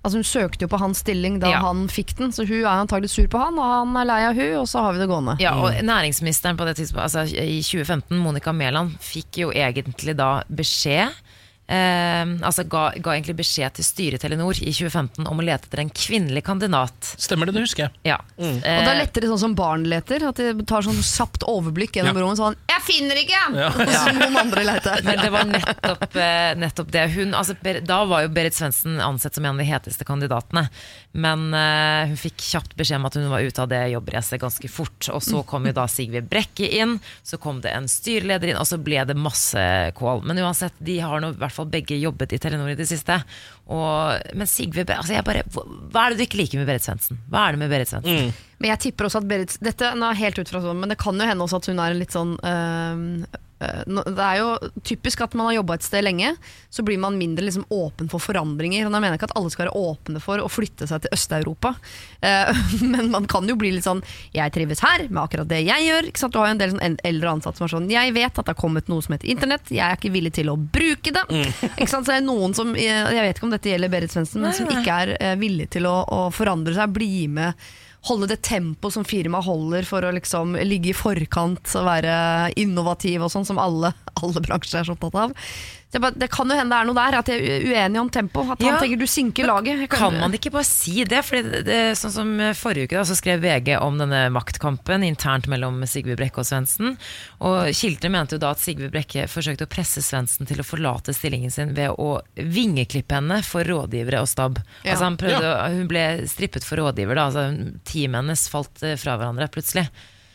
Altså 0.07 0.21
Hun 0.21 0.27
søkte 0.29 0.65
jo 0.65 0.69
på 0.73 0.79
hans 0.81 1.01
stilling 1.03 1.39
da 1.43 1.51
Ja. 1.51 1.59
han 1.67 1.87
fikk 1.91 2.15
den, 2.21 2.31
så 2.33 2.45
hun 2.47 2.61
er 2.63 2.69
antagelig 2.71 3.11
sur 3.13 3.27
på 3.29 3.41
han, 3.43 3.57
og 3.59 3.67
han 3.67 3.97
er 3.99 4.07
lei 4.09 4.19
av 4.29 4.37
hun, 4.39 4.53
og 4.61 4.69
så 4.71 4.85
har 4.85 4.95
vi 4.95 5.01
det 5.03 5.09
gående. 5.11 5.35
Ja, 5.43 5.57
og 5.59 5.75
næringsministeren 5.85 6.57
på 6.57 6.65
det 6.69 6.77
tidspunktet, 6.79 7.17
altså 7.19 7.43
i 7.43 7.59
2015, 7.67 8.15
Monica 8.23 8.55
Mæland, 8.55 8.95
fikk 9.05 9.41
jo 9.43 9.51
egentlig 9.53 10.15
da 10.17 10.29
beskjed 10.49 11.11
eh, 11.11 11.28
altså 11.69 12.65
ga, 12.69 12.83
ga 12.97 13.13
egentlig 13.13 13.37
beskjed 13.37 13.75
til 13.77 13.85
styret 13.85 14.19
i 14.19 14.23
Telenor 14.23 14.57
i 14.63 14.73
2015 14.73 15.27
om 15.29 15.39
å 15.41 15.45
lete 15.45 15.69
etter 15.69 15.83
en 15.83 15.91
kvinnelig 15.93 16.43
kandidat. 16.47 17.11
Stemmer 17.21 17.47
det, 17.51 17.55
det 17.59 17.65
husker 17.67 17.85
jeg. 17.87 17.93
Ja. 18.09 18.17
Og 18.39 18.63
da 18.65 18.95
Eh, 18.95 18.99
letter 19.03 19.21
det 19.21 19.29
sånn 19.29 19.39
som 19.43 19.55
barn 19.59 19.85
leter, 19.85 20.25
at 20.29 20.37
de 20.41 20.65
tar 20.65 20.83
sånn 20.87 20.97
kjapt 21.05 21.45
overblikk 21.49 21.93
gjennom 21.99 22.17
Ja. 22.17 22.23
rommet 22.23 22.39
sånn 22.41 22.57
'Jeg 22.69 22.83
finner 22.87 23.17
ikke!' 23.17 23.55
Ja. 23.59 23.69
Og 23.69 23.93
så 23.93 24.13
må 24.15 24.19
noen 24.25 24.37
andre 24.37 24.65
lete. 24.65 24.93
men 25.05 25.19
det 25.19 25.31
var 25.31 25.45
nettopp, 25.45 26.17
eh, 26.17 26.55
nettopp 26.55 26.91
det. 26.91 27.11
Hun, 27.13 27.33
altså, 27.35 27.55
da 27.85 28.05
var 28.05 28.23
jo 28.23 28.29
Berit 28.29 28.55
Svendsen 28.55 28.99
ansett 29.01 29.35
som 29.35 29.45
en 29.45 29.59
av 29.59 29.59
de 29.59 29.65
heteste 29.71 30.05
kandidatene. 30.05 30.69
Men 31.17 31.49
uh, 31.55 32.05
hun 32.11 32.19
fikk 32.21 32.43
kjapt 32.45 32.75
beskjed 32.77 33.01
om 33.01 33.07
at 33.09 33.17
hun 33.17 33.31
var 33.33 33.45
ute 33.45 33.63
av 33.63 33.71
det 33.71 33.81
jobbracet 33.95 34.43
ganske 34.43 34.71
fort. 34.71 35.09
Og 35.15 35.23
så 35.25 35.43
kom 35.49 35.69
jo 35.69 35.75
da 35.77 35.87
Sigve 35.91 36.23
Brekke 36.25 36.69
inn, 36.81 36.99
så 37.27 37.41
kom 37.41 37.63
det 37.65 37.73
en 37.73 37.89
styreleder 37.91 38.53
inn, 38.53 38.61
og 38.61 38.69
så 38.69 38.81
ble 38.83 39.01
det 39.09 39.17
masse 39.19 39.63
kål. 39.99 40.25
Men 40.29 40.43
uansett, 40.45 40.77
de 40.79 40.99
har 41.01 41.25
nå 41.25 41.33
i 41.33 41.41
hvert 41.41 41.57
fall 41.57 41.71
begge 41.73 41.97
jobbet 41.99 42.37
i 42.37 42.43
Telenor 42.43 42.75
i 42.75 42.79
det 42.79 42.89
siste. 42.91 43.21
Og, 43.69 44.35
men 44.37 44.51
Sigve 44.51 44.87
altså 44.89 45.17
jeg 45.17 45.27
bare, 45.27 45.47
hva 45.49 46.05
er 46.05 46.13
det 46.13 46.21
du 46.21 46.29
ikke 46.29 46.43
liker 46.43 46.61
med 46.61 46.69
Berit 46.69 46.85
Svendsen? 46.85 47.21
Hva 47.33 47.47
er 47.49 47.57
det 47.57 47.65
med 47.65 47.73
Berit 47.73 47.91
Svendsen? 47.91 48.31
Men 48.59 48.75
jeg 48.75 48.89
tipper 48.89 49.07
også 49.09 49.23
at 49.23 49.29
Berit 49.31 49.59
Dette 49.63 49.93
er 49.95 50.23
helt 50.23 50.39
ut 50.41 50.51
fra 50.51 50.63
sånn, 50.63 50.81
men 50.83 50.91
det 50.91 50.99
kan 51.01 51.19
jo 51.19 51.27
hende 51.29 51.45
også 51.45 51.61
at 51.61 51.69
hun 51.71 51.83
er 51.83 51.95
en 51.95 52.01
litt 52.01 52.15
sånn 52.15 52.33
øh, 52.43 53.37
Det 53.87 54.25
er 54.25 54.41
jo 54.41 54.49
typisk 54.87 55.23
at 55.25 55.35
man 55.39 55.49
har 55.49 55.59
jobba 55.59 55.77
et 55.79 55.87
sted 55.87 56.05
lenge, 56.07 56.33
så 56.71 56.85
blir 56.87 56.99
man 57.03 57.19
mindre 57.19 57.47
liksom 57.47 57.67
åpen 57.75 58.11
for 58.11 58.23
forandringer. 58.23 58.87
Og 58.87 58.95
da 58.95 59.01
mener 59.01 59.17
jeg 59.17 59.23
ikke 59.23 59.31
at 59.33 59.37
alle 59.41 59.51
skal 59.55 59.67
være 59.67 59.81
åpne 59.83 60.23
for 60.23 60.43
å 60.43 60.51
flytte 60.51 60.87
seg 60.91 61.03
til 61.05 61.15
Øst-Europa, 61.17 61.75
Eh, 62.19 62.61
men 62.93 63.13
man 63.13 63.29
kan 63.31 63.47
jo 63.47 63.55
bli 63.55 63.69
litt 63.71 63.85
sånn 63.87 64.01
Jeg 64.35 64.51
trives 64.51 64.81
her 64.83 65.05
med 65.07 65.21
akkurat 65.23 65.47
det 65.47 65.61
jeg 65.63 65.85
gjør. 65.87 66.09
Du 66.19 66.39
har 66.41 66.49
jo 66.49 66.55
en 66.57 66.63
del 66.63 66.73
sånn 66.73 66.97
eldre 67.07 67.31
ansatte 67.31 67.61
som 67.61 67.69
er 67.69 67.75
sånn 67.77 67.91
Jeg 67.93 68.15
vet 68.17 68.33
at 68.33 68.49
det 68.49 68.55
har 68.57 68.59
kommet 68.59 68.91
noe 68.91 69.05
som 69.05 69.15
heter 69.15 69.31
internett, 69.31 69.71
jeg 69.71 69.85
er 69.87 69.95
ikke 69.95 70.11
villig 70.15 70.33
til 70.35 70.51
å 70.51 70.57
bruke 70.59 71.15
det. 71.15 71.25
Sant? 71.87 71.93
Så 71.93 72.01
det 72.11 72.17
er 72.19 72.27
noen 72.27 72.57
som 72.59 72.75
Jeg 72.79 73.23
vet 73.23 73.39
ikke 73.39 73.47
om 73.47 73.55
dette 73.55 73.71
gjelder 73.71 73.93
Berit 73.93 74.15
Svendsen, 74.15 74.43
men 74.43 74.57
som 74.57 74.71
ikke 74.73 74.99
er 75.05 75.39
villig 75.39 75.69
til 75.77 75.87
å, 75.87 76.01
å 76.03 76.25
forandre 76.35 76.75
seg, 76.75 76.91
bli 76.95 77.29
med 77.31 77.55
holde 78.07 78.29
det 78.31 78.43
tempoet 78.47 78.95
som 78.95 79.07
firmaet 79.07 79.49
holder 79.49 79.87
for 79.89 80.07
å 80.07 80.13
liksom 80.15 80.55
ligge 80.63 80.93
i 80.93 80.97
forkant 80.97 81.75
og 81.79 81.89
være 81.89 82.15
innovativ 82.61 83.25
og 83.25 83.33
sånn, 83.35 83.49
som 83.49 83.59
alle, 83.61 83.93
alle 84.23 84.45
bransjer 84.45 84.81
er 84.81 84.89
så 84.89 84.95
opptatt 84.95 85.19
av. 85.27 85.35
Så 85.89 86.01
bare, 86.05 86.13
det 86.21 86.27
kan 86.29 86.45
jo 86.51 86.53
hende 86.59 86.69
det 86.75 86.79
er 86.83 86.85
noe 86.91 86.97
der, 86.99 87.15
at 87.17 87.29
jeg 87.33 87.41
er 87.49 87.63
uenig 87.65 88.01
om 88.03 88.09
tempo. 88.13 88.43
At 88.53 88.61
han 88.61 88.75
Ja. 88.75 88.79
tenker 88.79 88.99
du 89.01 89.07
sinker 89.09 89.47
laget. 89.49 89.89
Kan, 89.89 89.99
Kan 90.11 90.19
man 90.21 90.33
ikke 90.37 90.51
bare 90.53 90.67
si 90.69 91.03
det? 91.09 91.23
Fordi 91.25 91.43
det, 91.49 91.63
det, 91.65 91.79
sånn 91.97 92.13
som 92.13 92.35
Forrige 92.55 92.85
uke 92.91 92.99
da, 92.99 93.05
så 93.09 93.17
skrev 93.17 93.41
VG 93.41 93.79
om 93.81 93.97
denne 93.97 94.27
maktkampen 94.35 95.03
internt 95.07 95.47
mellom 95.49 95.81
Sigve 95.89 96.15
Brekke 96.21 96.43
og 96.43 96.45
Svendsen. 96.45 96.99
Og 97.41 97.71
Kildre 97.73 98.11
mente 98.13 98.37
jo 98.37 98.43
da 98.45 98.51
at 98.53 98.61
Sigve 98.61 98.91
Brekke 98.93 99.25
forsøkte 99.33 99.65
å 99.65 99.73
presse 99.73 100.05
Svendsen 100.05 100.45
til 100.51 100.61
å 100.61 100.67
forlate 100.69 101.15
stillingen 101.17 101.51
sin 101.51 101.73
ved 101.73 101.97
å 101.97 102.21
vingeklippe 102.37 103.17
henne 103.17 103.41
for 103.43 103.65
rådgivere 103.65 104.21
og 104.21 104.29
stab. 104.29 104.61
Ja. 104.85 104.93
Altså 104.93 105.09
han 105.09 105.17
prøvde, 105.17 105.41
ja. 105.41 105.69
Hun 105.73 105.89
ble 105.89 106.05
strippet 106.29 106.69
for 106.69 106.77
rådgiver. 106.85 107.15
da 107.17 107.31
altså 107.31 107.49
Teamet 107.89 108.21
hennes 108.27 108.45
falt 108.53 108.83
eh, 108.85 108.97
fra 109.01 109.17
hverandre 109.17 109.49
plutselig. 109.49 109.89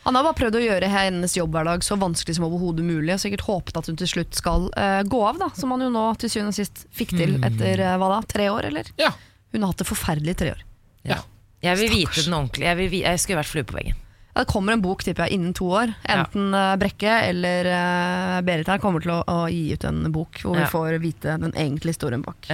Han 0.03 0.15
har 0.19 0.25
bare 0.27 0.35
prøvd 0.35 0.57
å 0.59 0.63
gjøre 0.65 0.89
hennes 0.91 1.35
jobbhverdag 1.37 1.83
så 1.87 1.95
vanskelig 1.99 2.35
som 2.37 2.45
overhodet 2.49 2.83
mulig, 2.83 3.13
og 3.15 3.21
sikkert 3.23 3.45
håpet 3.47 3.77
at 3.79 3.87
hun 3.87 3.99
til 4.01 4.09
slutt 4.11 4.35
skal 4.35 4.65
uh, 4.75 5.01
gå 5.07 5.21
av, 5.29 5.37
da, 5.39 5.47
som 5.55 5.71
han 5.71 5.85
jo 5.85 5.89
nå 5.93 6.05
til 6.19 6.31
syvende 6.33 6.51
og 6.51 6.57
sist 6.59 6.83
fikk 6.91 7.13
til 7.15 7.37
etter 7.47 7.79
uh, 7.87 7.93
hva 8.01 8.09
da, 8.17 8.21
tre 8.27 8.49
år, 8.51 8.67
eller? 8.71 8.89
Ja. 8.99 9.13
Hun 9.53 9.63
har 9.63 9.71
hatt 9.71 9.83
det 9.83 9.87
forferdelig 9.87 10.35
i 10.35 10.39
tre 10.43 10.51
år. 10.57 10.63
Ja. 11.07 11.21
Jeg 11.63 11.79
vil 11.79 11.93
vite 11.93 12.25
den 12.25 12.35
ordentlig. 12.35 12.65
Jeg, 12.67 12.79
vil, 12.81 12.89
vi- 12.91 13.03
jeg 13.05 13.21
skulle 13.23 13.39
vært 13.39 13.51
flue 13.53 13.63
på 13.69 13.77
veggen. 13.79 13.99
Ja, 14.33 14.41
Det 14.41 14.49
kommer 14.49 14.73
en 14.73 14.81
bok 14.83 15.03
tipper 15.05 15.27
jeg, 15.27 15.37
innen 15.37 15.53
to 15.55 15.67
år. 15.77 15.91
Enten 16.09 16.55
eh, 16.57 16.71
Brekke 16.81 17.11
eller 17.29 17.67
uh, 17.69 18.37
Berit 18.43 18.67
her 18.71 18.79
kommer 18.81 19.03
til 19.03 19.11
å, 19.13 19.19
å 19.29 19.43
gi 19.53 19.75
ut 19.77 19.83
en 19.85 19.99
bok 20.11 20.39
hvor 20.41 20.57
Ja. 20.57 20.65
vi 20.65 20.71
får 20.73 20.97
vite 21.03 21.35
den 21.43 21.53
egentlige 21.53 21.93
historien 21.93 22.23
bak. 22.25 22.49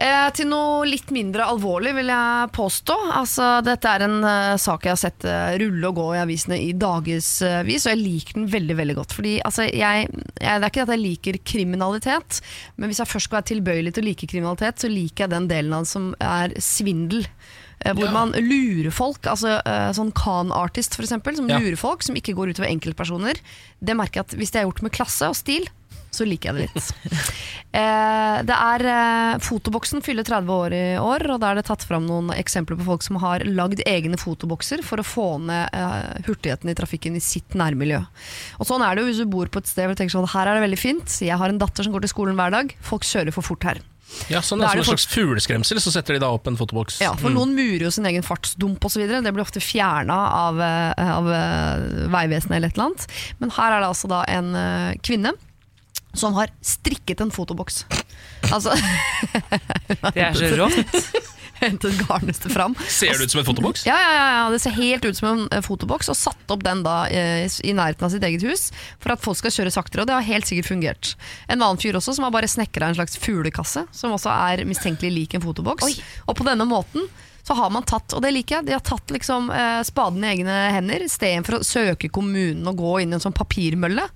Eh, 0.00 0.28
til 0.32 0.46
noe 0.48 0.86
litt 0.88 1.10
mindre 1.12 1.44
alvorlig, 1.44 1.90
vil 1.98 2.08
jeg 2.08 2.48
påstå. 2.56 2.94
Altså, 3.18 3.48
dette 3.66 3.84
er 3.90 4.06
en 4.06 4.14
eh, 4.24 4.54
sak 4.56 4.86
jeg 4.88 4.94
har 4.94 5.00
sett 5.02 5.26
eh, 5.28 5.58
rulle 5.60 5.90
og 5.90 5.98
gå 5.98 6.06
i 6.16 6.20
avisene 6.22 6.56
i 6.56 6.70
dagevis, 6.72 7.28
og 7.44 7.68
jeg 7.68 8.00
liker 8.00 8.38
den 8.38 8.46
veldig 8.48 8.76
veldig 8.78 8.96
godt. 8.96 9.12
Fordi 9.18 9.34
altså, 9.44 9.66
jeg, 9.68 10.06
jeg, 10.08 10.30
Det 10.40 10.48
er 10.48 10.68
ikke 10.70 10.86
at 10.86 10.92
jeg 10.94 11.02
liker 11.04 11.38
kriminalitet, 11.52 12.40
men 12.80 12.88
hvis 12.88 13.02
jeg 13.02 13.10
først 13.12 13.28
skal 13.28 13.42
være 13.42 13.50
tilbøyelig 13.52 13.92
til 13.98 14.06
å 14.06 14.08
like 14.08 14.28
kriminalitet, 14.32 14.80
så 14.80 14.88
liker 14.88 15.26
jeg 15.26 15.34
den 15.34 15.50
delen 15.52 15.76
av 15.76 15.84
den 15.84 15.90
som 15.92 16.06
er 16.16 16.54
svindel. 16.64 17.26
Eh, 17.84 17.92
Hvor 17.92 18.08
Ja. 18.08 18.14
man 18.16 18.32
lurer 18.40 18.88
folk, 18.92 19.20
altså 19.28 19.58
eh, 19.60 19.90
sånn 19.96 20.14
Khan-artist, 20.16 20.96
eksempel, 20.96 21.36
som 21.36 21.48
Ja. 21.52 21.58
lurer 21.60 21.76
folk, 21.76 22.02
som 22.08 22.16
ikke 22.16 22.32
går 22.40 22.54
utover 22.54 22.72
enkeltpersoner. 22.72 23.36
Det 23.84 23.96
merker 24.00 24.20
jeg 24.22 24.30
at 24.30 24.34
hvis 24.40 24.50
det 24.56 24.62
er 24.62 24.66
gjort 24.70 24.82
med 24.82 24.92
klasse 24.96 25.28
og 25.28 25.36
stil, 25.36 25.68
så 26.10 26.26
liker 26.28 26.50
jeg 26.50 26.58
det 26.58 26.68
litt. 26.68 26.92
Eh, 27.70 28.36
det 28.42 28.50
er 28.50 28.82
eh, 28.90 29.36
Fotoboksen 29.46 30.02
fyller 30.02 30.26
30 30.26 30.48
år 30.50 30.74
i 30.74 30.80
år, 30.98 31.22
og 31.30 31.36
da 31.38 31.52
er 31.52 31.60
det 31.60 31.68
tatt 31.68 31.84
fram 31.86 32.02
noen 32.02 32.32
eksempler 32.34 32.74
på 32.80 32.86
folk 32.88 33.04
som 33.06 33.20
har 33.22 33.44
lagd 33.46 33.84
egne 33.86 34.18
fotobokser 34.18 34.82
for 34.82 34.98
å 34.98 35.06
få 35.06 35.26
ned 35.38 35.70
eh, 35.78 36.24
hurtigheten 36.26 36.72
i 36.72 36.74
trafikken 36.74 37.14
i 37.14 37.22
sitt 37.22 37.54
nærmiljø. 37.54 38.00
Og 38.58 38.66
sånn 38.66 38.82
er 38.82 38.98
det 38.98 39.04
jo 39.04 39.12
hvis 39.12 39.22
du 39.22 39.30
bor 39.30 39.46
på 39.54 39.62
et 39.62 39.70
sted 39.70 39.86
hvor 39.86 39.94
du 39.94 40.02
tenker 40.02 40.16
sånn 40.16 40.26
her 40.34 40.50
er 40.50 40.58
det 40.58 40.66
veldig 40.66 40.80
fint, 40.82 41.14
jeg 41.22 41.38
har 41.38 41.54
en 41.54 41.62
datter 41.62 41.86
som 41.86 41.94
går 41.94 42.08
til 42.08 42.14
skolen 42.16 42.42
hver 42.42 42.58
dag, 42.58 42.74
folk 42.90 43.06
kjører 43.06 43.38
for 43.38 43.46
fort 43.52 43.70
her. 43.70 43.84
Ja, 44.30 44.40
sånn, 44.42 44.60
Da 44.60 44.66
er 44.66 44.74
som 44.74 44.80
det 44.80 44.82
en 44.82 44.88
slags 44.90 45.06
fugleskremsel, 45.10 45.80
så 45.82 45.92
setter 45.94 46.16
de 46.16 46.22
da 46.24 46.30
opp 46.34 46.48
en 46.50 46.58
fotoboks. 46.58 46.98
Ja, 47.04 47.12
for 47.18 47.32
noen 47.32 47.54
murer 47.54 47.86
jo 47.86 47.92
sin 47.94 48.08
egen 48.10 48.26
fartsdump 48.26 48.82
osv. 48.86 49.04
Det 49.06 49.32
blir 49.34 49.44
ofte 49.44 49.62
fjerna 49.62 50.16
av, 50.40 50.58
eh, 50.60 51.12
av 51.14 51.30
eh, 51.30 52.08
Vegvesenet 52.10 52.58
eller 52.58 52.72
et 52.72 52.78
eller 52.78 52.90
annet. 52.90 53.06
Men 53.38 53.54
her 53.54 53.76
er 53.76 53.84
det 53.84 53.92
altså 53.92 54.10
da 54.10 54.24
en 54.26 54.50
eh, 54.58 54.98
kvinne 55.06 55.34
som 56.12 56.34
har 56.38 56.52
strikket 56.64 57.20
en 57.20 57.30
fotoboks. 57.34 57.84
Altså 58.50 58.74
Det 60.14 60.24
er 60.24 60.34
så 60.34 60.54
rått. 60.58 60.96
Hentet 61.60 61.98
garnnøstet 62.08 62.54
fram. 62.54 62.74
Ser 62.88 63.18
det 63.18 63.26
ut 63.28 63.34
som 63.34 63.42
en 63.42 63.46
fotoboks? 63.50 63.84
Ja, 63.84 63.96
ja, 64.00 64.12
ja, 64.16 64.28
ja, 64.38 64.44
det 64.52 64.62
ser 64.62 64.72
helt 64.78 65.04
ut 65.04 65.18
som 65.18 65.28
en 65.28 65.42
eh, 65.52 65.60
fotoboks, 65.64 66.08
og 66.08 66.16
satt 66.16 66.54
opp 66.54 66.62
den 66.64 66.80
da 66.86 67.02
eh, 67.12 67.44
i 67.64 67.74
nærheten 67.76 68.06
av 68.06 68.14
sitt 68.14 68.24
eget 68.24 68.44
hus 68.48 68.70
for 69.02 69.12
at 69.12 69.20
folk 69.20 69.36
skal 69.42 69.52
kjøre 69.58 69.74
saktere, 69.74 70.04
og 70.04 70.08
det 70.08 70.16
har 70.16 70.24
helt 70.24 70.48
sikkert 70.48 70.70
fungert. 70.70 71.12
En 71.52 71.60
annen 71.60 71.80
fyr 71.80 71.98
også 72.00 72.16
som 72.16 72.24
har 72.24 72.32
bare 72.32 72.48
snekra 72.48 72.88
en 72.88 72.96
slags 72.96 73.20
fuglekasse, 73.20 73.84
som 73.92 74.16
også 74.16 74.32
er 74.32 74.64
mistenkelig 74.68 75.12
lik 75.12 75.36
en 75.36 75.44
fotoboks. 75.44 75.84
Oi. 75.84 75.98
Og 76.24 76.38
på 76.40 76.48
denne 76.48 76.64
måten 76.68 77.04
så 77.44 77.56
har 77.58 77.70
man 77.74 77.84
tatt, 77.88 78.14
og 78.16 78.24
det 78.24 78.32
liker 78.32 78.60
jeg, 78.60 78.70
de 78.70 78.76
har 78.78 78.84
tatt 78.84 79.12
liksom 79.12 79.52
eh, 79.52 79.80
spaden 79.84 80.24
i 80.24 80.32
egne 80.32 80.58
hender, 80.76 81.04
istedenfor 81.04 81.60
å 81.60 81.64
søke 81.66 82.08
kommunen 82.12 82.68
og 82.72 82.80
gå 82.80 83.00
inn 83.02 83.12
i 83.12 83.20
en 83.20 83.24
sånn 83.28 83.36
papirmølle. 83.36 84.08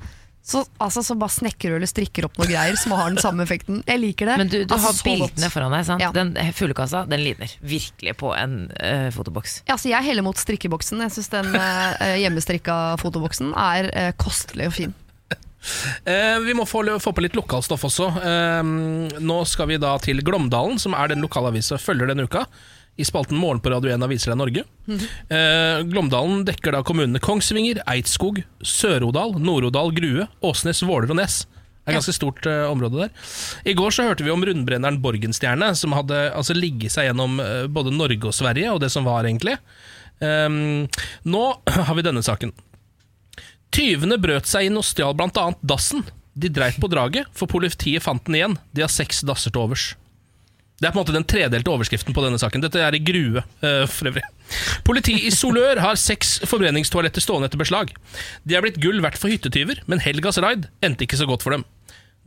Så, 0.44 0.60
altså, 0.76 1.00
så 1.00 1.14
bare 1.16 1.32
snekrer 1.32 1.72
du 1.72 1.76
eller 1.78 1.88
strikker 1.88 2.26
opp 2.28 2.34
noe 2.36 2.44
greier 2.50 2.76
som 2.76 2.92
har 2.92 3.08
den 3.08 3.16
samme 3.22 3.46
effekten. 3.46 3.78
Jeg 3.88 4.00
liker 4.02 4.28
det. 4.28 4.34
Men 4.42 4.50
du, 4.52 4.58
du 4.68 4.74
Altså, 4.74 4.90
har 4.90 4.98
bildene 5.06 5.48
foran 5.54 5.72
deg. 5.72 5.86
sant? 5.88 6.04
Ja. 6.04 6.10
Den 6.12 6.34
fuglekassa 6.52 7.06
den 7.08 7.22
ligner 7.24 7.54
virkelig 7.64 8.12
på 8.20 8.34
en 8.36 8.58
uh, 8.76 9.08
fotoboks. 9.14 9.62
Ja, 9.64 9.78
altså 9.78 9.88
jeg 9.88 10.04
heller 10.04 10.26
mot 10.26 10.36
strikkeboksen. 10.36 11.00
Jeg 11.06 11.14
syns 11.16 11.32
den 11.32 11.48
uh, 11.56 12.12
hjemmestrikka 12.20 12.76
fotoboksen 13.00 13.54
er 13.56 13.88
uh, 13.88 14.10
kostelig 14.20 14.68
og 14.68 14.76
fin. 14.82 14.94
Eh, 16.04 16.38
vi 16.44 16.52
må 16.52 16.66
få, 16.68 16.82
få 17.00 17.14
på 17.16 17.22
litt 17.24 17.36
lokalstoff 17.38 17.86
også. 17.88 18.10
Eh, 18.20 18.58
nå 19.24 19.36
skal 19.48 19.70
vi 19.70 19.78
da 19.80 19.94
til 20.04 20.20
Glåmdalen, 20.20 20.76
som 20.76 20.92
er 20.92 21.08
den 21.14 21.24
lokalavisa 21.24 21.78
følger 21.80 22.10
denne 22.10 22.26
uka. 22.28 22.42
I 22.96 23.04
spalten 23.04 23.36
Morgen 23.36 23.60
på 23.60 23.70
Radio 23.72 23.90
1 23.90 24.04
av 24.06 24.12
Viser 24.12 24.30
deg 24.30 24.38
Norge. 24.38 24.62
eh, 25.34 25.80
Glåmdalen 25.90 26.44
dekker 26.46 26.76
da 26.76 26.82
kommunene 26.86 27.18
Kongsvinger, 27.22 27.80
Eidskog, 27.90 28.44
Sør-Odal, 28.62 29.34
Nord-Odal, 29.42 29.90
Grue, 29.96 30.28
Åsnes, 30.46 30.84
Våler 30.86 31.10
og 31.10 31.18
Nes. 31.18 31.40
Det 31.84 31.92
er 31.92 31.98
ganske 31.98 32.14
stort 32.16 32.46
uh, 32.48 32.70
område 32.70 33.02
der. 33.02 33.32
I 33.68 33.74
går 33.76 33.92
så 33.92 34.06
hørte 34.06 34.24
vi 34.24 34.32
om 34.32 34.44
rundbrenneren 34.46 35.02
Borgenstjerne, 35.04 35.74
som 35.76 35.92
hadde 35.92 36.30
altså, 36.32 36.54
ligget 36.56 36.94
seg 36.94 37.10
gjennom 37.10 37.36
uh, 37.42 37.66
både 37.68 37.92
Norge 37.92 38.30
og 38.30 38.32
Sverige, 38.32 38.70
og 38.72 38.80
det 38.80 38.88
som 38.94 39.04
var, 39.04 39.26
egentlig. 39.28 39.58
Um, 40.22 40.86
nå 41.28 41.42
har 41.90 41.98
vi 41.98 42.06
denne 42.06 42.22
saken. 42.24 42.54
Tyvene 43.74 44.16
brøt 44.22 44.48
seg 44.48 44.70
inn 44.70 44.80
og 44.80 44.86
stjal 44.86 45.18
annet 45.18 45.60
dassen. 45.60 46.06
De 46.32 46.48
dreit 46.48 46.78
på 46.80 46.88
draget, 46.88 47.28
for 47.36 47.50
politiet 47.50 48.06
fant 48.06 48.24
den 48.24 48.38
igjen. 48.38 48.56
De 48.72 48.86
har 48.86 48.92
seks 48.92 49.20
dasser 49.26 49.52
til 49.52 49.66
overs. 49.66 49.90
Det 50.84 50.90
er 50.90 50.92
på 50.92 51.00
en 51.00 51.06
måte 51.06 51.14
den 51.16 51.24
tredelte 51.24 51.70
overskriften 51.72 52.12
på 52.12 52.20
denne 52.20 52.36
saken. 52.36 52.60
Dette 52.60 52.82
er 52.84 52.92
i 52.92 53.00
Grue, 53.00 53.40
uh, 53.64 53.86
for 53.88 54.10
øvrig. 54.10 54.20
Politiet 54.84 55.24
i 55.24 55.30
Solør 55.32 55.80
har 55.80 55.96
seks 55.96 56.42
forbrenningstoaletter 56.44 57.24
stående 57.24 57.48
etter 57.48 57.62
beslag. 57.62 57.94
De 58.44 58.58
er 58.58 58.60
blitt 58.60 58.76
gull 58.84 59.00
verdt 59.00 59.16
for 59.16 59.32
hyttetyver, 59.32 59.80
men 59.88 60.04
helgas 60.04 60.36
raid 60.44 60.68
endte 60.84 61.06
ikke 61.06 61.16
så 61.16 61.30
godt 61.30 61.46
for 61.46 61.56
dem. 61.56 61.64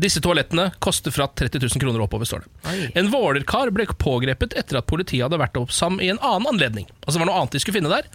Disse 0.01 0.21
toalettene 0.25 0.71
koster 0.81 1.13
fra 1.13 1.27
30 1.27 1.61
000 1.67 1.81
kroner 1.81 2.01
oppover, 2.01 2.25
står 2.25 2.47
det. 2.47 2.49
Oi. 2.69 2.89
En 2.97 3.11
Våler-kar 3.13 3.69
ble 3.73 3.85
pågrepet 3.93 4.57
etter 4.57 4.81
at 4.81 4.89
politiet 4.89 5.27
hadde 5.27 5.39
vært 5.41 5.61
opp 5.61 5.73
sammen 5.73 6.01
i 6.01 6.09
en 6.13 6.21
annen 6.21 6.49
anledning. 6.49 6.89
Altså 7.03 7.19
det 7.19 7.23
var 7.27 7.29
noe 7.31 7.39
annet 7.43 7.57
de 7.57 7.61
skulle 7.61 7.77
finne 7.77 7.93
der. 7.93 8.09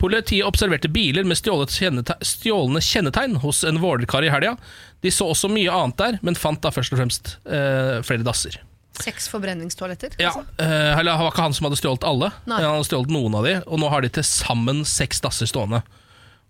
Politiet 0.00 0.48
observerte 0.48 0.92
biler 0.92 1.28
med 1.28 1.36
kjennete 1.36 2.16
stjålne 2.24 2.80
kjennetegn 2.80 3.40
hos 3.44 3.60
en 3.68 3.84
Våler-kar 3.84 4.24
i 4.24 4.32
helga. 4.32 4.56
De 5.04 5.12
så 5.12 5.28
også 5.32 5.52
mye 5.52 5.72
annet 5.72 6.00
der, 6.00 6.20
men 6.24 6.36
fant 6.36 6.64
da 6.64 6.72
først 6.72 6.96
og 6.96 7.00
fremst 7.04 7.36
eh, 7.44 8.00
flere 8.04 8.24
dasser. 8.24 8.60
Seks 9.00 9.28
forbrenningstoaletter. 9.32 10.16
Ja, 10.20 10.34
altså. 10.34 10.44
eh, 10.60 10.98
eller 10.98 11.14
det 11.14 11.20
var 11.24 11.32
ikke 11.32 11.46
han 11.46 11.56
som 11.56 11.68
hadde 11.68 11.78
stjålet 11.80 12.04
alle, 12.04 12.28
Nei. 12.44 12.58
han 12.60 12.76
hadde 12.76 12.88
stjålet 12.90 13.14
noen 13.14 13.38
av 13.38 13.48
de, 13.48 13.54
og 13.64 13.80
nå 13.80 13.88
har 13.92 14.04
de 14.04 14.10
til 14.18 14.26
sammen 14.28 14.84
seks 14.88 15.22
dasser 15.24 15.48
stående 15.48 15.80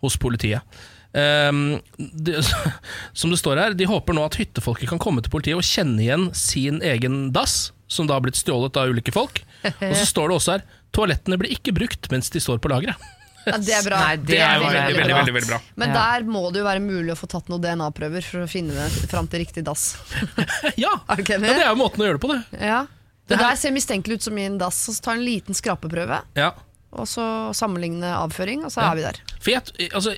hos 0.03 0.19
politiet. 0.19 0.67
Um, 1.13 1.77
de, 1.99 2.39
som 3.19 3.31
det 3.31 3.39
står 3.39 3.61
her, 3.61 3.77
de 3.79 3.87
håper 3.89 4.17
nå 4.17 4.25
at 4.27 4.39
hyttefolket 4.41 4.91
kan 4.91 5.01
komme 5.03 5.23
til 5.23 5.33
politiet 5.35 5.61
og 5.61 5.67
kjenne 5.67 6.01
igjen 6.03 6.31
sin 6.37 6.81
egen 6.83 7.27
dass, 7.37 7.71
som 7.87 8.09
da 8.09 8.17
har 8.17 8.25
blitt 8.25 8.41
stjålet 8.41 8.77
av 8.81 8.91
ulike 8.91 9.13
folk. 9.15 9.43
Og 9.69 9.93
så 9.95 10.07
står 10.09 10.31
det 10.31 10.39
også 10.39 10.57
her 10.57 10.65
toalettene 10.93 11.39
blir 11.41 11.53
ikke 11.55 11.75
brukt 11.77 12.09
mens 12.13 12.33
de 12.33 12.41
står 12.43 12.61
på 12.63 12.71
lageret. 12.73 13.01
Ja, 13.47 13.59
det 13.59 13.75
er 13.75 13.85
bra. 13.87 13.99
Nei, 14.07 14.17
det 14.23 14.39
er 14.39 14.43
er 14.47 14.61
veldig, 14.63 14.97
veldig, 14.97 15.15
veldig, 15.17 15.35
veldig, 15.37 15.49
bra. 15.51 15.61
Men 15.83 15.89
Ja. 15.93 15.95
der 16.01 16.27
må 16.29 16.43
det 16.53 16.61
jo 16.63 16.67
være 16.67 16.83
mulig 16.85 17.13
å 17.15 17.19
få 17.19 17.29
tatt 17.31 17.49
noen 17.51 17.63
DNA-prøver 17.65 18.23
for 18.27 18.45
å 18.45 18.49
finne 18.51 18.75
det 18.77 19.09
fram 19.11 19.27
til 19.31 19.43
riktig 19.45 19.65
dass. 19.67 19.97
Ja, 20.79 20.93
Er 21.09 21.17
du 21.17 21.25
ja 21.33 21.39
det 21.41 21.55
er 21.57 21.71
jo 21.73 21.79
måten 21.81 22.03
å 22.03 22.07
gjøre 22.07 22.19
det 22.21 22.25
på, 22.27 22.33
det. 22.35 22.43
Ja. 22.61 22.83
Det 23.27 23.37
Det 23.37 23.39
der 23.43 23.57
ser 23.57 23.73
mistenkelig 23.75 24.21
ut 24.21 24.23
som 24.29 24.35
min 24.35 24.59
dass, 24.59 24.89
og 24.89 24.95
så 24.95 25.03
ta 25.09 25.17
en 25.17 25.25
liten 25.25 25.55
skrapeprøve. 25.55 26.23
Ja. 26.37 26.53
og 26.93 27.07
så 27.09 27.25
sammenligne 27.57 28.05
avføring, 28.05 28.67
og 28.67 28.71
så 28.75 28.83
er 28.85 28.97
vi 28.99 29.01
der. 29.07 29.17
For 29.41 29.51
jeg, 29.55 29.63
altså, 29.97 30.13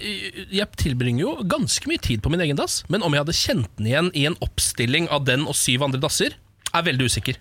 jeg 0.50 0.66
tilbringer 0.76 1.22
jo 1.22 1.34
ganske 1.46 1.86
mye 1.86 2.02
tid 2.02 2.20
på 2.24 2.32
min 2.34 2.42
egen 2.42 2.58
dass, 2.58 2.80
men 2.90 3.04
om 3.06 3.14
jeg 3.14 3.22
hadde 3.22 3.36
kjent 3.38 3.68
den 3.78 3.86
igjen 3.86 4.08
i 4.12 4.24
en 4.26 4.34
oppstilling 4.42 5.06
av 5.08 5.22
den 5.24 5.46
og 5.46 5.54
syv 5.54 5.84
andre 5.86 6.00
dasser, 6.02 6.34
er 6.74 6.82
veldig 6.82 7.06
usikker. 7.06 7.38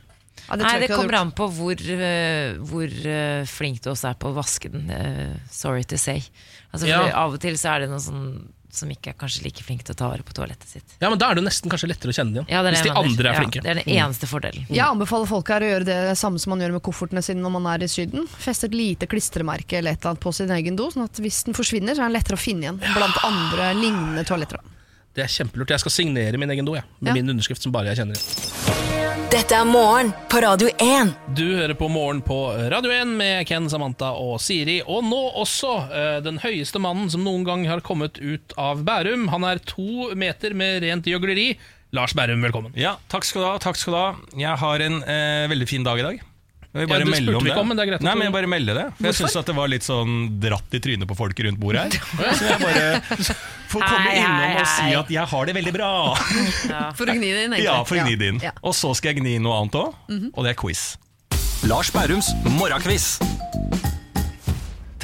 Ja, 0.50 0.58
Nei, 0.60 0.74
det 0.80 0.89
du 0.89 0.94
hadde 0.94 0.98
kommer 1.00 1.20
an 1.22 1.32
på 1.36 1.48
hvor, 1.56 1.80
uh, 1.80 2.64
hvor 2.70 2.98
uh, 3.08 3.46
flink 3.50 3.84
du 3.84 3.91
også 3.94 4.12
er 4.12 4.20
på 4.20 4.32
å 4.32 4.36
vaske 4.38 4.72
den. 4.74 4.89
Uh, 4.91 5.38
sorry 5.52 5.86
to 5.88 5.98
say. 5.98 6.20
Altså, 6.74 6.86
for 6.86 6.91
Ja. 6.91 7.06
Av 7.24 7.34
og 7.38 7.41
til 7.41 7.58
så 7.60 7.76
er 7.76 7.86
det 7.86 7.94
noen 7.94 8.04
sånn 8.04 8.28
som 8.74 8.89
ikke 8.89 9.12
er 9.12 9.18
kanskje 9.20 9.44
like 9.46 9.64
flink 9.64 9.84
til 9.86 9.94
å 9.94 9.98
ta 9.98 10.08
vare 10.10 10.26
på 10.26 10.34
toalettet 10.34 10.66
sitt. 10.66 10.96
Ja, 10.98 11.12
men 11.12 11.20
Da 11.22 11.30
er 11.30 11.38
det 11.38 11.44
jo 11.44 11.46
nesten 11.46 11.70
kanskje 11.70 11.91
lettere 11.91 12.10
å 12.10 12.18
kjenne 12.18 12.39
igjen. 12.39 12.48
Ja, 12.50 12.64
det 12.66 12.74
hvis 12.74 12.88
de 12.88 12.96
andre 12.98 13.30
er 13.30 13.38
flinke. 13.38 13.62
Ja, 13.62 13.66
det 13.68 13.74
er 13.74 13.80
den 13.84 14.00
eneste 14.00 14.30
fordelen. 14.30 14.66
Jeg 14.66 14.86
anbefaler 14.88 15.30
folk 15.30 15.52
her 15.54 15.66
å 15.66 15.70
gjøre 15.70 15.88
det 15.89 16.00
samme 16.18 16.41
som 16.41 16.56
man 16.56 16.66
gjør 16.66 16.74
med 16.80 16.86
koffertene 16.88 17.22
sine 17.26 17.46
når 17.46 17.54
man 17.54 17.70
er 17.76 17.86
i 17.86 17.91
Syden. 17.91 18.26
Feste 18.34 18.72
et 18.72 18.78
lite 18.78 19.10
klistremerke 19.12 19.78
eller 19.78 19.94
et 19.94 20.02
eller 20.02 20.16
annet 20.16 20.26
på 20.26 20.34
sin 20.34 20.54
egen 20.58 20.80
do, 20.80 20.89
sånn 20.89 21.06
at 21.06 21.22
hvis 21.22 21.44
den 21.46 21.58
forsvinner, 21.58 21.94
så 21.94 22.02
er 22.02 22.10
den 22.10 22.18
lettere 22.18 22.39
å 22.39 22.41
finne 22.41 22.66
igjen 22.66 22.82
blant 22.82 23.22
andre 23.30 23.74
lignende 23.78 24.26
toaletter. 24.26 24.64
Det 25.14 25.22
er 25.28 25.30
kjempelurt. 25.30 25.70
Jeg 25.70 25.82
skal 25.84 25.93
signere 25.93 26.39
min 26.41 26.49
egen 26.49 26.66
do, 26.66 26.74
jeg. 26.74 26.84
Med 26.99 27.11
Ja. 27.11 27.14
min 27.22 27.30
underskrift 27.36 27.61
som 27.61 27.72
bare 27.72 27.91
jeg 27.93 27.97
kjenner. 28.01 28.18
Dette 29.34 29.53
er 29.57 29.66
morgen 29.66 30.11
på 30.30 30.41
Radio 30.41 30.70
1. 30.78 31.14
Du 31.34 31.55
hører 31.57 31.74
på 31.78 31.88
Morgen 31.89 32.22
på 32.22 32.38
Radio 32.70 32.91
1 32.91 33.07
med 33.18 33.45
Ken, 33.49 33.70
Samantha 33.70 34.11
og 34.14 34.39
Siri. 34.41 34.82
Og 34.86 35.03
nå 35.03 35.22
også 35.41 35.72
uh, 35.89 36.20
den 36.22 36.38
høyeste 36.41 36.80
mannen 36.82 37.09
som 37.09 37.24
noen 37.26 37.45
gang 37.45 37.66
har 37.70 37.82
kommet 37.82 38.18
ut 38.22 38.53
av 38.57 38.84
Bærum. 38.86 39.28
Han 39.34 39.43
er 39.43 39.57
to 39.66 40.14
meter 40.18 40.53
med 40.53 40.82
rent 40.86 41.05
gjøgleri. 41.09 41.57
Lars 41.93 42.14
Bærum, 42.18 42.41
velkommen. 42.45 42.74
Ja, 42.78 42.95
takk 43.09 43.26
skal 43.26 43.41
du 43.41 43.47
ha. 43.47 43.57
takk 43.61 43.78
skal 43.78 43.93
du 43.93 43.97
ha 43.99 44.14
Jeg 44.38 44.57
har 44.57 44.80
en 44.86 45.01
uh, 45.05 45.49
veldig 45.49 45.68
fin 45.70 45.84
dag 45.86 45.99
i 46.01 46.05
dag. 46.09 46.22
Jeg 46.74 46.89
Ja, 46.89 46.97
du 46.97 47.05
melde 47.05 47.19
spurte 47.21 47.38
om 47.38 47.43
vi 47.43 47.49
det. 47.49 47.53
ikke 47.53 47.61
om, 47.61 47.67
men 47.69 47.78
det 47.78 47.84
er 47.84 47.89
greit 47.91 48.01
Nei, 48.01 48.13
men 48.17 48.26
jeg 48.26 48.34
bare 48.34 48.49
melde 48.49 48.74
det. 48.74 48.86
For 48.97 49.05
jeg 49.11 49.17
syns 49.19 49.36
det 49.45 49.55
var 49.59 49.67
litt 49.69 49.86
sånn 49.86 50.15
dratt 50.41 50.74
i 50.74 50.80
trynet 50.82 51.09
på 51.11 51.17
folk 51.19 51.43
rundt 51.45 51.59
bordet 51.61 51.84
her. 51.86 52.34
Så 52.39 52.47
jeg 52.49 52.59
bare 52.63 52.88
får 53.69 53.86
komme 53.86 54.15
innom 54.17 54.57
og 54.57 54.67
si 54.74 54.89
at 55.03 55.13
jeg 55.13 55.30
har 55.36 55.45
det 55.51 55.55
veldig 55.59 55.74
bra. 55.78 55.91
For 56.97 57.05
å 57.05 57.13
gni 57.13 57.30
det 57.30 57.45
inn, 57.45 57.53
egentlig. 57.53 57.67
Ja, 57.69 57.78
for 57.86 58.01
å 58.01 58.07
gni 58.07 58.17
det 58.17 58.32
inn. 58.34 58.41
Ja. 58.41 58.55
Og 58.65 58.74
så 58.78 58.89
skal 58.97 59.13
jeg 59.13 59.21
gni 59.21 59.38
noe 59.43 59.61
annet 59.61 59.78
òg, 59.84 59.93
og 60.34 60.41
det 60.47 60.55
er 60.55 60.59
quiz. 60.65 60.84
Lars 61.69 61.93
Bærums 61.93 62.34
morgenquiz. 62.57 63.13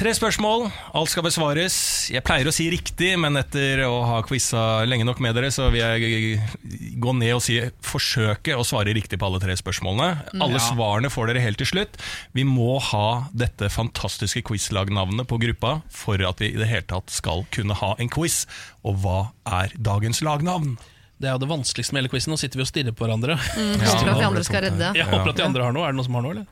Tre 0.00 0.14
spørsmål, 0.16 0.62
alt 0.96 1.10
skal 1.12 1.24
besvares. 1.26 1.74
Jeg 2.08 2.24
pleier 2.24 2.48
å 2.48 2.52
si 2.56 2.70
riktig, 2.72 3.10
men 3.20 3.36
etter 3.36 3.82
å 3.84 3.98
ha 4.08 4.22
quiza 4.24 4.86
lenge 4.88 5.04
nok 5.04 5.18
med 5.20 5.34
dere, 5.36 5.50
så 5.52 5.66
vil 5.68 5.82
jeg 5.82 6.94
gå 7.04 7.12
ned 7.18 7.34
og 7.36 7.42
si 7.44 7.58
forsøke 7.84 8.56
å 8.56 8.64
svare 8.64 8.94
riktig 8.96 9.18
på 9.20 9.28
alle 9.28 9.42
tre 9.42 9.58
spørsmålene. 9.60 10.40
Alle 10.40 10.62
svarene 10.64 11.10
får 11.12 11.28
dere 11.28 11.42
helt 11.44 11.60
til 11.60 11.68
slutt. 11.68 12.00
Vi 12.32 12.46
må 12.48 12.78
ha 12.86 13.26
dette 13.36 13.68
fantastiske 13.68 14.40
quizlagnavnet 14.48 15.28
på 15.28 15.36
gruppa 15.42 15.82
for 15.92 16.24
at 16.24 16.40
vi 16.40 16.48
i 16.54 16.56
det 16.56 16.70
hele 16.70 16.88
tatt 16.88 17.12
skal 17.12 17.44
kunne 17.52 17.76
ha 17.82 17.92
en 18.00 18.08
quiz. 18.08 18.46
Og 18.80 19.02
hva 19.04 19.18
er 19.60 19.76
dagens 19.76 20.24
lagnavn? 20.24 20.78
Det 21.20 21.28
er 21.28 21.34
jo 21.36 21.40
det 21.42 21.48
vanskeligste 21.50 21.92
med 21.92 22.00
hele 22.00 22.10
quizen. 22.14 22.32
Nå 22.32 22.38
sitter 22.40 22.56
vi 22.56 22.64
og 22.64 22.68
stirrer 22.70 22.94
på 22.96 23.04
hverandre. 23.04 23.34
Mm, 23.36 23.74
håper 23.84 24.08
at 24.08 24.20
de 24.22 24.28
andre 24.30 24.44
skal 24.46 24.62
redde. 24.64 24.92
Jeg 24.96 25.04
håper 25.10 25.32
at 25.34 25.40
de 25.40 25.44
andre 25.44 25.66
har 25.66 25.74
noe. 25.76 25.84
Er 25.84 25.92
det 25.92 25.98
noen 25.98 26.06
som 26.06 26.16
har 26.16 26.24
noe, 26.24 26.32
eller? 26.32 26.46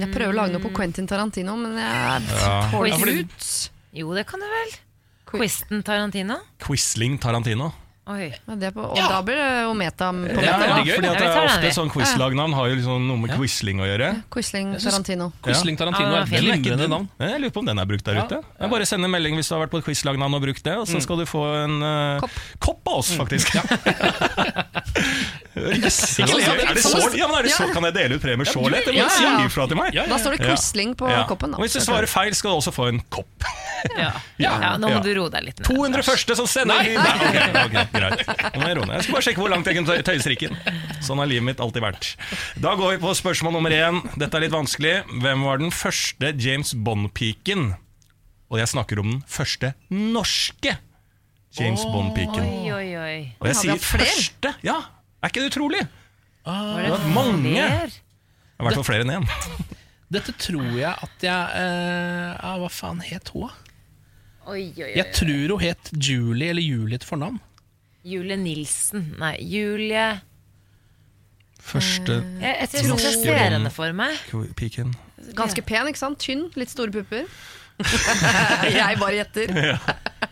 Jeg 0.00 0.08
prøver 0.14 0.32
å 0.32 0.36
lage 0.38 0.54
noe 0.54 0.64
på 0.64 0.70
Quentin 0.78 1.08
Tarantino, 1.10 1.56
men 1.60 1.76
jeg 1.76 2.38
får 2.72 2.86
det 2.86 2.94
ikke 2.94 3.26
ut. 3.28 3.50
Jo, 4.00 4.14
det 4.16 4.24
kan 4.30 4.40
du 4.40 4.48
vel. 4.48 4.72
Quisten 5.28 5.84
Tarantino. 5.84 6.38
Quisling 6.64 7.18
Tarantino. 7.20 7.68
Oi. 8.08 8.30
Ja, 8.32 8.54
det 8.56 8.70
på, 8.72 8.80
og 8.88 8.96
da 8.96 9.18
blir 9.20 9.36
det 9.36 9.48
jo 9.66 9.72
meta 9.76 10.06
på 10.16 10.40
Ja, 10.40 10.54
meta. 10.56 10.68
veldig 10.78 10.94
fordi 10.94 11.08
at 11.10 11.18
Ja, 11.18 11.20
det 11.20 11.26
er 11.28 11.48
ofte 11.50 11.72
sånn 11.76 11.90
quizlagnavn 11.92 12.54
har 12.56 12.70
jo 12.70 12.78
liksom 12.78 13.04
noe 13.04 13.20
med 13.20 13.34
quisling 13.36 13.82
å 13.84 13.88
gjøre. 13.88 14.08
Quisling 14.32 14.70
Tarantino. 14.80 15.26
Quisling 15.44 15.76
Tarantino 15.76 16.14
Ja, 16.14 16.22
er 16.22 16.24
et 16.24 16.32
er 16.32 16.62
glimrende 16.62 16.88
navn. 16.88 17.08
Jeg 17.20 17.42
lurer 17.42 17.52
på 17.52 17.60
om 17.60 17.68
den 17.68 17.82
er 17.82 17.90
brukt 17.90 18.08
der 18.08 18.22
ute. 18.24 18.40
Jeg 18.60 18.72
bare 18.72 18.86
sender 18.88 19.12
melding 19.12 19.36
hvis 19.36 19.52
du 19.52 19.54
har 19.58 19.66
vært 19.66 19.74
på 19.76 19.82
et 19.82 19.88
quizlagnavn 19.90 20.38
og 20.38 20.40
brukt 20.46 20.64
det, 20.64 20.76
og 20.80 20.88
så 20.88 21.02
skal 21.04 21.20
du 21.20 21.26
få 21.28 21.44
en 21.66 21.76
uh, 21.84 22.20
Kopp. 22.24 22.40
kopp 22.64 22.88
av 22.88 23.02
oss, 23.02 23.12
faktisk. 23.18 23.52
Yes. 25.58 26.18
Er 26.20 26.26
det 26.74 26.82
så, 26.84 26.98
ja, 27.16 27.26
men 27.28 27.38
er 27.38 27.46
det 27.48 27.52
så, 27.54 27.66
kan 27.74 27.84
jeg 27.88 27.94
dele 27.96 28.16
ut 28.18 28.22
premier 28.22 28.46
så 28.48 28.62
lett? 28.70 28.84
Det 28.86 28.94
må 28.94 28.98
Ja, 29.00 29.08
du 29.08 29.14
si 29.16 29.24
ja, 29.24 29.32
ja. 29.38 29.46
ifra 29.46 29.66
til 29.70 29.76
meg. 29.80 29.94
Da 30.08 30.18
står 30.18 30.36
det 30.36 30.46
Quisling 30.46 30.94
på 30.98 31.08
Ja. 31.10 31.24
koppen. 31.28 31.50
Da. 31.52 31.58
Og 31.58 31.64
hvis 31.66 31.76
du 31.78 31.80
svarer 31.84 32.06
feil, 32.10 32.34
skal 32.34 32.50
du 32.50 32.56
også 32.60 32.72
få 32.74 32.88
en 32.92 33.00
kopp. 33.10 33.46
Ja. 33.96 34.10
Ja, 34.42 34.76
nå 34.76 34.88
må 34.90 34.96
Ja. 34.96 35.00
du 35.04 35.10
roe 35.20 35.30
deg 35.30 35.44
litt 35.44 35.58
ned. 35.60 35.68
200 35.68 36.02
første 36.02 36.34
som 36.36 36.46
sender 36.50 36.74
Nei. 36.82 36.94
Nei, 36.96 37.14
okay, 37.28 37.50
ok, 37.64 37.92
greit. 37.92 38.26
Nå 38.26 38.60
må 38.62 38.66
jeg 38.68 38.76
roe 38.80 38.86
ned. 38.86 38.94
Jeg 38.96 39.04
skal 39.06 39.14
bare 39.18 39.26
sjekke 39.28 39.42
hvor 39.44 39.52
langt 39.54 39.66
jeg 39.70 39.76
kan 39.78 39.86
tøye 39.86 40.22
strikken. 40.24 40.56
Sånn 41.00 41.18
har 41.22 41.26
livet 41.30 41.46
mitt 41.46 41.60
alltid 41.62 41.82
vært. 41.82 42.08
Da 42.58 42.74
går 42.74 42.96
vi 42.96 42.98
på 43.06 43.14
spørsmål 43.14 43.52
nummer 43.54 43.70
én. 43.70 44.02
Dette 44.18 44.34
er 44.34 44.40
litt 44.48 44.52
vanskelig. 44.56 44.96
Hvem 45.22 45.44
var 45.46 45.58
den 45.62 45.70
første 45.70 46.34
James 46.42 46.74
Bond-piken? 46.74 47.76
Og 48.50 48.58
jeg 48.58 48.66
snakker 48.74 48.98
om 48.98 49.10
den 49.18 49.22
første 49.28 49.74
norske 49.92 50.78
James 51.58 51.82
Bond-piken. 51.84 52.44
Oi, 52.44 52.70
oi, 52.72 52.88
oi. 52.96 53.18
Og 53.40 53.46
jeg 53.52 53.56
sier 53.62 53.78
første. 53.78 54.54
Ja, 54.66 54.80
er 55.22 55.32
ikke 55.32 55.42
det 55.44 55.50
utrolig? 55.52 55.82
Var 56.48 56.82
det 56.82 56.92
var 56.94 57.08
mange. 57.12 57.54
flere? 57.54 57.90
I 58.58 58.66
hvert 58.66 58.78
fall 58.80 58.86
flere 58.88 59.06
enn 59.06 59.14
én. 59.18 59.26
Dette 60.14 60.32
tror 60.40 60.70
jeg 60.78 60.88
at 60.88 61.24
jeg 61.24 61.58
eh, 61.60 62.30
ja, 62.32 62.52
Hva 62.62 62.70
faen 62.72 63.02
het 63.04 63.28
hun? 63.34 63.44
da? 63.50 63.74
Oi, 64.48 64.62
oi, 64.72 64.86
oi. 64.86 64.94
Jeg 64.96 65.12
tror 65.12 65.52
hun 65.52 65.60
het 65.60 65.90
Julie 65.92 66.48
eller 66.54 66.64
Julie 66.64 66.98
til 66.98 67.10
fornavn. 67.10 67.36
Julie 68.08 68.38
Nilsen. 68.40 69.10
Nei, 69.20 69.34
Julie 69.44 70.06
Første 71.68 72.14
Jeg, 72.40 72.54
jeg 72.62 72.68
tror 72.70 72.80
jeg 72.80 72.88
Norske 72.88 73.12
ser 73.18 73.38
henne 73.52 73.70
for 73.74 73.92
meg. 73.92 74.16
piken. 74.56 74.94
Ganske 75.36 75.62
pen, 75.66 75.90
ikke 75.90 76.00
sant? 76.00 76.22
Tynn, 76.22 76.46
litt 76.56 76.72
store 76.72 76.94
pupper. 76.94 77.26
jeg 78.78 78.96
bare 79.02 79.18
gjetter. 79.18 79.52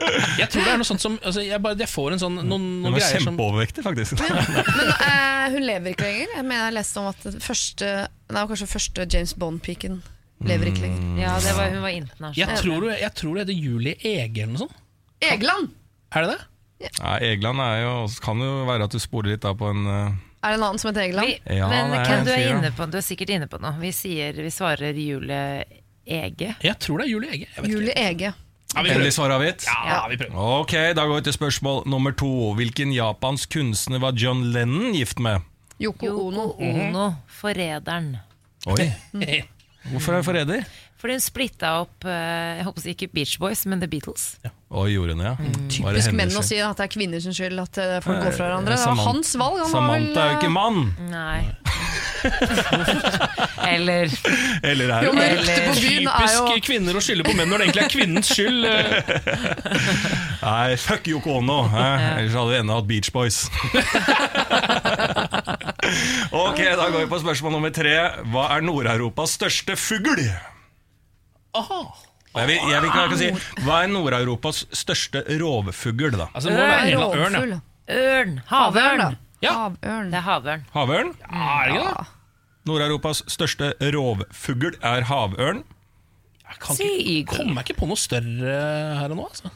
Jeg 0.01 0.49
tror 0.53 0.65
det 0.67 0.73
er 0.73 0.81
noe 0.81 0.89
sånt 0.89 1.03
som 1.03 1.15
altså, 1.23 1.43
jeg, 1.45 1.61
bare, 1.65 1.79
jeg 1.81 1.89
får 1.91 2.17
en 2.17 2.23
sånn 2.23 2.37
noen, 2.43 2.67
noen 2.83 2.93
var 2.95 3.01
greier 3.01 3.23
som 3.23 3.31
kjempeovervektig, 3.31 3.85
faktisk. 3.87 4.21
Men 4.21 4.91
uh, 5.01 5.47
hun 5.55 5.65
lever 5.67 5.95
ikke 5.95 6.09
lenger. 6.09 6.35
Jeg 6.37 6.45
mener 6.49 6.69
jeg 6.69 6.77
leste 6.79 7.01
om 7.03 7.09
at 7.13 7.25
det 7.27 7.41
første 7.45 7.93
Nei, 8.35 8.43
kanskje 8.51 8.69
første 8.69 9.07
James 9.15 9.33
Bond-piken 9.39 10.01
lever 10.47 10.73
ikke 10.73 10.85
lenger. 10.85 11.23
Ja, 11.23 11.37
det 11.41 11.55
var, 11.57 11.71
hun 11.73 11.83
var 11.85 11.95
jeg 12.37 12.59
tror, 12.61 12.85
hun- 12.89 12.93
jeg 12.93 13.13
tror 13.17 13.35
det 13.39 13.47
heter 13.47 13.57
Julie 13.65 13.97
Ege 14.03 14.43
eller 14.45 14.53
noe 14.57 14.65
sånt. 14.67 14.77
Egeland! 15.25 15.73
Er 16.13 16.27
det 16.27 16.35
det? 16.35 16.45
Ja, 16.99 17.17
Egeland 17.25 17.63
er 17.65 17.79
jo, 17.87 17.93
kan 18.21 18.41
jo 18.43 18.53
være 18.69 18.85
at 18.85 18.93
du 18.93 19.01
sporer 19.01 19.33
litt 19.33 19.45
da 19.47 19.55
på 19.57 19.71
en 19.73 19.87
uh... 19.89 20.13
Er 20.45 20.53
det 20.53 20.59
en 20.59 20.67
annen 20.67 20.79
som 20.83 20.91
heter 20.91 21.07
Egeland? 21.07 21.31
Vi, 21.33 21.57
Ja, 21.57 21.69
men 21.73 21.95
Ken, 22.05 22.27
du 22.27 22.33
er, 22.35 22.43
inne 22.53 22.71
på, 22.77 22.87
du 22.93 22.99
er 23.01 23.07
sikkert 23.07 23.33
inne 23.33 23.49
på 23.51 23.59
noe. 23.63 23.73
Vi, 23.81 23.91
sier, 23.97 24.37
vi 24.37 24.53
svarer 24.53 24.99
Julie 25.01 25.65
Ege. 26.07 26.53
Jeg 26.63 26.79
tror 26.83 27.01
det 27.01 27.09
er 27.09 27.11
Julie 27.15 27.33
Ege. 27.33 27.49
Jeg 27.49 27.65
vet 27.65 27.73
Julie 27.73 27.95
ikke. 27.95 28.11
Ege. 28.11 28.35
Endelig 28.77 29.13
svar 29.17 29.33
avgitt? 29.37 29.65
Ja, 29.67 30.03
vi 30.11 30.17
prøver. 30.21 30.37
Ok, 30.61 30.73
da 30.97 31.07
går 31.07 31.15
vi 31.21 31.27
til 31.29 31.37
spørsmål 31.37 31.83
nummer 31.89 32.13
to. 32.13 32.53
Hvilken 32.59 32.93
japansk 32.93 33.53
kunstner 33.57 34.03
var 34.03 34.13
John 34.17 34.45
Lennon 34.53 34.93
gift 34.93 35.19
med? 35.23 35.41
Yoko 35.81 36.07
Ono. 36.29 36.51
Ono, 36.61 37.11
forræderen. 37.29 38.17
Oi, 38.67 38.93
Hvorfor 39.93 40.13
er 40.13 40.21
hun 40.23 40.25
forræder? 40.27 40.65
Fordi 40.97 41.13
hun 41.13 41.21
splitta 41.21 41.75
opp 41.83 42.07
eh, 42.09 42.57
Jeg 42.57 42.65
håper 42.65 42.87
ikke 42.95 43.09
Beach 43.13 43.35
Boys, 43.39 43.67
men 43.69 43.81
The 43.83 43.89
Beatles. 43.91 44.25
Ja. 44.45 44.51
Og 44.77 44.89
gjorde 44.91 45.15
hun 45.15 45.23
ja. 45.23 45.35
Mm. 45.39 45.53
det 45.53 45.69
Typisk 45.77 46.13
menn 46.17 46.33
å 46.35 46.43
si 46.43 46.57
at 46.59 46.77
det 46.81 46.87
er 46.89 46.91
kvinners 46.91 47.29
skyld 47.37 47.61
at 47.63 47.79
eh, 47.79 47.99
folk 48.03 48.19
går 48.25 48.33
fra 48.35 48.49
hverandre. 48.49 48.75
Eh, 48.75 48.81
Det 48.81 48.87
var 48.91 49.05
hans 49.05 49.35
valg. 49.39 49.61
Han 49.63 49.71
Samantha 49.71 50.25
er 50.25 50.33
jo 50.33 50.39
ikke 50.41 50.51
eh, 50.51 50.57
mann! 50.57 50.81
Nei. 51.13 51.41
Eller 53.67 54.11
Eller 54.67 54.91
er 54.91 55.05
Jo, 55.07 55.13
men 55.15 55.37
ryktet 55.37 55.69
på 55.69 55.75
byen 55.79 56.09
er 56.11 56.33
jo 56.33 56.47
Typisk 56.49 56.67
kvinner 56.67 56.99
å 56.99 57.03
skylde 57.05 57.27
på 57.29 57.35
menn 57.39 57.51
når 57.53 57.63
det 57.63 57.67
egentlig 57.69 57.85
er 57.85 57.93
kvinnens 57.93 58.29
skyld. 58.33 58.65
eh. 58.67 58.75
Nei, 60.47 60.77
fuck 60.81 61.07
Yoko 61.11 61.39
Ono! 61.41 61.61
eh? 61.71 62.07
Ellers 62.17 62.35
hadde 62.39 62.51
vi 62.55 62.59
ennå 62.63 62.81
hatt 62.81 62.89
Beach 62.91 63.13
Boys. 63.15 63.39
ok, 66.33 66.61
da 66.79 66.89
går 66.91 66.99
vi 67.05 67.09
på 67.11 67.21
spørsmål 67.23 67.55
nummer 67.57 67.73
tre. 67.75 67.95
Hva 68.33 68.49
er 68.57 68.65
Nord-Europas 68.67 69.37
største 69.39 69.77
fugl? 69.79 70.25
Aha. 71.57 71.81
Jeg 72.37 72.49
vil, 72.51 72.59
jeg 72.69 72.81
vil 72.83 72.89
ikke 72.91 73.05
kan 73.09 73.21
si, 73.21 73.29
Hva 73.65 73.79
er 73.85 73.93
Nord-Europas 73.93 74.65
største 74.77 75.23
rovfugl, 75.41 76.11
da? 76.19 76.27
Altså, 76.37 76.53
ørn, 76.53 76.75
annen 76.75 76.99
ørn, 77.01 77.61
ørn! 77.89 78.35
Havørn. 78.51 79.01
Havørn! 79.07 79.17
Ja. 79.45 79.53
Havørn. 79.63 80.11
Det 80.13 80.19
er 80.21 80.27
havørn. 80.27 80.67
Havørn? 80.75 81.15
Ja, 81.23 81.47
er 81.47 81.71
det 81.71 81.79
ikke 81.79 81.95
det? 81.95 82.13
Nord-Europas 82.67 83.23
største 83.31 83.73
rovfugl 83.95 84.75
er 84.83 85.07
havørn. 85.09 85.63
Jeg 86.47 86.61
kan 86.63 86.77
ikke, 86.83 87.37
kommer 87.37 87.63
jeg 87.63 87.71
ikke 87.71 87.81
på 87.81 87.89
noe 87.91 87.99
større 87.99 88.57
her 89.01 89.13
og 89.15 89.19
nå. 89.19 89.25
Altså. 89.31 89.51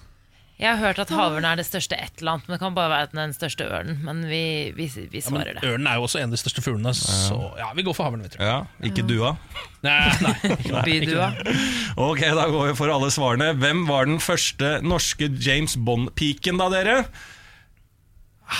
Jeg 0.60 0.76
har 0.76 0.80
hørt 0.82 0.98
at 1.00 1.08
havørn 1.16 1.46
er 1.48 1.56
det 1.56 1.64
største 1.64 1.96
et 1.96 2.18
eller 2.20 2.34
annet, 2.34 2.44
men 2.48 2.52
det 2.54 2.60
kan 2.60 2.74
bare 2.76 2.90
være 2.92 3.06
at 3.08 3.12
den 3.14 3.20
er 3.22 3.30
den 3.30 3.36
største 3.36 3.64
ørnen. 3.64 3.96
Men 4.04 4.18
vi, 4.28 4.40
vi, 4.76 4.90
vi 4.92 5.22
Ja, 5.22 5.30
men 5.32 5.40
svarer 5.40 5.56
det. 5.56 5.62
Ørnen 5.64 5.88
er 5.88 5.96
jo 5.96 6.04
også 6.04 6.20
en 6.20 6.28
av 6.28 6.34
de 6.36 6.40
største 6.42 6.64
fuglene, 6.66 6.92
så 6.98 7.38
ja, 7.56 7.70
vi 7.78 7.84
går 7.86 7.96
for 7.96 8.10
havørn. 8.10 8.26
vi 8.26 8.32
tror. 8.34 8.44
Ja, 8.44 8.58
Ikke 8.84 9.06
dua. 9.08 9.30
Nei, 9.86 9.96
nei, 10.20 10.34
nei, 10.74 10.84
Bydua. 10.84 11.30
Ok, 11.96 12.20
da 12.36 12.44
går 12.52 12.68
vi 12.68 12.76
for 12.82 12.92
alle 12.92 13.08
svarene. 13.14 13.54
Hvem 13.56 13.86
var 13.88 14.04
den 14.10 14.20
første 14.20 14.76
norske 14.84 15.30
James 15.40 15.78
Bond-piken, 15.80 16.60
da, 16.60 16.68
dere? 16.76 16.98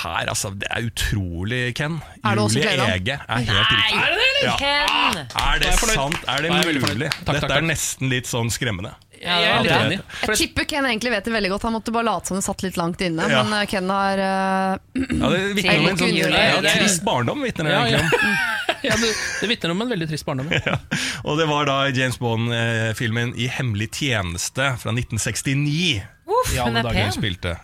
Her, 0.01 0.25
altså. 0.31 0.53
Det 0.57 0.69
er 0.71 0.87
utrolig, 0.87 1.61
Ken. 1.77 1.99
Er 2.23 2.39
det 2.39 2.47
Julie? 2.55 2.89
Ege 2.95 3.19
er 3.27 3.45
helt 3.45 3.71
riktig. 3.75 4.01
Er 4.01 4.09
det 4.15 4.25
det. 4.25 4.43
Ja. 4.47 4.57
Ken! 4.57 5.21
Er 5.37 5.61
det 5.61 5.67
er 5.69 5.93
sant? 5.93 6.17
Er 6.25 6.41
det 6.41 6.49
er 6.49 6.65
mulig? 6.65 6.81
fornøyd. 6.81 7.07
Takk, 7.11 7.25
takk, 7.27 7.41
Dette 7.43 7.57
er 7.59 7.65
nesten 7.67 8.09
litt 8.09 8.29
sånn 8.31 8.49
skremmende. 8.49 8.95
Jeg 9.21 9.47
er 9.47 9.63
litt 9.63 9.73
enig. 9.75 9.97
Jeg 10.25 10.37
tipper 10.41 10.65
Ken 10.71 10.87
egentlig 10.89 11.11
vet 11.13 11.27
det 11.27 11.33
veldig 11.35 11.51
godt. 11.53 11.65
Han 11.67 11.75
måtte 11.77 11.93
bare 11.95 12.07
late 12.07 12.31
som 12.31 12.39
det 12.39 12.43
satt 12.45 12.63
litt 12.65 12.77
langt 12.79 13.01
inne. 13.05 13.27
Ja. 13.29 13.43
Men 13.45 13.53
eh, 13.59 13.65
Ken 13.69 13.89
har 13.93 14.21
uh, 14.21 14.75
Ja, 14.97 15.31
det 15.33 15.41
vitner 15.57 15.79
om 15.79 15.89
en 15.91 16.01
sånn 16.01 16.15
ja, 16.17 16.61
trist 16.65 17.05
barndom. 17.07 17.43
Vitner 17.45 17.69
det 17.69 17.75
Ja, 17.75 17.81
ja. 17.87 18.01
egentlig 18.01 18.19
om. 18.19 18.37
ja, 18.89 18.99
det, 19.03 19.11
det 19.41 19.51
vitner 19.53 19.75
om 19.75 19.83
en 19.85 19.93
veldig 19.95 20.09
trist 20.11 20.27
barndom. 20.29 20.53
ja. 20.57 20.77
Og 21.27 21.37
det 21.41 21.47
var 21.51 21.69
da 21.69 21.77
James 21.93 22.17
Bond-filmen 22.21 23.35
I 23.37 23.49
hemmelig 23.59 23.91
tjeneste 24.01 24.71
fra 24.81 24.95
1969 24.95 26.01
Uff, 26.31 26.55
I 26.55 26.61
alle 26.63 26.71
hun 26.71 26.81
er 26.81 26.87
dager 26.89 27.13
spilte. 27.15 27.57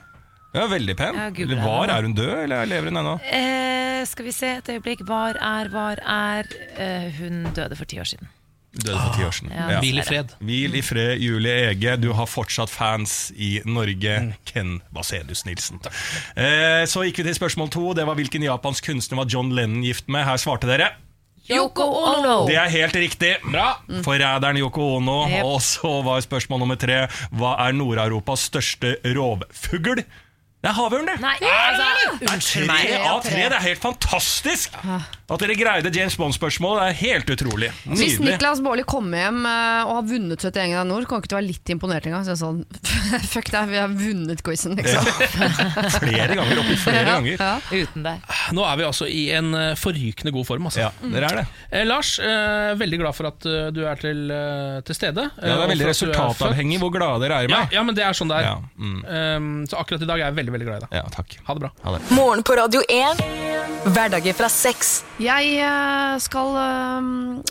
Ja, 0.55 0.63
Veldig 0.71 0.95
pen. 0.97 1.17
Ja, 1.19 1.27
gud, 1.35 1.51
var, 1.61 1.91
er 1.91 2.05
hun 2.07 2.15
død, 2.17 2.33
eller 2.45 2.65
lever 2.69 2.89
hun 2.89 2.97
ennå? 3.01 3.17
Eh, 3.35 4.01
skal 4.09 4.25
vi 4.25 4.33
se 4.33 4.53
et 4.57 4.69
øyeblikk. 4.73 5.03
Var 5.07 5.37
er, 5.43 5.69
var 5.73 6.01
er 6.01 6.49
eh, 6.79 7.09
Hun 7.19 7.45
døde 7.53 7.77
for 7.77 7.85
ti 7.89 7.99
år 8.01 8.07
siden. 8.09 8.29
Døde 8.83 8.99
for 8.99 9.15
ti 9.17 9.25
år 9.25 9.33
siden. 9.35 9.53
Ja. 9.55 9.69
Ja. 9.75 9.79
Hvil 9.83 9.97
i 10.01 10.05
fred. 10.05 10.35
Hvil 10.49 10.77
i 10.77 10.83
fred, 10.85 11.15
Julie 11.23 11.55
Ege. 11.71 11.95
Du 12.01 12.11
har 12.17 12.29
fortsatt 12.29 12.69
fans 12.73 13.31
i 13.35 13.57
Norge. 13.65 14.19
Mm. 14.27 14.33
Ken 14.47 14.77
Vasenius 14.95 15.45
Nilsen. 15.47 15.81
Eh, 16.37 16.83
så 16.89 17.05
gikk 17.07 17.23
vi 17.23 17.27
til 17.29 17.37
spørsmål 17.39 17.71
to. 17.73 17.89
Det 17.97 18.05
var 18.07 18.17
hvilken 18.19 18.45
japansk 18.45 18.91
kunstner 18.91 19.23
var 19.23 19.29
John 19.33 19.51
Lennon 19.57 19.83
gift 19.85 20.07
med? 20.11 20.25
Her 20.27 20.37
svarte 20.41 20.69
dere. 20.69 20.93
Yoko 21.47 21.83
Ono! 21.83 22.41
Det 22.49 22.57
er 22.59 22.69
helt 22.73 22.95
riktig. 22.99 23.35
Bra. 23.45 23.77
Forræderen 24.03 24.57
Yoko 24.59 24.83
Ono. 24.97 25.21
Yep. 25.31 25.45
Og 25.47 25.61
så 25.63 25.93
var 26.03 26.19
spørsmål 26.25 26.59
nummer 26.65 26.79
tre 26.79 27.05
Hva 27.31 27.53
er 27.67 27.77
Nord-Europas 27.77 28.49
største 28.51 28.97
rovfugl? 29.15 30.03
Det 30.57 30.71
er 30.71 30.75
havørn, 30.75 31.05
det. 31.07 31.19
Nei, 31.21 31.35
altså, 31.39 32.17
Det 32.19 32.27
er 32.33 32.41
tre 32.41 32.97
av 32.97 33.21
tre. 33.23 33.45
Det 33.45 33.55
er 33.59 33.65
helt 33.69 33.81
fantastisk! 33.83 34.75
At 35.27 35.41
dere 35.43 35.57
greide 35.59 35.89
James 35.91 36.15
Bond-spørsmålet, 36.15 36.85
er 36.87 36.93
helt 37.01 37.27
utrolig. 37.33 37.67
Hvis 37.99 38.13
Niklas 38.23 38.61
Baarli 38.63 38.85
kommer 38.87 39.19
hjem 39.25 39.41
eh, 39.43 39.81
og 39.89 39.97
har 39.97 40.05
vunnet 40.07 40.39
71 40.39 40.69
grader 40.71 40.87
nord, 40.87 41.07
kan 41.09 41.19
ikke 41.19 41.31
du 41.33 41.35
være 41.35 41.47
litt 41.49 41.71
imponert 41.73 42.05
engang. 42.07 42.23
Så 42.23 42.37
sånn, 42.39 42.61
Fuck 43.33 43.51
deg, 43.51 43.67
vi 43.73 43.81
har 43.81 43.91
vunnet 43.91 44.39
quizen, 44.47 44.77
liksom. 44.79 45.03
Flere 45.97 46.37
ganger. 46.39 46.61
oppi 46.61 46.77
flere 46.79 47.03
ganger. 47.09 47.43
Ja. 47.43 47.49
Uten 47.75 48.07
deg. 48.07 48.23
Nå 48.55 48.63
er 48.69 48.79
vi 48.79 48.87
altså 48.87 49.09
i 49.11 49.25
en 49.35 49.51
eh, 49.59 49.73
forrykende 49.75 50.31
god 50.37 50.47
form. 50.47 50.69
Altså. 50.71 50.85
Ja, 50.85 50.93
dere 51.11 51.33
er 51.33 51.41
det. 51.41 51.45
Eh, 51.75 51.83
Lars, 51.91 52.13
eh, 52.23 52.71
veldig 52.79 53.01
glad 53.03 53.19
for 53.19 53.27
at 53.33 53.49
eh, 53.51 53.67
du 53.75 53.83
er 53.83 53.99
til, 53.99 54.23
til 54.87 54.95
stede. 55.01 55.27
Ja, 55.41 55.57
det 55.57 55.59
er 55.67 55.73
veldig 55.75 55.91
resultatavhengig 55.91 56.79
hvor 56.85 56.95
glade 56.95 57.19
dere 57.25 57.41
er 57.43 57.49
i 57.49 57.51
Ja, 57.51 57.65
meg. 57.65 57.75
ja, 57.75 57.83
men 57.83 57.99
det 57.99 58.07
er 58.07 58.15
sånn 58.15 58.31
det 58.31 58.39
er. 58.39 58.47
Ja, 58.53 58.55
mm. 58.79 58.97
Um, 59.03 59.51
så 59.67 59.83
akkurat 59.83 60.07
i 60.07 60.07
dag 60.07 60.23
er 60.23 60.29
jeg 60.29 60.39
veldig 60.39 60.55
veldig 60.55 60.71
glad 60.71 60.79
i 60.79 60.87
deg. 60.87 60.99
Ja, 61.01 61.05
takk. 61.19 61.35
Ha 61.51 61.59
det 61.59 61.67
bra. 61.67 61.75
Ha 61.83 61.97
det. 61.97 62.05
Morgen 62.15 62.47
på 62.47 62.55
Radio 62.63 62.87
1. 62.87 63.56
Hverdager 63.87 64.35
fra 64.35 64.49
sex. 64.51 64.89
Jeg 65.21 65.61
eh, 65.63 66.15
skal 66.19 66.57
eh, 66.59 67.07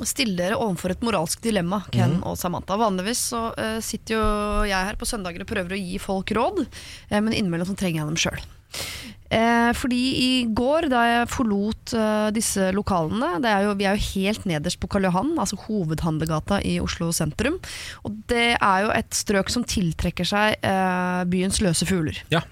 stille 0.07 0.37
dere 0.37 0.59
overfor 0.61 0.93
et 0.93 1.05
moralsk 1.07 1.41
dilemma, 1.45 1.81
Ken 1.95 2.19
og 2.27 2.37
Samantha. 2.39 2.77
Vanligvis 2.81 3.23
så 3.33 3.49
eh, 3.57 3.79
sitter 3.85 4.19
jo 4.19 4.27
jeg 4.69 4.91
her 4.91 4.99
på 5.01 5.09
søndager 5.09 5.45
og 5.45 5.49
prøver 5.49 5.77
å 5.77 5.81
gi 5.81 5.99
folk 6.03 6.33
råd, 6.37 6.65
men 7.15 7.33
innimellom 7.33 7.71
så 7.71 7.77
trenger 7.79 8.03
jeg 8.03 8.11
dem 8.11 8.21
sjøl. 8.21 8.45
Eh, 9.27 9.71
fordi 9.75 10.01
i 10.23 10.33
går, 10.55 10.87
da 10.93 11.05
jeg 11.09 11.31
forlot 11.33 11.95
disse 12.37 12.69
lokalene 12.77 13.41
det 13.43 13.51
er 13.51 13.65
jo, 13.65 13.73
Vi 13.75 13.89
er 13.89 13.97
jo 13.97 14.11
helt 14.13 14.45
nederst 14.47 14.79
på 14.79 14.91
Karl 14.93 15.09
Johan, 15.09 15.33
altså 15.41 15.59
hovedhandlegata 15.65 16.61
i 16.69 16.77
Oslo 16.85 17.09
sentrum. 17.17 17.57
Og 18.05 18.21
det 18.31 18.53
er 18.55 18.85
jo 18.85 18.93
et 18.95 19.17
strøk 19.17 19.51
som 19.51 19.65
tiltrekker 19.67 20.29
seg 20.29 20.61
byens 21.33 21.65
løse 21.65 21.89
fugler. 21.89 22.21
Ja. 22.35 22.45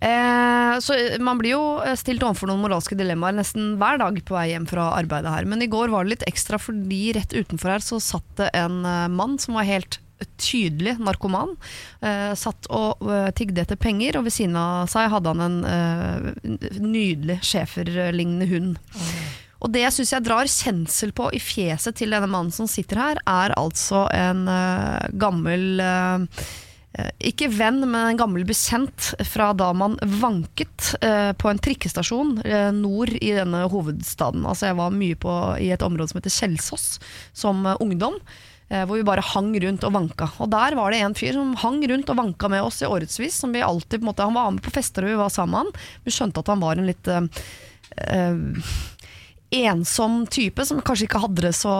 Eh, 0.00 0.74
så 0.78 0.94
Man 1.20 1.40
blir 1.40 1.56
jo 1.56 1.94
stilt 1.98 2.22
overfor 2.22 2.50
noen 2.50 2.62
moralske 2.62 2.98
dilemmaer 2.98 3.34
nesten 3.38 3.72
hver 3.80 3.98
dag 4.02 4.20
på 4.24 4.36
vei 4.36 4.50
hjem 4.52 4.68
fra 4.70 4.92
arbeidet 4.98 5.32
her. 5.34 5.48
Men 5.50 5.64
i 5.64 5.70
går 5.70 5.90
var 5.94 6.06
det 6.06 6.16
litt 6.16 6.28
ekstra 6.30 6.60
fordi 6.62 7.08
rett 7.16 7.34
utenfor 7.34 7.74
her 7.76 7.84
så 7.84 7.98
satt 8.02 8.28
det 8.40 8.52
en 8.58 8.84
eh, 8.86 9.08
mann 9.10 9.38
som 9.42 9.58
var 9.58 9.68
helt 9.68 10.00
tydelig 10.38 10.96
narkoman. 11.02 11.54
Eh, 12.02 12.32
satt 12.38 12.68
og 12.74 13.04
eh, 13.06 13.30
tigde 13.38 13.62
etter 13.62 13.78
penger, 13.78 14.18
og 14.18 14.26
ved 14.28 14.34
siden 14.34 14.56
av 14.58 14.88
seg 14.90 15.10
hadde 15.12 15.34
han 15.34 15.44
en 15.44 15.58
eh, 15.66 16.78
nydelig 16.82 17.40
schæferlignende 17.46 18.48
hund. 18.50 18.80
Og 19.58 19.72
det 19.74 19.82
jeg 19.82 19.94
syns 19.96 20.14
jeg 20.14 20.26
drar 20.26 20.50
kjensel 20.50 21.12
på 21.16 21.32
i 21.34 21.40
fjeset 21.42 21.98
til 21.98 22.14
denne 22.14 22.30
mannen 22.30 22.54
som 22.54 22.68
sitter 22.70 23.00
her, 23.02 23.22
er 23.26 23.54
altså 23.58 24.06
en 24.14 24.46
eh, 24.52 25.08
gammel 25.18 25.82
eh, 25.82 26.22
eh, 26.22 26.56
ikke 27.22 27.46
venn, 27.54 27.80
men 27.84 27.96
en 28.00 28.18
gammel 28.18 28.44
bekjent 28.48 29.12
fra 29.28 29.52
da 29.54 29.70
man 29.76 29.96
vanket 30.02 30.94
eh, 31.04 31.30
på 31.38 31.50
en 31.50 31.60
trikkestasjon 31.62 32.36
eh, 32.44 32.70
nord 32.74 33.12
i 33.20 33.32
denne 33.36 33.64
hovedstaden. 33.70 34.46
Altså 34.48 34.70
Jeg 34.70 34.78
var 34.80 34.94
mye 34.94 35.18
på, 35.20 35.34
i 35.62 35.70
et 35.74 35.84
område 35.86 36.10
som 36.10 36.18
heter 36.20 36.34
Kjelsås 36.34 36.86
som 37.36 37.64
eh, 37.66 37.78
ungdom. 37.84 38.18
eh, 38.68 38.82
Hvor 38.84 38.98
vi 38.98 39.06
bare 39.06 39.24
hang 39.34 39.52
rundt 39.62 39.86
og 39.86 39.94
vanka. 39.94 40.30
Og 40.42 40.50
der 40.50 40.74
var 40.78 40.90
det 40.90 41.00
en 41.04 41.14
fyr 41.18 41.38
som 41.38 41.54
hang 41.62 41.80
rundt 41.88 42.10
og 42.10 42.18
vanka 42.18 42.50
med 42.50 42.66
oss 42.66 42.82
i 42.82 42.90
årevis. 42.90 43.38
Som 43.38 43.54
vi 43.54 43.62
alltid, 43.62 44.02
på 44.02 44.14
han 44.18 44.34
var 44.34 44.50
med 44.50 44.62
på 44.62 44.74
fester 44.74 45.06
og 45.06 45.14
vi 45.14 45.22
var 45.22 45.30
sammen. 45.30 45.70
Vi 46.04 46.14
skjønte 46.14 46.42
at 46.42 46.50
han 46.50 46.60
var 46.64 46.76
en 46.76 46.90
litt 46.90 47.08
eh, 47.08 47.26
eh, 47.96 48.34
ensom 49.50 50.26
type 50.26 50.64
som 50.66 50.80
kanskje 50.84 51.06
ikke 51.08 51.22
hadde 51.22 51.44
det 51.46 51.54
så 51.56 51.74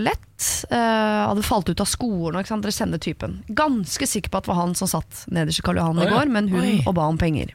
lett. 0.00 0.46
Uh, 0.72 1.28
hadde 1.28 1.44
falt 1.46 1.70
ut 1.70 1.82
av 1.82 1.90
skolen. 1.90 2.40
Ikke 2.40 2.54
sant? 2.54 2.66
Dere 2.66 2.74
kjenner 2.74 3.02
typen. 3.02 3.40
Ganske 3.48 4.08
sikker 4.10 4.32
på 4.32 4.40
at 4.40 4.48
det 4.48 4.52
var 4.54 4.62
han 4.62 4.74
som 4.78 4.90
satt 4.90 5.24
nederst 5.30 5.62
i 5.62 5.66
Karl 5.66 5.78
Johan 5.78 6.02
i 6.02 6.10
går 6.10 6.32
men 6.32 6.50
hun 6.50 6.64
Oi. 6.64 6.80
og 6.86 6.96
ba 6.98 7.06
om 7.10 7.20
penger. 7.20 7.54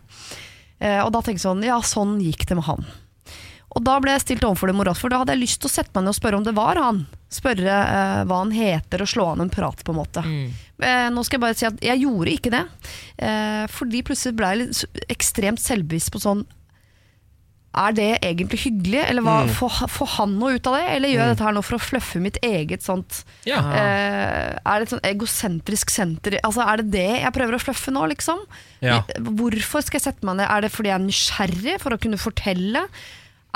Uh, 0.80 1.04
og 1.04 1.12
da 1.12 1.20
tenkte 1.20 1.42
jeg 1.42 1.48
sånn, 1.48 1.68
ja 1.68 1.82
sånn 1.84 2.18
gikk 2.24 2.48
det 2.48 2.60
med 2.60 2.68
han. 2.70 2.88
Og 3.76 3.84
da 3.86 3.98
ble 4.02 4.14
jeg 4.16 4.24
stilt 4.24 4.46
overfor 4.48 4.72
det 4.72 4.78
moralsk, 4.78 5.04
for 5.04 5.14
da 5.14 5.20
hadde 5.22 5.36
jeg 5.36 5.44
lyst 5.44 5.60
til 5.62 5.70
å 5.70 5.74
sette 5.74 5.92
meg 5.94 6.08
ned 6.08 6.14
og 6.16 6.18
spørre 6.18 6.40
om 6.40 6.46
det 6.46 6.56
var 6.58 6.80
han. 6.82 7.04
Spørre 7.34 7.76
uh, 7.84 8.22
hva 8.26 8.40
han 8.40 8.54
heter 8.56 9.04
og 9.04 9.10
slå 9.12 9.28
han 9.34 9.44
en 9.44 9.52
prat, 9.54 9.84
på 9.84 9.94
en 9.94 10.00
måte. 10.00 10.24
Eh, 10.24 11.08
nå 11.14 11.24
skal 11.26 11.38
jeg 11.38 11.44
bare 11.44 11.58
si 11.60 11.68
at 11.68 11.84
jeg 11.84 12.02
gjorde 12.06 12.34
ikke 12.34 12.54
det. 12.56 12.64
Uh, 13.20 13.66
fordi 13.74 14.02
plutselig 14.08 14.38
ble 14.40 14.54
jeg 14.54 14.62
litt 14.64 15.12
ekstremt 15.14 15.62
selvbevisst 15.62 16.14
på 16.14 16.24
sånn 16.24 16.46
er 17.84 17.94
det 17.98 18.08
egentlig 18.26 18.60
hyggelig, 18.66 19.02
eller 19.10 19.22
hva, 19.26 19.36
får, 19.60 19.76
får 19.94 20.10
han 20.18 20.34
noe 20.40 20.56
ut 20.58 20.68
av 20.70 20.78
det? 20.80 20.86
Eller 20.96 21.10
gjør 21.14 21.22
jeg 21.24 21.34
dette 21.36 21.46
her 21.48 21.56
nå 21.58 21.64
for 21.68 21.78
å 21.78 21.84
fluffe 21.84 22.22
mitt 22.24 22.40
eget 22.46 22.84
sånt 22.86 23.20
Ja. 23.48 23.60
eh, 23.60 24.58
Er 24.66 24.80
det 24.80 24.88
et 24.88 24.94
sånn 24.96 25.06
egosentrisk 25.12 25.90
senter 25.94 26.40
Altså 26.44 26.66
Er 26.66 26.82
det 26.82 26.90
det 26.98 27.06
jeg 27.22 27.34
prøver 27.38 27.56
å 27.58 27.62
fluffe 27.62 27.94
nå, 27.94 28.06
liksom? 28.14 28.42
Ja. 28.82 29.02
Hvorfor 29.22 29.86
skal 29.86 30.00
jeg 30.02 30.08
sette 30.10 30.26
meg 30.28 30.40
ned? 30.42 30.50
Er 30.50 30.62
det 30.68 30.72
fordi 30.74 30.92
jeg 30.92 31.00
er 31.00 31.06
nysgjerrig 31.08 31.78
for 31.84 31.96
å 31.96 32.00
kunne 32.02 32.18
fortelle? 32.22 32.88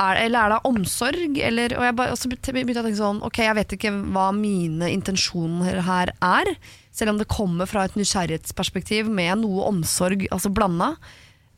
Er, 0.01 0.15
eller 0.23 0.39
er 0.47 0.53
det 0.55 0.59
omsorg? 0.65 1.35
Eller, 1.45 1.73
og 1.77 1.83
jeg 1.85 1.95
bare, 1.99 2.13
også 2.15 2.29
begynte 2.31 2.79
å 2.79 2.85
tenke 2.85 2.97
sånn 2.97 3.19
Ok, 3.27 3.41
jeg 3.43 3.57
vet 3.59 3.75
ikke 3.75 3.91
hva 4.15 4.29
mine 4.33 4.87
intensjoner 4.89 5.81
her 5.85 6.13
er. 6.25 6.53
Selv 6.95 7.13
om 7.13 7.19
det 7.19 7.27
kommer 7.31 7.69
fra 7.69 7.83
et 7.87 7.93
nysgjerrighetsperspektiv 7.99 9.09
med 9.11 9.43
noe 9.43 9.67
omsorg 9.69 10.25
altså 10.31 10.49
blanda. 10.51 10.95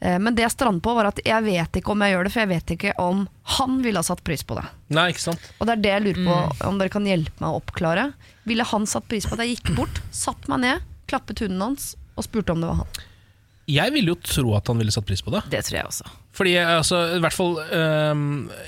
Eh, 0.04 0.20
Men 0.20 0.36
det 0.36 0.44
jeg 0.44 0.52
strandet 0.58 0.84
på, 0.84 0.94
var 0.98 1.08
at 1.14 1.22
jeg 1.24 1.46
vet 1.46 1.80
ikke 1.80 1.94
om 1.94 2.04
jeg 2.04 2.14
gjør 2.16 2.28
det, 2.28 2.34
for 2.34 2.44
jeg 2.44 2.52
vet 2.52 2.76
ikke 2.76 2.94
om 3.02 3.24
han 3.58 3.80
ville 3.86 4.02
ha 4.02 4.04
satt 4.06 4.24
pris 4.28 4.44
på 4.44 4.58
det. 4.60 4.66
Nei, 4.96 5.08
ikke 5.14 5.24
sant? 5.30 5.48
Og 5.60 5.70
det 5.70 5.78
er 5.78 5.84
det 5.86 5.94
jeg 5.94 6.06
lurer 6.10 6.28
på 6.28 6.68
om 6.68 6.82
dere 6.82 6.92
kan 6.94 7.08
hjelpe 7.08 7.40
meg 7.40 7.50
å 7.54 7.62
oppklare. 7.62 8.10
Ville 8.50 8.68
han 8.68 8.88
satt 8.90 9.08
pris 9.12 9.28
på 9.30 9.38
at 9.38 9.46
jeg 9.46 9.56
gikk 9.58 9.74
bort, 9.80 10.04
satt 10.12 10.48
meg 10.52 10.64
ned, 10.66 10.86
klappet 11.12 11.44
hunden 11.46 11.64
hans 11.64 11.94
og 12.18 12.28
spurte 12.28 12.54
om 12.54 12.62
det 12.64 12.70
var 12.70 12.84
han? 12.84 13.02
Jeg 13.72 13.94
ville 13.96 14.12
jo 14.12 14.18
tro 14.20 14.58
at 14.58 14.68
han 14.68 14.82
ville 14.82 14.92
satt 14.92 15.08
pris 15.08 15.22
på 15.24 15.32
det. 15.32 15.46
Det 15.54 15.62
tror 15.64 15.78
jeg 15.78 15.88
også. 15.88 16.10
Fordi 16.36 16.58
altså, 16.60 16.98
i 17.16 17.20
hvert 17.24 17.36
fall 17.38 17.54
um, 18.12 18.24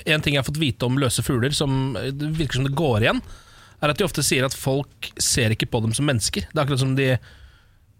En 0.06 0.22
ting 0.22 0.36
jeg 0.36 0.40
har 0.40 0.46
fått 0.46 0.60
vite 0.62 0.86
om 0.86 0.96
løse 1.02 1.20
fugler, 1.26 1.52
som 1.52 1.92
det 1.92 2.30
virker 2.38 2.62
som 2.62 2.64
det 2.64 2.72
går 2.78 3.04
igjen, 3.04 3.20
er 3.84 3.92
at 3.92 3.98
de 4.00 4.06
ofte 4.06 4.24
sier 4.24 4.46
at 4.46 4.56
folk 4.56 5.10
ser 5.20 5.52
ikke 5.52 5.68
på 5.68 5.82
dem 5.84 5.92
som 5.92 6.08
mennesker. 6.08 6.46
Det 6.48 6.56
er 6.56 6.62
akkurat 6.64 6.80
som 6.80 6.94
de 6.96 7.10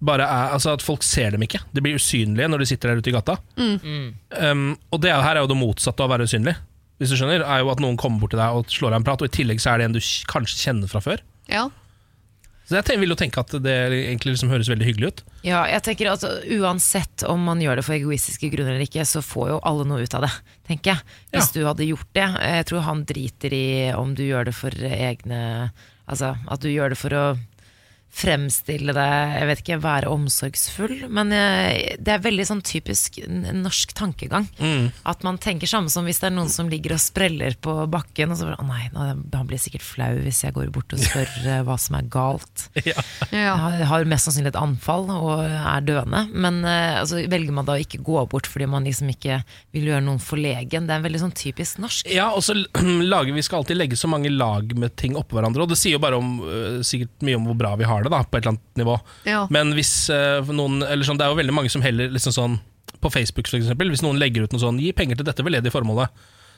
bare 0.04 0.26
er 0.28 0.54
Altså 0.56 0.74
at 0.76 0.84
folk 0.84 1.04
ser 1.06 1.32
dem 1.32 1.44
ikke. 1.46 1.62
De 1.72 1.82
blir 1.84 1.96
usynlige 1.96 2.48
når 2.50 2.62
de 2.62 2.68
sitter 2.68 2.92
der 2.92 3.00
ute 3.00 3.12
i 3.12 3.16
gata. 3.16 3.38
Um, 3.56 4.76
og 4.92 5.00
det 5.00 5.12
er, 5.12 5.22
her 5.24 5.38
er 5.38 5.44
jo 5.44 5.52
det 5.52 5.58
motsatte 5.60 6.04
av 6.04 6.10
å 6.10 6.14
være 6.16 6.28
usynlig. 6.28 6.56
Hvis 7.00 7.12
du 7.12 7.18
skjønner, 7.18 7.44
er 7.44 7.62
jo 7.62 7.72
at 7.72 7.80
noen 7.82 7.98
kommer 8.00 8.22
bort 8.22 8.32
til 8.32 8.40
deg 8.40 8.56
og 8.56 8.70
slår 8.72 8.94
deg 8.94 9.00
en 9.00 9.08
prat, 9.08 9.24
og 9.24 9.28
i 9.28 9.34
tillegg 9.36 9.60
så 9.60 9.74
er 9.74 9.80
det 9.80 9.88
en 9.88 9.96
du 9.96 10.00
kanskje 10.30 10.62
kjenner 10.62 10.90
fra 10.90 11.02
før. 11.04 11.20
Ja. 11.52 11.66
Så 12.66 12.80
jeg 12.80 12.98
vil 12.98 13.12
jo 13.12 13.18
tenke 13.18 13.38
at 13.38 13.52
det 13.62 13.74
egentlig 13.94 14.32
liksom 14.34 14.50
høres 14.50 14.68
veldig 14.72 14.86
hyggelig 14.88 15.10
ut. 15.12 15.20
Ja, 15.46 15.60
jeg 15.70 15.84
tenker 15.86 16.08
at 16.10 16.24
Uansett 16.56 17.22
om 17.30 17.44
man 17.46 17.60
gjør 17.62 17.78
det 17.78 17.84
for 17.86 17.94
egoistiske 17.94 18.50
grunner 18.50 18.74
eller 18.74 18.88
ikke, 18.88 19.04
så 19.06 19.22
får 19.22 19.52
jo 19.52 19.58
alle 19.70 19.84
noe 19.86 20.02
ut 20.02 20.16
av 20.18 20.26
det, 20.26 20.32
tenker 20.66 20.96
jeg. 20.96 21.18
Hvis 21.36 21.52
du 21.54 21.60
hadde 21.62 21.86
gjort 21.86 22.10
det. 22.16 22.26
Jeg 22.56 22.66
tror 22.72 22.82
han 22.88 23.04
driter 23.06 23.54
i 23.54 23.66
om 23.94 24.16
du 24.18 24.24
gjør 24.26 24.50
det 24.50 24.56
for 24.56 24.88
egne 24.88 25.42
Altså 26.06 26.36
at 26.38 26.62
du 26.62 26.68
gjør 26.70 26.92
det 26.92 26.98
for 27.00 27.14
å 27.18 27.22
fremstille 28.16 28.94
det 28.96 29.06
Jeg 29.06 29.48
vet 29.50 29.62
ikke, 29.62 29.78
være 29.82 30.10
omsorgsfull. 30.12 30.94
Men 31.12 31.32
eh, 31.34 31.96
det 32.00 32.14
er 32.14 32.24
veldig 32.24 32.46
sånn 32.48 32.62
typisk 32.64 33.18
norsk 33.26 33.92
tankegang. 33.96 34.48
Mm. 34.58 34.88
At 35.08 35.24
man 35.26 35.40
tenker 35.42 35.68
samme 35.68 35.92
som 35.92 36.06
hvis 36.08 36.22
det 36.22 36.30
er 36.30 36.36
noen 36.36 36.52
som 36.52 36.70
ligger 36.72 36.96
og 36.96 37.02
spreller 37.02 37.58
på 37.60 37.74
bakken, 37.92 38.32
og 38.32 38.38
så 38.38 38.48
bare 38.48 38.62
Å 38.62 38.68
nei, 38.68 38.88
han 39.36 39.48
blir 39.48 39.60
sikkert 39.60 39.84
flau 39.84 40.14
hvis 40.24 40.42
jeg 40.46 40.56
går 40.56 40.70
bort 40.74 40.94
og 40.96 41.02
spør 41.02 41.28
eh, 41.44 41.62
hva 41.66 41.76
som 41.80 41.98
er 41.98 42.08
galt. 42.12 42.68
Ja. 42.86 43.04
Jeg 43.32 43.88
har 43.90 44.08
mest 44.08 44.28
sannsynlig 44.28 44.54
et 44.54 44.60
anfall 44.60 45.10
og 45.12 45.44
er 45.44 45.84
døende. 45.84 46.24
Men 46.32 46.62
eh, 46.64 47.02
altså, 47.02 47.20
velger 47.28 47.56
man 47.56 47.68
da 47.68 47.76
å 47.76 47.84
ikke 47.84 48.02
gå 48.06 48.24
bort 48.32 48.48
fordi 48.48 48.70
man 48.70 48.86
liksom 48.88 49.12
ikke 49.12 49.42
vil 49.76 49.90
gjøre 49.90 50.06
noen 50.06 50.22
forlegen? 50.22 50.88
Det 50.88 50.96
er 50.96 51.04
veldig 51.04 51.22
sånn 51.26 51.36
typisk 51.36 51.82
norsk. 51.84 52.08
Ja, 52.14 52.30
og 52.32 52.44
så 52.46 52.56
lager 53.12 53.36
Vi 53.36 53.44
skal 53.44 53.60
alltid 53.60 53.80
legge 53.80 54.00
så 54.00 54.08
mange 54.10 54.32
lag 54.32 54.72
med 54.78 54.96
ting 54.96 55.18
oppå 55.18 55.36
hverandre, 55.36 55.66
og 55.66 55.72
det 55.72 55.78
sier 55.80 55.98
jo 55.98 56.02
bare 56.02 56.16
om, 56.16 56.38
sikkert 56.86 57.24
mye 57.26 57.36
om 57.36 57.50
hvor 57.50 57.58
bra 57.58 57.74
vi 57.76 57.88
har 57.88 58.05
det, 58.05 58.05
da, 58.12 58.22
på 58.24 58.38
et 58.38 58.44
eller 58.44 58.56
annet 58.56 58.80
nivå. 58.80 58.96
Ja. 59.28 59.44
Men 59.52 59.74
hvis 59.76 59.92
uh, 60.12 60.44
noen 60.52 60.82
eller 60.86 61.06
sånn, 61.06 61.18
Det 61.18 61.26
er 61.26 61.34
jo 61.34 61.40
veldig 61.40 61.56
mange 61.56 61.72
som 61.72 61.84
heller 61.84 62.12
liksom 62.12 62.34
sånn 62.34 62.56
På 63.02 63.10
Facebook 63.12 63.48
for 63.50 63.58
eksempel, 63.58 63.90
hvis 63.92 64.04
noen 64.04 64.20
legger 64.20 64.46
ut 64.46 64.54
noe 64.54 64.62
sånn 64.62 64.80
'gi 64.80 64.92
penger 64.96 65.18
til 65.20 65.28
dette 65.28 65.44
veldedige 65.44 65.74
formålet', 65.74 66.12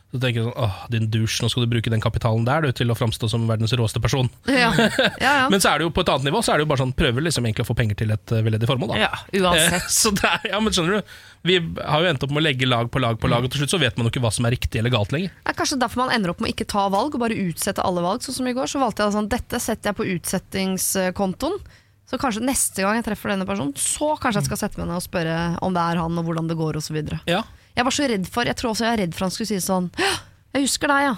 så 0.08 0.16
tenker 0.22 0.40
jeg 0.40 0.46
sånn 0.46 0.62
åh, 0.64 0.76
din 0.88 1.08
dusj, 1.12 1.42
nå 1.44 1.50
skal 1.52 1.66
du 1.66 1.70
bruke 1.74 1.90
den 1.92 2.00
kapitalen 2.00 2.46
der 2.46 2.64
du, 2.64 2.70
til 2.72 2.88
å 2.88 2.96
framstå 2.96 3.28
som 3.28 3.42
verdens 3.48 3.74
råeste 3.76 4.00
person. 4.00 4.30
Ja. 4.48 4.70
Ja, 5.18 5.32
ja. 5.42 5.46
Men 5.50 5.60
så 5.60 5.72
er 5.72 5.80
det 5.80 5.88
jo 5.88 5.92
på 5.94 6.02
et 6.04 6.10
annet 6.12 6.28
nivå, 6.28 6.40
så 6.44 6.52
er 6.52 6.60
det 6.60 6.64
jo 6.64 6.68
bare 6.70 6.80
sånn 6.80 6.92
prøver 6.96 7.24
liksom 7.24 7.46
egentlig 7.46 7.64
å 7.64 7.68
få 7.68 7.74
penger 7.76 7.98
til 7.98 8.12
et 8.14 8.32
uh, 8.32 8.40
veldedig 8.44 8.68
formål. 8.70 8.92
da 8.94 9.00
Ja, 9.00 9.10
uansett. 9.40 9.74
Eh, 9.80 9.88
Så 9.98 10.12
det 10.16 10.28
er, 10.28 10.46
ja, 10.52 10.60
men 10.62 10.74
skjønner 10.74 11.00
du 11.00 11.12
Vi 11.48 11.56
har 11.58 12.04
jo 12.04 12.10
endt 12.12 12.24
opp 12.24 12.32
med 12.32 12.40
å 12.42 12.44
legge 12.46 12.68
lag 12.68 12.90
på 12.92 13.02
lag 13.02 13.18
på 13.20 13.30
lag, 13.30 13.44
og 13.44 13.52
til 13.52 13.62
slutt 13.64 13.74
så 13.74 13.80
vet 13.82 13.98
man 13.98 14.08
jo 14.08 14.12
ikke 14.14 14.22
hva 14.24 14.32
som 14.34 14.46
er 14.48 14.54
riktig 14.56 14.80
eller 14.80 14.94
galt 14.94 15.12
lenger. 15.14 15.34
Det 15.42 15.52
er 15.52 15.58
kanskje 15.58 15.80
derfor 15.82 16.04
man 16.04 16.14
ender 16.14 16.32
opp 16.32 16.40
med 16.44 16.50
å 16.50 16.54
ikke 16.54 16.68
ta 16.70 16.86
valg 16.92 17.18
og 17.18 17.24
bare 17.24 17.38
utsette 17.48 17.84
alle 17.84 18.04
valg. 18.04 18.24
Sånn 18.24 18.38
som 18.38 18.48
i 18.48 18.54
går, 18.56 18.70
så 18.70 18.82
valgte 18.82 19.04
jeg 19.04 19.16
sånn 19.18 19.30
dette 19.32 19.60
setter 19.64 19.92
jeg 19.92 19.98
på 19.98 20.08
utsettingskontoen. 20.14 21.58
Så 22.08 22.16
kanskje 22.20 22.46
neste 22.46 22.84
gang 22.84 22.96
jeg 22.96 23.04
treffer 23.10 23.34
denne 23.34 23.48
personen, 23.48 23.74
så 23.76 24.14
kanskje 24.16 24.40
jeg 24.40 24.48
skal 24.48 24.62
sette 24.62 24.80
meg 24.80 24.88
ned 24.88 24.96
og 25.02 25.04
spørre 25.04 25.38
om 25.64 25.74
det 25.76 25.82
er 25.84 26.00
han 26.00 26.20
og 26.20 26.30
hvordan 26.30 26.48
det 26.48 26.56
går 26.56 26.80
osv. 26.80 27.02
Jeg 27.78 27.86
var 27.86 27.94
så 27.94 28.10
redd 28.10 28.28
for 28.30 28.50
Jeg 28.50 28.58
tror 28.58 28.74
også 28.74 28.88
jeg 28.88 28.96
er 28.96 29.02
redd 29.04 29.16
for 29.16 29.28
han 29.28 29.34
skulle 29.34 29.50
si 29.52 29.62
sånn 29.62 29.90
Jeg 29.98 30.64
husker 30.64 30.90
deg, 30.90 31.06
ja. 31.06 31.14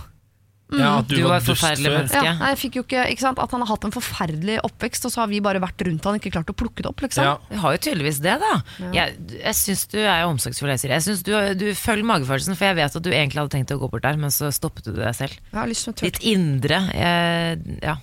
ja 0.76 0.90
at 1.00 1.10
Du 1.10 1.16
var 1.24 1.38
et 1.38 1.46
forferdelig 1.46 1.92
menneske. 1.94 2.22
ja 2.26 2.34
nei, 2.36 2.50
jeg 2.52 2.60
fikk 2.64 2.78
jo 2.80 2.82
ikke, 2.84 3.04
ikke 3.14 3.24
sant? 3.24 3.40
At 3.42 3.54
han 3.54 3.64
har 3.64 3.70
hatt 3.70 3.86
en 3.88 3.94
forferdelig 3.94 4.58
oppvekst, 4.66 5.06
og 5.08 5.14
så 5.14 5.22
har 5.22 5.30
vi 5.30 5.40
bare 5.44 5.62
vært 5.62 5.84
rundt 5.86 6.08
han 6.10 6.18
ikke 6.18 6.34
klart 6.34 6.52
å 6.52 6.56
plukke 6.56 6.84
det 6.84 6.90
opp. 6.90 7.00
Liksom. 7.06 7.24
Ja. 7.24 7.36
Vi 7.48 7.62
har 7.62 7.76
jo 7.76 7.80
tydeligvis 7.86 8.20
det, 8.26 8.36
da. 8.42 8.52
Jeg, 8.94 9.16
jeg 9.38 9.58
syns 9.62 9.86
du 9.94 9.98
er 10.02 10.26
omsorgsfull. 10.28 10.74
Jeg, 10.74 10.82
sier. 10.82 10.94
jeg 10.98 11.06
synes 11.06 11.24
du, 11.26 11.32
du 11.62 11.66
følger 11.78 12.10
magefølelsen, 12.10 12.58
for 12.58 12.70
jeg 12.70 12.78
vet 12.82 13.00
at 13.00 13.06
du 13.06 13.10
egentlig 13.10 13.42
hadde 13.42 13.54
tenkt 13.56 13.74
å 13.74 13.80
gå 13.80 13.90
bort 13.94 14.04
der, 14.04 14.20
men 14.20 14.34
så 14.34 14.50
stoppet 14.54 14.90
du 14.90 14.98
deg 14.98 15.16
selv. 15.16 15.38
Jeg 15.50 15.60
har 15.62 15.70
lyst 15.70 15.88
til 15.88 15.94
å. 15.94 15.98
Ditt 16.04 16.22
indre 16.34 16.84
Jeg, 16.90 17.80
Ja. 17.86 17.98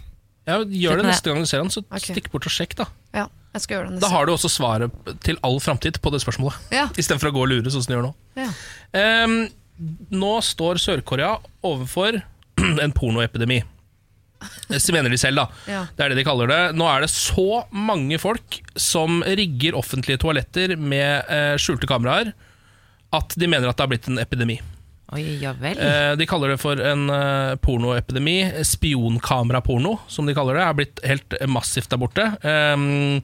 Ja, 0.48 0.62
gjør 0.64 1.02
det 1.02 1.10
neste 1.10 1.28
gang 1.28 1.44
du 1.44 1.50
ser 1.50 1.60
han, 1.60 1.68
så 1.74 1.82
okay. 1.84 2.14
stikk 2.14 2.30
bort 2.32 2.48
og 2.48 2.54
sjekk, 2.56 2.78
da. 2.80 2.86
Ja, 3.12 3.26
jeg 3.58 3.66
skal 3.66 3.80
gjøre 3.80 3.94
det 3.94 4.02
Da 4.04 4.12
har 4.14 4.28
du 4.28 4.34
også 4.34 4.52
svaret 4.52 5.14
til 5.26 5.40
all 5.46 5.60
framtid 5.64 6.00
på 6.04 6.14
det 6.14 6.22
spørsmålet. 6.24 6.58
Ja. 6.74 6.88
Istedenfor 6.98 7.32
å 7.32 7.38
gå 7.38 7.46
og 7.46 7.52
lure, 7.52 7.74
sånn 7.74 7.84
som 7.86 7.92
du 7.92 7.98
gjør 7.98 8.10
nå. 8.10 8.14
Ja. 8.40 8.52
Um, 9.26 9.40
nå 10.14 10.36
står 10.46 10.80
Sør-Korea 10.82 11.36
overfor 11.68 12.22
en 12.84 12.96
pornoepidemi. 12.96 13.62
Det 14.70 14.80
mener 14.94 15.10
de 15.10 15.18
selv, 15.18 15.42
da. 15.42 15.48
Ja. 15.74 15.84
Det 15.98 16.06
er 16.06 16.14
det 16.14 16.20
de 16.22 16.28
kaller 16.28 16.50
det. 16.52 16.62
Nå 16.78 16.88
er 16.90 17.04
det 17.06 17.12
så 17.14 17.64
mange 17.74 18.20
folk 18.22 18.60
som 18.78 19.22
rigger 19.26 19.78
offentlige 19.78 20.22
toaletter 20.22 20.76
med 20.78 21.30
eh, 21.34 21.54
skjulte 21.62 21.90
kameraer, 21.90 22.34
at 23.18 23.38
de 23.40 23.50
mener 23.50 23.70
at 23.70 23.78
det 23.78 23.86
har 23.86 23.94
blitt 23.94 24.10
en 24.12 24.22
epidemi. 24.22 24.60
Oi, 25.16 25.38
ja 25.40 25.54
vel. 25.56 25.78
Eh, 25.80 26.14
de 26.20 26.26
kaller 26.28 26.52
det 26.52 26.58
for 26.60 26.80
en 26.84 27.06
eh, 27.14 27.54
pornoepidemi. 27.64 28.42
Spionkameraporno, 28.68 29.94
som 30.12 30.28
de 30.28 30.36
kaller 30.36 30.58
det, 30.60 30.64
er 30.66 30.76
blitt 30.76 31.04
helt 31.08 31.36
massivt 31.48 31.94
der 31.94 32.02
borte. 32.02 32.26
Um, 32.44 33.22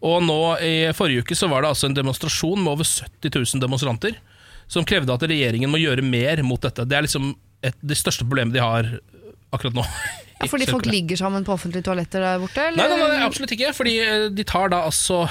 og 0.00 0.22
nå 0.24 0.38
i 0.64 0.72
forrige 0.96 1.26
uke 1.26 1.36
så 1.36 1.50
var 1.52 1.62
det 1.62 1.74
altså 1.74 1.90
en 1.90 1.96
demonstrasjon 1.98 2.62
med 2.62 2.72
over 2.72 2.88
70 2.88 3.36
000 3.36 3.64
demonstranter 3.64 4.16
som 4.66 4.86
krevde 4.88 5.12
at 5.12 5.26
regjeringen 5.28 5.70
må 5.70 5.80
gjøre 5.82 6.04
mer 6.06 6.40
mot 6.46 6.62
dette. 6.62 6.86
Det 6.88 6.96
er 6.96 7.04
liksom 7.04 7.34
et, 7.60 7.76
det 7.84 7.98
største 8.00 8.24
problemet 8.24 8.56
de 8.56 8.62
har 8.64 8.88
akkurat 9.52 9.76
nå. 9.76 9.84
Ja, 10.40 10.48
fordi 10.52 10.68
folk 10.68 10.88
ligger 10.88 11.20
sammen 11.20 11.44
på 11.44 11.52
offentlige 11.52 11.84
toaletter 11.84 12.24
der 12.24 12.40
borte? 12.40 12.64
Eller? 12.70 12.80
Nei, 12.80 12.96
nei, 12.96 13.10
nei, 13.12 13.26
absolutt 13.28 13.52
ikke. 13.52 13.74
Fordi 13.76 13.92
eh, 14.00 14.24
de 14.32 14.48
tar 14.48 14.72
da 14.72 14.86
altså 14.88 15.26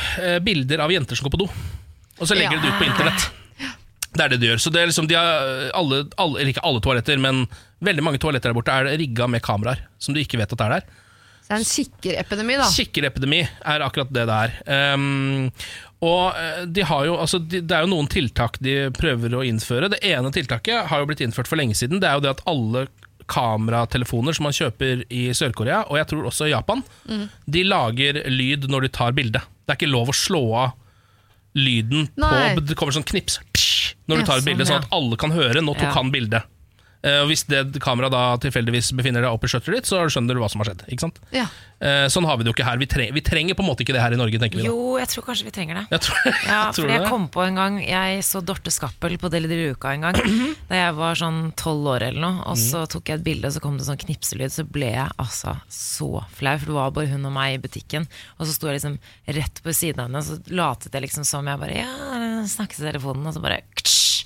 bilder 0.46 0.86
av 0.86 0.94
jenter 0.94 1.18
som 1.18 1.26
går 1.26 1.34
på 1.34 1.42
do, 1.48 1.50
og 2.20 2.30
så 2.30 2.38
legger 2.38 2.62
de 2.62 2.68
det 2.68 2.76
ut 2.76 2.80
på 2.84 2.88
internett. 2.92 3.28
Det 4.16 4.24
er 4.24 4.34
det 4.34 4.42
de 4.42 4.52
gjør. 4.52 4.62
Så 4.64 4.72
det 4.74 4.82
er 4.82 4.92
liksom, 4.92 5.08
de 5.12 5.18
har 5.20 5.32
eh, 5.46 5.72
alle, 5.76 6.04
alle, 6.22 6.40
eller 6.40 6.54
ikke 6.54 6.66
alle 6.68 6.84
toaletter, 6.84 7.20
men 7.22 7.46
veldig 7.86 8.06
mange 8.06 8.22
toaletter 8.24 8.52
der 8.52 8.58
borte 8.58 8.76
er 8.76 8.96
rigga 9.00 9.28
med 9.32 9.44
kameraer 9.46 9.84
som 10.02 10.16
du 10.16 10.22
ikke 10.22 10.40
vet 10.40 10.56
at 10.56 10.64
er 10.66 10.78
der. 10.78 10.94
Så 11.46 11.52
det 11.52 11.56
er 11.56 11.62
en 11.62 11.68
kikkerepidemi, 11.70 12.56
da. 12.58 12.68
Kikkerepidemi 12.74 13.42
er 13.46 13.84
akkurat 13.86 14.14
det 14.16 14.24
det 14.26 14.38
er. 14.48 14.94
Um, 14.96 15.52
og 16.06 16.38
eh, 16.40 16.64
de 16.66 16.86
har 16.90 17.06
jo, 17.06 17.18
altså, 17.22 17.40
de, 17.40 17.62
Det 17.62 17.76
er 17.76 17.86
jo 17.86 17.92
noen 17.92 18.10
tiltak 18.12 18.58
de 18.66 18.78
prøver 18.96 19.36
å 19.38 19.44
innføre. 19.46 19.92
Det 19.94 20.02
ene 20.10 20.32
tiltaket 20.34 20.88
har 20.90 21.04
jo 21.04 21.10
blitt 21.12 21.22
innført 21.26 21.52
for 21.52 21.60
lenge 21.60 21.78
siden. 21.78 22.02
Det 22.02 22.10
er 22.10 22.18
jo 22.18 22.26
det 22.26 22.34
at 22.38 22.46
alle 22.50 22.88
kameratelefoner 23.30 24.36
som 24.38 24.46
man 24.46 24.54
kjøper 24.54 25.06
i 25.10 25.28
Sør-Korea, 25.34 25.84
og 25.90 25.98
jeg 25.98 26.10
tror 26.12 26.28
også 26.30 26.46
i 26.46 26.52
Japan, 26.52 26.84
de 27.50 27.64
lager 27.66 28.20
lyd 28.30 28.68
når 28.70 28.86
de 28.86 28.92
tar 28.94 29.16
bilde. 29.18 29.42
Det 29.66 29.74
er 29.74 29.80
ikke 29.80 29.90
lov 29.90 30.12
å 30.14 30.18
slå 30.18 30.44
av 30.62 30.76
lyden 31.58 32.10
Nei. 32.20 32.54
på 32.54 32.62
Det 32.68 32.76
kommer 32.78 32.94
sånn 32.94 33.08
knips 33.08 33.40
når 34.08 34.18
du 34.22 34.24
tar 34.26 34.38
et 34.42 34.46
bilde, 34.46 34.66
sånn 34.70 34.84
at 34.84 34.92
alle 34.92 35.18
kan 35.18 35.32
høre. 35.32 35.62
Nå 35.62 35.74
tok 35.74 35.90
Ja. 35.90 35.96
han 36.00 36.12
bildet. 36.12 36.44
Eh, 37.06 37.22
og 37.22 37.28
Hvis 37.30 37.44
det 37.46 37.80
kameraet 37.84 38.10
da 38.12 38.22
tilfeldigvis 38.42 38.88
befinner 38.98 39.22
deg 39.22 39.30
oppi 39.30 39.46
skjøttet 39.46 39.76
ditt, 39.76 39.86
så 39.86 40.00
skjønner 40.10 40.34
du 40.34 40.40
hva 40.42 40.50
som 40.50 40.60
har 40.64 40.72
skjedd. 40.72 40.88
Ikke 40.90 41.04
sant? 41.06 41.20
Ja. 41.32 41.46
Eh, 41.80 42.08
sånn 42.10 42.26
har 42.26 42.38
vi 42.40 42.44
det 42.46 42.50
jo 42.50 42.56
ikke 42.56 42.66
her. 42.66 42.78
Vi, 42.82 42.88
tre 42.90 43.12
vi 43.14 43.22
trenger 43.22 43.54
på 43.54 43.62
en 43.62 43.68
måte 43.70 43.84
ikke 43.86 43.94
det 43.94 44.02
her 44.02 44.14
i 44.16 44.18
Norge, 44.18 44.40
tenker 44.42 44.58
vi 44.58 44.64
da. 44.64 44.70
Jo, 44.72 44.96
jeg 44.98 45.08
tror 45.12 45.26
kanskje 45.28 45.46
vi 45.46 45.52
trenger 45.54 45.76
det. 45.76 45.84
Jeg 45.92 46.02
tror, 46.02 46.18
Ja, 46.50 46.72
tror 46.72 46.88
for 46.88 46.90
jeg 46.96 47.02
det? 47.04 47.10
kom 47.12 47.28
på 47.30 47.44
en 47.46 47.56
gang 47.60 47.78
Jeg 47.84 48.24
så 48.26 48.42
Dorte 48.42 48.72
Skappel 48.74 49.18
på 49.22 49.30
Deli 49.30 49.48
de 49.52 49.58
Luca 49.68 49.92
en 49.94 50.02
gang 50.08 50.16
Da 50.70 50.76
jeg 50.80 50.96
var 50.98 51.14
sånn 51.20 51.52
12 51.54 51.90
år 51.94 52.06
eller 52.08 52.22
noe 52.24 52.48
Og 52.50 52.58
så 52.58 52.86
tok 52.90 53.12
jeg 53.12 53.20
et 53.20 53.26
bilde 53.28 53.46
Og 53.52 53.54
så 53.54 53.62
kom 53.62 53.76
det 53.78 53.86
sånn 53.86 54.00
knipselyd 54.02 54.50
Så 54.56 54.64
ble 54.66 54.90
jeg 54.96 55.12
altså 55.20 55.58
så 55.70 56.24
flau 56.34 56.56
For 56.58 56.66
det 56.72 56.78
var 56.80 56.96
bare 56.96 57.12
hun 57.12 57.28
og 57.28 57.36
meg 57.36 57.58
i 57.58 57.62
butikken 57.68 58.08
Og 58.40 58.48
så 58.48 58.56
sto 58.56 58.72
jeg 58.72 58.80
liksom 58.80 58.98
rett 59.36 59.62
på 59.62 59.76
siden 59.76 60.00
av 60.00 60.08
henne 60.10 60.24
Så 60.26 60.40
latet 60.56 60.96
jeg 60.96 61.06
liksom 61.06 61.28
som 61.28 61.46
jeg 61.52 61.60
bare 61.60 61.76
Ja, 61.84 61.92
snakket 62.52 62.80
i 62.82 62.88
telefonen 62.92 63.28
Og 63.30 63.34
så 63.36 63.42
bare 63.44 63.62
ktsj. 63.76 64.26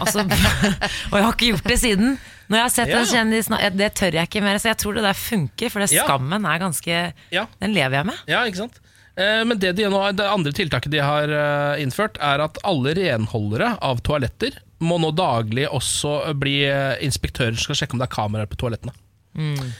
og, 0.00 0.06
så, 0.08 0.22
og 1.10 1.16
jeg 1.18 1.24
har 1.26 1.32
ikke 1.34 1.50
gjort 1.52 1.66
det 1.68 1.78
siden 1.82 2.14
Når 2.48 2.56
jeg 2.58 2.64
har 2.64 2.72
sett 2.72 2.88
Ja. 2.94 3.00
en 3.02 3.10
kjendis 3.10 3.50
Det 3.76 3.90
tør 3.98 4.14
jeg 4.20 4.28
ikke 4.30 4.42
mer 4.44 4.58
Så 4.62 4.70
jeg 4.70 4.78
tror 4.80 4.94
det 4.96 5.04
der 5.04 5.18
funker 5.18 5.70
For 5.74 5.80
det 5.84 5.90
Ja. 5.92 6.04
skammen 6.06 6.46
er 6.48 6.58
ganske 6.62 7.00
Ja. 7.34 7.46
Den 7.60 7.74
lever 7.76 7.98
jeg 8.00 8.06
med 8.06 8.22
Ja, 8.30 8.44
ikke 8.48 8.62
sant? 8.64 8.80
Eh, 9.16 9.42
Men 9.48 9.58
det, 9.58 9.74
de 9.76 9.88
nå, 9.88 10.00
det 10.16 10.26
andre 10.28 10.52
tiltaket 10.52 10.90
de 10.92 10.98
har 11.00 11.24
eh, 11.32 11.82
innført, 11.82 12.18
er 12.20 12.42
at 12.44 12.58
alle 12.68 12.92
renholdere 12.98 13.74
av 13.80 14.02
toaletter 14.04 14.58
må 14.84 14.98
nå 15.00 15.08
daglig 15.16 15.64
også 15.72 16.34
bli 16.36 16.58
eh, 16.68 16.98
inspektører 17.00 17.56
som 17.56 17.64
skal 17.70 17.78
sjekke 17.80 17.96
om 17.96 18.02
det 18.02 18.10
er 18.10 18.12
kameraer 18.12 18.50
på 18.50 18.58
toalettene. 18.60 18.92
Mm. 19.32 19.70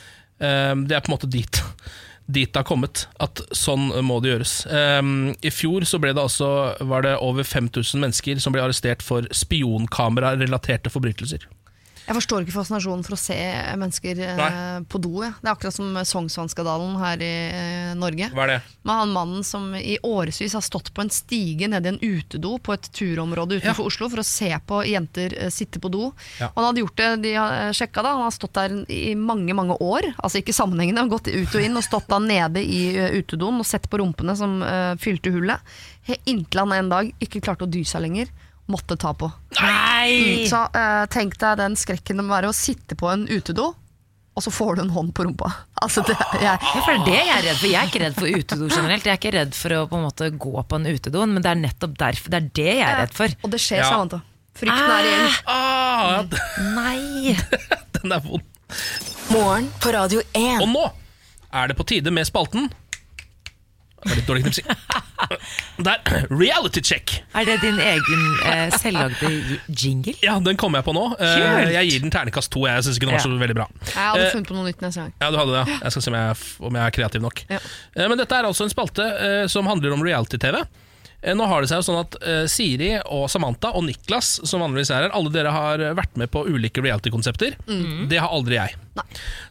Det 0.89 0.97
er 0.97 1.01
på 1.05 1.11
en 1.11 1.15
måte 1.19 1.28
dit, 1.28 1.61
dit 2.27 2.51
det 2.51 2.59
har 2.59 2.66
kommet, 2.66 3.07
at 3.23 3.40
sånn 3.55 3.89
må 4.05 4.19
det 4.20 4.32
gjøres. 4.32 4.55
Um, 4.66 5.35
I 5.47 5.53
fjor 5.55 5.86
så 5.86 6.01
ble 6.03 6.11
det 6.16 6.23
altså, 6.23 6.48
var 6.90 7.07
det 7.07 7.15
over 7.23 7.47
5000 7.47 8.03
mennesker 8.03 8.43
som 8.43 8.55
ble 8.55 8.65
arrestert 8.65 9.05
for 9.07 9.28
spionkamera-relaterte 9.31 10.90
forbrytelser. 10.90 11.47
Jeg 12.07 12.15
forstår 12.20 12.45
ikke 12.45 12.55
fascinasjonen 12.55 13.03
for 13.03 13.16
å 13.16 13.19
se 13.19 13.37
mennesker 13.81 14.20
eh, 14.23 14.39
Nei. 14.39 14.51
på 14.87 15.01
do. 15.03 15.12
Ja. 15.24 15.33
Det 15.41 15.49
er 15.49 15.53
akkurat 15.57 15.74
som 15.74 15.97
Sognsvann-skandalen 16.07 16.95
her 17.01 17.24
i 17.24 17.33
eh, 17.51 17.95
Norge. 17.99 18.28
Hva 18.35 18.45
er 18.45 18.53
det? 18.55 18.59
Med 18.87 19.01
han 19.01 19.15
mannen 19.15 19.47
som 19.47 19.73
i 19.74 19.97
årevis 20.07 20.55
har 20.55 20.62
stått 20.62 20.93
på 20.95 21.03
en 21.03 21.11
stige 21.11 21.66
nede 21.73 21.91
i 21.91 21.95
en 21.97 21.99
utedo 22.01 22.57
på 22.62 22.77
et 22.77 22.87
turområde 22.95 23.59
utenfor 23.59 23.91
Oslo 23.91 24.11
for 24.12 24.23
å 24.23 24.27
se 24.27 24.53
på 24.70 24.81
jenter 24.87 25.35
eh, 25.35 25.51
sitte 25.55 25.83
på 25.83 25.91
do. 25.91 26.12
Ja. 26.39 26.53
Og 26.53 26.61
han 26.61 26.69
hadde 26.69 26.85
gjort 26.85 27.03
det, 27.03 27.11
de 27.27 27.35
har 27.35 27.74
sjekka 27.77 28.07
da, 28.07 28.15
han 28.20 28.28
har 28.28 28.39
stått 28.39 28.55
der 28.61 28.78
i 28.93 29.16
mange 29.19 29.57
mange 29.57 29.74
år, 29.83 30.12
altså 30.16 30.41
ikke 30.41 30.55
sammenhengende, 30.55 31.09
gått 31.11 31.33
ut 31.33 31.59
og 31.59 31.62
inn 31.66 31.78
og 31.78 31.87
stått 31.87 32.07
da 32.12 32.20
nede 32.23 32.62
i 32.62 32.83
utedoen 33.19 33.59
og 33.62 33.66
sett 33.66 33.91
på 33.91 33.99
rumpene 34.01 34.37
som 34.39 34.61
uh, 34.62 34.95
fylte 35.01 35.33
hullet, 35.35 35.77
inntil 36.28 36.62
han 36.62 36.74
en 36.77 36.91
dag 36.93 37.11
ikke 37.23 37.43
klarte 37.43 37.66
å 37.66 37.70
dy 37.70 37.83
seg 37.87 38.05
lenger, 38.05 38.31
måtte 38.72 38.97
ta 38.98 39.12
på. 39.14 39.28
Nei! 39.60 40.47
Så 40.51 40.60
eh, 40.74 41.02
tenk 41.12 41.36
deg 41.40 41.59
den 41.60 41.76
skrekken 41.78 42.18
det 42.20 42.24
må 42.26 42.34
være 42.34 42.51
å 42.51 42.56
sitte 42.56 42.97
på 42.98 43.09
en 43.12 43.26
utedo, 43.30 43.72
og 44.36 44.44
så 44.44 44.51
får 44.52 44.76
du 44.76 44.82
en 44.84 44.90
hånd 44.93 45.14
på 45.16 45.24
rumpa. 45.24 45.48
Altså, 45.80 46.02
det, 46.05 46.16
jeg, 46.43 46.44
Ja, 46.44 46.56
for 46.84 46.93
det 46.93 46.98
er 46.98 47.06
det 47.06 47.16
jeg 47.16 47.34
er 47.36 47.44
redd 47.47 47.59
for. 47.60 47.68
Jeg 47.70 47.78
er 47.80 47.88
ikke 47.90 48.02
redd 48.05 48.16
for 48.18 48.28
utedo 48.40 48.68
generelt. 48.68 49.06
Jeg 49.09 49.14
er 49.14 49.20
ikke 49.22 49.32
redd 49.38 49.55
for 49.56 49.76
å 49.78 49.82
på 49.88 49.97
en 49.97 50.05
måte 50.09 50.28
gå 50.36 50.52
på 50.68 50.76
en 50.80 50.88
utedo, 50.90 51.22
men 51.30 51.40
det 51.44 51.52
er 51.55 51.60
nettopp 51.62 51.94
derfor. 52.02 52.32
Det 52.34 52.40
er 52.43 52.51
det 52.60 52.66
jeg 52.74 52.84
er 52.84 52.98
redd 53.05 53.14
for. 53.16 53.36
og 53.43 53.55
det 53.55 53.60
skjer, 53.64 53.80
Ja. 53.84 53.88
Samantha. 53.94 54.20
Frykten 54.56 54.93
er 54.93 55.02
reell. 55.05 55.34
Ah, 55.52 56.05
ja, 56.12 56.20
Nei! 56.76 57.34
den 57.97 58.12
er 58.16 58.22
vond. 58.24 58.44
Morgen 59.30 59.66
på 59.82 59.93
Radio 59.97 60.20
1. 60.32 60.62
Og 60.64 60.68
nå 60.72 60.84
er 61.56 61.68
det 61.72 61.76
på 61.78 61.84
tide 61.88 62.12
med 62.12 62.24
spalten 62.28 62.68
var 64.09 64.16
litt 64.19 64.27
dårlig 64.28 64.43
knipsing. 64.47 64.66
Det 65.87 65.93
er 65.93 66.27
reality 66.31 66.81
check. 66.85 67.15
Er 67.35 67.45
det 67.49 67.57
din 67.62 67.78
egen 67.83 68.23
eh, 68.47 68.70
selvlagde 68.78 69.31
jingle? 69.69 70.15
Ja, 70.23 70.39
Den 70.41 70.57
kommer 70.61 70.78
jeg 70.81 70.87
på 70.89 70.95
nå. 70.97 71.05
Eh, 71.20 71.73
Jeg 71.74 71.91
gir 71.91 72.05
den 72.07 72.12
ternekast 72.15 72.51
to. 72.55 72.65
Jeg 72.69 72.85
syns 72.87 72.97
ikke 73.01 73.09
den 73.09 73.15
var 73.16 73.20
Ja. 73.20 73.27
så 73.27 73.41
veldig 73.43 73.57
bra. 73.59 73.66
Jeg 73.87 73.97
hadde 73.97 74.27
Eh, 74.27 74.33
funnet 74.37 74.49
på 74.53 74.55
noe 74.59 74.65
nytt 74.70 74.81
neste 74.85 75.01
gang. 75.03 75.12
Ja, 75.20 75.31
du 75.31 75.39
hadde 75.41 75.53
det. 75.57 75.62
ja. 75.73 75.78
Jeg 75.83 75.93
skal 75.97 76.03
se 76.07 76.11
om 76.11 76.19
jeg, 76.20 76.37
om 76.70 76.74
jeg 76.81 76.87
er 76.87 76.91
kreativ 77.01 77.20
nok. 77.27 77.45
Ja. 77.51 77.59
Eh, 77.97 78.09
Men 78.09 78.19
dette 78.19 78.33
er 78.39 78.45
altså 78.45 78.65
en 78.65 78.70
spalte 78.73 79.03
eh, 79.03 79.47
som 79.49 79.66
handler 79.66 79.93
om 79.93 80.03
reality-TV. 80.03 80.62
Eh, 81.27 81.35
Nå 81.35 81.47
har 81.51 81.61
det 81.65 81.69
seg 81.73 81.82
jo 81.82 81.86
sånn 81.89 82.01
at 82.05 82.16
eh, 82.23 82.44
Siri 82.51 82.93
og 83.03 83.27
Samantha 83.32 83.73
og 83.74 83.85
Niklas, 83.89 84.36
som 84.47 84.62
vanligvis 84.62 84.93
er 84.94 85.09
her, 85.09 85.15
alle 85.19 85.32
dere 85.35 85.53
har 85.55 85.82
vært 85.98 86.15
med 86.20 86.31
på 86.32 86.44
ulike 86.47 86.85
reality-konsepter. 86.85 87.59
Det 88.11 88.20
har 88.23 88.31
aldri 88.32 88.61
jeg. 88.61 88.77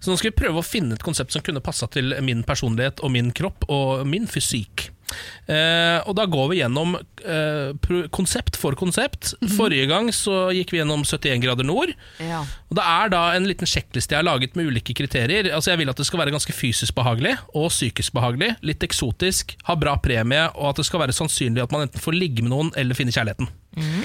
Så 0.02 0.10
nå 0.10 0.18
skal 0.18 0.32
vi 0.32 0.40
prøve 0.40 0.62
å 0.64 0.66
finne 0.66 0.96
et 0.98 1.04
konsept 1.06 1.36
som 1.36 1.44
kunne 1.46 1.62
passa 1.62 1.90
til 1.92 2.16
min 2.26 2.42
personlighet 2.48 3.04
og 3.04 3.12
min 3.14 3.30
kropp 3.36 3.68
og 3.70 4.06
min 4.10 4.26
fysikk. 4.32 4.88
Eh, 5.46 6.00
og 6.10 6.16
da 6.18 6.26
går 6.30 6.48
vi 6.52 6.60
gjennom 6.60 6.96
eh, 6.98 8.08
konsept 8.16 8.58
for 8.60 8.78
konsept. 8.80 9.34
Forrige 9.56 9.88
gang 9.92 10.10
så 10.16 10.50
gikk 10.56 10.74
vi 10.74 10.80
gjennom 10.82 11.06
71 11.06 11.44
grader 11.44 11.68
nord. 11.68 11.94
Ja. 12.24 12.42
Og 12.70 12.80
Det 12.80 12.86
er 12.86 13.12
da 13.14 13.24
en 13.36 13.48
liten 13.50 13.70
sjekkliste 13.70 14.16
jeg 14.16 14.24
har 14.24 14.28
laget 14.28 14.58
med 14.58 14.72
ulike 14.72 14.96
kriterier. 14.98 15.52
Altså 15.54 15.74
Jeg 15.74 15.84
vil 15.84 15.94
at 15.94 16.02
det 16.02 16.08
skal 16.10 16.24
være 16.24 16.34
ganske 16.36 16.56
fysisk 16.56 16.96
behagelig 16.98 17.36
og 17.54 17.70
psykisk 17.74 18.16
behagelig. 18.18 18.56
Litt 18.66 18.84
eksotisk, 18.86 19.56
ha 19.70 19.78
bra 19.80 19.96
premie, 20.02 20.48
og 20.56 20.74
at 20.74 20.82
det 20.82 20.88
skal 20.90 21.06
være 21.06 21.16
sannsynlig 21.16 21.64
at 21.64 21.76
man 21.76 21.86
enten 21.86 22.02
får 22.02 22.18
ligge 22.18 22.46
med 22.46 22.54
noen 22.54 22.74
eller 22.80 22.98
finne 22.98 23.14
kjærligheten. 23.16 23.52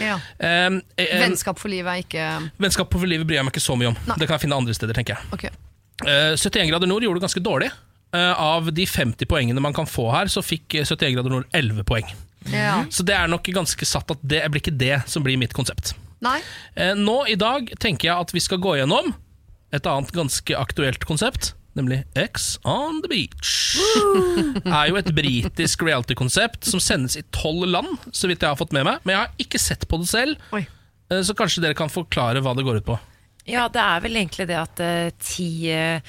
Ja. 0.02 0.18
Eh, 0.42 0.80
eh, 0.98 1.18
Vennskap 1.22 1.60
for 1.62 1.70
livet 1.70 1.92
er 1.92 2.00
ikke 2.02 2.24
Vennskap 2.58 2.90
for 2.90 3.06
livet 3.06 3.28
bryr 3.28 3.38
jeg 3.38 3.46
meg 3.46 3.54
ikke 3.54 3.62
så 3.62 3.76
mye 3.78 3.92
om. 3.92 3.98
Det 4.16 4.26
kan 4.26 4.36
jeg 4.36 4.44
finne 4.48 4.58
andre 4.58 4.74
steder, 4.76 4.96
tenker 4.96 5.16
jeg. 5.16 5.34
Okay. 5.36 5.54
Uh, 6.00 6.32
71 6.32 6.70
grader 6.70 6.88
nord 6.88 7.04
gjorde 7.04 7.20
det 7.20 7.26
ganske 7.28 7.42
dårlig. 7.44 7.68
Eh, 8.12 8.32
av 8.42 8.72
de 8.74 8.86
50 8.90 9.28
poengene 9.30 9.62
man 9.62 9.74
kan 9.76 9.86
få 9.86 10.08
her, 10.10 10.26
så 10.26 10.42
fikk 10.42 10.74
eh, 10.80 10.82
71 10.88 11.14
grader 11.14 11.30
nord 11.30 11.44
11 11.54 11.84
poeng. 11.86 12.08
Ja. 12.50 12.80
Så 12.90 13.04
det 13.06 13.14
er 13.14 13.28
nok 13.30 13.46
ganske 13.54 13.86
satt 13.86 14.10
at 14.10 14.22
det 14.26 14.40
blir 14.50 14.62
ikke 14.64 14.74
det 14.80 14.96
som 15.10 15.22
blir 15.22 15.38
mitt 15.38 15.52
konsept. 15.54 15.92
Nei. 16.24 16.40
Eh, 16.74 16.96
Nå 16.98 17.20
i 17.30 17.36
dag 17.38 17.70
tenker 17.80 18.08
jeg 18.10 18.16
at 18.26 18.34
vi 18.34 18.42
skal 18.42 18.58
gå 18.62 18.74
gjennom 18.80 19.12
et 19.70 19.86
annet 19.86 20.10
ganske 20.16 20.56
aktuelt 20.58 21.04
konsept, 21.06 21.52
nemlig 21.78 22.00
X 22.18 22.56
on 22.66 22.98
the 23.04 23.12
Beach. 23.12 23.52
er 24.66 24.90
jo 24.90 24.98
et 24.98 25.12
britisk 25.14 25.84
reality-konsept 25.86 26.66
som 26.66 26.82
sendes 26.82 27.14
i 27.20 27.22
tolv 27.30 27.68
land, 27.70 27.92
så 28.10 28.26
vidt 28.26 28.42
jeg 28.42 28.50
har 28.50 28.58
fått 28.58 28.74
med 28.74 28.88
meg. 28.88 28.98
Men 29.06 29.14
jeg 29.14 29.22
har 29.22 29.44
ikke 29.46 29.62
sett 29.62 29.86
på 29.86 30.00
det 30.02 30.10
selv, 30.10 30.42
Oi. 30.56 30.64
eh, 31.12 31.22
så 31.22 31.36
kanskje 31.38 31.62
dere 31.62 31.78
kan 31.78 31.92
forklare 31.92 32.42
hva 32.42 32.56
det 32.58 32.66
går 32.66 32.82
ut 32.82 32.88
på. 32.90 32.98
Ja, 33.46 33.68
det 33.72 33.80
er 33.82 34.02
vel 34.04 34.18
egentlig 34.18 34.48
det 34.50 34.58
at 34.60 34.82
eh, 34.84 35.14
ti 35.22 35.48
eh, 35.72 36.02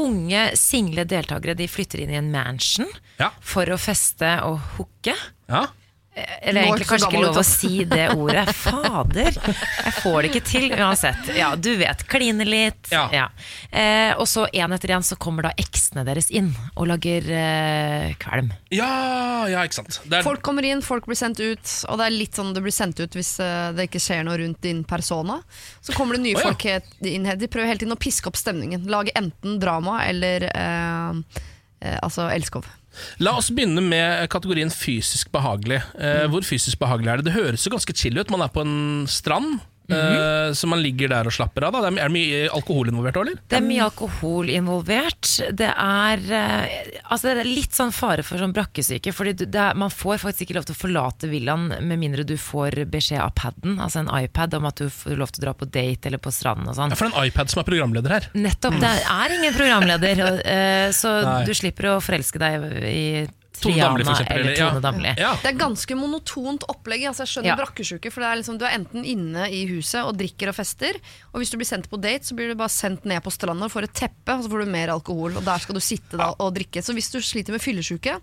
unge, 0.00 0.56
single 0.56 1.04
deltakere 1.04 1.54
de 1.58 1.66
flytter 1.68 2.00
inn 2.04 2.10
i 2.14 2.18
en 2.20 2.30
mansion 2.32 2.88
Ja. 3.18 3.30
for 3.40 3.66
å 3.66 3.78
feste 3.78 4.38
og 4.46 4.58
hooke. 4.76 5.14
Ja? 5.48 5.66
Eller 6.14 6.60
er 6.60 6.66
egentlig 6.66 6.86
kanskje 6.90 7.08
ikke 7.08 7.20
lov 7.24 7.38
å 7.40 7.44
si 7.46 7.84
det 7.88 8.06
ordet. 8.12 8.44
Fader, 8.62 9.32
jeg 9.32 9.92
får 10.02 10.16
det 10.18 10.30
ikke 10.30 10.42
til 10.44 10.66
uansett. 10.76 11.30
Ja, 11.38 11.52
du 11.56 11.70
vet, 11.80 12.04
kline 12.10 12.44
litt. 12.44 12.90
Ja. 12.92 13.30
Eh, 13.70 14.12
og 14.20 14.26
så 14.28 14.44
en 14.52 14.76
etter 14.76 14.92
én 14.92 15.06
så 15.06 15.16
kommer 15.16 15.48
da 15.48 15.54
eksene 15.56 16.04
deres 16.04 16.28
inn 16.28 16.50
og 16.74 16.90
lager 16.90 17.30
eh, 17.32 18.10
kvelm. 18.20 18.52
ja, 18.74 18.90
ja, 19.48 19.62
ikke 19.64 19.80
sant. 19.80 20.02
Det 20.04 20.20
er, 20.20 20.26
Folk 20.26 20.44
kommer 20.44 20.66
inn, 20.68 20.84
folk 20.84 21.08
blir 21.08 21.18
sendt 21.18 21.40
ut, 21.40 21.64
og 21.88 21.98
det 22.00 22.10
er 22.10 22.14
litt 22.14 22.36
sånn 22.36 22.52
det 22.52 22.64
blir 22.64 22.76
sendt 22.76 23.00
ut 23.00 23.16
hvis 23.16 23.32
eh, 23.40 23.70
det 23.76 23.88
ikke 23.88 24.02
skjer 24.02 24.26
noe 24.28 24.36
rundt 24.42 24.60
din 24.66 24.84
persona. 24.84 25.40
Så 25.80 25.96
kommer 25.96 26.18
det 26.18 26.26
nye 26.26 26.36
oh, 26.36 26.44
ja. 26.44 26.52
folk 26.52 27.08
inn 27.08 27.30
her. 27.30 27.40
De 27.40 27.48
prøver 27.48 27.72
hele 27.72 27.82
tiden 27.82 27.96
å 27.96 28.00
piske 28.00 28.28
opp 28.28 28.36
stemningen. 28.36 28.84
Lage 28.92 29.16
enten 29.16 29.56
drama 29.62 30.02
eller 30.04 30.44
eh, 30.52 31.42
eh, 31.80 31.98
altså 32.02 32.28
elskov. 32.28 32.68
La 33.22 33.34
oss 33.38 33.50
begynne 33.54 33.82
med 33.84 34.28
kategorien 34.32 34.70
fysisk 34.72 35.32
behagelig. 35.34 35.80
Eh, 35.96 36.26
hvor 36.32 36.44
fysisk 36.46 36.80
behagelig 36.82 37.12
er 37.12 37.20
det? 37.20 37.30
Det 37.30 37.36
høres 37.36 37.66
jo 37.66 37.72
ganske 37.74 37.96
chill 37.96 38.18
ut. 38.18 38.32
Man 38.32 38.44
er 38.44 38.52
på 38.52 38.64
en 38.64 39.06
strand, 39.10 39.60
eh, 39.90 40.52
så 40.54 40.68
man 40.70 40.82
ligger 40.82 41.08
der 41.12 41.26
og 41.28 41.34
slapper 41.34 41.66
av. 41.66 41.72
Da. 41.74 41.80
Det 41.90 41.98
er, 41.98 42.08
det 42.08 42.14
mye 42.14 42.42
alkohol 42.54 42.88
involvert 42.92 43.18
òg, 43.18 43.26
eller? 43.26 43.40
Det 43.48 43.58
er 43.58 43.66
mye 43.66 43.82
alkohol 43.86 44.52
involvert. 44.52 45.30
Det 45.58 45.70
er, 45.72 46.22
eh, 46.38 47.00
altså 47.08 47.32
det 47.32 47.44
er 47.44 47.50
litt 47.50 47.74
sånn 47.76 47.92
fare 47.92 48.22
for 48.26 48.38
sånn 48.38 48.54
brakkesyke. 48.56 49.12
Fordi 49.12 49.34
du- 49.42 49.58
er, 49.58 49.74
man 49.74 49.90
får 49.90 50.22
faktisk 50.22 50.46
ikke 50.46 50.58
lov 50.60 50.68
til 50.70 50.76
å 50.76 50.80
forlate 50.82 51.28
villaen 51.32 51.68
med 51.82 51.98
mindre 51.98 52.24
du 52.24 52.36
får 52.36 52.84
beskjed 52.92 53.20
av 53.20 53.34
paden, 53.34 53.78
altså 53.82 54.00
en 54.04 54.12
iPad, 54.22 54.54
om 54.54 54.66
at 54.66 54.76
du 54.76 54.88
får 54.88 55.16
lov 55.18 55.32
til 55.32 55.42
å 55.42 55.46
dra 55.48 55.54
på 55.54 55.70
date 55.70 56.06
eller 56.06 56.18
på 56.22 56.32
stranden 56.32 56.68
og 56.68 56.76
sånn. 56.78 56.90
Ja, 56.90 56.96
for 56.96 57.08
det 57.08 57.14
er 57.14 57.20
en 57.22 57.30
iPad 57.32 57.50
som 57.50 57.60
er 57.62 57.68
programleder 57.68 58.16
her. 58.16 58.30
Nettopp. 58.34 58.80
Det 58.80 58.94
er 59.18 59.36
ingen 59.38 59.54
programleder, 59.54 60.24
og, 60.28 60.40
eh, 60.46 60.88
så 60.96 61.22
Nei. 61.24 61.44
du 61.44 61.52
slipper 61.54 61.92
å 61.92 62.00
forelske 62.02 62.38
deg 62.38 62.66
i 62.86 63.28
Damli, 63.62 64.04
Triana 64.04 64.26
eller 64.34 64.56
Tone 64.58 64.80
Damli. 64.84 65.14
Ja. 65.18 65.30
Det 65.42 65.52
er 65.52 65.58
ganske 65.60 65.96
monotont 65.96 66.64
opplegg. 66.68 67.06
Altså 67.08 67.22
jeg 67.24 67.32
skjønner 67.32 67.52
Ja. 67.52 67.56
brakkesjuke, 67.62 68.10
for 68.12 68.20
det 68.20 68.28
er 68.32 68.36
liksom, 68.42 68.58
Du 68.58 68.64
er 68.66 68.76
enten 68.78 69.04
inne 69.04 69.46
i 69.50 69.62
huset 69.70 70.02
og 70.04 70.16
drikker 70.18 70.48
og 70.48 70.54
fester, 70.58 70.98
og 71.32 71.40
hvis 71.40 71.50
du 71.50 71.56
blir 71.58 71.66
sendt 71.70 71.88
på 71.88 72.00
date, 72.00 72.24
så 72.24 72.34
blir 72.34 72.48
du 72.48 72.54
bare 72.58 72.68
sendt 72.68 73.04
ned 73.04 73.22
på 73.22 73.30
stranda 73.32 73.64
og 73.64 73.72
får 73.72 73.84
et 73.84 73.94
teppe, 73.94 74.34
og 74.36 74.44
så 74.44 74.50
får 74.50 74.64
du 74.64 74.70
mer 74.70 74.88
alkohol, 74.88 75.36
og 75.36 75.44
der 75.44 75.58
skal 75.58 75.74
du 75.74 75.80
sitte 75.80 76.16
da 76.18 76.34
og 76.38 76.54
drikke. 76.54 76.82
Så 76.82 76.92
hvis 76.92 77.10
du 77.10 77.20
sliter 77.20 77.52
med 77.52 77.60
fyllesyke, 77.62 78.18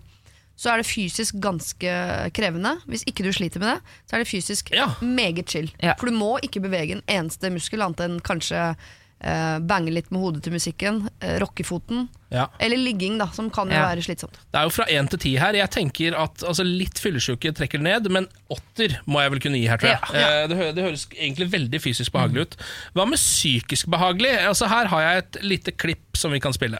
så 0.60 0.74
er 0.74 0.76
det 0.82 0.86
fysisk 0.86 1.38
ganske 1.40 1.88
krevende. 2.36 2.74
Hvis 2.86 3.02
ikke 3.08 3.24
du 3.24 3.32
sliter 3.32 3.58
med 3.62 3.76
det, 3.76 3.80
så 4.10 4.16
er 4.16 4.18
det 4.24 4.28
fysisk 4.28 4.70
Ja. 4.76 4.88
meget 5.00 5.48
chill. 5.48 5.70
Ja. 5.82 5.94
For 5.98 6.06
du 6.06 6.12
må 6.12 6.38
ikke 6.42 6.60
bevege 6.60 6.92
en 6.92 7.02
eneste 7.08 7.48
muskel, 7.50 7.80
annet 7.80 8.00
enn 8.04 8.20
kanskje 8.20 8.76
eh, 9.20 9.58
bange 9.58 9.90
litt 9.92 10.10
med 10.10 10.20
hodet 10.22 10.42
til 10.46 10.52
musikken, 10.54 11.02
uh, 11.22 11.34
rockefoten, 11.42 12.08
Ja. 12.30 12.46
eller 12.60 12.76
ligging, 12.76 13.18
da, 13.18 13.26
som 13.34 13.50
kan 13.50 13.68
jo 13.68 13.74
Ja. 13.74 13.88
være 13.94 14.02
slitsomt. 14.02 14.32
Det 14.52 14.58
er 14.60 14.62
jo 14.64 14.70
fra 14.70 14.84
én 14.86 15.08
til 15.10 15.18
ti 15.18 15.36
her. 15.36 15.52
Jeg 15.52 15.70
tenker 15.70 16.14
at 16.18 16.42
altså, 16.46 16.64
Litt 16.64 16.98
fyllesyke 16.98 17.52
trekker 17.52 17.80
ned, 17.80 18.08
men 18.10 18.26
åtter 18.50 18.98
må 19.06 19.20
jeg 19.20 19.30
vel 19.30 19.40
kunne 19.40 19.58
gi 19.60 19.66
her, 19.68 19.76
tror 19.78 19.90
jeg. 19.90 20.00
Ja. 20.14 20.44
Uh, 20.44 20.46
Det, 20.48 20.56
hø 20.56 20.72
det 20.72 20.84
høres 20.84 21.06
egentlig 21.12 21.50
veldig 21.50 21.80
fysisk 21.80 22.12
behagelig 22.12 22.40
ut. 22.42 22.56
Hva 22.94 23.06
med 23.08 23.18
psykisk 23.18 23.86
behagelig? 23.90 24.38
Altså, 24.46 24.68
her 24.68 24.86
har 24.86 25.00
jeg 25.00 25.18
et 25.24 25.42
lite 25.42 25.72
klipp 25.72 26.16
som 26.16 26.30
vi 26.32 26.40
kan 26.40 26.52
spille. 26.52 26.78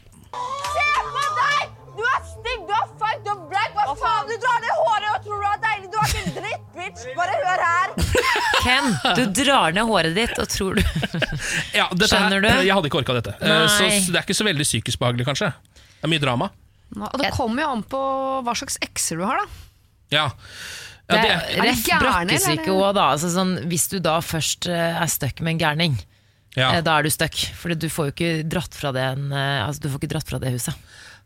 Ken, 8.70 9.16
du 9.18 9.22
drar 9.42 9.74
ned 9.76 9.88
håret 9.88 10.14
ditt 10.16 10.38
og 10.40 10.48
tror 10.50 10.78
du 10.78 10.82
Ja, 11.78 11.88
dette 11.92 12.08
Skjønner 12.12 12.38
her, 12.38 12.44
du? 12.46 12.66
Jeg 12.68 12.74
hadde 12.76 12.90
ikke 12.90 13.00
orka 13.02 13.16
dette. 13.18 13.34
Eh, 13.42 13.50
Nei. 13.50 13.90
Så 14.00 14.14
det 14.14 14.20
er 14.20 14.26
ikke 14.26 14.36
så 14.38 14.46
veldig 14.46 14.66
psykisk 14.68 15.02
behagelig, 15.02 15.26
kanskje. 15.28 15.50
Det 15.74 16.06
er 16.08 16.12
mye 16.14 16.22
drama. 16.22 16.50
Og 16.96 17.16
det 17.22 17.32
kommer 17.36 17.62
jo 17.66 17.72
an 17.76 17.82
på 17.86 18.00
hva 18.46 18.54
slags 18.58 18.78
ekser 18.82 19.20
du 19.20 19.26
har, 19.28 19.42
da. 19.42 19.66
Ja. 20.14 20.24
Det 21.10 21.18
ja 21.18 21.22
er 21.22 21.64
det, 21.66 21.74
brakkesyke 21.82 21.98
eller 21.98 22.52
er 22.54 22.64
det- 22.64 22.74
òg, 22.74 22.94
da. 22.98 23.06
Altså, 23.16 23.30
sånn, 23.34 23.56
hvis 23.70 23.88
du 23.92 23.98
da 24.02 24.16
først 24.22 24.70
eh, 24.70 25.00
er 25.02 25.10
stuck 25.10 25.42
med 25.42 25.56
en 25.56 25.62
gærning, 25.64 25.98
ja. 26.56 26.72
eh, 26.76 26.82
da 26.86 26.98
er 26.98 27.06
du 27.06 27.10
stuck. 27.14 27.36
For 27.58 27.74
du 27.74 27.88
får 27.90 28.10
jo 28.10 28.14
ikke 28.16 28.32
dratt 28.50 28.74
fra 28.78 28.94
det, 28.96 29.06
en, 29.16 29.28
altså, 29.34 29.84
du 29.84 29.90
får 29.92 30.02
ikke 30.02 30.12
dratt 30.14 30.30
fra 30.30 30.40
det 30.42 30.54
huset. 30.56 30.74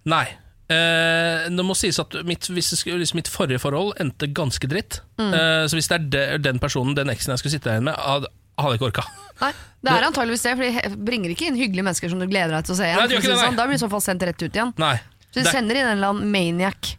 Nei. 0.09 0.27
Eh, 0.75 1.49
det 1.55 1.65
må 1.67 1.77
sies 1.79 1.99
at 2.03 2.17
mitt, 2.27 2.49
hvis 2.51 2.71
det 2.75 2.79
skulle, 2.81 3.01
liksom 3.03 3.21
mitt 3.21 3.31
forrige 3.33 3.61
forhold 3.63 3.95
endte 4.03 4.29
ganske 4.35 4.69
dritt. 4.71 5.01
Eh, 5.21 5.67
så 5.71 5.79
hvis 5.79 5.89
det 5.91 5.99
er 6.01 6.09
de, 6.15 6.25
den 6.49 6.59
personen, 6.63 6.97
den 6.99 7.13
eksen 7.15 7.35
jeg 7.35 7.43
skulle 7.43 7.55
sitte 7.57 7.71
igjen 7.75 7.87
med, 7.91 7.95
hadde, 8.01 8.31
hadde 8.59 8.75
jeg 8.75 8.81
ikke 8.83 8.91
orka. 8.93 9.07
Nei, 9.43 9.53
Det 9.85 9.93
er 9.93 10.07
antageligvis 10.09 10.45
det, 10.47 10.57
for 10.59 10.65
de 10.65 11.05
bringer 11.11 11.31
ikke 11.35 11.49
inn 11.51 11.57
hyggelige 11.61 11.85
mennesker 11.87 12.11
som 12.13 12.21
du 12.23 12.27
gleder 12.31 12.55
deg 12.57 12.67
til 12.69 12.75
å 12.75 12.79
se 12.81 12.89
igjen. 12.91 12.99
Nei, 13.01 13.07
det 13.11 13.17
gjør 13.19 13.25
ikke 13.25 13.33
det, 13.35 13.39
nei. 13.41 13.47
sånn. 13.49 13.57
Da 13.61 13.67
blir 13.69 13.77
du 13.79 13.83
i 13.83 13.85
så 13.87 13.91
fall 13.95 14.05
sendt 14.05 14.27
rett 14.31 14.43
ut 14.47 14.53
igjen. 14.61 14.75
Nei. 14.81 14.97
Så 15.31 15.41
de 15.41 15.43
Det- 15.49 15.53
sender 15.57 15.75
inn 15.81 15.87
en 15.89 15.97
eller 15.99 16.13
annen 16.15 16.31
maniac. 16.31 16.95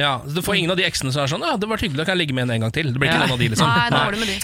Ja, 0.00 0.18
så 0.24 0.32
Du 0.34 0.40
får 0.42 0.56
ingen 0.56 0.70
av 0.70 0.76
de 0.78 0.84
eksene 0.86 1.12
som 1.12 1.22
er 1.24 1.28
sånn 1.28 1.42
Ja, 1.44 1.56
det 1.60 1.68
var 1.68 1.76
hyggelig, 1.76 1.96
da 1.98 2.04
kan 2.08 2.16
jeg 2.16 2.26
ligge 2.28 2.34
med 2.34 2.44
en 2.48 2.50
en 2.56 2.60
gang 2.62 2.72
til. 2.72 2.86
Det 2.92 2.98
blir 2.98 3.10
ikke 3.10 3.20
Ja. 3.20 3.26
noen 3.26 3.32
av 3.32 3.38
de, 3.38 3.48
liksom. 3.48 3.66
Nei, 3.68 3.90
da 3.90 4.04
var 4.04 4.10
det 4.12 4.20
med 4.20 4.28
de. 4.28 4.38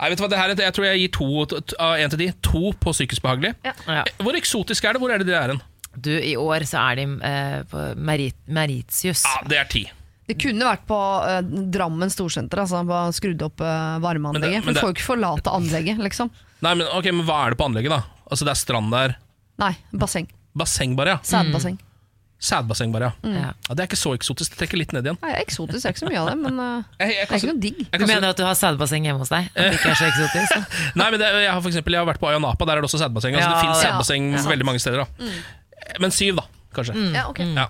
Nei, 0.00 0.08
vet 0.10 0.18
du 0.18 0.22
hva, 0.24 0.28
det 0.30 0.38
her, 0.38 0.50
er- 0.50 0.56
Jeg 0.68 0.74
tror 0.74 0.84
jeg 0.84 1.00
gir 1.00 1.12
to 1.16 1.74
av 1.78 1.94
en 1.98 2.10
til 2.10 2.18
de. 2.18 2.32
To 2.42 2.72
på 2.72 2.92
psykisk 2.92 3.22
behagelig. 3.22 3.54
Ja. 3.64 4.04
Hvor 4.20 4.34
eksotisk 4.36 4.84
er 4.84 4.92
det? 4.92 5.00
Hvor 5.00 5.10
er 5.14 5.18
det 5.18 5.26
de 5.26 5.32
er 5.34 5.48
hen? 5.48 5.62
Du, 6.04 6.10
i 6.14 6.34
år 6.38 6.64
så 6.68 6.80
er 6.90 7.00
de 7.00 7.06
eh, 7.28 7.62
på 7.70 7.84
Merit 7.96 8.36
Meritius. 8.46 9.24
Ja, 9.26 9.40
det 9.48 9.58
er 9.62 9.70
ti. 9.72 9.84
Det 10.28 10.36
kunne 10.42 10.66
vært 10.68 10.82
på 10.88 10.98
eh, 11.24 11.38
Drammen 11.72 12.10
storsenter, 12.12 12.60
altså 12.64 12.82
bare 12.88 13.14
skrudd 13.16 13.40
opp 13.46 13.62
uh, 13.64 13.96
varmeanlegget. 14.04 14.60
Men 14.64 14.74
det- 14.74 14.76
men 14.76 14.80
får 14.82 14.90
jo 14.92 14.96
ikke 14.98 15.06
forlate 15.08 15.54
anlegget, 15.56 15.98
liksom. 16.04 16.30
Nei, 16.60 16.74
men 16.74 16.86
ok, 16.92 17.08
men 17.14 17.24
hva 17.28 17.42
er 17.46 17.54
det 17.54 17.58
på 17.62 17.68
anlegget, 17.70 17.94
da? 17.94 18.02
Altså 18.28 18.44
Det 18.44 18.52
er 18.52 18.60
strand 18.60 18.92
der. 18.92 19.16
Nei, 19.62 19.72
basseng. 19.96 20.26
Basseng, 20.58 20.96
bare. 20.98 21.16
ja 21.16 21.20
Sædbasseng. 21.24 21.78
Sædbasseng, 22.38 22.92
bare. 22.94 23.08
ja. 23.24 23.30
Ja. 23.34 23.40
ja 23.68 23.74
Det 23.74 23.82
er 23.82 23.88
ikke 23.88 23.98
så 23.98 24.12
eksotisk. 24.14 24.52
Det 24.52 24.58
trekker 24.60 24.78
litt 24.78 24.92
ned 24.94 25.06
igjen. 25.08 25.16
Nei, 25.24 25.32
eksotisk 25.40 25.88
er 25.88 25.94
ikke 25.94 26.02
så 26.04 26.10
mye 26.10 26.20
av 26.20 26.28
det, 26.30 26.36
men 26.44 26.60
eh, 26.62 26.82
Jeg, 27.00 27.14
jeg, 27.16 27.24
det 27.26 27.32
er 27.34 27.40
ikke 27.40 27.48
noe 27.50 27.62
digg. 27.64 27.80
jeg 27.88 28.00
Du 28.02 28.06
mener 28.06 28.28
at 28.30 28.38
du 28.38 28.44
har 28.46 28.54
sædbasseng 28.58 29.08
hjemme 29.08 29.24
hos 29.24 29.32
deg? 29.32 29.48
At 29.54 29.58
det 29.72 29.78
ikke 29.80 29.90
er 29.94 29.98
så 29.98 30.06
eksotisk? 30.12 30.76
Nei, 31.00 31.08
men 31.14 31.18
det, 31.24 31.30
jeg, 31.42 31.50
har 31.50 31.62
for 31.64 31.72
eksempel, 31.72 31.96
jeg 31.96 32.04
har 32.04 32.10
vært 32.12 32.20
på 32.22 32.28
Ayanapa, 32.30 32.68
der 32.68 32.76
er 32.78 32.84
det 32.84 32.90
også 32.92 33.00
sædbasseng. 33.02 33.34
Altså, 33.38 33.50
det 33.56 33.62
finnes 33.64 33.80
ja. 33.82 33.88
sædbasseng 33.88 34.28
Ja. 34.36 34.44
veldig 34.52 34.68
mange 34.70 34.82
steder. 34.84 35.02
Da. 35.02 35.32
Men 36.00 36.12
syv, 36.14 36.36
da, 36.42 36.44
kanskje. 36.76 36.98
Ja, 37.16 37.28
ok. 37.30 37.40
Ja. 37.56 37.68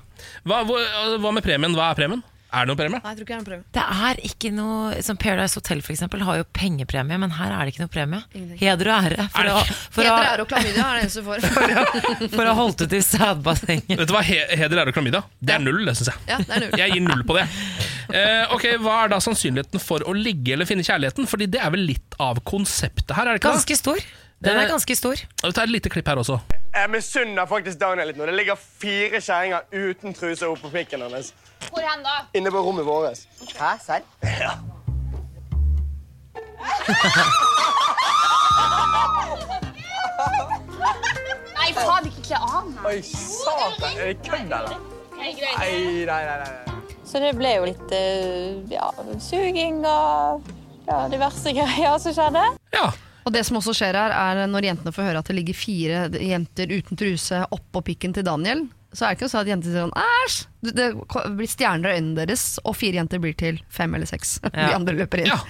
Hva, 0.49 0.65
hva, 0.69 0.83
hva 1.23 1.33
med 1.39 1.47
premien? 1.47 1.77
Hva 1.79 1.93
er 1.93 2.03
premien? 2.03 2.25
Er 2.49 2.65
det 2.65 2.71
noen 2.71 2.79
premie? 2.81 2.97
Nei, 3.05 3.11
jeg 3.13 3.17
tror 3.19 3.25
ikke 3.27 3.33
jeg 3.35 3.37
har 3.37 3.43
en 3.43 3.49
prøve. 3.51 3.65
Det 3.77 3.83
er 4.09 4.21
ikke 4.25 4.51
noe 4.57 5.01
Som 5.05 5.19
Paradise 5.21 5.59
Hotel 5.59 5.83
for 5.85 5.93
eksempel 5.93 6.23
har 6.25 6.39
jo 6.39 6.47
pengepremie, 6.57 7.19
men 7.21 7.35
her 7.37 7.51
er 7.53 7.59
det 7.69 7.75
ikke 7.75 7.83
noe 7.83 7.91
premie. 7.93 8.21
Ingenting. 8.33 8.57
Heder 8.63 8.89
og 8.89 9.05
ære 9.11 9.27
for, 9.35 9.43
Er 9.43 9.51
å, 9.53 9.59
for, 9.69 10.01
å, 10.01 10.15
Heter 10.15 10.31
ære 10.31 10.47
og 10.47 10.49
klamydia 10.49 10.87
er 10.87 10.97
det 10.97 11.03
eneste 11.05 11.21
du 11.21 11.27
får. 11.29 11.45
for 12.39 12.41
å 12.47 12.47
ha 12.49 12.55
holdt 12.57 12.87
ut 12.87 12.95
i 12.97 13.03
sædbassenget. 13.05 13.93
Vet 14.01 14.09
du 14.09 14.15
hva, 14.17 14.23
He- 14.25 14.49
Heder, 14.63 14.81
ære 14.81 14.95
og 14.95 14.97
klamydia. 14.97 15.21
Det 15.45 15.59
er 15.59 15.61
null, 15.67 15.83
det 15.91 15.95
syns 16.01 16.09
jeg. 16.15 16.25
Ja, 16.33 16.39
det 16.41 16.57
er 16.57 16.65
null. 16.65 16.73
Jeg 16.81 16.95
gir 16.97 17.05
null 17.05 17.27
på 17.29 17.37
det. 17.37 17.45
Eh, 18.17 18.57
ok, 18.57 18.65
Hva 18.81 18.97
er 19.03 19.13
da 19.13 19.19
sannsynligheten 19.29 19.85
for 19.85 20.09
å 20.09 20.17
ligge 20.17 20.57
eller 20.57 20.65
finne 20.73 20.89
kjærligheten? 20.89 21.29
Fordi 21.29 21.51
det 21.53 21.61
er 21.61 21.77
vel 21.77 21.85
litt 21.91 22.17
av 22.17 22.41
konseptet 22.49 23.13
her? 23.13 23.29
er 23.29 23.37
det 23.37 23.43
ikke 23.43 23.53
det? 23.53 23.61
Ganske 23.61 23.77
stor. 23.85 24.01
Den 24.45 24.57
er 24.57 24.63
Eh, 24.63 24.69
ganske 24.71 24.97
stor. 24.97 25.15
Vi 25.43 25.53
tar 25.53 25.63
et 25.67 25.71
lite 25.71 25.91
klipp 25.91 26.07
her 26.09 26.17
også. 26.17 26.39
Jeg 26.75 26.91
misunner 26.91 27.47
faktisk 27.47 27.79
Daniel 27.81 28.07
litt 28.13 28.17
nå. 28.21 28.27
Det 28.27 28.35
ligger 28.39 28.55
fire 28.55 29.21
kjerringer 29.21 29.61
uten 29.73 30.15
truse 30.15 30.47
oppå 30.47 30.71
pikken 30.71 31.03
hennes. 31.03 31.33
Hvor 31.71 31.83
hen 31.83 32.05
da? 32.07 32.19
Inne 32.39 32.51
på 32.55 32.63
rommet 32.63 32.87
vårt. 32.87 33.25
Hæ, 33.59 33.73
serr? 33.83 34.03
Ja. 34.23 34.53
Nei, 41.59 41.73
faen, 41.75 42.07
ikke 42.09 42.25
kle 42.29 42.39
av 42.45 42.69
meg. 42.71 42.87
Oi, 42.87 42.99
satan. 43.03 43.99
Er 43.99 44.13
det 44.13 44.17
kødd, 44.27 44.53
eller? 44.61 44.79
Nei, 45.19 45.33
Nei, 46.07 46.07
nei, 46.07 46.39
nei. 46.45 46.79
Så 47.09 47.21
det 47.23 47.33
ble 47.39 47.55
jo 47.57 47.65
litt 47.67 47.93
eh, 47.97 48.59
ja, 48.71 48.89
suging 49.25 49.81
og 49.89 50.45
ja, 50.87 50.99
diverse 51.11 51.53
greier 51.57 51.97
som 52.03 52.15
skjedde. 52.15 52.45
Og 53.29 53.35
det 53.35 53.45
som 53.45 53.59
også 53.61 53.75
skjer 53.77 53.97
her, 53.99 54.15
er 54.17 54.49
når 54.49 54.71
jentene 54.71 54.93
får 54.97 55.11
høre 55.11 55.21
at 55.21 55.29
det 55.29 55.37
ligger 55.37 55.57
fire 55.59 56.07
jenter 56.17 56.71
uten 56.73 56.97
truse 56.97 57.43
oppå 57.53 57.83
pikken 57.85 58.15
til 58.17 58.25
Daniel, 58.25 58.65
så 58.97 59.05
er 59.05 59.13
det 59.13 59.19
ikke 59.19 59.29
sånn 59.29 59.43
at 59.45 59.51
jentene 59.51 59.75
sier 59.75 59.85
sånn 59.85 59.99
æsj! 60.01 60.37
Det- 60.65 61.35
blir 61.37 61.51
stjerner 61.53 61.93
i 61.93 61.99
øynene 61.99 62.17
deres, 62.23 62.45
og 62.65 62.77
fire 62.79 62.97
jenter 63.03 63.21
blir 63.21 63.37
til 63.37 63.61
fem 63.69 63.93
eller 63.95 64.09
seks. 64.09 64.39
De 64.55 64.71
andre 64.73 64.97
løper 64.97 65.23
inn. 65.27 65.29
Ja. 65.29 65.43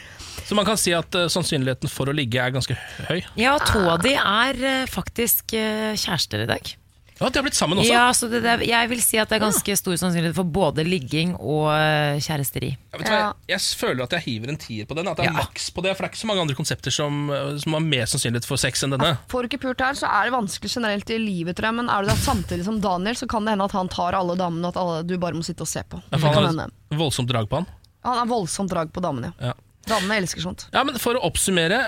Så 0.49 0.57
man 0.59 0.67
kan 0.67 0.81
si 0.81 0.91
at 0.97 1.15
uh, 1.15 1.29
sannsynligheten 1.31 1.91
for 1.93 2.11
å 2.11 2.17
ligge 2.17 2.41
er 2.43 2.51
ganske 2.55 2.75
høy. 3.07 3.23
Ja, 3.39 3.55
to 3.63 3.85
av 3.93 4.03
de 4.03 4.17
er 4.19 4.59
uh, 4.65 4.91
faktisk 4.91 5.55
uh, 5.55 5.95
kjærester 5.95 6.43
i 6.43 6.51
dag. 6.51 6.75
Ja, 7.19 7.29
De 7.29 7.39
har 7.41 7.45
blitt 7.47 7.59
sammen 7.59 7.81
også. 7.81 7.91
Ja, 7.91 8.05
så 8.15 8.29
det, 8.31 8.41
det, 8.45 8.69
Jeg 8.69 8.91
vil 8.93 9.01
si 9.03 9.19
at 9.19 9.31
det 9.31 9.39
er 9.39 9.43
ganske 9.43 9.77
stor 9.81 9.97
sannsynlighet 9.99 10.37
for 10.37 10.47
både 10.47 10.85
ligging 10.87 11.35
og 11.37 11.67
eh, 11.75 12.21
kjæresteri. 12.23 12.71
Ja, 12.77 13.01
vet 13.01 13.09
du 13.09 13.13
hva, 13.13 13.19
jeg, 13.19 13.55
jeg 13.55 13.79
føler 13.81 14.05
at 14.07 14.17
jeg 14.17 14.25
hiver 14.29 14.53
en 14.55 14.61
tier 14.63 14.89
på 14.89 14.97
den. 14.99 15.11
At 15.11 15.19
det 15.19 15.27
er 15.27 15.37
maks 15.37 15.69
på 15.75 15.85
det 15.85 15.97
For 15.97 16.05
det 16.05 16.11
er 16.11 16.15
ikke 16.15 16.23
så 16.23 16.31
mange 16.31 16.45
andre 16.47 16.59
konsepter 16.59 16.95
som, 16.95 17.25
eh, 17.35 17.51
som 17.65 17.75
har 17.79 17.85
mer 17.85 18.11
sannsynlighet 18.11 18.49
for 18.49 18.61
sex 18.61 18.87
enn 18.87 18.95
denne. 18.95 19.15
Får 19.33 19.45
du 19.45 19.51
ikke 19.51 19.63
pult 19.67 19.83
her, 19.85 19.99
så 19.99 20.11
er 20.11 20.29
det 20.29 20.37
vanskelig 20.37 20.73
generelt 20.79 21.15
i 21.15 21.21
livet, 21.23 21.59
tror 21.59 21.73
jeg. 21.73 21.79
Men 21.81 21.91
er 21.93 22.07
du 22.07 22.13
der 22.13 22.23
samtidig 22.23 22.69
som 22.69 22.79
Daniel, 22.85 23.19
så 23.19 23.31
kan 23.31 23.47
det 23.49 23.57
hende 23.57 23.67
at 23.67 23.77
han 23.79 23.91
tar 23.93 24.19
alle 24.19 24.39
damene, 24.39 24.71
og 24.71 24.77
at 24.77 24.83
alle, 24.85 25.03
du 25.09 25.17
bare 25.19 25.39
må 25.39 25.47
sitte 25.47 25.67
og 25.67 25.71
se 25.71 25.83
på. 25.89 26.03
Ja, 26.13 26.21
for 26.23 26.39
han 26.39 26.63
har 26.63 26.99
voldsomt 26.99 27.31
drag 27.31 27.51
på 27.51 27.63
han. 27.63 27.73
Han 28.07 28.23
har 28.23 28.31
voldsomt 28.31 28.71
drag 28.71 28.93
på 28.95 29.03
damene. 29.03 29.35
Ja. 29.43 29.57
Damene 29.89 30.19
elsker 30.23 30.45
sånt. 30.45 30.67
Ja, 30.75 30.83
men 30.85 30.99
For 31.01 31.17
å 31.19 31.23
oppsummere, 31.29 31.79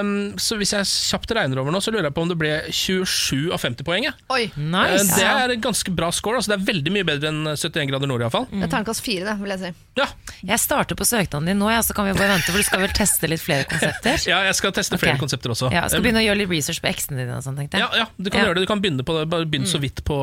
um, 0.00 0.12
så 0.40 0.56
hvis 0.60 0.72
jeg 0.76 0.88
kjapt 0.88 1.32
regner 1.36 1.60
over 1.62 1.74
nå, 1.74 1.80
så 1.84 1.92
lurer 1.92 2.08
jeg 2.08 2.16
på 2.16 2.24
om 2.24 2.30
det 2.30 2.38
ble 2.40 2.52
27 2.72 3.50
av 3.54 3.60
50 3.62 3.86
poeng. 3.86 4.08
Oi, 4.32 4.42
nice. 4.56 5.06
Uh, 5.10 5.16
Det 5.20 5.26
er 5.28 5.54
en 5.56 5.64
ganske 5.64 5.94
bra 5.96 6.10
score. 6.14 6.40
Altså 6.40 6.54
det 6.54 6.58
er 6.60 6.66
veldig 6.72 6.94
mye 6.94 7.06
bedre 7.08 7.30
enn 7.32 7.42
71 7.54 7.90
grader 7.92 8.10
nord. 8.10 8.20
i 8.24 8.28
hvert 8.28 8.36
fall. 8.38 8.48
Det 8.50 8.64
er 8.64 8.72
terningkast 8.72 9.04
fire, 9.04 9.26
det, 9.28 9.36
vil 9.42 9.54
jeg 9.54 9.62
si. 9.64 9.72
Jeg 10.50 10.62
starter 10.62 10.96
på 10.96 11.04
søknaden 11.04 11.50
din 11.50 11.60
nå, 11.60 11.68
ja, 11.72 11.82
så 11.84 11.94
kan 11.96 12.08
vi 12.08 12.14
bare 12.16 12.32
vente, 12.36 12.48
for 12.50 12.60
du 12.60 12.66
skal 12.66 12.80
vel 12.84 12.94
teste 12.96 13.28
litt 13.30 13.42
flere 13.44 13.66
konsepter? 13.68 14.16
Ja, 14.30 14.40
jeg 14.46 14.54
skal 14.58 14.72
teste 14.76 14.98
flere 15.00 15.16
okay. 15.16 15.24
konsepter 15.24 15.52
også. 15.52 15.70
Ja, 15.74 15.86
skal 15.90 16.02
begynne 16.04 16.20
å 16.22 16.24
gjøre 16.26 16.42
litt 16.42 16.50
research 16.52 16.80
på 16.84 16.90
eksene 16.90 17.22
dine 17.22 17.38
og 17.38 17.44
sånn, 17.44 17.56
tenkte 17.58 17.78
jeg. 17.80 17.86
Ja, 17.86 18.04
ja, 18.04 18.06
du 18.16 18.30
kan 18.30 18.40
Ja. 18.40 18.48
gjøre 18.48 18.60
det. 18.60 18.66
Du 18.66 18.70
kan 18.70 18.80
begynne, 18.82 19.04
på 19.06 19.16
det, 19.16 19.24
bare 19.32 19.46
begynne 19.48 19.68
så 19.70 19.80
vidt 19.82 20.04
på, 20.06 20.16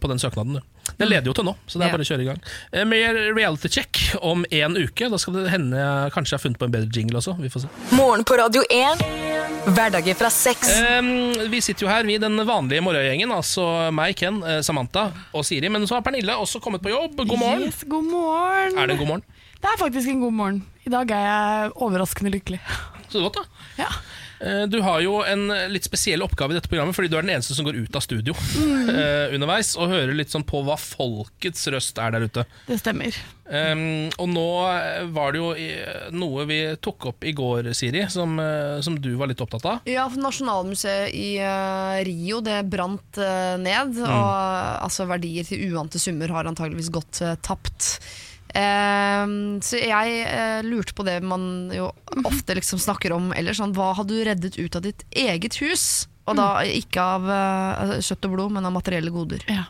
på 0.00 0.10
den 0.10 0.18
søknaden. 0.22 0.58
Du. 0.58 0.94
Det 0.96 1.06
leder 1.06 1.28
jo 1.28 1.34
til 1.36 1.44
nå, 1.46 1.52
så 1.68 1.78
det 1.78 1.84
er 1.84 1.90
Ja. 1.90 1.96
bare 1.96 2.04
å 2.06 2.08
kjøre 2.08 2.22
i 2.24 2.28
gang. 2.30 2.40
Uh, 2.74 2.84
Mer 2.88 3.14
reality 3.36 3.68
check 3.68 4.00
om 4.22 4.44
en 4.50 4.76
uke. 4.80 5.10
Da 5.10 5.18
skal 5.20 5.34
det 5.36 5.50
hende 5.52 5.76
jeg 5.76 6.12
kanskje 6.16 6.32
har 6.38 6.42
funnet 6.42 6.58
på 6.58 6.64
en 6.66 6.72
bedre 6.72 6.79
jingle 6.88 7.20
også. 7.20 7.36
Vi 7.40 7.50
får 7.52 7.64
se. 7.64 7.70
Morgen 7.96 8.24
på 8.24 8.38
Radio 8.40 8.62
1. 8.70 9.04
Hverdager 9.70 10.16
fra 10.16 10.30
sex. 10.32 10.70
Eh, 10.72 11.02
vi 11.52 11.60
sitter 11.64 11.86
jo 11.86 11.90
her, 11.92 12.06
vi 12.08 12.16
den 12.20 12.40
vanlige 12.48 12.82
morgengjengen. 12.84 13.32
Altså 13.34 13.64
meg, 13.94 14.16
Ken, 14.18 14.40
eh, 14.42 14.60
Samantha 14.66 15.10
og 15.36 15.44
Siri. 15.46 15.68
Men 15.68 15.86
så 15.88 15.98
har 15.98 16.06
Pernille 16.06 16.36
også 16.36 16.62
kommet 16.64 16.82
på 16.84 16.92
jobb. 16.92 17.20
God 17.26 17.38
morgen. 17.38 17.66
Yes, 17.68 17.84
god 17.88 18.08
morgen. 18.08 18.78
Er 18.78 18.86
det 18.86 18.96
en 18.96 19.02
god 19.04 19.12
morgen? 19.14 19.26
Det 19.60 19.68
er 19.68 19.80
faktisk 19.82 20.08
en 20.08 20.22
god 20.24 20.32
morgen. 20.32 20.62
I 20.86 20.90
dag 20.92 21.10
er 21.12 21.26
jeg 21.26 21.72
overraskende 21.76 22.32
lykkelig. 22.32 22.60
Så 23.10 23.20
godt, 23.20 23.36
da. 23.42 23.84
Ja. 23.84 23.90
Eh, 24.40 24.62
Du 24.72 24.78
har 24.80 25.00
jo 25.04 25.18
en 25.22 25.48
litt 25.72 25.84
spesiell 25.84 26.22
oppgave 26.24 26.54
i 26.54 26.58
dette 26.58 26.68
programmet, 26.70 26.96
fordi 26.96 27.10
du 27.12 27.16
er 27.18 27.22
den 27.26 27.34
eneste 27.36 27.54
som 27.56 27.66
går 27.66 27.76
ut 27.82 27.96
av 27.96 28.00
studio 28.04 28.32
Mm. 28.56 28.88
uh, 28.88 29.26
underveis 29.36 29.74
og 29.76 29.90
hører 29.92 30.14
litt 30.16 30.30
sånn 30.32 30.44
på 30.48 30.62
hva 30.64 30.76
folkets 30.80 31.66
røst 31.72 31.98
er 32.00 32.10
der 32.16 32.24
ute. 32.28 32.44
Det 32.66 32.78
stemmer. 32.80 33.16
Um, 33.50 34.08
og 34.22 34.28
nå 34.30 34.44
eh, 34.70 35.04
var 35.10 35.32
det 35.34 35.40
jo 35.40 35.48
i- 35.58 36.12
noe 36.14 36.44
vi 36.46 36.60
tok 36.80 37.06
opp 37.10 37.24
i 37.26 37.32
går, 37.36 37.72
Siri, 37.74 38.04
som, 38.08 38.38
som 38.80 38.96
du 39.02 39.10
var 39.18 39.26
litt 39.26 39.40
opptatt 39.42 39.66
av. 39.66 39.80
Ja, 39.90 40.06
for 40.08 40.22
Nasjonalmuseet 40.22 41.10
i 41.12 41.32
uh, 41.42 41.98
Rio 42.06 42.40
det 42.46 42.60
brant 42.70 43.18
ned. 43.60 43.92
Mm. 43.98 44.06
Og 44.06 44.84
altså, 44.86 45.06
verdier 45.10 45.44
til 45.48 45.74
uante 45.74 45.98
summer 46.00 46.30
har 46.32 46.48
antageligvis 46.50 46.92
gått 46.94 47.20
tapt. 47.42 47.98
Ehm, 48.58 49.60
så 49.62 49.78
jeg 49.78 50.22
eh, 50.26 50.60
lurte 50.66 50.94
på 50.96 51.06
det 51.06 51.18
man 51.22 51.70
jo 51.74 51.90
ofte 52.24 52.56
liksom 52.58 52.80
snakker 52.82 53.14
om 53.14 53.30
ellers. 53.36 53.60
Sånn, 53.60 53.74
hva 53.76 53.92
hadde 53.98 54.16
du 54.16 54.24
reddet 54.26 54.58
ut 54.58 54.78
av 54.78 54.86
ditt 54.86 55.04
eget 55.10 55.60
hus? 55.62 56.06
Og 56.30 56.36
da 56.38 56.60
ikke 56.62 57.02
av 57.02 57.26
eh, 57.34 57.96
kjøtt 58.06 58.28
og 58.28 58.36
blod, 58.36 58.54
men 58.54 58.66
av 58.68 58.74
materielle 58.76 59.12
goder. 59.14 59.42
Ja. 59.50 59.66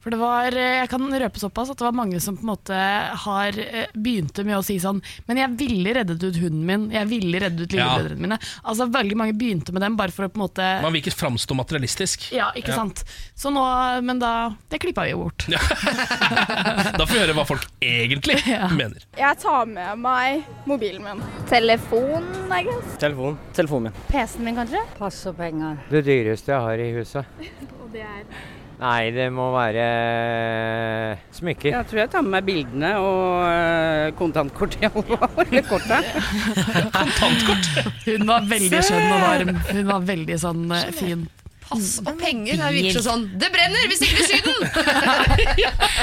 For 0.00 0.10
det 0.14 0.18
var, 0.20 0.46
eh, 0.56 0.78
jeg 0.80 0.88
kan 0.88 1.02
røpe 1.12 1.40
såpass 1.42 1.70
at 1.74 1.76
det 1.80 1.84
var 1.84 1.92
mange 1.92 2.20
som 2.24 2.36
på 2.38 2.44
en 2.46 2.50
måte 2.54 2.76
har 3.24 3.58
eh, 3.60 3.90
begynte 3.94 4.44
med 4.48 4.56
å 4.56 4.62
si 4.64 4.78
sånn 4.80 5.02
Men 5.28 5.36
jeg 5.42 5.56
ville 5.60 5.92
reddet 5.98 6.22
ut 6.24 6.38
hunden 6.40 6.62
min, 6.64 6.86
jeg 6.94 7.06
ville 7.10 7.40
reddet 7.42 7.66
ut 7.66 7.74
Ja. 7.76 7.90
lillebrødrene 7.98 8.20
mine. 8.24 8.38
Altså 8.64 8.86
Veldig 8.90 9.16
mange 9.20 9.34
begynte 9.36 9.72
med 9.76 9.82
dem 9.84 9.96
bare 10.00 10.10
for 10.14 10.24
å 10.24 10.30
på 10.32 10.40
en 10.40 10.44
måte 10.46 10.68
Man 10.82 10.92
vil 10.94 11.02
ikke 11.02 11.12
framstå 11.18 11.54
materialistisk. 11.58 12.30
Ja, 12.32 12.48
ikke 12.56 12.72
sant. 12.74 13.04
Så 13.36 13.52
nå, 13.52 13.64
Men 14.02 14.18
da 14.22 14.54
Det 14.72 14.80
klippa 14.80 15.04
vi 15.04 15.12
jo 15.12 15.24
bort. 15.26 15.44
Da 17.00 17.04
får 17.06 17.12
vi 17.14 17.20
høre 17.20 17.34
hva 17.36 17.44
folk 17.48 17.66
egentlig 17.84 18.38
mener. 18.80 19.04
Jeg 19.18 19.38
tar 19.42 19.66
med 19.68 19.98
meg 20.00 20.44
mobilen 20.68 21.04
min. 21.04 21.20
Telefon, 21.50 22.24
I 22.52 22.62
guess. 22.66 22.96
Telefon. 23.02 23.36
Telefonen 23.56 23.90
min. 23.90 24.00
PC-en 24.10 24.44
min, 24.48 24.56
kanskje? 24.62 24.82
Pass 24.98 25.20
og 25.30 25.36
penger. 25.40 25.76
Det 25.90 26.04
dyreste 26.08 26.52
jeg 26.54 26.64
har 26.66 26.82
i 26.84 26.88
huset. 26.96 27.36
Og 27.82 27.92
det 27.92 28.04
er 28.06 28.24
Nei, 28.80 29.10
det 29.12 29.26
må 29.36 29.50
være 29.52 29.82
eh, 29.84 31.24
smykker. 31.36 31.74
Jeg 31.74 31.88
tror 31.90 32.00
jeg 32.00 32.10
tar 32.14 32.24
med 32.24 32.32
meg 32.38 32.46
bildene 32.46 32.94
og 33.04 34.14
kontantkort 34.16 34.78
kontantkortet 34.78 34.80
i 34.80 34.88
alle 34.88 35.18
fall. 35.20 35.42
Eller 35.50 35.64
kortet. 35.68 36.06
Hun 38.06 38.24
var 38.30 38.48
veldig 38.48 38.80
skjønn 38.88 39.10
og 39.10 39.20
varm. 39.26 39.52
Hun 39.68 39.84
var 39.92 40.08
veldig 40.14 40.40
sånn 40.40 40.64
fint. 40.70 40.98
fin. 41.02 41.28
Pass 41.70 41.90
og 42.02 42.12
penger. 42.18 42.58
er 42.60 42.74
virker 42.74 42.96
så 42.98 43.04
sånn 43.06 43.26
Det 43.38 43.50
brenner 43.54 43.86
hvis 43.90 44.02
ikke 44.06 44.24
til 44.24 44.26
Syden! 44.30 44.58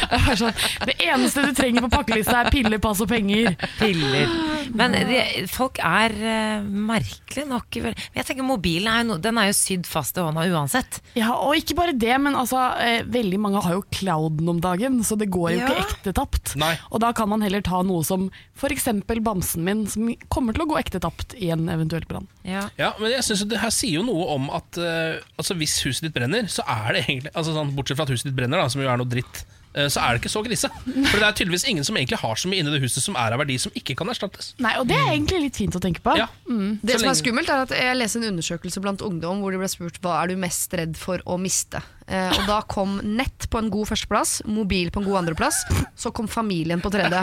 Det 0.07 0.19
er 0.31 0.39
sånn, 0.39 0.61
det 0.87 0.95
eneste 1.03 1.43
du 1.43 1.51
trenger 1.57 1.83
på 1.85 1.89
pakkelista 1.91 2.41
er 2.45 2.49
piller, 2.53 2.79
pass 2.83 3.01
og 3.03 3.09
penger. 3.11 3.53
Piller. 3.79 4.31
Men 4.77 4.95
de, 5.07 5.19
folk 5.51 5.79
er 5.83 6.13
uh, 6.17 6.65
merkelig 6.65 7.45
nok 7.47 7.77
Men 7.83 7.95
Jeg 8.15 8.27
tenker 8.27 8.47
Mobilen 8.47 8.89
er 8.91 9.01
jo, 9.03 9.07
no, 9.11 9.17
den 9.23 9.39
er 9.39 9.49
jo 9.49 9.55
sydd 9.57 9.87
fast 9.89 10.17
i 10.19 10.23
hånda 10.23 10.45
uansett. 10.51 10.99
Ja, 11.17 11.33
og 11.35 11.57
ikke 11.59 11.77
bare 11.77 11.95
det, 11.97 12.13
men 12.23 12.37
altså, 12.39 12.61
eh, 12.83 13.01
veldig 13.07 13.39
mange 13.43 13.61
har 13.63 13.77
jo 13.77 13.83
clouden 13.93 14.49
om 14.51 14.61
dagen, 14.63 14.99
så 15.07 15.17
det 15.19 15.29
går 15.33 15.53
jo 15.55 15.59
Ja. 15.61 15.67
ikke 15.71 15.85
ekte 15.85 16.13
tapt. 16.17 16.55
Nei. 16.59 16.73
Og 16.91 17.01
da 17.03 17.11
kan 17.17 17.29
man 17.31 17.43
heller 17.45 17.63
ta 17.65 17.81
noe 17.85 18.03
som 18.07 18.29
f.eks. 18.57 18.87
bamsen 19.23 19.63
min, 19.67 19.85
som 19.91 20.09
kommer 20.33 20.55
til 20.55 20.65
å 20.65 20.69
gå 20.71 20.79
ekte 20.79 21.01
tapt 21.03 21.35
i 21.37 21.51
en 21.53 21.67
eventuell 21.71 22.05
brann. 22.09 22.27
Ja. 22.47 22.67
Ja, 22.79 22.93
men 23.01 23.11
jeg 23.11 23.25
synes 23.27 23.45
det 23.49 23.59
her 23.61 23.73
sier 23.73 23.99
jo 23.99 24.05
noe 24.07 24.27
om 24.37 24.49
at 24.55 24.79
uh, 24.79 25.19
altså 25.37 25.56
hvis 25.59 25.77
huset 25.85 26.07
ditt 26.07 26.15
brenner, 26.15 26.49
så 26.51 26.65
er 26.67 26.95
det 26.95 27.05
egentlig 27.07 27.33
altså 27.33 27.55
sånn, 27.55 27.75
Bortsett 27.77 27.99
fra 27.99 28.07
at 28.07 28.13
huset 28.13 28.29
ditt 28.29 28.37
brenner, 28.37 28.61
da, 28.61 28.67
som 28.71 28.83
jo 28.83 28.89
er 28.91 28.99
noe 29.01 29.09
dritt, 29.09 29.43
eh, 29.73 29.89
så 29.91 30.03
er 30.03 30.15
det 30.15 30.21
ikke 30.23 30.33
så 30.33 30.43
grise. 30.45 30.69
For 30.85 31.17
det 31.17 31.27
er 31.27 31.37
tydeligvis 31.39 31.67
ingen 31.71 31.87
som 31.87 31.99
egentlig 31.99 32.21
har 32.21 32.39
så 32.39 32.51
mye 32.51 32.63
inni 32.63 32.73
det 32.73 32.81
huset 32.85 33.03
som 33.03 33.17
er 33.19 33.35
av 33.35 33.43
verdi 33.43 33.57
som 33.61 33.75
ikke 33.77 33.97
kan 33.99 34.13
erstattes. 34.13 34.53
Nei, 34.63 34.75
og 34.81 34.87
det 34.89 34.97
er 34.97 35.11
egentlig 35.11 35.43
litt 35.47 35.59
fint 35.59 35.77
å 35.77 35.83
tenke 35.83 36.03
på. 36.05 36.15
Ja. 36.19 36.29
Mm. 36.49 36.79
Det 36.81 36.97
Så 36.97 37.03
som 37.03 37.11
er 37.11 37.19
skummelt 37.21 37.51
er 37.53 37.67
at 37.67 37.75
Jeg 37.75 37.99
leste 37.99 38.21
en 38.21 38.31
undersøkelse 38.31 38.83
blant 38.83 39.03
ungdom 39.05 39.43
hvor 39.43 39.53
de 39.55 39.61
ble 39.61 39.69
spurt 39.71 40.01
hva 40.03 40.21
er 40.21 40.33
du 40.33 40.41
mest 40.41 40.73
redd 40.77 40.97
for 40.99 41.23
å 41.25 41.39
miste. 41.41 41.83
Eh, 42.07 42.31
og 42.31 42.45
Da 42.47 42.61
kom 42.71 42.97
nett 43.03 43.49
på 43.51 43.59
en 43.59 43.67
god 43.71 43.89
førsteplass, 43.89 44.39
mobil 44.47 44.91
på 44.93 45.01
en 45.01 45.07
god 45.09 45.19
andreplass, 45.21 45.59
så 45.99 46.11
kom 46.15 46.29
familien 46.31 46.79
på 46.83 46.91
tredje. 46.93 47.19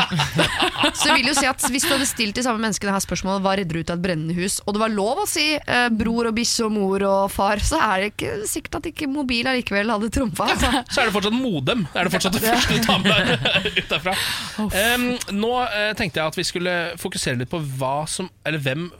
Så 0.92 1.08
det 1.08 1.16
vil 1.16 1.30
jo 1.30 1.36
si 1.38 1.46
at 1.48 1.64
Hvis 1.72 1.86
du 1.86 1.94
hadde 1.94 2.08
stilt 2.08 2.36
de 2.36 2.44
samme 2.44 2.60
menneskene 2.60 2.92
her 2.92 3.02
spørsmålet 3.02 3.44
hva 3.44 3.54
redder 3.56 3.78
du 3.78 3.80
ut 3.80 3.92
av 3.92 3.98
et 3.98 4.04
brennende 4.04 4.36
hus, 4.36 4.58
og 4.64 4.76
det 4.76 4.82
var 4.84 4.92
lov 4.92 5.24
å 5.24 5.26
si 5.28 5.46
eh, 5.56 5.88
bror 5.94 6.28
og 6.28 6.36
bikkje 6.36 6.68
og 6.68 6.74
mor 6.76 7.06
og 7.08 7.32
far, 7.32 7.62
så 7.64 7.80
er 7.80 8.04
det 8.04 8.12
ikke 8.12 8.34
sikkert 8.50 8.80
at 8.80 8.90
ikke 8.92 9.08
mobil 9.10 9.48
allikevel 9.48 9.94
hadde 9.94 10.12
trumfa. 10.12 10.50
Altså. 10.54 10.84
Så 10.90 11.02
er 11.02 11.08
det 11.08 11.16
fortsatt 11.16 11.38
modem. 11.38 11.86
Det 11.90 12.02
er 12.02 12.08
det 12.10 12.14
fortsatt 12.18 12.36
det 12.38 12.44
første 12.44 12.78
du 12.78 12.84
tar 12.84 13.04
med 13.04 13.34
ut 13.80 13.92
derfra. 13.94 14.16
Um, 14.60 15.10
nå 15.40 15.52
eh, 15.64 15.92
tenkte 15.96 16.20
jeg 16.20 16.34
at 16.34 16.40
vi 16.40 16.46
skulle 16.46 16.74
fokusere 17.00 17.40
litt 17.40 17.52
på 17.52 17.62
hva 17.78 18.02
som, 18.10 18.28
eller 18.44 18.60
hvem 18.60 18.90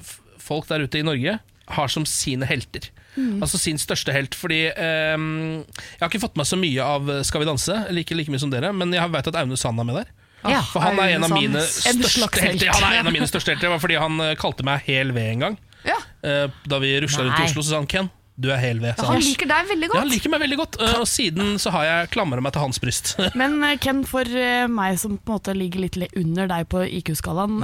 folk 0.41 0.69
der 0.71 0.85
ute 0.85 1.01
i 1.01 1.05
Norge 1.07 1.39
har 1.69 1.89
som 1.89 2.05
sine 2.07 2.45
helter. 2.47 2.91
Mm. 3.17 3.39
Altså 3.43 3.59
sin 3.63 3.79
største 3.79 4.13
helt. 4.13 4.35
Fordi 4.35 4.67
em, 4.75 5.27
Jeg 5.65 6.01
har 6.03 6.09
ikke 6.11 6.21
fått 6.25 6.35
med 6.35 6.43
meg 6.43 6.49
så 6.51 6.57
mye 6.59 6.83
av 6.83 7.11
Skal 7.25 7.45
vi 7.45 7.47
danse, 7.47 7.77
like, 7.95 8.15
like 8.19 8.33
mye 8.33 8.43
som 8.43 8.51
dere, 8.51 8.73
men 8.75 8.93
jeg 8.93 9.13
vet 9.15 9.29
at 9.31 9.37
Aune 9.39 9.57
Sand 9.57 9.79
er 9.81 9.87
med 9.87 10.01
der. 10.03 10.11
Ja, 10.45 10.59
For 10.69 10.83
han 10.85 10.99
er 11.01 11.15
en 11.15 11.25
av 11.25 11.31
mine 11.33 11.63
største 11.65 12.27
helt. 12.43 12.61
helter. 12.61 12.73
Han 12.75 12.91
er 12.93 12.99
en 13.01 13.07
av 13.09 13.15
mine 13.15 13.29
største 13.33 13.55
helter 13.55 13.79
fordi 13.81 13.97
han 14.03 14.19
eh, 14.21 14.35
kalte 14.37 14.67
meg 14.67 14.83
hel 14.85 15.15
ved 15.17 15.31
en 15.37 15.47
gang. 15.47 15.57
Ja. 15.87 15.97
Eh, 16.27 16.51
Da 16.69 16.79
vi 16.83 16.91
rusla 17.01 17.25
rundt 17.25 17.39
i 17.41 17.47
Oslo, 17.49 17.63
så 17.65 17.71
sa 17.71 17.81
han 17.81 17.89
Ken, 17.89 18.11
Du 18.37 18.49
er 18.51 18.59
hel 18.59 18.81
ved, 18.83 18.97
Ja, 18.99 19.05
Han 19.13 19.21
liker 19.23 19.47
deg 19.47 19.69
veldig 19.69 19.87
Ja, 19.87 19.91
godt. 19.93 20.01
han 20.03 20.09
liker 20.11 20.31
meg 20.33 20.41
veldig 20.43 20.57
godt, 20.59 20.77
eh, 20.83 20.95
og 20.99 21.07
siden 21.07 21.53
så 21.63 21.71
har 21.71 21.85
jeg 21.87 22.09
klamra 22.17 22.43
meg 22.43 22.53
til 22.57 22.65
hans 22.65 22.81
bryst. 22.83 23.13
Men 23.39 23.53
eh, 23.63 23.77
Ken, 23.79 24.01
for 24.11 24.27
eh, 24.27 24.65
meg 24.67 24.99
som 24.99 25.15
på 25.19 25.31
en 25.31 25.37
måte 25.37 25.55
ligger 25.55 25.85
litt 25.85 25.99
under 26.19 26.49
deg 26.51 26.67
på 26.73 26.83
IQ-skalaen, 26.99 27.61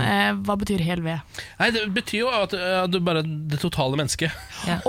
hva 0.46 0.56
betyr 0.60 0.84
hel 0.86 1.02
ved? 1.02 1.18
Nei, 1.58 1.70
Det 1.74 1.82
betyr 1.96 2.20
jo 2.20 2.30
at 2.30 2.54
du 2.92 3.00
bare 3.02 3.24
det 3.26 3.58
totale 3.58 3.98
mennesket. 3.98 4.30
Staut. 4.62 4.86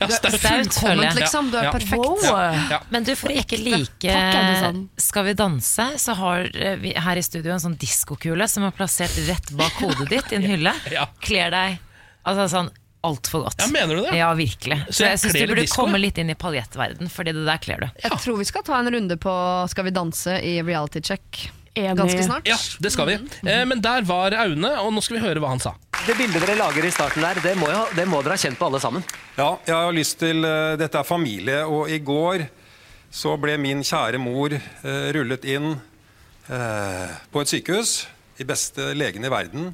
Ja, 0.00 0.08
staut. 0.08 0.38
Staut, 0.40 0.80
føler 0.80 1.04
jeg. 1.10 1.18
liksom. 1.20 1.50
Du 1.52 1.58
er 1.60 1.68
Ja. 1.68 1.72
perfekt. 1.76 2.24
Ja. 2.24 2.40
Ja. 2.72 2.80
Men 2.90 3.04
du, 3.04 3.12
for 3.14 3.28
ikke 3.28 3.60
like 3.60 4.08
Takk, 4.08 4.80
Skal 4.96 5.24
vi 5.28 5.34
danse, 5.34 5.90
så 6.00 6.14
har 6.16 6.48
vi 6.80 6.94
her 6.96 7.16
i 7.20 7.22
studio 7.28 7.52
en 7.52 7.60
sånn 7.60 7.76
diskokule 7.76 8.48
som 8.48 8.64
er 8.64 8.72
plassert 8.72 9.12
rett 9.28 9.52
bak 9.52 9.72
hodet 9.84 10.08
ditt 10.08 10.32
i 10.32 10.36
en 10.40 10.48
hylle. 10.54 10.72
Ja. 10.90 11.06
Kler 11.20 11.50
deg 11.52 11.78
altså 12.24 12.48
sånn 12.56 12.70
altfor 13.06 13.44
godt. 13.46 13.60
Ja, 13.62 13.68
mener 13.72 13.98
du 13.98 14.02
det? 14.06 14.16
Ja, 14.18 14.32
virkelig. 14.38 14.80
Så 14.90 15.04
jeg 15.04 15.14
jeg 15.14 15.22
syns 15.22 15.36
du 15.36 15.44
burde 15.46 15.66
disco, 15.66 15.82
komme 15.82 16.00
litt 16.00 16.18
inn 16.18 16.32
i 16.32 16.38
paljettverden, 16.38 17.12
fordi 17.12 17.36
det 17.36 17.44
der 17.46 17.62
kler 17.62 17.84
du. 17.84 18.02
Jeg 18.02 18.18
tror 18.24 18.40
vi 18.40 18.48
skal 18.48 18.66
ta 18.66 18.80
en 18.80 18.90
runde 18.94 19.18
på 19.20 19.36
Skal 19.70 19.86
vi 19.88 19.94
danse 19.94 20.40
i 20.42 20.58
reality 20.62 21.04
check 21.04 21.48
ganske 21.74 22.22
snart. 22.22 22.48
Ja, 22.48 22.56
det 22.78 22.90
skal 22.90 23.06
vi. 23.06 23.18
Eh, 23.50 23.64
Men 23.66 23.80
der 23.80 24.02
var 24.02 24.32
Aune, 24.32 24.70
og 24.80 24.92
nå 24.92 25.02
skal 25.04 25.18
vi 25.18 25.22
høre 25.26 25.42
hva 25.42 25.52
han 25.52 25.62
sa. 25.62 25.74
Det 26.06 26.16
bildet 26.16 26.42
dere 26.42 26.56
lager 26.58 26.84
i 26.84 26.90
starten 26.90 27.22
der, 27.22 27.40
det 27.42 27.54
må, 27.58 27.68
jo, 27.70 27.84
det 27.96 28.06
må 28.08 28.22
dere 28.22 28.38
ha 28.38 28.40
kjent 28.40 28.58
på 28.58 28.68
alle 28.68 28.80
sammen. 28.80 29.04
Ja, 29.36 29.58
jeg 29.66 29.74
har 29.76 29.94
lyst 29.94 30.18
til 30.22 30.44
uh, 30.46 30.76
Dette 30.80 30.98
er 30.98 31.06
familie, 31.06 31.64
og 31.66 31.90
i 31.90 31.98
går 31.98 32.46
så 33.10 33.36
ble 33.40 33.56
min 33.60 33.82
kjære 33.86 34.20
mor 34.20 34.54
uh, 34.54 35.08
rullet 35.16 35.44
inn 35.48 35.74
uh, 35.74 37.08
på 37.32 37.42
et 37.44 37.52
sykehus. 37.54 38.06
De 38.38 38.46
beste 38.46 38.92
legene 38.94 39.28
i 39.28 39.32
verden. 39.32 39.72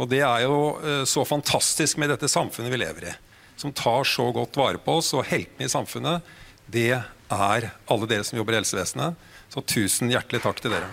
Og 0.00 0.08
det 0.08 0.22
er 0.24 0.46
jo 0.46 0.60
eh, 0.80 1.02
så 1.08 1.26
fantastisk 1.28 2.00
med 2.00 2.12
dette 2.14 2.30
samfunnet 2.30 2.72
vi 2.72 2.80
lever 2.80 3.10
i. 3.10 3.16
Som 3.60 3.74
tar 3.76 4.06
så 4.08 4.30
godt 4.32 4.56
vare 4.56 4.80
på 4.80 4.96
oss, 5.00 5.12
og 5.12 5.26
heltene 5.28 5.68
i 5.68 5.72
samfunnet, 5.72 6.24
det 6.70 6.94
er 6.96 7.68
alle 7.90 8.08
dere 8.08 8.24
som 8.24 8.40
jobber 8.40 8.56
i 8.56 8.62
helsevesenet. 8.62 9.28
Så 9.52 9.62
tusen 9.66 10.12
hjertelig 10.12 10.40
takk 10.46 10.62
til 10.62 10.72
dere. 10.72 10.88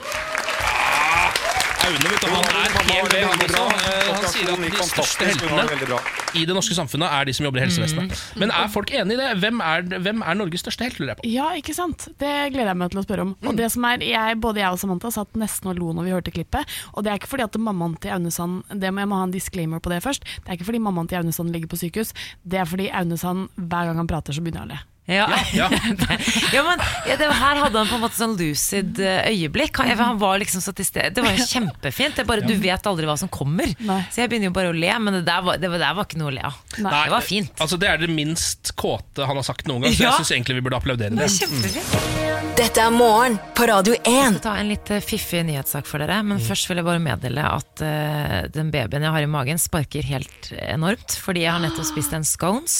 Aune, 1.85 2.09
vet 2.11 2.21
du, 2.23 2.27
han 2.31 2.47
er 2.49 2.73
helt 2.89 3.13
ved, 3.13 3.23
han 3.23 3.41
også. 3.43 3.65
Eh, 3.77 4.07
Han 4.17 4.25
sier 4.31 4.49
at 4.51 4.63
de 4.63 4.85
største 4.87 5.27
heltene 5.29 5.99
i 6.37 6.43
det 6.49 6.55
norske 6.57 6.75
samfunnet 6.75 7.13
er 7.13 7.27
de 7.29 7.33
som 7.37 7.45
jobber 7.47 7.61
i 7.61 7.63
helsevesenet. 7.65 8.15
Men 8.41 8.51
er 8.51 8.67
folk 8.73 8.91
enig 8.91 9.15
i 9.15 9.19
det? 9.21 9.27
Hvem 9.43 9.61
er, 9.63 9.85
hvem 10.03 10.23
er 10.25 10.39
Norges 10.39 10.63
største 10.65 10.87
helt, 10.87 10.97
lurer 10.99 11.13
jeg 11.13 11.19
på? 11.21 11.29
Ja, 11.31 11.47
ikke 11.59 11.75
sant? 11.77 12.07
Det 12.19 12.33
gleder 12.55 12.73
jeg 12.73 12.79
meg 12.81 12.91
til 12.93 13.01
å 13.01 13.05
spørre 13.05 13.27
om. 13.27 13.35
Og 13.47 13.55
det 13.59 13.69
som 13.73 13.87
er, 13.87 14.03
jeg, 14.03 14.39
Både 14.43 14.61
jeg 14.63 14.73
og 14.75 14.81
Samantha 14.81 15.13
satt 15.15 15.37
nesten 15.39 15.71
og 15.71 15.79
lo 15.79 15.93
når 15.95 16.07
vi 16.09 16.15
hørte 16.17 16.33
klippet. 16.35 16.75
Og 16.93 17.05
det 17.05 17.13
er 17.13 17.21
ikke 17.21 17.31
fordi 17.35 17.47
at 17.47 17.57
mammaen 17.69 17.95
til 18.03 18.13
Aune 18.17 18.33
Sand 18.33 18.63
det 18.73 18.91
må 18.93 19.05
Jeg 19.05 19.11
må 19.13 19.21
ha 19.21 19.29
en 19.29 19.37
disclaimer 19.37 19.79
på 19.83 19.93
det 19.93 20.01
først. 20.03 20.27
Det 20.43 20.49
er 20.51 20.59
ikke 20.59 20.67
fordi 20.73 20.83
mammaen 20.83 21.07
til 21.09 21.21
Aune 21.21 21.33
Sand 21.35 21.53
ligger 21.55 21.71
på 21.71 21.79
sykehus. 21.79 22.13
Det 22.43 22.59
er 22.61 22.67
fordi 22.69 22.89
Aune 22.91 23.17
Sand 23.21 23.47
hver 23.55 23.89
gang 23.91 24.01
han 24.03 24.09
prater, 24.09 24.35
så 24.35 24.43
begynner 24.43 24.65
jeg 24.65 24.69
å 24.69 24.73
le. 24.75 24.83
Ja. 25.07 25.27
ja. 25.53 25.69
men 25.71 26.81
ja, 27.07 27.15
det, 27.15 27.27
Her 27.31 27.61
hadde 27.63 27.79
han 27.79 27.87
på 27.87 27.95
en 27.95 28.01
måte 28.03 28.17
sånn 28.17 28.35
lucid 28.39 28.99
eh, 28.99 29.29
øyeblikk. 29.31 29.79
Han, 29.79 29.93
han 29.99 30.19
var 30.19 30.41
liksom 30.41 30.63
så 30.63 30.73
til 30.75 30.87
stede. 30.87 31.13
Det 31.15 31.23
var 31.23 31.37
jo 31.37 31.47
kjempefint. 31.47 32.17
Det 32.17 32.25
er 32.25 32.29
bare, 32.29 32.43
Du 32.47 32.55
vet 32.59 32.89
aldri 32.91 33.07
hva 33.07 33.15
som 33.19 33.31
kommer. 33.31 33.71
Så 34.11 34.23
jeg 34.23 34.31
begynner 34.33 34.51
jo 34.51 34.57
bare 34.57 34.73
å 34.73 34.75
le, 34.75 34.91
men 34.99 35.19
det 35.19 35.23
der 35.29 35.45
var, 35.47 35.61
det 35.61 35.71
var, 35.71 35.83
der 35.85 35.95
var 35.97 36.09
ikke 36.09 36.19
noe 36.19 36.33
å 36.33 36.35
le 36.35 36.43
av. 36.51 36.59
Det 36.75 36.83
var 37.15 37.23
fint. 37.25 37.53
Altså, 37.63 37.79
det 37.79 37.91
er 37.91 38.03
det 38.03 38.11
minst 38.11 38.75
kåte 38.77 39.27
han 39.27 39.39
har 39.39 39.47
sagt 39.47 39.67
noen 39.69 39.87
gang, 39.87 39.95
så 39.95 40.03
Ja. 40.03 40.11
jeg 40.11 40.25
syns 40.25 40.35
egentlig 40.35 40.59
vi 40.59 40.67
burde 40.67 40.81
applaudere 40.81 41.15
det. 41.15 42.27
Dette 42.57 42.81
er 42.81 42.89
morgen 42.89 43.35
på 43.53 43.67
Radio 43.69 43.93
1. 43.93 44.01
Jeg 44.07 44.29
skal 44.31 44.41
ta 44.41 44.53
en 44.57 44.69
litt 44.71 44.89
eh, 44.89 45.01
fiffig 45.05 45.43
nyhetssak 45.45 45.85
for 45.85 46.01
dere, 46.01 46.15
men 46.25 46.39
først 46.41 46.65
vil 46.69 46.79
jeg 46.79 46.87
bare 46.87 47.01
meddele 47.03 47.43
at 47.45 47.83
uh, 47.85 48.47
den 48.49 48.71
babyen 48.73 49.05
jeg 49.05 49.13
har 49.13 49.25
i 49.25 49.29
magen 49.29 49.61
sparker 49.61 50.07
helt 50.09 50.49
enormt, 50.57 51.19
fordi 51.21 51.43
jeg 51.43 51.53
har 51.53 51.61
nettopp 51.61 51.85
spist 51.91 52.15
en 52.17 52.25
scones. 52.25 52.79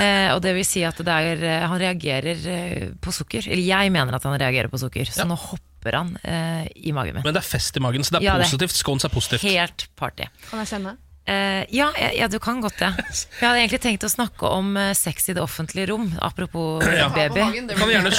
Uh, 0.00 0.30
og 0.34 0.42
det 0.42 0.56
vil 0.58 0.66
si 0.66 0.82
at 0.88 0.98
det 0.98 1.14
er, 1.14 1.37
eh, 1.42 1.64
han 1.68 1.80
reagerer 1.80 2.44
eh, 2.52 2.86
på 3.00 3.14
sukker. 3.14 3.48
Eller 3.48 3.64
jeg 3.64 3.92
mener 3.94 4.18
at 4.18 4.26
han 4.28 4.38
reagerer 4.40 4.70
på 4.72 4.80
sukker, 4.80 5.10
så 5.12 5.26
nå 5.28 5.36
hopper 5.38 5.98
han 6.00 6.14
eh, 6.22 6.64
i 6.88 6.94
magen 6.96 7.18
min. 7.18 7.26
Men 7.26 7.36
det 7.36 7.42
er 7.42 7.48
fest 7.48 7.76
i 7.78 7.82
magen, 7.84 8.04
så 8.06 8.16
det 8.16 8.22
er 8.22 8.28
Ja, 8.30 8.38
er 8.38 8.46
positivt. 8.48 8.76
Scones 8.78 9.06
er 9.08 9.14
positivt. 9.14 9.46
Helt 9.48 9.88
party. 9.98 10.28
Kan 10.50 10.64
jeg 10.64 10.72
kjenne? 10.74 10.96
Eh, 11.28 11.64
ja, 11.76 11.90
ja, 12.00 12.08
ja, 12.16 12.26
du 12.32 12.38
kan 12.40 12.62
godt 12.64 12.78
det. 12.80 12.88
Jeg 13.36 13.44
hadde 13.44 13.58
egentlig 13.60 13.80
tenkt 13.84 14.04
å 14.06 14.08
snakke 14.08 14.48
om 14.48 14.70
eh, 14.80 14.94
sex 14.96 15.26
i 15.28 15.34
det 15.36 15.42
offentlige 15.44 15.90
rom, 15.90 16.06
apropos 16.24 16.80
eh, 16.86 16.94
Ja. 17.02 17.08
baby. 17.12 17.42
Det 17.68 17.76
Kan 17.76 17.88
vi 17.90 17.94
gjerne 17.98 18.12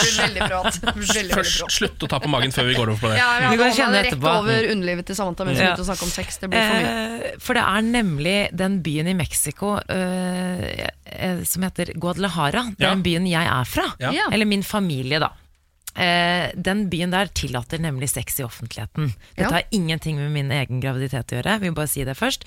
Først 1.33 1.63
slutte 1.73 2.05
å 2.05 2.09
ta 2.11 2.19
på 2.21 2.29
magen 2.29 2.53
før 2.53 2.67
vi 2.69 2.75
går 2.77 2.91
over 2.93 3.01
på 3.01 3.09
det. 3.11 3.17
Ja, 3.17 3.29
ja, 3.41 3.49
Vi 3.49 3.57
kan 3.57 3.73
kjenne 3.73 4.03
rett 4.03 4.11
etterpå. 4.13 4.35
over 4.43 4.69
underlivet 4.75 5.09
til 5.09 5.17
Samantha 5.17 5.45
mens 5.47 5.57
vi 5.59 5.65
Ja. 5.65 5.75
snakker 5.75 6.03
om 6.05 6.13
sex. 6.13 6.37
Det 6.37 6.49
blir 6.51 6.61
for 6.69 6.75
mye. 6.75 6.93
Uh, 7.33 7.39
for 7.39 7.53
det 7.57 7.63
er 7.65 7.81
nemlig 7.89 8.37
den 8.55 8.79
byen 8.85 9.07
i 9.07 9.13
Mexico 9.17 9.79
eh, 9.89 10.87
eh, 11.05 11.43
som 11.49 11.63
heter 11.65 11.93
Guadalajara. 11.97 12.75
Det 12.77 12.85
er 12.85 12.89
Ja. 12.89 12.93
den 12.95 13.03
byen 13.03 13.25
jeg 13.27 13.45
er 13.47 13.65
fra. 13.65 13.87
Ja. 13.99 14.11
Ja. 14.11 14.27
Eller 14.31 14.45
min 14.45 14.63
familie, 14.63 15.19
da. 15.19 15.31
Eh, 15.95 16.51
den 16.55 16.89
byen 16.89 17.11
der 17.11 17.25
tillater 17.33 17.79
nemlig 17.81 18.09
sex 18.09 18.39
i 18.39 18.43
offentligheten. 18.43 19.13
Dette 19.35 19.49
Ja. 19.49 19.49
har 19.49 19.63
ingenting 19.71 20.15
med 20.17 20.31
min 20.31 20.51
egen 20.51 20.79
graviditet 20.79 21.25
å 21.33 21.41
gjøre, 21.41 21.59
vi 21.59 21.69
må 21.69 21.75
bare 21.75 21.87
si 21.89 22.03
det 22.03 22.15
først. 22.15 22.43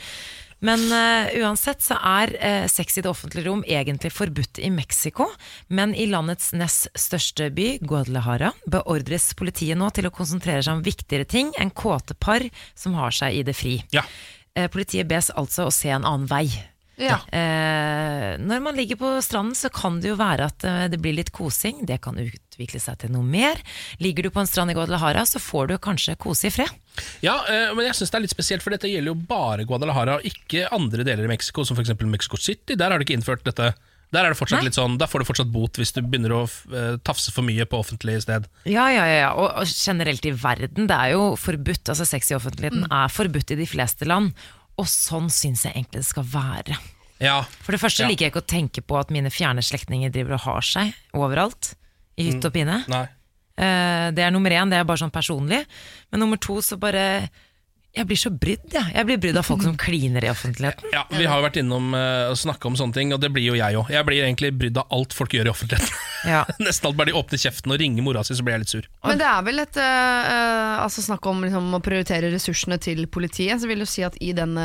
Men 0.63 0.85
uh, 0.93 1.31
uansett 1.43 1.83
så 1.83 1.99
er 1.99 2.33
uh, 2.39 2.67
sex 2.71 2.99
i 2.99 3.03
det 3.05 3.11
offentlige 3.11 3.49
rom 3.49 3.65
egentlig 3.67 4.13
forbudt 4.15 4.61
i 4.63 4.71
Mexico. 4.71 5.27
Men 5.69 5.95
i 5.95 6.07
landets 6.11 6.53
nest 6.55 6.91
største 6.99 7.51
by, 7.55 7.77
Guadalajara, 7.83 8.53
beordres 8.71 9.33
politiet 9.39 9.79
nå 9.79 9.91
til 9.95 10.07
å 10.09 10.15
konsentrere 10.15 10.63
seg 10.63 10.79
om 10.79 10.85
viktigere 10.87 11.27
ting 11.29 11.51
enn 11.59 11.75
kåte 11.75 12.15
par 12.15 12.47
som 12.79 12.95
har 12.99 13.15
seg 13.15 13.41
i 13.41 13.47
det 13.47 13.57
fri. 13.59 13.81
Eh, 14.55 14.69
politiet 14.71 15.09
bes 15.09 15.33
altså 15.35 15.67
å 15.67 15.75
se 15.75 15.91
en 15.91 16.07
annen 16.07 16.29
vei. 16.31 16.47
Ja. 17.01 17.17
Eh, 17.35 18.37
når 18.39 18.63
man 18.63 18.77
ligger 18.79 19.01
på 19.01 19.13
stranden, 19.25 19.57
så 19.59 19.73
kan 19.73 19.99
det 20.03 20.13
jo 20.13 20.19
være 20.21 20.47
at 20.53 20.67
det 20.93 21.01
blir 21.03 21.17
litt 21.17 21.33
kosing. 21.35 21.83
Det 21.89 21.99
kan 22.05 22.21
utvikle 22.21 22.79
seg 22.83 23.01
til 23.03 23.15
noe 23.17 23.27
mer. 23.27 23.59
Ligger 23.99 24.29
du 24.29 24.35
på 24.35 24.45
en 24.45 24.51
strand 24.51 24.71
i 24.71 24.77
Guadalajara, 24.79 25.25
så 25.27 25.43
får 25.43 25.73
du 25.73 25.79
kanskje 25.83 26.19
kose 26.21 26.53
i 26.53 26.55
fred. 26.55 26.82
Ja, 27.25 27.39
eh, 27.49 27.71
men 27.75 27.87
jeg 27.87 27.97
synes 27.99 28.11
det 28.13 28.19
er 28.19 28.25
litt 28.27 28.35
spesielt, 28.35 28.63
for 28.65 28.75
dette 28.75 28.91
gjelder 28.91 29.13
jo 29.15 29.15
bare 29.29 29.65
Guadalajara, 29.69 30.19
og 30.21 30.27
ikke 30.29 30.67
andre 30.75 31.05
deler 31.09 31.25
i 31.25 31.33
Mexico, 31.33 31.65
som 31.65 31.77
f.eks. 31.79 31.95
Mexico 32.05 32.37
City. 32.37 32.77
Der 32.77 32.91
har 32.93 32.99
de 33.01 33.07
ikke 33.07 33.17
innført 33.17 33.45
dette. 33.49 33.73
Der 34.13 34.27
er 34.27 34.35
det 34.35 34.37
fortsatt 34.37 34.61
Nei. 34.61 34.67
litt 34.69 34.77
sånn, 34.77 34.99
der 35.01 35.09
får 35.09 35.23
du 35.23 35.25
fortsatt 35.31 35.49
bot 35.55 35.79
hvis 35.81 35.95
du 35.97 36.03
begynner 36.05 36.35
å 36.37 36.43
eh, 36.45 36.99
tafse 37.01 37.33
for 37.33 37.47
mye 37.49 37.65
på 37.65 37.79
offentlig 37.81 38.19
sted. 38.27 38.45
Ja, 38.69 38.91
ja, 38.93 39.07
ja. 39.09 39.31
Og, 39.41 39.63
generelt 39.73 40.27
i 40.29 40.35
verden, 40.37 40.85
det 40.91 40.99
er 40.99 41.15
jo 41.15 41.31
forbudt. 41.41 41.89
Altså 41.89 42.05
Sex 42.05 42.29
i 42.29 42.37
offentligheten 42.37 42.85
er 42.93 43.09
forbudt 43.09 43.55
i 43.57 43.61
de 43.63 43.69
fleste 43.71 44.05
land. 44.05 44.35
Og 44.77 44.85
sånn 44.89 45.31
syns 45.33 45.65
jeg 45.65 45.73
egentlig 45.79 46.03
det 46.03 46.11
skal 46.11 46.29
være. 46.29 46.77
Ja. 47.25 47.39
For 47.65 47.73
det 47.73 47.81
første 47.81 48.03
Ja. 48.05 48.09
liker 48.11 48.27
jeg 48.27 48.35
ikke 48.35 48.45
å 48.45 48.53
tenke 48.53 48.83
på 48.85 48.99
at 49.01 49.09
mine 49.15 49.31
fjerne 49.33 49.65
slektninger 49.65 50.13
driver 50.13 50.37
og 50.37 50.45
har 50.45 50.61
seg 50.67 50.93
overalt. 51.17 51.73
I 52.21 52.29
hytt 52.29 52.45
og 52.45 52.53
pine. 52.53 52.83
Nei. 52.93 53.07
Eh, 53.63 54.11
Det 54.13 54.25
er 54.25 54.31
nummer 54.35 54.51
én, 54.51 54.71
det 54.71 54.79
er 54.81 54.85
bare 54.89 54.99
sånn 55.01 55.15
personlig. 55.15 55.63
Men 56.11 56.21
nummer 56.25 56.41
to 56.43 56.59
så 56.61 56.79
bare 56.81 57.29
Jeg 57.93 58.07
blir 58.09 58.17
så 58.17 58.31
brydd, 58.33 58.71
jeg. 58.73 58.89
Jeg 58.95 59.05
blir 59.05 59.19
brydd 59.21 59.37
av 59.37 59.45
folk 59.45 59.61
som 59.67 59.75
kliner 59.77 60.25
i 60.25 60.31
offentligheten. 60.33 60.89
Ja, 60.95 61.03
Vi 61.13 61.27
har 61.29 61.37
jo 61.37 61.45
vært 61.45 61.59
innom 61.61 61.91
uh, 61.93 62.31
og 62.31 62.39
snakke 62.41 62.71
om 62.71 62.77
sånne 62.79 62.97
ting, 62.97 63.11
og 63.13 63.21
det 63.21 63.29
blir 63.35 63.45
jo 63.51 63.57
jeg 63.59 63.77
òg. 63.77 63.91
Jeg 63.93 64.07
blir 64.09 64.23
egentlig 64.25 64.49
brydd 64.57 64.79
av 64.81 64.89
alt 64.97 65.13
folk 65.13 65.35
gjør 65.37 65.51
i 65.51 65.53
offentligheten. 65.53 65.99
Ja. 66.25 66.41
Nesten 66.65 66.89
alt 66.89 66.97
bare 66.97 67.11
de 67.11 67.17
åpner 67.19 67.43
kjeften 67.43 67.75
og 67.75 67.81
ringer 67.83 68.07
mora 68.07 68.23
si, 68.25 68.33
så 68.39 68.47
blir 68.47 68.57
jeg 68.57 68.63
litt 68.65 68.73
sur. 68.73 68.89
Men 69.05 69.21
det 69.21 69.27
er 69.29 69.45
vel 69.45 69.61
et 69.61 69.77
uh, 69.77 69.85
eh, 69.85 70.79
altså 70.87 71.05
snakk 71.05 71.29
om 71.29 71.45
liksom, 71.45 71.69
å 71.77 71.83
prioritere 71.85 72.31
ressursene 72.33 72.79
til 72.81 73.05
politiet. 73.13 73.61
Så 73.61 73.69
vil 73.69 73.85
jeg 73.85 73.93
si 73.93 74.07
at 74.09 74.17
i 74.25 74.33
denne 74.41 74.65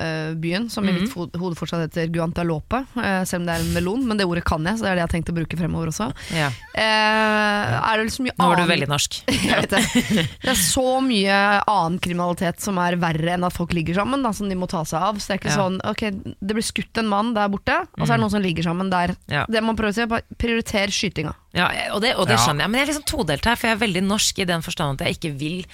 uh, 0.00 0.34
byen, 0.34 0.66
som 0.72 0.82
i 0.88 0.96
Mhm. 0.96 1.06
mitt 1.06 1.38
hode 1.38 1.54
fortsatt 1.60 1.86
heter 1.86 2.10
Guantalope, 2.10 2.82
uh, 2.98 3.22
selv 3.28 3.44
om 3.44 3.46
det 3.46 3.60
er 3.60 3.62
en 3.66 3.72
melon, 3.78 4.02
men 4.10 4.18
det 4.18 4.26
ordet 4.26 4.42
kan 4.48 4.64
jeg, 4.66 4.80
så 4.80 4.88
det 4.88 4.90
er 4.90 4.98
det 4.98 5.04
jeg 5.04 5.10
har 5.10 5.14
tenkt 5.14 5.30
å 5.30 5.38
bruke 5.38 5.60
fremover 5.62 5.92
også. 5.94 6.10
Ja. 6.34 6.50
Eh, 6.74 7.76
er 7.76 7.96
det 8.00 8.08
liksom 8.08 8.26
mye 8.26 8.34
Nå 8.40 8.50
var 8.50 8.58
du 8.58 8.66
veldig 8.68 8.88
norsk. 8.90 9.20
jeg 9.30 9.62
vet 9.62 9.70
det. 9.76 10.26
Det 10.42 10.50
er 10.50 10.58
så 10.58 10.86
mye 11.04 11.38
annen 11.62 12.00
kriminalitet 12.02 12.55
som 12.60 12.78
er 12.78 12.96
verre 12.96 13.34
enn 13.34 13.44
at 13.46 13.52
folk 13.52 13.72
ligger 13.76 13.94
sammen, 13.94 14.22
da, 14.22 14.30
som 14.32 14.48
de 14.48 14.54
må 14.58 14.68
ta 14.68 14.82
seg 14.84 15.00
av. 15.02 15.16
Så 15.20 15.28
det 15.28 15.34
er 15.36 15.40
ikke 15.42 15.54
Ja. 15.54 15.62
sånn 15.62 15.80
ok, 15.84 16.36
det 16.40 16.54
blir 16.56 16.62
skutt 16.66 16.98
en 16.98 17.08
mann 17.08 17.34
der 17.34 17.48
borte, 17.48 17.76
og 17.98 18.06
så 18.06 18.14
er 18.14 18.16
det 18.16 18.20
Mm. 18.20 18.20
noen 18.26 18.30
som 18.30 18.42
ligger 18.42 18.62
sammen 18.64 18.90
der. 18.90 19.16
Ja. 19.28 19.44
Det 19.48 19.62
man 19.62 19.76
prøver 19.76 19.92
å 19.92 19.94
si, 19.94 20.02
er 20.02 20.22
prioriter 20.38 20.88
skytinga. 20.88 21.34
Ja, 21.54 21.70
og 21.94 22.02
det, 22.02 22.14
og 22.16 22.26
det 22.28 22.36
skjønner 22.38 22.66
jeg, 22.66 22.70
men 22.70 22.80
jeg 22.80 22.88
er 22.88 22.92
liksom 22.92 23.06
todelt 23.08 23.44
her, 23.44 23.56
for 23.56 23.66
jeg 23.68 23.76
er 23.80 23.86
veldig 23.86 24.02
norsk 24.06 24.38
i 24.38 24.44
den 24.44 24.60
forstand 24.62 25.00
at 25.00 25.06
jeg 25.06 25.16
ikke 25.18 25.38
vil 25.38 25.64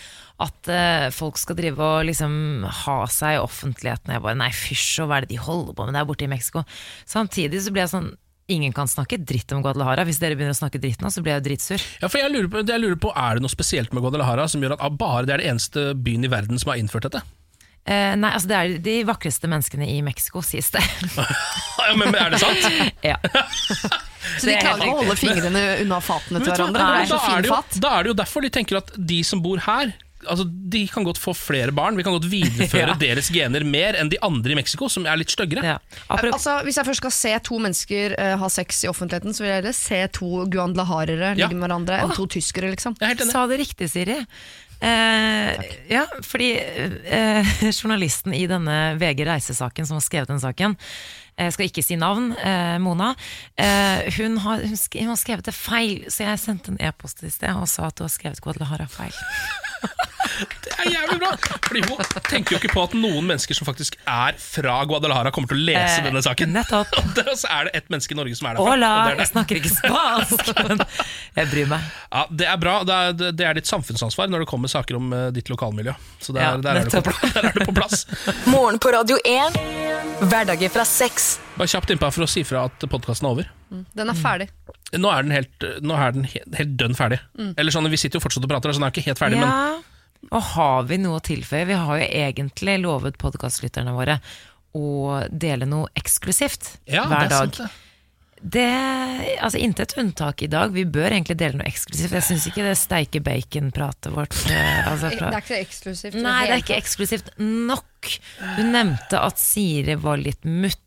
at 0.40 0.68
uh, 0.68 1.10
folk 1.10 1.36
skal 1.38 1.54
drive 1.56 1.78
og 1.78 2.06
liksom 2.06 2.64
ha 2.66 3.06
seg 3.06 3.36
i 3.36 3.42
offentligheten. 3.42 4.10
Jeg 4.14 4.22
bare, 4.22 4.34
nei 4.36 4.50
fysj, 4.50 5.02
og 5.02 5.09
hva 5.09 5.16
er 5.18 5.20
det 5.26 5.28
de 5.30 5.36
holder 5.36 5.74
på 5.74 5.84
med 5.86 5.94
der 5.94 6.04
borte 6.04 6.22
i 6.24 6.26
Mexico? 6.30 6.64
Samtidig 7.06 7.60
så 7.62 7.70
blir 7.70 7.82
jeg 7.86 7.92
sånn, 7.94 8.16
ingen 8.52 8.74
kan 8.76 8.90
snakke 8.90 9.18
dritt 9.20 9.52
om 9.56 9.62
Guadalajara. 9.64 10.06
Hvis 10.08 10.20
dere 10.22 10.36
begynner 10.38 10.56
å 10.56 10.60
snakke 10.60 10.80
dritt 10.82 11.02
nå, 11.02 11.10
så 11.12 11.24
blir 11.24 11.34
jeg 11.36 11.42
jo 11.42 11.46
dritsur. 11.48 11.84
Ja, 12.02 12.10
for 12.12 12.20
jeg 12.22 12.32
lurer, 12.34 12.48
på, 12.52 12.64
jeg 12.68 12.82
lurer 12.82 12.98
på, 13.00 13.12
Er 13.16 13.38
det 13.38 13.44
noe 13.44 13.52
spesielt 13.52 13.94
med 13.96 14.04
Guadalajara 14.04 14.48
som 14.50 14.62
gjør 14.64 14.76
at 14.78 14.98
bare 15.00 15.24
det 15.28 15.36
er 15.36 15.42
det 15.42 15.52
eneste 15.54 15.86
byen 15.98 16.28
i 16.28 16.32
verden 16.32 16.60
som 16.60 16.72
har 16.72 16.80
innført 16.82 17.08
dette? 17.08 17.24
Eh, 17.82 18.12
nei, 18.14 18.30
altså 18.30 18.46
det 18.46 18.56
er 18.58 18.74
de 18.84 18.92
vakreste 19.08 19.48
menneskene 19.50 19.88
i 19.90 19.98
Mexico, 20.06 20.42
sies 20.46 20.70
det. 20.74 20.82
Ja, 21.82 21.96
men, 21.98 22.12
men 22.12 22.20
er 22.20 22.30
det 22.30 22.38
sant? 22.38 22.66
ja. 23.10 23.16
Så 24.38 24.46
de 24.46 24.52
er 24.54 24.62
klarer 24.62 24.84
ikke 24.84 24.92
å 24.92 24.98
holde 25.00 25.16
fingrene 25.18 25.62
unna 25.82 25.98
fatene 26.04 26.40
til 26.44 26.52
hverandre. 26.52 26.84
er 27.02 27.08
da, 27.10 27.18
er 27.32 27.42
det 27.42 27.50
jo, 27.50 27.56
da 27.82 27.90
er 27.96 28.06
det 28.06 28.12
jo 28.12 28.18
derfor 28.20 28.44
de 28.44 28.50
tenker 28.54 28.78
at 28.78 28.92
de 28.94 29.18
som 29.26 29.42
bor 29.42 29.58
her, 29.64 29.90
altså, 30.28 30.46
de 30.72 30.84
kan 30.88 31.04
godt 31.06 31.18
få 31.20 31.34
flere 31.36 31.72
barn. 31.76 31.96
Vi 31.98 32.04
kan 32.06 32.14
godt 32.16 32.28
videreføre 32.30 32.92
Ja. 32.94 32.98
deres 33.00 33.28
gener 33.34 33.64
mer 33.64 33.98
enn 34.00 34.10
de 34.12 34.18
andre 34.22 34.52
i 34.54 34.58
Mexico, 34.58 34.88
som 34.92 35.06
er 35.06 35.16
litt 35.20 35.30
styggere. 35.34 35.76
Altså, 36.08 36.58
hvis 36.66 36.78
jeg 36.80 36.88
først 36.88 37.02
skal 37.02 37.14
se 37.18 37.34
to 37.48 37.58
mennesker 37.62 38.16
uh, 38.18 38.34
ha 38.42 38.48
sex 38.52 38.82
i 38.84 38.90
offentligheten, 38.90 39.34
så 39.36 39.44
vil 39.44 39.50
jeg 39.52 39.60
heller 39.62 39.78
se 39.78 40.02
to 40.18 40.44
guandlaharere 40.52 41.32
Ja. 41.32 41.46
ligge 41.46 41.54
med 41.58 41.66
hverandre 41.68 42.02
enn 42.04 42.14
to 42.16 42.26
tyskere, 42.26 42.70
liksom. 42.74 42.96
Sa 43.30 43.46
det 43.50 43.60
riktig, 43.62 43.90
Siri. 43.92 44.20
Eh, 44.82 45.60
ja, 45.92 46.06
fordi 46.26 46.48
eh, 46.58 47.50
journalisten 47.78 48.34
i 48.34 48.48
denne 48.50 48.96
VG 48.98 49.22
Reisesaken 49.28 49.86
som 49.86 49.94
har 50.00 50.02
skrevet 50.02 50.32
den 50.32 50.40
saken, 50.42 50.74
jeg 51.38 51.54
skal 51.54 51.68
ikke 51.68 51.84
si 51.86 51.94
navn, 51.96 52.32
eh, 52.42 52.74
Mona, 52.82 53.12
eh, 53.56 54.10
hun, 54.18 54.34
har, 54.42 54.60
hun, 54.66 54.74
sk 54.76 54.98
hun 55.00 55.12
har 55.14 55.20
skrevet 55.22 55.46
det 55.46 55.54
feil, 55.54 56.02
så 56.10 56.26
jeg 56.26 56.42
sendte 56.42 56.74
en 56.74 56.82
e-post 56.82 57.22
i 57.22 57.30
sted 57.30 57.54
og 57.54 57.70
sa 57.70 57.86
at 57.92 57.96
du 58.00 58.02
har 58.04 58.10
skrevet 58.12 58.42
Guadalajara 58.42 58.88
feil. 58.90 59.14
Det 60.64 60.72
er 60.78 60.88
jævlig 60.92 61.18
bra! 61.22 61.30
Fordi 61.66 61.82
hun 61.88 62.00
tenker 62.28 62.54
jo 62.56 62.60
ikke 62.60 62.70
på 62.72 62.82
at 62.86 62.94
noen 62.98 63.26
mennesker 63.28 63.56
som 63.59 63.66
faktisk 63.68 63.96
er 64.09 64.36
fra 64.40 64.76
Guadalajara, 64.88 65.32
kommer 65.34 65.52
til 65.52 65.60
å 65.60 65.66
lese 65.68 65.98
Eh, 66.00 66.06
denne 66.06 66.22
saken. 66.24 66.52
Nettopp. 66.54 66.92
Og 67.32 67.36
så 67.38 67.50
er 67.52 67.68
det 67.68 67.74
ett 67.80 67.88
menneske 67.92 68.14
i 68.14 68.18
Norge 68.18 68.36
som 68.38 68.48
er 68.50 68.56
derfra. 68.59 68.72
Hola, 68.72 68.90
og 68.92 69.04
det 69.06 69.12
er 69.12 69.16
det. 69.18 69.24
jeg 69.26 69.32
snakker 69.32 69.60
ikke 69.60 69.72
spansk, 69.74 70.52
men 70.68 70.82
jeg 71.40 71.50
bryr 71.52 71.70
meg. 71.74 71.90
Ja, 72.12 72.24
Det 72.42 72.48
er 72.52 72.60
bra. 72.62 72.74
Det 72.88 72.98
er, 72.98 73.32
det 73.42 73.46
er 73.50 73.59
ditt 73.60 73.70
samfunnsansvar 73.70 74.30
når 74.32 74.44
det 74.44 74.50
kommer 74.52 74.72
saker 74.72 74.98
om 74.98 75.12
eh, 75.16 75.28
ditt 75.36 75.50
lokalmiljø. 75.52 75.94
Så 76.22 76.34
der, 76.36 76.42
Ja, 76.46 76.56
der, 76.62 76.82
er, 76.82 76.90
du 76.90 76.98
på, 77.02 77.14
der 77.36 77.48
er 77.50 77.56
du 77.59 77.64
på 77.68 77.76
plass. 77.76 78.04
Morgen 78.50 78.78
på 78.82 78.92
Radio 78.94 79.18
1. 79.24 79.59
Hverdager 80.28 80.70
fra 80.72 80.84
seks. 80.88 81.32
Bare 81.59 81.68
kjapt 81.70 81.90
innpå 81.92 82.09
for 82.14 82.24
å 82.26 82.30
si 82.30 82.44
fra 82.46 82.66
at 82.70 82.84
podkasten 82.90 83.26
er 83.28 83.34
over. 83.36 83.50
Den 83.96 84.10
er 84.12 84.18
ferdig. 84.18 84.48
Nå 85.00 85.09
er 85.09 85.24
den 85.24 85.32
helt, 85.32 85.64
nå 85.80 85.96
er 85.96 86.12
den 86.12 86.26
helt, 86.28 86.50
helt 86.59 86.74
dønn 86.80 86.94
ferdig. 86.98 87.18
Mm. 87.38 87.54
Eller 87.56 87.72
sånn, 87.72 87.88
Vi 87.92 87.96
sitter 88.00 88.20
jo 88.20 88.24
fortsatt 88.26 88.44
og 88.44 88.50
prater, 88.52 88.72
så 88.74 88.80
den 88.82 88.88
er 88.88 88.92
ikke 88.92 89.06
helt 89.06 89.20
ferdig. 89.22 89.38
men 89.40 89.48
Ja, 89.48 89.80
og 90.30 90.42
har 90.54 90.82
vi 90.88 90.98
noe 91.02 91.18
å 91.18 91.24
tilføye? 91.24 91.66
Vi 91.68 91.78
har 91.78 91.98
jo 92.02 92.08
egentlig 92.08 92.78
lovet 92.84 93.18
podkastlytterne 93.20 93.94
våre 93.96 94.20
å 94.78 95.22
dele 95.28 95.66
noe 95.68 95.90
eksklusivt 95.98 96.76
Ja, 96.88 97.04
hver 97.10 97.26
det 97.26 97.26
er 97.26 97.32
dag. 97.34 97.56
sant, 97.56 97.58
det. 97.58 97.88
Det, 98.42 98.62
altså 99.38 99.58
Intet 99.62 99.92
unntak 100.00 100.42
i 100.42 100.48
dag. 100.50 100.72
Vi 100.74 100.82
bør 100.90 101.12
egentlig 101.12 101.36
dele 101.38 101.60
noe 101.60 101.68
eksklusivt. 101.68 102.10
Jeg 102.16 102.26
syns 102.26 102.46
ikke 102.50 102.64
det 102.66 102.72
steike 102.80 103.20
bacon-pratet 103.22 104.10
vårt 104.10 104.34
eh, 104.50 104.88
altså, 104.90 105.12
Det 105.12 105.20
er 105.28 105.36
ikke 105.44 105.60
eksklusivt. 105.60 106.16
Nei, 106.18 106.38
det 106.48 106.56
er 106.56 106.64
ikke 106.64 106.78
eksklusivt 106.80 107.30
nok. 107.38 108.10
Du 108.56 108.62
nevnte 108.66 109.20
at 109.22 109.38
Siri 109.38 109.94
var 110.02 110.18
litt 110.18 110.42
mutt. 110.42 110.80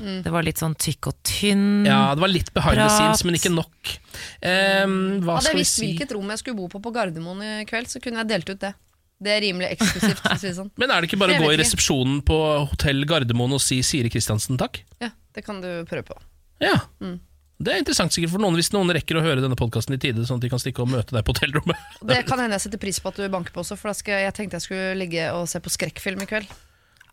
Mm. 0.00 0.18
Det 0.24 0.32
var 0.32 0.46
litt 0.46 0.60
sånn 0.62 0.74
tykk 0.80 1.10
og 1.10 1.16
tynn. 1.26 1.86
Ja, 1.86 2.14
det 2.16 2.24
var 2.24 2.30
litt 2.32 2.50
behind 2.56 2.80
the 2.80 2.88
scenes, 2.88 3.24
men 3.26 3.38
ikke 3.38 3.52
nok. 3.52 3.94
Um, 4.40 4.98
hva 5.26 5.38
Hadde 5.38 5.52
jeg 5.52 5.60
visst 5.60 5.78
si? 5.78 5.86
hvilket 5.86 6.14
rom 6.16 6.32
jeg 6.32 6.42
skulle 6.42 6.58
bo 6.58 6.68
på 6.72 6.80
på 6.84 6.92
Gardermoen 6.94 7.44
i 7.44 7.52
kveld, 7.68 7.90
så 7.92 8.00
kunne 8.02 8.22
jeg 8.22 8.30
delt 8.32 8.52
ut 8.52 8.62
det. 8.64 8.72
Det 9.18 9.32
er 9.34 9.42
rimelig 9.42 9.72
eksklusivt. 9.74 10.26
si 10.38 10.52
sånn. 10.54 10.70
Men 10.80 10.92
er 10.94 11.02
det 11.02 11.10
ikke 11.10 11.20
bare 11.20 11.34
Jeg 11.34 11.42
å 11.42 11.48
gå 11.48 11.54
i 11.54 11.60
resepsjonen 11.60 12.20
på 12.26 12.36
Hotell 12.70 13.02
Gardermoen 13.08 13.56
og 13.56 13.62
si 13.62 13.80
Siri 13.86 14.10
Kristiansen 14.14 14.60
takk? 14.60 14.80
Ja, 15.02 15.10
det 15.34 15.44
kan 15.46 15.58
du 15.64 15.70
prøve 15.90 16.12
på. 16.12 16.20
Ja. 16.62 16.76
Mm. 17.02 17.18
Det 17.58 17.74
er 17.74 17.82
interessant 17.82 18.14
sikkert 18.14 18.30
for 18.36 18.42
noen 18.42 18.54
hvis 18.54 18.70
noen 18.70 18.92
rekker 18.94 19.18
å 19.18 19.22
høre 19.24 19.42
denne 19.42 19.58
podkasten 19.58 19.96
i 19.96 19.98
tide, 19.98 20.22
sånn 20.28 20.38
at 20.38 20.44
de 20.46 20.50
kan 20.52 20.62
stikke 20.62 20.84
og 20.84 20.92
møte 20.92 21.16
deg 21.16 21.24
på 21.26 21.34
hotellrommet. 21.34 21.80
Det 22.06 22.20
kan 22.28 22.38
hende 22.38 22.54
jeg 22.54 22.68
setter 22.68 22.80
pris 22.84 23.00
på 23.02 23.10
at 23.10 23.18
du 23.18 23.26
banker 23.32 23.54
på 23.54 23.64
også, 23.64 23.74
for 23.80 23.90
da 23.90 23.98
skal, 23.98 24.22
jeg 24.22 24.36
tenkte 24.36 24.60
jeg 24.60 24.66
skulle 24.68 24.92
ligge 25.00 25.24
og 25.34 25.48
se 25.50 25.58
på 25.64 25.72
skrekkfilm 25.74 26.22
i 26.22 26.28
kveld. 26.30 26.52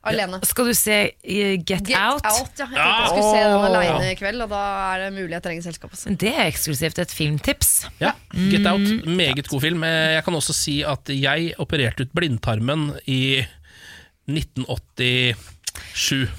Alene. 0.05 0.37
Skal 0.45 0.65
du 0.69 0.73
se 0.77 0.97
uh, 1.11 1.55
Get, 1.65 1.81
Get 1.87 1.97
Out? 1.97 2.21
ja. 2.23 2.29
Jeg 2.29 2.35
tenkte 2.55 2.77
jeg 2.77 3.07
skulle 3.09 3.31
se 3.31 3.39
den 3.45 3.65
alene 3.71 4.11
i 4.11 4.15
kveld, 4.19 4.39
og 4.45 4.49
da 4.53 4.61
er 4.93 4.97
det 5.05 5.09
mulig 5.17 5.33
jeg 5.37 5.43
trenger 5.47 5.63
selskap. 5.65 5.89
Også. 5.97 6.05
Det 6.21 6.31
er 6.35 6.45
eksklusivt 6.51 6.97
et 7.01 7.11
filmtips. 7.15 7.69
Ja, 8.03 8.11
Get 8.51 8.65
Out, 8.69 8.87
meget 9.09 9.47
god 9.49 9.61
film. 9.65 9.81
Eh, 9.87 10.13
Jeg 10.15 10.23
kan 10.27 10.35
også 10.37 10.53
si 10.55 10.75
at 10.85 11.03
jeg 11.09 11.53
opererte 11.59 12.01
ut 12.05 12.13
blindtarmen 12.15 12.81
i 13.09 13.21
1987. 14.29 15.35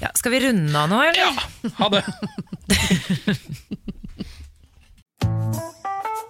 Ja, 0.01 0.07
skal 0.15 0.31
vi 0.33 0.39
runde 0.47 0.77
av 0.79 0.87
nå, 0.91 0.97
eller? 1.07 1.21
Ja, 1.21 1.31
ha 1.77 1.87
det. 1.93 2.03